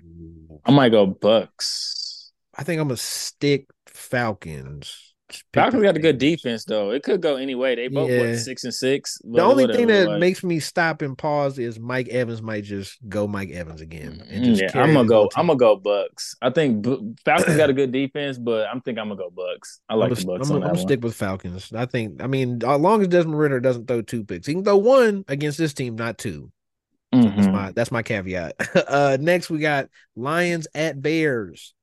I 0.65 0.71
might 0.71 0.89
go 0.89 1.05
Bucks. 1.05 2.31
I 2.57 2.63
think 2.63 2.79
I'm 2.79 2.87
gonna 2.87 2.97
stick 2.97 3.67
Falcons. 3.87 5.09
Falcons 5.51 5.81
got 5.81 5.95
a 5.95 5.99
good 5.99 6.19
defense 6.19 6.63
though. 6.63 6.91
It 6.91 7.01
could 7.01 7.19
go 7.19 7.37
any 7.37 7.55
way. 7.55 7.73
They 7.73 7.87
both 7.87 8.07
Yeah. 8.11 8.19
what 8.29 8.37
six 8.37 8.63
and 8.65 8.73
six. 8.73 9.17
The 9.23 9.41
only 9.41 9.65
thing 9.65 9.87
that 9.87 10.07
like- 10.07 10.19
makes 10.19 10.43
me 10.43 10.59
stop 10.59 11.01
and 11.01 11.17
pause 11.17 11.57
is 11.57 11.79
Mike 11.79 12.07
Evans 12.09 12.43
might 12.43 12.63
just 12.65 12.99
go 13.09 13.27
Mike 13.27 13.49
Evans 13.49 13.81
again. 13.81 14.23
Mm, 14.31 14.59
yeah, 14.61 14.79
I'm 14.79 14.93
gonna 14.93 15.07
go. 15.09 15.29
I'm 15.35 15.47
gonna 15.47 15.57
go 15.57 15.75
Bucks. 15.75 16.35
I 16.43 16.51
think 16.51 16.85
Falcons 17.25 17.57
got 17.57 17.71
a 17.71 17.73
good 17.73 17.91
defense, 17.91 18.37
but 18.37 18.67
I'm 18.67 18.81
think 18.81 18.99
I'm 18.99 19.09
gonna 19.09 19.17
go 19.19 19.31
Bucks. 19.31 19.79
I 19.89 19.95
like 19.95 20.09
I'm 20.11 20.15
the 20.15 20.25
Bucks 20.25 20.49
I'm 20.49 20.55
on 20.57 20.61
gonna- 20.61 20.71
I'm 20.71 20.77
one. 20.77 20.85
stick 20.87 21.03
with 21.03 21.15
Falcons. 21.15 21.73
I 21.73 21.87
think. 21.87 22.21
I 22.21 22.27
mean, 22.27 22.59
as 22.63 22.79
long 22.79 23.01
as 23.01 23.07
Desmond 23.07 23.39
Ridder 23.39 23.59
doesn't 23.59 23.87
throw 23.87 24.03
two 24.03 24.23
picks, 24.23 24.45
he 24.45 24.53
can 24.53 24.63
throw 24.63 24.77
one 24.77 25.25
against 25.27 25.57
this 25.57 25.73
team, 25.73 25.95
not 25.95 26.19
two. 26.19 26.51
That's 27.35 27.47
Mhm. 27.47 27.51
my 27.53 27.71
that's 27.71 27.91
my 27.91 28.03
caveat. 28.03 28.55
uh 28.87 29.17
next 29.19 29.49
we 29.49 29.59
got 29.59 29.89
Lions 30.15 30.67
at 30.75 31.01
Bears. 31.01 31.73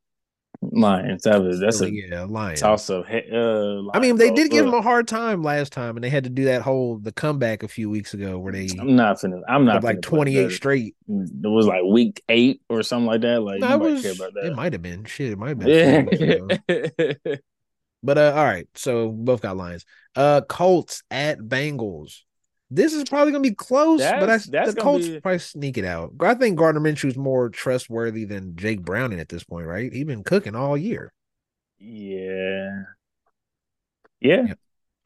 Lions. 0.62 1.22
That 1.22 1.42
was 1.42 1.58
that's 1.58 1.80
a 1.80 1.90
yeah, 1.90 2.24
Lions. 2.28 2.60
He- 2.60 2.66
Uh, 2.66 3.82
I 3.94 3.98
mean, 3.98 4.16
they 4.16 4.30
did 4.30 4.50
give 4.50 4.66
him 4.66 4.74
up. 4.74 4.80
a 4.80 4.82
hard 4.82 5.08
time 5.08 5.42
last 5.42 5.72
time, 5.72 5.96
and 5.96 6.04
they 6.04 6.10
had 6.10 6.24
to 6.24 6.30
do 6.30 6.44
that 6.44 6.60
whole 6.60 6.98
the 6.98 7.12
comeback 7.12 7.62
a 7.62 7.68
few 7.68 7.88
weeks 7.88 8.12
ago 8.12 8.38
where 8.38 8.52
they 8.52 8.68
I'm 8.78 8.94
not 8.94 9.16
finna. 9.16 9.40
I'm 9.48 9.64
not 9.64 9.82
like 9.82 10.02
28 10.02 10.50
straight. 10.50 10.94
It 11.08 11.48
was 11.48 11.64
like 11.66 11.82
week 11.90 12.22
eight 12.28 12.60
or 12.68 12.82
something 12.82 13.06
like 13.06 13.22
that. 13.22 13.40
Like 13.40 13.60
No, 13.60 13.78
was. 13.78 14.02
care 14.02 14.12
about 14.12 14.32
It 14.36 14.54
might 14.54 14.74
have 14.74 14.82
been 14.82 15.04
shit. 15.06 15.32
It 15.32 15.38
might 15.38 15.48
have 15.50 15.58
been. 15.60 16.04
four 16.08 16.10
weeks 16.10 16.22
ago. 16.68 17.18
Yeah. 17.24 17.36
But 18.02 18.16
uh, 18.16 18.32
all 18.34 18.44
right. 18.44 18.66
So 18.76 19.10
both 19.10 19.42
got 19.42 19.58
Lions. 19.58 19.84
Uh, 20.16 20.40
Colts 20.40 21.02
at 21.10 21.38
Bengals. 21.38 22.20
This 22.70 22.92
is 22.94 23.04
probably 23.08 23.32
gonna 23.32 23.42
be 23.42 23.54
close, 23.54 24.00
but 24.00 24.14
I, 24.14 24.20
That's- 24.20 24.46
that's 24.46 24.74
the 24.74 24.80
Colts 24.80 25.08
be- 25.08 25.20
probably 25.20 25.38
sneak 25.40 25.76
it 25.76 25.84
out. 25.84 26.12
I 26.20 26.34
think 26.34 26.56
Gardner 26.58 26.80
Minshew's 26.80 27.16
more 27.16 27.48
trustworthy 27.48 28.24
than 28.24 28.54
Jake 28.56 28.82
Browning 28.82 29.18
at 29.20 29.28
this 29.28 29.42
point, 29.42 29.66
right? 29.66 29.92
He's 29.92 30.04
been 30.04 30.22
cooking 30.22 30.54
all 30.54 30.76
year. 30.76 31.12
yeah. 31.78 32.82
Yeah. 34.20 34.42
Yeah. 34.46 34.54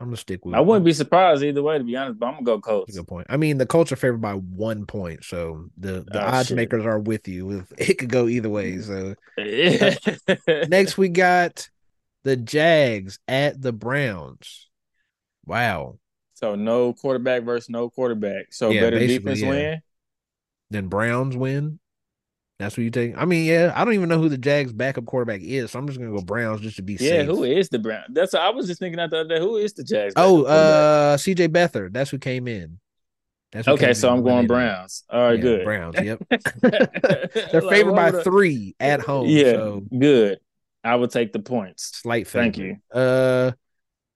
I'm 0.01 0.09
gonna 0.09 0.17
stick 0.17 0.45
with. 0.45 0.55
I 0.57 0.61
wouldn't 0.61 0.85
be 0.85 0.93
surprised 0.93 1.43
either 1.45 1.63
way, 1.63 1.79
to 1.79 1.85
be 1.85 1.97
honest. 1.97 2.19
But 2.19 2.27
I'm 2.27 2.33
gonna 2.35 2.45
go 2.45 2.57
That's 2.57 2.67
Colts. 2.67 2.97
good 2.97 3.07
point. 3.07 3.27
I 3.31 3.37
mean, 3.37 3.59
the 3.59 3.65
Colts 3.65 3.93
are 3.93 3.97
favored 3.97 4.21
by 4.21 4.35
one 4.35 4.85
point, 4.87 5.25
so 5.25 5.71
the 5.79 6.05
the 6.11 6.21
Oh, 6.23 6.27
odds 6.27 6.49
shit. 6.49 6.57
makers 6.57 6.85
are 6.85 6.99
with 6.99 7.29
you. 7.29 7.65
If 7.79 7.91
it 7.91 7.99
could 7.99 8.11
go 8.11 8.27
either 8.27 8.51
way. 8.51 8.73
Mm. 8.73 9.15
So 9.39 10.65
next 10.69 10.99
we 10.99 11.09
got 11.09 11.71
the 12.25 12.37
Jags 12.37 13.21
at 13.29 13.63
the 13.63 13.73
Browns. 13.73 14.69
Wow. 15.47 15.99
So 16.45 16.55
no 16.55 16.93
quarterback 16.93 17.43
versus 17.43 17.71
no 17.71 17.89
quarterback. 17.89 18.53
So 18.53 18.71
Yeah, 18.71 18.83
better 18.83 18.99
defense 18.99 19.41
yeah. 19.41 19.49
win. 19.49 19.83
Then 20.71 20.89
Browns 20.89 21.37
win. 21.37 21.79
That's 22.59 22.77
what 22.77 22.85
you 22.85 22.91
take. 22.91 23.15
I 23.17 23.25
mean, 23.25 23.47
yeah, 23.47 23.73
I 23.75 23.85
don't 23.85 23.95
even 23.95 24.09
know 24.09 24.19
who 24.21 24.29
the 24.29 24.39
Jags 24.39 24.73
backup 24.73 25.07
quarterback 25.07 25.41
is, 25.43 25.71
so 25.73 25.79
I'm 25.79 25.87
just 25.87 25.99
gonna 25.99 26.13
go 26.15 26.21
Browns 26.23 26.61
just 26.61 26.77
to 26.77 26.83
be 26.83 26.93
Yeah, 26.95 26.99
safe. 26.99 27.11
Yeah, 27.13 27.23
who 27.25 27.45
is 27.45 27.69
the 27.71 27.79
Brown? 27.79 28.05
That's 28.11 28.35
I 28.35 28.51
was 28.51 28.67
just 28.67 28.79
thinking 28.79 29.01
out 29.01 29.11
the 29.11 29.21
other 29.21 29.29
day. 29.29 29.41
Who 29.41 29.57
is 29.57 29.73
the 29.73 29.85
Jags? 29.85 30.15
Oh, 30.17 30.45
uh, 30.45 31.17
CJ 31.17 31.49
Beathard. 31.49 31.93
That's 31.93 32.11
who 32.11 32.19
came 32.19 32.47
in. 32.47 32.79
That's 33.53 33.67
okay, 33.69 33.87
came 33.87 33.95
so 33.95 34.13
I'm 34.13 34.23
going. 34.23 34.47
Browns. 34.47 35.05
All 35.11 35.21
right, 35.21 35.37
Yeah, 35.37 35.43
good. 35.43 35.65
Browns. 35.65 36.01
Yep. 36.01 36.19
They're 36.61 37.29
They're 37.53 37.61
favored 37.63 37.95
by 37.95 38.11
three 38.23 38.75
at 38.79 39.01
home. 39.01 39.29
Yeah, 39.29 39.53
So 39.53 39.83
good. 39.97 40.39
I 40.85 40.95
would 40.97 41.11
take 41.11 41.33
the 41.33 41.39
points. 41.39 41.99
slight 42.03 42.27
favor. 42.27 42.43
Thank 42.43 42.59
you. 42.59 42.77
Uh, 42.93 43.53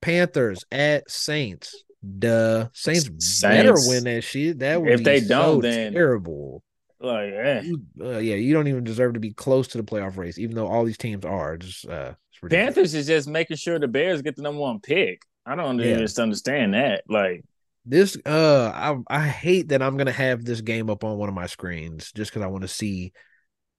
Panthers 0.02 0.64
at 0.70 1.10
Saints. 1.10 1.84
Duh, 2.18 2.68
Saints, 2.72 3.08
better 3.42 3.76
Saints. 3.76 3.88
win 3.88 4.04
that 4.04 4.22
shit. 4.22 4.58
That 4.60 4.80
would 4.80 4.90
If 4.92 4.98
be 4.98 5.04
they 5.04 5.20
so 5.20 5.28
don't, 5.28 5.60
then- 5.62 5.92
terrible. 5.92 6.62
Like, 7.00 7.32
eh. 7.32 7.60
You- 7.62 7.82
uh, 8.00 8.18
yeah, 8.18 8.34
you 8.34 8.52
don't 8.54 8.66
even 8.66 8.82
deserve 8.84 9.14
to 9.14 9.20
be 9.20 9.32
close 9.32 9.68
to 9.68 9.78
the 9.78 9.84
playoff 9.84 10.16
race, 10.16 10.38
even 10.38 10.56
though 10.56 10.66
all 10.66 10.84
these 10.84 10.98
teams 10.98 11.24
are. 11.24 11.56
Just 11.56 11.86
uh. 11.88 12.14
Panthers 12.50 12.94
is 12.94 13.06
just 13.08 13.28
making 13.28 13.56
sure 13.56 13.78
the 13.78 13.88
Bears 13.88 14.22
get 14.22 14.36
the 14.36 14.42
number 14.42 14.60
one 14.60 14.78
pick. 14.80 15.22
I 15.44 15.54
don't 15.56 15.78
Yeah. 15.78 15.96
just 15.98 16.18
understand 16.20 16.74
that. 16.74 17.02
Like, 17.08 17.44
This 17.84 18.16
uh 18.26 18.70
I 18.74 18.96
I 19.08 19.26
hate 19.28 19.68
that 19.68 19.82
I'm 19.82 19.96
gonna 19.96 20.12
have 20.12 20.44
this 20.44 20.60
game 20.60 20.90
up 20.90 21.04
on 21.04 21.18
one 21.18 21.28
of 21.28 21.34
my 21.34 21.46
screens 21.46 22.12
just 22.12 22.30
because 22.30 22.42
I 22.42 22.48
want 22.48 22.62
to 22.62 22.68
see 22.68 23.12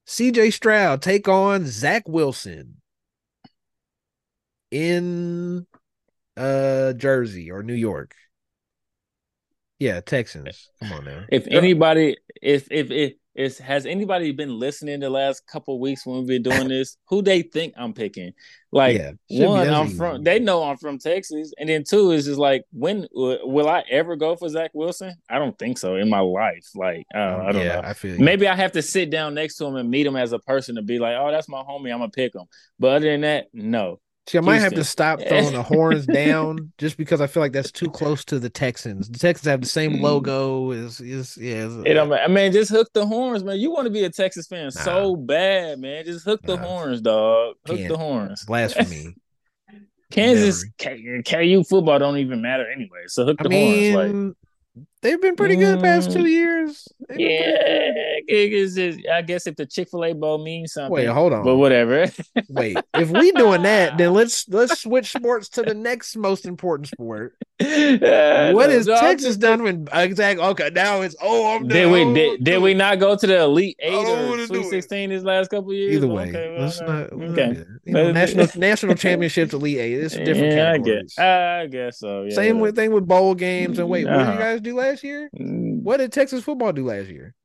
CJ 0.07 0.51
Stroud 0.51 1.01
take 1.01 1.27
on 1.27 1.65
Zach 1.67 2.03
Wilson 2.07 2.81
in 4.71 5.65
uh 6.39 6.93
Jersey 6.93 7.51
or 7.51 7.63
New 7.63 7.73
York. 7.73 8.15
Yeah, 9.79 10.01
Texans. 10.01 10.69
Come 10.81 10.93
on 10.93 11.05
now. 11.05 11.23
If 11.29 11.47
anybody, 11.47 12.17
if 12.41 12.67
if 12.71 12.91
if 12.91 13.13
is 13.35 13.57
has 13.57 13.85
anybody 13.85 14.33
been 14.33 14.59
listening 14.59 14.99
the 14.99 15.09
last 15.09 15.47
couple 15.47 15.79
weeks 15.79 16.05
when 16.05 16.17
we've 16.17 16.27
been 16.27 16.43
doing 16.43 16.67
this? 16.67 16.97
Who 17.07 17.21
they 17.21 17.41
think 17.41 17.73
I'm 17.77 17.93
picking? 17.93 18.33
Like 18.71 18.97
yeah, 18.97 19.47
one, 19.47 19.69
I'm 19.69 19.89
from. 19.95 20.23
They 20.23 20.39
know 20.39 20.63
I'm 20.63 20.77
from 20.77 20.99
Texas, 20.99 21.53
and 21.57 21.69
then 21.69 21.85
two 21.87 22.11
is 22.11 22.25
just 22.25 22.37
like 22.37 22.63
when 22.73 23.07
will 23.13 23.69
I 23.69 23.83
ever 23.89 24.17
go 24.17 24.35
for 24.35 24.49
Zach 24.49 24.71
Wilson? 24.73 25.15
I 25.29 25.39
don't 25.39 25.57
think 25.57 25.77
so 25.77 25.95
in 25.95 26.09
my 26.09 26.19
life. 26.19 26.67
Like 26.75 27.05
uh, 27.15 27.37
I 27.47 27.51
don't 27.53 27.61
yeah, 27.61 27.75
know. 27.75 27.87
I 27.87 27.93
feel 27.93 28.15
you. 28.15 28.23
maybe 28.23 28.47
I 28.47 28.55
have 28.55 28.73
to 28.73 28.81
sit 28.81 29.09
down 29.09 29.33
next 29.35 29.55
to 29.55 29.65
him 29.65 29.77
and 29.77 29.89
meet 29.89 30.05
him 30.05 30.17
as 30.17 30.33
a 30.33 30.39
person 30.39 30.75
to 30.75 30.81
be 30.81 30.99
like, 30.99 31.15
oh, 31.17 31.31
that's 31.31 31.47
my 31.47 31.61
homie. 31.61 31.93
I'm 31.93 31.99
gonna 31.99 32.09
pick 32.09 32.35
him. 32.35 32.45
But 32.77 32.97
other 32.97 33.11
than 33.11 33.21
that, 33.21 33.47
no. 33.53 34.01
See, 34.29 34.37
I 34.37 34.41
might 34.41 34.59
have 34.59 34.75
to 34.75 34.83
stop 34.83 35.19
throwing 35.27 35.53
the 35.53 35.63
horns 35.63 36.05
down 36.13 36.71
just 36.77 36.97
because 36.97 37.19
I 37.19 37.25
feel 37.25 37.41
like 37.41 37.51
that's 37.51 37.71
too 37.71 37.89
close 37.89 38.23
to 38.25 38.37
the 38.37 38.47
Texans. 38.47 39.09
The 39.09 39.17
Texans 39.17 39.47
have 39.47 39.61
the 39.61 39.67
same 39.67 39.93
mm. 39.93 40.01
logo. 40.01 40.69
Is 40.69 41.01
is 41.01 41.35
yeah. 41.35 41.67
It, 41.83 41.97
I 41.97 42.27
mean, 42.27 42.51
just 42.51 42.69
hook 42.69 42.89
the 42.93 43.07
horns, 43.07 43.43
man. 43.43 43.57
You 43.57 43.71
want 43.71 43.85
to 43.85 43.89
be 43.89 44.03
a 44.03 44.09
Texas 44.11 44.45
fan 44.45 44.65
nah. 44.65 44.69
so 44.69 45.15
bad, 45.15 45.79
man. 45.79 46.05
Just 46.05 46.25
hook 46.25 46.41
nah. 46.43 46.55
the 46.55 46.61
horns, 46.61 47.01
dog. 47.01 47.55
Hook 47.65 47.77
Can't. 47.77 47.89
the 47.89 47.97
horns. 47.97 48.45
Blasphemy. 48.45 49.15
Kansas 50.11 50.63
K- 50.77 51.23
KU 51.25 51.63
football 51.63 51.97
don't 51.97 52.17
even 52.17 52.39
matter 52.39 52.69
anyway. 52.69 53.05
So 53.07 53.25
hook 53.25 53.39
the 53.39 53.45
I 53.45 53.49
mean, 53.49 53.93
horns. 53.93 54.13
Like 54.27 54.35
They've 55.01 55.21
been 55.21 55.35
pretty 55.37 55.55
good 55.55 55.77
the 55.77 55.81
past 55.81 56.11
two 56.11 56.23
mm. 56.23 56.29
years. 56.29 56.87
yeah, 57.15 58.19
just, 58.27 58.77
I 59.11 59.21
guess 59.21 59.47
if 59.47 59.55
the 59.55 59.65
Chick 59.65 59.89
Fil 59.89 60.03
A 60.03 60.13
bowl 60.13 60.43
means 60.43 60.73
something. 60.73 60.91
Wait, 60.91 61.05
hold 61.05 61.31
on. 61.31 61.43
But 61.45 61.55
whatever. 61.55 62.07
Wait, 62.49 62.77
if 62.93 63.09
we 63.09 63.31
doing 63.31 63.63
that, 63.63 63.97
then 63.97 64.13
let's 64.13 64.47
let's 64.49 64.81
switch 64.81 65.11
sports 65.11 65.47
to 65.49 65.61
the 65.61 65.73
next 65.73 66.17
most 66.17 66.45
important 66.45 66.89
sport. 66.89 67.37
What 67.59 68.69
is 68.69 68.87
no, 68.87 68.97
Texas 68.99 69.35
done 69.35 69.63
when 69.63 69.87
exactly? 69.91 70.45
Okay, 70.45 70.69
now 70.73 71.01
it's 71.01 71.15
oh 71.21 71.55
I'm 71.55 71.67
did 71.67 71.91
we 71.91 72.13
did, 72.13 72.41
did 72.41 72.61
we 72.61 72.73
not 72.73 72.99
go 72.99 73.17
to 73.17 73.27
the 73.27 73.41
Elite 73.41 73.75
Eight 73.79 73.93
or 73.93 74.45
Sweet 74.45 74.65
Sixteen 74.67 75.09
this 75.09 75.23
last 75.23 75.49
couple 75.49 75.73
years? 75.73 75.95
Either 75.95 76.07
way, 76.07 76.29
okay, 76.29 76.51
well, 76.51 76.61
let's 76.61 76.79
not. 76.79 77.11
Okay, 77.11 77.65
you 77.83 77.93
know, 77.93 78.11
national 78.13 78.47
national 78.55 78.95
championships, 78.95 79.53
Elite 79.53 79.77
Eight. 79.77 79.93
It's 79.95 80.15
different. 80.15 80.53
Yeah, 80.53 80.71
categories. 80.71 81.15
I 81.17 81.21
guess. 81.21 81.63
I 81.63 81.67
guess 81.67 81.99
so. 81.99 82.23
Yeah, 82.23 82.35
Same 82.35 82.59
with 82.61 82.77
thing 82.77 82.93
with 82.93 83.05
bowl 83.05 83.35
games. 83.35 83.77
And 83.77 83.89
wait, 83.89 84.05
what 84.05 84.25
did 84.25 84.33
you 84.33 84.39
guys 84.39 84.61
do 84.61 84.75
last 84.75 85.03
year? 85.03 85.29
Mm. 85.37 85.81
What 85.81 85.97
did 85.97 86.13
Texas 86.13 86.43
football 86.43 86.71
do 86.71 86.85
last 86.85 87.09
year? 87.09 87.35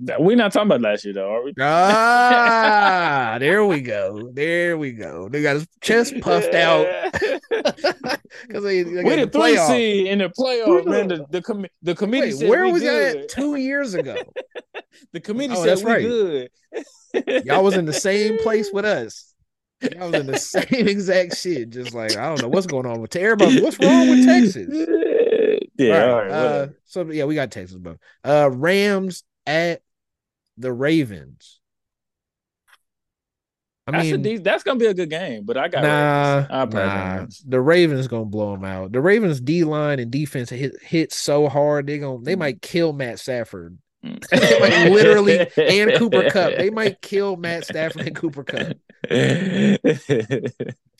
We're 0.00 0.36
not 0.36 0.52
talking 0.52 0.68
about 0.68 0.80
last 0.80 1.04
year 1.04 1.14
though, 1.14 1.34
are 1.34 1.42
we? 1.42 1.52
Ah, 1.60 3.36
there 3.40 3.64
we 3.64 3.80
go. 3.80 4.30
There 4.32 4.78
we 4.78 4.92
go. 4.92 5.28
They 5.28 5.42
got 5.42 5.54
his 5.54 5.66
chest 5.80 6.14
puffed 6.20 6.54
out 6.54 6.86
because 7.50 8.62
they, 8.62 8.84
they 8.84 9.02
we 9.02 9.16
the 9.16 9.28
three 9.32 9.56
seed 9.56 10.06
in 10.06 10.20
the 10.20 10.28
playoff. 10.28 10.86
Man, 10.86 11.08
the 11.08 11.26
the, 11.30 11.42
com- 11.42 11.66
the 11.82 11.96
committee 11.96 12.32
Wait, 12.34 12.48
where 12.48 12.68
was 12.68 12.82
good. 12.82 13.22
that 13.22 13.28
two 13.28 13.56
years 13.56 13.94
ago? 13.94 14.16
the 15.12 15.20
committee 15.20 15.54
oh, 15.56 15.64
said 15.64 15.78
we 15.78 15.92
right. 15.92 16.02
good. 16.02 17.44
Y'all 17.44 17.64
was 17.64 17.76
in 17.76 17.84
the 17.84 17.92
same 17.92 18.38
place 18.38 18.70
with 18.72 18.84
us. 18.84 19.34
Y'all 19.80 20.10
was 20.10 20.20
in 20.20 20.26
the 20.26 20.38
same 20.38 20.86
exact 20.86 21.36
shit. 21.36 21.70
Just 21.70 21.92
like 21.92 22.16
I 22.16 22.28
don't 22.28 22.40
know 22.40 22.48
what's 22.48 22.66
going 22.66 22.86
on 22.86 23.00
with 23.00 23.16
everybody. 23.16 23.60
What's 23.60 23.78
wrong 23.80 24.10
with 24.10 24.24
Texas? 24.24 24.86
Yeah. 25.76 26.04
All 26.04 26.18
right. 26.18 26.30
Uh, 26.30 26.66
so 26.84 27.10
yeah, 27.10 27.24
we 27.24 27.34
got 27.34 27.50
Texas, 27.50 27.78
but 27.78 27.98
uh, 28.24 28.50
Rams 28.52 29.24
at 29.46 29.80
the 30.58 30.72
Ravens. 30.72 31.60
I 33.88 33.90
that's 33.92 34.10
mean, 34.10 34.22
de- 34.22 34.36
that's 34.38 34.62
gonna 34.62 34.78
be 34.78 34.86
a 34.86 34.92
good 34.92 35.08
game, 35.08 35.44
but 35.44 35.56
I 35.56 35.68
got 35.68 35.82
nah, 35.82 36.64
Ravens. 36.64 37.42
nah. 37.44 37.50
The 37.50 37.60
Ravens 37.60 38.06
gonna 38.06 38.26
blow 38.26 38.52
them 38.52 38.64
out. 38.64 38.92
The 38.92 39.00
Ravens 39.00 39.40
D 39.40 39.64
line 39.64 39.98
and 39.98 40.10
defense 40.10 40.50
hit 40.50 40.74
hit 40.82 41.10
so 41.10 41.48
hard 41.48 41.86
they 41.86 41.98
gonna 41.98 42.22
they 42.22 42.36
might 42.36 42.60
kill 42.60 42.92
Matt 42.92 43.18
Stafford. 43.18 43.78
Mm. 44.04 44.22
they 44.28 44.60
might 44.60 44.92
literally 44.92 45.40
and 45.56 45.94
Cooper 45.94 46.28
Kupp. 46.30 46.56
They 46.58 46.68
might 46.68 47.00
kill 47.02 47.36
Matt 47.36 47.64
Stafford 47.64 48.06
and 48.06 48.14
Cooper 48.14 48.44
Kupp. 48.44 48.76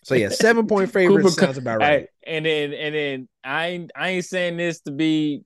so 0.02 0.14
yeah, 0.14 0.30
seven 0.30 0.66
point 0.66 0.90
favorite 0.90 1.22
Cooper 1.22 1.30
sounds 1.30 1.58
about 1.58 1.80
right. 1.80 2.08
and 2.26 2.46
then 2.46 2.72
and 2.72 2.94
then 2.94 3.28
I 3.44 3.86
I 3.94 4.08
ain't 4.10 4.24
saying 4.24 4.56
this 4.56 4.80
to 4.80 4.92
be 4.92 5.42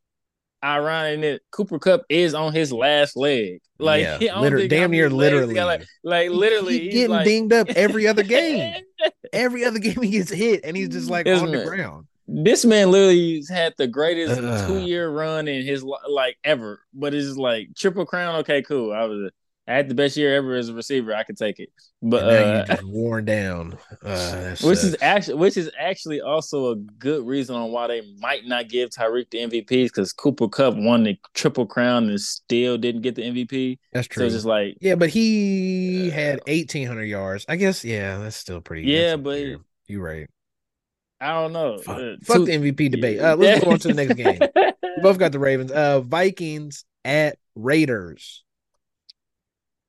ironic 0.62 1.20
that 1.20 1.40
Cooper 1.50 1.78
Kupp 1.78 2.02
is 2.08 2.34
on 2.34 2.52
his 2.52 2.72
last 2.72 3.16
leg. 3.16 3.60
Like 3.78 4.02
yeah, 4.02 4.38
literally, 4.40 4.68
damn 4.68 4.90
near 4.90 5.10
literally. 5.10 5.54
Like, 5.54 5.84
like 6.02 6.30
literally 6.30 6.80
he, 6.80 6.88
getting 6.90 7.10
like... 7.10 7.24
dinged 7.24 7.52
up 7.52 7.68
every 7.70 8.06
other 8.06 8.22
game. 8.22 8.82
every 9.32 9.64
other 9.64 9.78
game 9.78 10.00
he 10.02 10.10
gets 10.10 10.30
hit 10.30 10.60
and 10.64 10.76
he's 10.76 10.90
just 10.90 11.10
like 11.10 11.26
Isn't 11.26 11.46
on 11.46 11.52
the 11.52 11.64
ground. 11.64 12.06
This 12.28 12.64
man 12.64 12.90
literally 12.90 13.42
had 13.50 13.74
the 13.76 13.88
greatest 13.88 14.40
uh, 14.40 14.66
two 14.66 14.78
year 14.78 15.10
run 15.10 15.48
in 15.48 15.66
his 15.66 15.82
like 15.82 16.38
ever, 16.44 16.80
but 16.94 17.14
it's 17.14 17.36
like 17.36 17.74
triple 17.76 18.06
crown. 18.06 18.36
Okay, 18.36 18.62
cool. 18.62 18.92
I 18.92 19.04
was 19.04 19.30
I 19.68 19.74
had 19.74 19.88
the 19.88 19.94
best 19.94 20.16
year 20.16 20.34
ever 20.34 20.56
as 20.56 20.68
a 20.68 20.74
receiver. 20.74 21.14
I 21.14 21.22
could 21.22 21.36
take 21.36 21.60
it, 21.60 21.68
but 22.02 22.68
uh, 22.68 22.76
worn 22.82 23.24
down. 23.24 23.78
Uh, 24.04 24.56
which 24.62 24.82
is 24.82 24.96
actually 25.00 25.36
which 25.36 25.56
is 25.56 25.70
actually 25.78 26.20
also 26.20 26.72
a 26.72 26.76
good 26.76 27.24
reason 27.24 27.54
on 27.54 27.70
why 27.70 27.86
they 27.86 28.02
might 28.18 28.44
not 28.44 28.68
give 28.68 28.90
Tyreek 28.90 29.30
the 29.30 29.38
MVP 29.38 29.84
because 29.84 30.12
Cooper 30.12 30.48
Kupp 30.48 30.74
won 30.74 31.04
the 31.04 31.16
triple 31.34 31.64
crown 31.64 32.08
and 32.08 32.20
still 32.20 32.76
didn't 32.76 33.02
get 33.02 33.14
the 33.14 33.22
MVP. 33.22 33.78
That's 33.92 34.08
true. 34.08 34.28
So 34.28 34.34
just 34.34 34.46
like 34.46 34.78
yeah, 34.80 34.96
but 34.96 35.10
he 35.10 36.10
uh, 36.10 36.14
had 36.14 36.40
eighteen 36.48 36.88
hundred 36.88 37.04
yards. 37.04 37.46
I 37.48 37.54
guess 37.54 37.84
yeah, 37.84 38.18
that's 38.18 38.36
still 38.36 38.60
pretty. 38.60 38.90
Yeah, 38.90 39.14
but 39.14 39.40
you're 39.86 40.02
right. 40.02 40.28
I 41.20 41.40
don't 41.40 41.52
know. 41.52 41.78
Fuck, 41.78 41.98
uh, 41.98 42.16
Fuck 42.24 42.46
the 42.46 42.58
MVP 42.58 42.90
debate. 42.90 43.20
Uh, 43.20 43.36
let's 43.36 43.62
go 43.62 43.70
on 43.70 43.78
to 43.78 43.88
the 43.88 43.94
next 43.94 44.14
game. 44.16 44.40
We 44.96 45.02
both 45.02 45.18
got 45.18 45.30
the 45.30 45.38
Ravens. 45.38 45.70
Uh, 45.70 46.00
Vikings 46.00 46.84
at 47.04 47.38
Raiders. 47.54 48.42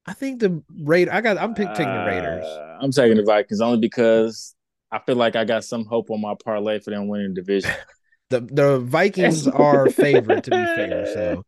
I 0.05 0.13
think 0.13 0.39
the 0.39 0.61
Raid. 0.81 1.09
I 1.09 1.21
got. 1.21 1.37
I'm 1.37 1.55
taking 1.55 1.75
the 1.75 2.05
Raiders. 2.05 2.45
Uh, 2.45 2.77
I'm 2.81 2.91
taking 2.91 3.17
the 3.17 3.23
Vikings 3.23 3.61
only 3.61 3.79
because 3.79 4.55
I 4.91 4.99
feel 4.99 5.15
like 5.15 5.35
I 5.35 5.45
got 5.45 5.63
some 5.63 5.85
hope 5.85 6.11
on 6.11 6.21
my 6.21 6.35
parlay 6.43 6.79
for 6.79 6.91
them 6.91 7.07
winning 7.07 7.29
the 7.29 7.41
division. 7.41 7.71
the 8.29 8.41
The 8.41 8.79
Vikings 8.79 9.47
are 9.47 9.89
favorite 9.89 10.43
to 10.45 10.51
be 10.51 10.57
fair. 10.57 11.05
So, 11.13 11.43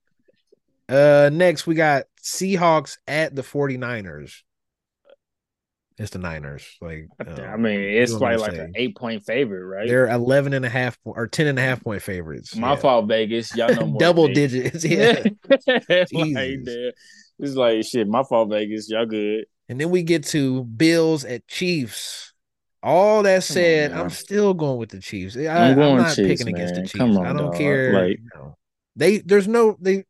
uh, 0.89 1.29
next 1.31 1.67
we 1.67 1.75
got 1.75 2.05
Seahawks 2.23 2.97
at 3.07 3.35
the 3.35 3.41
49ers. 3.41 4.41
It's 5.97 6.11
the 6.11 6.19
Niners. 6.19 6.65
Like, 6.81 7.07
um, 7.25 7.39
I 7.39 7.55
mean, 7.55 7.79
it's 7.79 8.11
probably 8.11 8.35
like 8.35 8.53
an 8.53 8.73
eight 8.75 8.97
point 8.97 9.23
favorite, 9.23 9.63
right? 9.65 9.87
They're 9.87 10.09
11 10.09 10.53
and 10.53 10.65
a 10.65 10.69
half 10.69 10.97
or 11.05 11.27
10 11.27 11.47
and 11.47 11.57
a 11.57 11.61
half 11.61 11.81
point 11.83 12.01
favorites. 12.01 12.53
My 12.55 12.71
yeah. 12.71 12.75
fault, 12.75 13.07
Vegas. 13.07 13.55
Y'all 13.55 13.73
know 13.73 13.85
more. 13.85 13.99
Double 13.99 14.27
digits. 14.27 14.83
Yeah. 14.85 15.23
like, 16.11 16.67
it's 17.39 17.55
like 17.55 17.83
shit. 17.85 18.07
My 18.07 18.23
fault, 18.23 18.49
Vegas. 18.49 18.89
Y'all 18.89 19.05
good. 19.05 19.45
And 19.67 19.79
then 19.79 19.89
we 19.89 20.03
get 20.03 20.23
to 20.27 20.63
Bills 20.63 21.25
at 21.25 21.47
Chiefs. 21.47 22.33
All 22.83 23.23
that 23.23 23.43
said, 23.43 23.93
on, 23.93 23.99
I'm 23.99 24.09
still 24.11 24.53
going 24.53 24.77
with 24.77 24.89
the 24.89 24.99
Chiefs. 24.99 25.35
I, 25.35 25.69
am 25.69 25.77
not 25.77 26.15
Chiefs, 26.15 26.43
picking 26.43 26.53
man. 26.53 26.55
against 26.55 26.75
the 26.75 26.87
Chiefs. 26.87 27.17
On, 27.17 27.25
I 27.25 27.33
don't 27.33 27.51
dog. 27.51 27.57
care. 27.57 27.93
Like, 27.93 28.19
you 28.19 28.29
know, 28.35 28.57
they 28.95 29.17
there's 29.19 29.47
no 29.47 29.75
they 29.81 30.05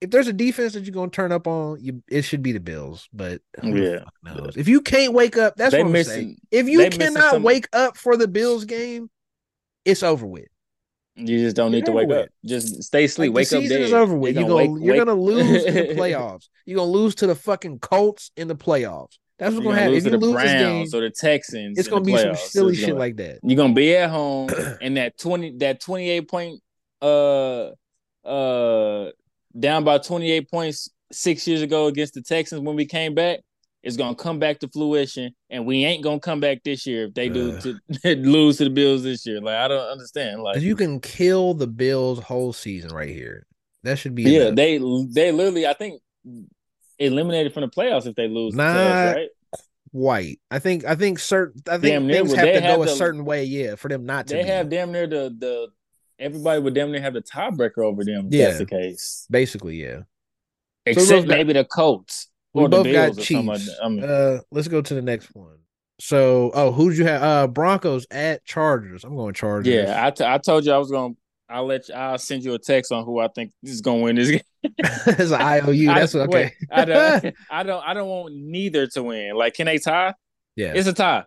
if 0.00 0.10
there's 0.10 0.28
a 0.28 0.32
defense 0.32 0.72
that 0.72 0.84
you're 0.84 0.94
gonna 0.94 1.10
turn 1.10 1.32
up 1.32 1.46
on, 1.46 1.78
you 1.80 2.02
it 2.08 2.22
should 2.22 2.42
be 2.42 2.52
the 2.52 2.60
Bills. 2.60 3.08
But 3.12 3.42
yeah, 3.62 4.04
knows? 4.22 4.56
if 4.56 4.68
you 4.68 4.80
can't 4.80 5.12
wake 5.12 5.36
up, 5.36 5.56
that's 5.56 5.72
they 5.72 5.78
what 5.78 5.86
I'm 5.86 5.92
missing, 5.92 6.14
saying. 6.14 6.40
If 6.50 6.68
you 6.68 6.88
cannot 6.88 7.42
wake 7.42 7.68
up 7.72 7.96
for 7.96 8.16
the 8.16 8.28
Bills 8.28 8.64
game, 8.64 9.10
it's 9.84 10.02
over 10.02 10.26
with. 10.26 10.48
You 11.20 11.38
just 11.38 11.56
don't 11.56 11.72
need 11.72 11.86
to 11.86 11.92
wake 11.92 12.10
up. 12.10 12.28
Just 12.44 12.82
stay 12.82 13.04
asleep. 13.04 13.30
Like 13.30 13.36
wake 13.36 13.52
up. 13.52 13.62
Season 13.62 13.82
is 13.82 13.92
over 13.92 14.16
with. 14.16 14.36
You're 14.36 14.48
gonna, 14.48 14.80
you're 14.80 14.94
wake. 14.94 15.04
gonna 15.04 15.14
lose 15.20 15.64
in 15.64 15.74
the 15.74 15.94
playoffs. 15.94 16.48
You're 16.66 16.78
gonna 16.78 16.90
lose 16.90 17.14
to 17.16 17.26
the 17.26 17.34
fucking 17.34 17.80
Colts 17.80 18.30
in 18.36 18.48
the 18.48 18.56
playoffs. 18.56 19.18
That's 19.38 19.54
what's 19.54 19.64
gonna, 19.64 19.76
gonna 19.76 19.80
happen. 19.80 19.94
If 19.94 20.04
you 20.04 20.18
lose 20.18 20.32
Browns 20.32 20.50
this 20.50 20.92
game, 20.92 21.00
or 21.00 21.00
the 21.02 21.10
Texans, 21.10 21.78
it's 21.78 21.88
gonna 21.88 22.04
be 22.04 22.16
some 22.16 22.36
silly 22.36 22.74
so 22.74 22.86
shit 22.86 22.96
like 22.96 23.16
that. 23.16 23.38
You're 23.42 23.56
gonna 23.56 23.72
be 23.72 23.96
at 23.96 24.10
home 24.10 24.50
and 24.82 24.96
that 24.96 25.18
twenty 25.18 25.56
that 25.58 25.80
twenty 25.80 26.10
eight 26.10 26.28
point 26.28 26.60
uh 27.00 27.70
uh 28.24 29.10
down 29.58 29.84
by 29.84 29.98
twenty 29.98 30.30
eight 30.30 30.50
points 30.50 30.90
six 31.12 31.48
years 31.48 31.62
ago 31.62 31.86
against 31.86 32.14
the 32.14 32.22
Texans 32.22 32.60
when 32.60 32.76
we 32.76 32.84
came 32.84 33.14
back 33.14 33.40
is 33.82 33.96
gonna 33.96 34.14
come 34.14 34.38
back 34.38 34.58
to 34.60 34.68
fruition, 34.68 35.34
and 35.48 35.64
we 35.64 35.84
ain't 35.84 36.02
gonna 36.02 36.20
come 36.20 36.40
back 36.40 36.62
this 36.64 36.86
year 36.86 37.06
if 37.06 37.14
they 37.14 37.28
do 37.28 37.56
uh, 37.56 37.60
to 38.02 38.16
lose 38.16 38.58
to 38.58 38.64
the 38.64 38.70
Bills 38.70 39.02
this 39.02 39.24
year. 39.26 39.40
Like 39.40 39.56
I 39.56 39.68
don't 39.68 39.88
understand. 39.88 40.42
Like 40.42 40.60
you 40.60 40.76
can 40.76 41.00
kill 41.00 41.54
the 41.54 41.66
Bills 41.66 42.18
whole 42.18 42.52
season 42.52 42.90
right 42.94 43.08
here. 43.08 43.46
That 43.82 43.98
should 43.98 44.14
be 44.14 44.24
yeah. 44.24 44.48
Enough. 44.48 44.56
They 44.56 44.78
they 44.78 45.32
literally 45.32 45.66
I 45.66 45.72
think 45.72 46.00
eliminated 46.98 47.54
from 47.54 47.62
the 47.62 47.68
playoffs 47.68 48.06
if 48.06 48.14
they 48.14 48.28
lose. 48.28 48.54
Not 48.54 48.76
us, 48.76 49.16
right? 49.16 49.28
White. 49.92 50.40
I 50.50 50.58
think 50.58 50.84
I 50.84 50.94
think 50.94 51.18
certain 51.18 51.62
I 51.66 51.78
think 51.78 51.82
damn 51.82 52.08
things 52.08 52.32
near, 52.32 52.44
have 52.44 52.54
to 52.54 52.60
have 52.60 52.78
go 52.78 52.84
the, 52.84 52.92
a 52.92 52.94
certain 52.94 53.24
way. 53.24 53.44
Yeah, 53.44 53.74
for 53.74 53.88
them 53.88 54.04
not 54.04 54.26
to. 54.28 54.34
They 54.34 54.44
have 54.44 54.68
damn 54.68 54.92
near 54.92 55.06
the 55.06 55.34
the 55.36 55.68
everybody 56.18 56.60
would 56.60 56.74
damn 56.74 56.92
near 56.92 57.00
have 57.00 57.14
the 57.14 57.22
tiebreaker 57.22 57.78
over 57.78 58.04
them. 58.04 58.26
If 58.26 58.34
Yeah. 58.34 58.46
that's 58.46 58.58
the 58.58 58.66
case. 58.66 59.26
Basically, 59.30 59.82
yeah. 59.82 60.00
Except 60.86 61.26
got- 61.26 61.36
maybe 61.36 61.54
the 61.54 61.64
Colts 61.64 62.28
We 62.54 62.66
both 62.68 62.84
Bills 62.84 62.94
got 62.94 63.10
or 63.10 63.24
something 63.24 63.46
like 63.46 63.58
Chiefs. 63.60 63.78
I 63.82 63.88
mean, 63.88 64.04
uh, 64.04 64.40
let's 64.50 64.68
go 64.68 64.82
to 64.82 64.94
the 64.94 65.02
next 65.02 65.34
one. 65.34 65.56
So, 66.00 66.50
oh, 66.54 66.72
who'd 66.72 66.96
you 66.96 67.04
have? 67.04 67.22
Uh, 67.22 67.46
Broncos 67.46 68.06
at 68.10 68.44
Chargers. 68.44 69.04
I'm 69.04 69.14
going 69.16 69.34
Chargers. 69.34 69.72
yeah, 69.72 70.06
I, 70.06 70.10
t- 70.10 70.24
I 70.24 70.38
told 70.38 70.64
you 70.64 70.72
I 70.72 70.78
was 70.78 70.90
gonna. 70.90 71.14
I'll 71.48 71.66
let 71.66 71.88
you, 71.88 71.94
I'll 71.94 72.16
send 72.18 72.44
you 72.44 72.54
a 72.54 72.58
text 72.58 72.92
on 72.92 73.04
who 73.04 73.18
I 73.18 73.28
think 73.28 73.52
is 73.62 73.80
gonna 73.80 74.02
win 74.02 74.16
this 74.16 74.30
game. 74.30 74.40
it's 74.78 75.30
an 75.32 75.40
IOU. 75.40 75.90
I- 75.90 76.00
That's 76.00 76.14
okay. 76.14 76.26
wait, 76.44 76.52
I 76.70 76.84
don't, 76.84 77.34
I 77.50 77.62
don't, 77.62 77.84
I 77.86 77.94
don't 77.94 78.08
want 78.08 78.34
neither 78.34 78.86
to 78.88 79.02
win. 79.02 79.34
Like, 79.34 79.54
can 79.54 79.66
they 79.66 79.78
tie? 79.78 80.14
yeah. 80.56 80.72
It's 80.74 80.88
a 80.88 80.92
tie. 80.92 81.24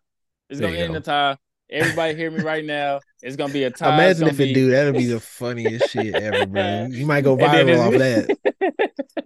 It's 0.49 0.59
There 0.59 0.69
gonna 0.69 0.81
end 0.81 0.93
go. 0.93 0.97
a 0.99 1.01
tie. 1.01 1.37
Everybody 1.69 2.15
hear 2.15 2.29
me 2.31 2.41
right 2.41 2.63
now. 2.63 2.99
It's 3.21 3.35
gonna 3.35 3.51
be 3.53 3.63
a 3.63 3.71
tie. 3.71 3.93
Imagine 3.93 4.21
gonna 4.27 4.33
if 4.33 4.39
it 4.39 4.53
do. 4.53 4.71
That'll 4.71 4.93
be 4.93 5.05
the 5.07 5.19
funniest 5.19 5.89
shit 5.91 6.13
ever, 6.15 6.45
bro. 6.45 6.87
You 6.89 7.05
might 7.05 7.21
go 7.21 7.35
viral 7.37 7.87
off 7.87 7.93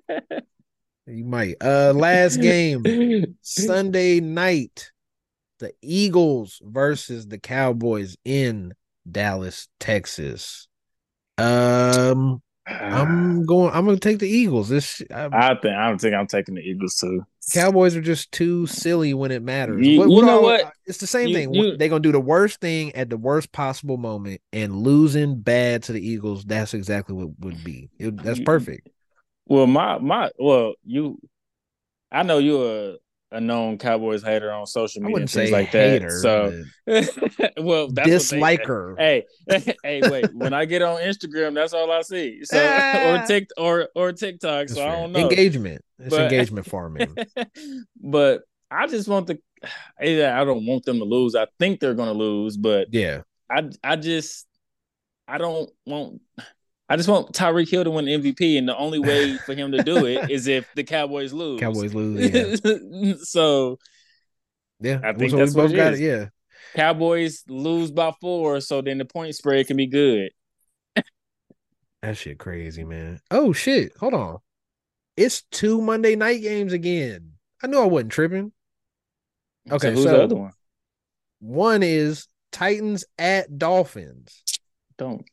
that. 0.08 0.44
You 1.08 1.24
might. 1.26 1.56
Uh, 1.62 1.94
last 1.96 2.42
game 2.42 2.84
Sunday 3.42 4.20
night, 4.20 4.92
the 5.60 5.72
Eagles 5.82 6.62
versus 6.64 7.28
the 7.28 7.38
Cowboys 7.40 8.18
in 8.26 8.74
Dallas, 9.10 9.68
Texas. 9.80 10.68
Um, 11.38 12.42
I'm 12.68 13.46
going. 13.46 13.74
I'm 13.74 13.86
to 13.88 13.98
take 13.98 14.20
the 14.20 14.28
Eagles. 14.28 14.68
This 14.68 15.02
I, 15.14 15.30
I 15.32 15.56
think 15.56 15.74
I 15.76 15.88
don't 15.88 16.00
think 16.02 16.14
I'm 16.14 16.28
taking 16.28 16.56
the 16.56 16.62
Eagles 16.62 16.96
too. 16.96 17.24
Cowboys 17.54 17.96
are 17.96 18.02
just 18.02 18.30
too 18.34 18.68
silly 18.68 19.14
when 19.14 19.32
it 19.32 19.42
matters. 19.42 19.88
You- 19.88 20.02
you 20.10 20.22
know 20.22 20.38
all- 20.40 20.44
what? 20.44 20.74
It's 20.86 20.98
the 20.98 21.08
same 21.08 21.30
You- 21.30 21.34
thing. 21.36 21.78
They're 21.78 21.88
gonna 21.88 22.02
do 22.02 22.12
the 22.12 22.20
worst 22.20 22.60
thing 22.60 22.94
at 22.96 23.10
the 23.10 23.16
worst 23.16 23.54
possible 23.54 23.96
moment, 23.96 24.42
and 24.52 24.76
losing 24.82 25.40
bad 25.40 25.84
to 25.84 25.94
the 25.94 26.06
Eagles. 26.06 26.44
That's 26.44 26.74
exactly 26.74 27.16
what 27.16 27.30
would 27.40 27.64
be. 27.64 27.90
It- 27.98 28.22
that's 28.22 28.42
perfect. 28.42 28.90
Well, 29.48 29.68
my 29.68 29.98
my 30.00 30.30
well, 30.38 30.74
you, 30.86 31.20
I 32.12 32.24
know 32.24 32.38
you're 32.38 32.96
a, 33.32 33.38
a 33.38 33.42
known 33.42 33.78
Cowboys 33.78 34.24
hater 34.24 34.52
on 34.52 34.66
social 34.66 35.02
media 35.02 35.08
and 35.08 35.14
wouldn't 35.14 35.32
things 35.32 35.50
say 35.50 35.54
like 35.54 35.68
hater, 35.70 36.10
that. 36.22 37.44
So, 37.56 37.62
well, 37.64 37.90
that's 37.92 38.10
disliker. 38.10 38.96
Hey, 38.98 39.26
hey, 39.84 40.02
wait! 40.10 40.34
When 40.34 40.54
I 40.54 40.66
get 40.66 40.82
on 40.82 41.02
Instagram, 41.02 41.54
that's 41.54 41.74
all 41.74 41.92
I 41.92 42.02
see. 42.02 42.44
So, 42.44 42.58
Ah. 42.80 43.22
or 43.24 43.26
Tik 43.28 43.50
or 43.58 43.90
or 43.96 44.12
TikTok. 44.14 44.68
That's 44.68 44.74
So 44.76 44.88
I 44.88 44.92
don't 44.92 45.12
know. 45.12 45.20
Engagement. 45.30 45.82
It's 46.00 46.10
But- 46.10 46.32
engagement 46.32 46.66
farming. 46.68 47.16
but 48.02 48.42
I 48.70 48.88
just 48.88 49.08
want 49.08 49.28
the. 49.28 49.40
I 50.00 50.44
don't 50.46 50.66
want 50.66 50.84
them 50.86 51.00
to 51.00 51.06
lose. 51.06 51.36
I 51.36 51.48
think 51.60 51.80
they're 51.80 51.96
going 51.96 52.10
to 52.10 52.18
lose, 52.18 52.58
but 52.58 52.90
Yeah. 52.94 53.22
I 53.50 53.70
I 53.84 53.96
just 53.96 54.46
I 55.28 55.38
don't 55.38 55.70
want 55.86 56.22
I 56.90 56.96
just 56.96 57.10
want 57.10 57.34
Tyreek 57.34 57.70
Hill 57.70 57.84
to 57.84 57.92
win 57.92 58.06
MVP, 58.06 58.58
and 58.58 58.68
the 58.68 58.78
only 58.78 59.00
way 59.00 59.38
for 59.46 59.54
him 59.54 59.72
to 59.74 59.84
do 59.84 60.06
it 60.06 60.30
is 60.32 60.48
if 60.48 60.68
the 60.76 60.84
Cowboys 60.84 61.34
lose. 61.34 61.60
Cowboys 61.60 61.94
lose. 61.94 62.62
Yeah. 62.64 63.14
so 63.24 63.78
Yeah. 64.80 65.02
I 65.04 65.14
think 65.14 65.32
so 65.32 65.38
that's 65.38 65.54
we 65.54 65.62
what 65.62 65.68
both 65.68 65.74
it 65.74 65.78
got 65.78 65.94
it. 65.94 66.00
Yeah. 66.00 66.26
Cowboys 66.76 67.44
lose 67.48 67.92
by 67.92 68.14
four, 68.22 68.62
so 68.62 68.82
then 68.82 68.98
the 69.00 69.06
point 69.06 69.36
spread 69.36 69.68
can 69.68 69.78
be 69.78 69.88
good. 69.88 70.32
That 72.04 72.16
shit 72.16 72.38
crazy, 72.38 72.84
man. 72.84 73.20
Oh 73.32 73.54
shit. 73.54 73.92
Hold 73.98 74.14
on. 74.14 74.38
It's 75.18 75.42
two 75.52 75.82
Monday 75.82 76.16
night 76.16 76.44
games 76.44 76.72
again. 76.72 77.32
I 77.62 77.68
knew 77.68 77.82
I 77.82 77.86
wasn't 77.86 78.12
tripping. 78.12 78.52
Okay, 79.70 79.90
so 79.90 79.94
who's 79.96 80.04
so- 80.04 80.12
the 80.12 80.24
other 80.24 80.36
one? 80.36 80.52
One 81.40 81.82
is 81.84 82.28
Titans 82.52 83.04
at 83.18 83.58
Dolphins. 83.58 84.44
Don't. 84.98 85.24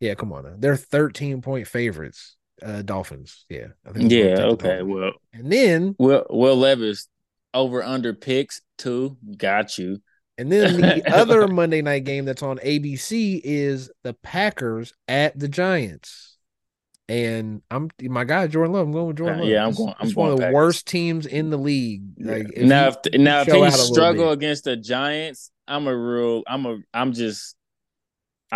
Yeah, 0.00 0.14
come 0.14 0.32
on 0.32 0.44
now. 0.44 0.54
They're 0.58 0.76
13 0.76 1.40
point 1.42 1.66
favorites. 1.66 2.36
Uh 2.62 2.82
Dolphins. 2.82 3.44
Yeah. 3.48 3.68
I 3.86 3.92
think 3.92 4.10
Yeah. 4.10 4.42
Okay. 4.52 4.82
Well, 4.82 5.12
And 5.32 5.50
then 5.50 5.94
Will 5.98 6.24
Will 6.30 6.56
Levis 6.56 7.08
over 7.52 7.82
under 7.82 8.12
picks 8.14 8.60
two. 8.78 9.16
Got 9.36 9.76
you. 9.78 10.00
and 10.38 10.50
then 10.50 10.80
the 10.80 11.14
other 11.14 11.46
Monday 11.48 11.82
night 11.82 12.04
game 12.04 12.24
that's 12.24 12.42
on 12.42 12.58
ABC 12.58 13.40
is 13.44 13.90
the 14.02 14.14
Packers 14.14 14.92
at 15.08 15.38
the 15.38 15.48
Giants. 15.48 16.36
And 17.08 17.60
I'm 17.70 17.90
my 18.02 18.24
guy 18.24 18.46
Jordan 18.46 18.72
Love. 18.72 18.86
I'm 18.86 18.92
going 18.92 19.08
with 19.08 19.18
Jordan 19.18 19.40
Uh, 19.40 19.42
Love. 19.42 19.48
yeah, 19.50 19.66
I'm 19.66 19.74
going- 19.74 19.94
I'm 19.98 20.06
It's 20.06 20.14
going 20.14 20.24
one 20.24 20.32
of 20.32 20.36
the 20.38 20.42
Packers. 20.44 20.54
worst 20.54 20.86
teams 20.86 21.26
in 21.26 21.50
the 21.50 21.58
league. 21.58 22.02
Like 22.18 22.46
if 22.56 22.64
now, 22.66 22.86
you- 22.88 22.96
if 23.12 23.20
now 23.20 23.40
if 23.42 23.46
he 23.46 23.52
out 23.52 23.56
a 23.56 23.60
little 23.60 23.94
struggle 23.94 24.30
against 24.30 24.64
the 24.64 24.76
Giants, 24.76 25.50
I'm 25.68 25.86
a 25.86 25.96
real. 25.96 26.42
I'm 26.46 26.64
a. 26.66 26.78
I'm 26.94 27.12
just. 27.12 27.56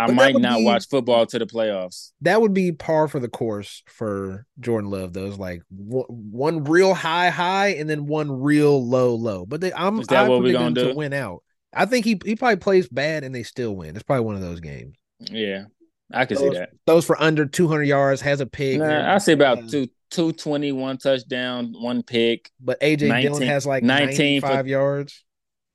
I 0.03 0.07
But 0.07 0.15
might 0.15 0.35
not 0.37 0.57
be- 0.59 0.63
watch 0.65 0.87
football 0.87 1.25
to 1.25 1.39
the 1.39 1.45
playoffs. 1.45 2.11
that 2.21 2.39
would 2.41 2.53
be 2.53 2.71
par 2.71 3.07
for 3.07 3.19
the 3.19 3.27
course 3.27 3.83
for 3.87 4.45
Jordan 4.59 4.89
Love. 4.89 5.13
Those 5.13 5.37
like 5.37 5.61
one, 5.69 6.05
one 6.09 6.63
real 6.63 6.93
high 6.93 7.29
high 7.29 7.69
and 7.69 7.89
then 7.89 8.05
one 8.05 8.31
real 8.31 8.85
low 8.85 9.15
low. 9.15 9.45
But 9.45 9.61
they, 9.61 9.73
I'm 9.73 9.99
Is 9.99 10.07
that 10.07 10.25
I 10.25 10.29
what 10.29 10.41
we 10.43 10.51
gonna 10.51 10.73
them 10.73 10.89
to 10.89 10.93
win 10.95 11.13
out. 11.13 11.43
I 11.73 11.85
think 11.85 12.05
he 12.05 12.19
he 12.23 12.35
probably 12.35 12.57
plays 12.57 12.87
bad 12.87 13.23
and 13.23 13.33
they 13.33 13.43
still 13.43 13.75
win. 13.75 13.95
It's 13.95 14.03
probably 14.03 14.25
one 14.25 14.35
of 14.35 14.41
those 14.41 14.59
games. 14.59 14.95
Yeah, 15.19 15.65
I 16.11 16.25
can 16.25 16.37
see 16.37 16.49
that. 16.49 16.69
those 16.85 17.05
for 17.05 17.21
under 17.21 17.45
200 17.45 17.83
yards 17.83 18.21
has 18.21 18.39
a 18.41 18.45
pick. 18.45 18.79
Nah, 18.79 19.13
I 19.13 19.17
see 19.17 19.33
about 19.33 19.59
Uh, 19.59 19.67
two 19.67 19.87
two 20.09 20.31
twenty, 20.31 20.71
one 20.71 20.97
touchdown, 20.97 21.73
one 21.77 22.01
pick. 22.03 22.49
But 22.59 22.79
AJ 22.81 23.07
19 23.09 23.31
Dillon 23.31 23.47
has 23.47 23.65
like 23.67 23.83
19 23.83 24.41
for- 24.41 24.47
95 24.47 24.67
yards. 24.67 25.25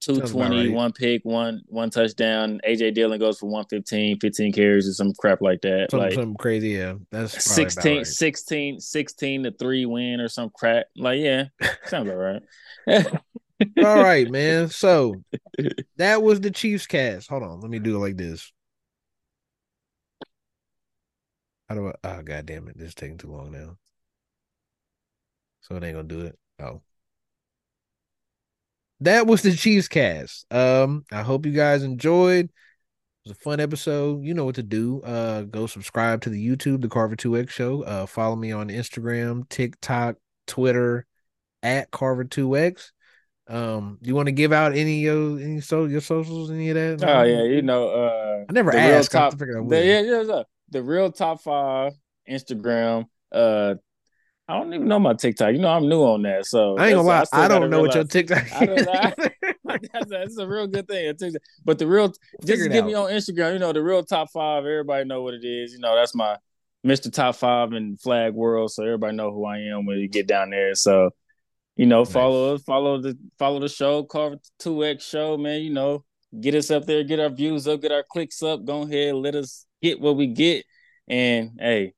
220, 0.00 0.70
one 0.70 0.92
pick, 0.92 1.22
one 1.24 1.62
one 1.66 1.90
touchdown. 1.90 2.60
AJ 2.66 2.94
Dillon 2.94 3.18
goes 3.18 3.38
for 3.38 3.46
115, 3.46 4.20
15 4.20 4.52
carries 4.52 4.88
or 4.88 4.92
some 4.92 5.12
crap 5.18 5.40
like 5.42 5.60
that. 5.62 5.88
Something, 5.90 6.06
like 6.06 6.14
something 6.14 6.36
crazy. 6.36 6.70
Yeah, 6.70 6.94
that's 7.10 7.32
probably 7.32 7.64
16, 7.70 7.96
right. 7.96 8.06
16, 8.06 8.80
16 8.80 9.42
to 9.42 9.50
3 9.52 9.86
win 9.86 10.20
or 10.20 10.28
some 10.28 10.50
crap. 10.50 10.86
Like, 10.96 11.18
yeah, 11.18 11.44
sounds 11.86 12.08
about 12.08 12.40
right. 12.86 13.06
All 13.84 14.02
right, 14.02 14.30
man. 14.30 14.68
So 14.78 15.16
that 15.96 16.22
was 16.22 16.40
the 16.40 16.50
Chiefs 16.52 16.86
cast. 16.86 17.28
Hold 17.28 17.42
on, 17.42 17.60
let 17.60 17.70
me 17.70 17.80
do 17.80 17.96
it 17.96 17.98
like 17.98 18.16
this. 18.16 18.52
How 21.68 21.74
do 21.74 21.88
I? 21.88 21.92
Oh 22.04 22.22
god 22.22 22.46
damn 22.46 22.68
it! 22.68 22.78
This 22.78 22.88
is 22.88 22.94
taking 22.94 23.18
too 23.18 23.32
long 23.32 23.50
now. 23.50 23.76
So 25.60 25.74
it 25.74 25.84
ain't 25.84 25.96
gonna 25.96 26.08
do 26.08 26.20
it. 26.20 26.38
Oh. 26.60 26.82
That 29.00 29.26
was 29.26 29.42
the 29.42 29.54
Chiefs 29.54 29.88
cast. 29.88 30.52
Um, 30.52 31.04
I 31.12 31.22
hope 31.22 31.46
you 31.46 31.52
guys 31.52 31.82
enjoyed. 31.82 32.46
It 32.46 32.50
was 33.24 33.32
a 33.32 33.40
fun 33.40 33.60
episode. 33.60 34.24
You 34.24 34.34
know 34.34 34.44
what 34.44 34.56
to 34.56 34.62
do. 34.62 35.02
Uh, 35.02 35.42
go 35.42 35.66
subscribe 35.66 36.22
to 36.22 36.30
the 36.30 36.48
YouTube, 36.48 36.82
the 36.82 36.88
Carver 36.88 37.16
2X 37.16 37.50
show. 37.50 37.82
Uh, 37.82 38.06
follow 38.06 38.34
me 38.34 38.50
on 38.52 38.68
Instagram, 38.68 39.48
TikTok, 39.48 40.16
Twitter, 40.46 41.06
at 41.62 41.90
Carver 41.90 42.24
2X. 42.24 42.90
Um, 43.48 43.98
you 44.02 44.14
want 44.14 44.26
to 44.26 44.32
give 44.32 44.52
out 44.52 44.72
any 44.72 45.06
of 45.06 45.16
your 45.16 45.40
any 45.40 45.60
so 45.60 45.86
your 45.86 46.02
socials, 46.02 46.50
any 46.50 46.68
of 46.68 46.74
that? 46.74 47.08
oh, 47.08 47.22
yeah, 47.22 47.44
you 47.44 47.62
know, 47.62 47.88
uh, 47.88 48.44
I 48.48 48.52
never 48.52 48.72
the 48.72 48.76
real 48.76 48.86
asked. 48.86 49.14
I 49.14 49.20
top, 49.20 49.32
out 49.32 49.38
the, 49.38 49.84
yeah, 49.84 50.00
yeah, 50.00 50.22
yeah, 50.22 50.42
the 50.68 50.82
real 50.82 51.10
top 51.10 51.40
five 51.40 51.94
Instagram. 52.28 53.06
Uh, 53.32 53.76
I 54.48 54.58
don't 54.58 54.72
even 54.72 54.88
know 54.88 54.98
my 54.98 55.12
TikTok. 55.12 55.52
You 55.52 55.58
know, 55.58 55.68
I'm 55.68 55.88
new 55.88 56.02
on 56.02 56.22
that, 56.22 56.46
so 56.46 56.76
I 56.78 56.88
ain't 56.88 56.96
gonna 56.96 57.06
lie. 57.06 57.24
still 57.24 57.40
I, 57.40 57.48
don't 57.48 57.68
know 57.68 57.82
what 57.82 57.94
your 57.94 58.04
TikTok 58.04 58.50
I 58.54 58.64
don't 58.64 58.78
is. 58.78 58.86
know. 58.86 59.12
that's, 59.92 60.06
that's 60.08 60.38
a 60.38 60.48
real 60.48 60.66
good 60.66 60.88
thing. 60.88 61.12
But 61.66 61.78
the 61.78 61.86
real, 61.86 62.12
just 62.44 62.70
give 62.70 62.84
me 62.86 62.94
on 62.94 63.10
Instagram. 63.10 63.52
You 63.52 63.58
know, 63.58 63.72
the 63.74 63.82
real 63.82 64.02
top 64.02 64.30
five. 64.30 64.64
Everybody 64.64 65.04
know 65.04 65.22
what 65.22 65.34
it 65.34 65.44
is. 65.44 65.74
You 65.74 65.80
know, 65.80 65.94
that's 65.94 66.14
my 66.14 66.36
Mr. 66.86 67.12
Top 67.12 67.36
Five 67.36 67.74
in 67.74 67.98
Flag 67.98 68.32
World, 68.32 68.72
so 68.72 68.84
everybody 68.84 69.16
know 69.16 69.32
who 69.32 69.44
I 69.44 69.58
am 69.58 69.84
when 69.84 69.98
you 69.98 70.08
get 70.08 70.26
down 70.26 70.50
there. 70.50 70.74
So, 70.74 71.10
you 71.76 71.84
know, 71.84 72.06
follow 72.06 72.54
us, 72.54 72.62
follow 72.62 73.00
the 73.02 73.18
follow 73.38 73.60
the 73.60 73.68
show, 73.68 74.02
Carver 74.04 74.38
Two 74.58 74.84
X 74.84 75.04
Show, 75.04 75.36
man. 75.36 75.60
You 75.60 75.74
know, 75.74 76.04
get 76.40 76.54
us 76.54 76.70
up 76.70 76.86
there, 76.86 77.04
get 77.04 77.20
our 77.20 77.28
views 77.28 77.68
up, 77.68 77.82
get 77.82 77.92
our 77.92 78.04
clicks 78.08 78.42
up. 78.42 78.64
Go 78.64 78.82
ahead, 78.82 79.14
let 79.14 79.34
us 79.34 79.66
get 79.82 80.00
what 80.00 80.16
we 80.16 80.28
get. 80.28 80.64
And 81.06 81.58
hey, 81.58 81.92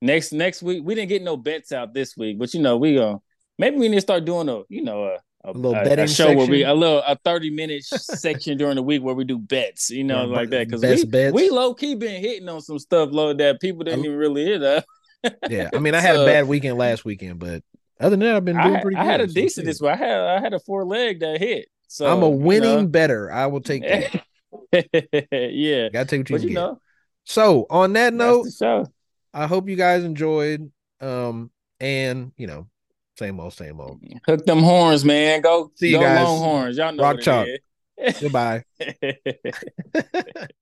next 0.00 0.32
next 0.32 0.62
week 0.62 0.82
we 0.84 0.94
didn't 0.94 1.08
get 1.08 1.22
no 1.22 1.36
bets 1.36 1.72
out 1.72 1.94
this 1.94 2.16
week, 2.16 2.38
but 2.38 2.54
you 2.54 2.60
know 2.60 2.76
we 2.76 2.94
gonna 2.94 3.18
maybe 3.58 3.76
we 3.76 3.88
need 3.88 3.96
to 3.96 4.00
start 4.00 4.24
doing 4.24 4.48
a 4.48 4.62
you 4.68 4.82
know 4.82 5.04
a. 5.04 5.18
A, 5.44 5.52
little 5.52 5.74
a- 5.74 5.82
a 5.82 5.84
betting 5.84 6.06
show 6.08 6.32
where 6.32 6.46
we 6.48 6.64
a 6.64 6.74
little 6.74 6.98
a 7.06 7.16
30 7.24 7.50
minute 7.50 7.84
section 7.84 8.58
during 8.58 8.74
the 8.74 8.82
week 8.82 9.02
where 9.02 9.14
we 9.14 9.24
do 9.24 9.38
bets, 9.38 9.88
you 9.88 10.02
know, 10.02 10.24
Yeah, 10.24 10.36
like 10.36 10.50
that. 10.50 10.68
Cause 10.68 10.84
we, 10.84 11.04
bets. 11.04 11.32
we 11.32 11.48
low 11.48 11.74
key 11.74 11.94
been 11.94 12.20
hitting 12.20 12.48
on 12.48 12.60
some 12.60 12.78
stuff 12.80 13.10
low 13.12 13.32
that 13.34 13.60
people 13.60 13.84
didn't 13.84 14.00
Um, 14.00 14.04
even 14.04 14.16
really 14.18 14.44
hit 14.44 14.60
that. 14.60 14.84
yeah, 15.48 15.70
I 15.74 15.78
mean, 15.78 15.94
I 15.94 16.00
had 16.00 16.16
a 16.16 16.24
bad 16.24 16.48
weekend 16.48 16.76
last 16.76 17.04
weekend, 17.04 17.38
but 17.38 17.62
other 18.00 18.10
than 18.10 18.20
that, 18.20 18.36
I've 18.36 18.44
been 18.44 18.60
doing 18.60 18.76
I, 18.76 18.80
pretty 18.80 18.96
I 18.96 19.04
good. 19.04 19.08
I 19.08 19.12
had 19.12 19.20
a 19.20 19.28
so 19.28 19.32
decent 19.34 19.66
this 19.66 19.80
week. 19.80 19.90
I 19.92 19.96
had 19.96 20.20
I 20.20 20.40
had 20.40 20.54
a 20.54 20.60
four 20.60 20.84
leg 20.84 21.20
that 21.20 21.38
hit. 21.40 21.68
So 21.88 22.06
I'm 22.06 22.22
a 22.22 22.28
you 22.28 22.36
winning 22.36 22.90
better. 22.90 23.30
I 23.32 23.46
will 23.46 23.60
take 23.60 23.86
that. 23.86 24.24
yeah. 25.32 25.88
Gotta 25.92 26.06
take 26.06 26.20
what 26.20 26.30
you 26.30 26.36
But 26.36 26.42
you 26.42 26.48
get. 26.48 26.54
know, 26.54 26.80
So 27.24 27.66
on 27.70 27.92
that 27.94 28.14
that's 28.14 28.14
note, 28.14 28.42
the 28.42 28.50
show. 28.50 28.86
I 29.32 29.46
hope 29.46 29.68
you 29.68 29.76
guys 29.76 30.04
enjoyed. 30.04 30.70
Um, 31.00 31.50
and 31.80 32.32
you 32.36 32.46
know, 32.46 32.66
same 33.16 33.40
old, 33.40 33.52
same 33.52 33.80
old. 33.80 34.00
Hook 34.26 34.44
them 34.44 34.62
horns, 34.62 35.04
man. 35.04 35.40
Go 35.40 35.70
See 35.74 35.90
you 35.90 35.98
go 35.98 36.02
guys. 36.02 36.24
Longhorns. 36.24 36.76
Y'all 36.76 36.92
know 36.92 37.02
Rock 37.02 37.20
chalk. 37.20 37.48
Goodbye. 38.20 38.64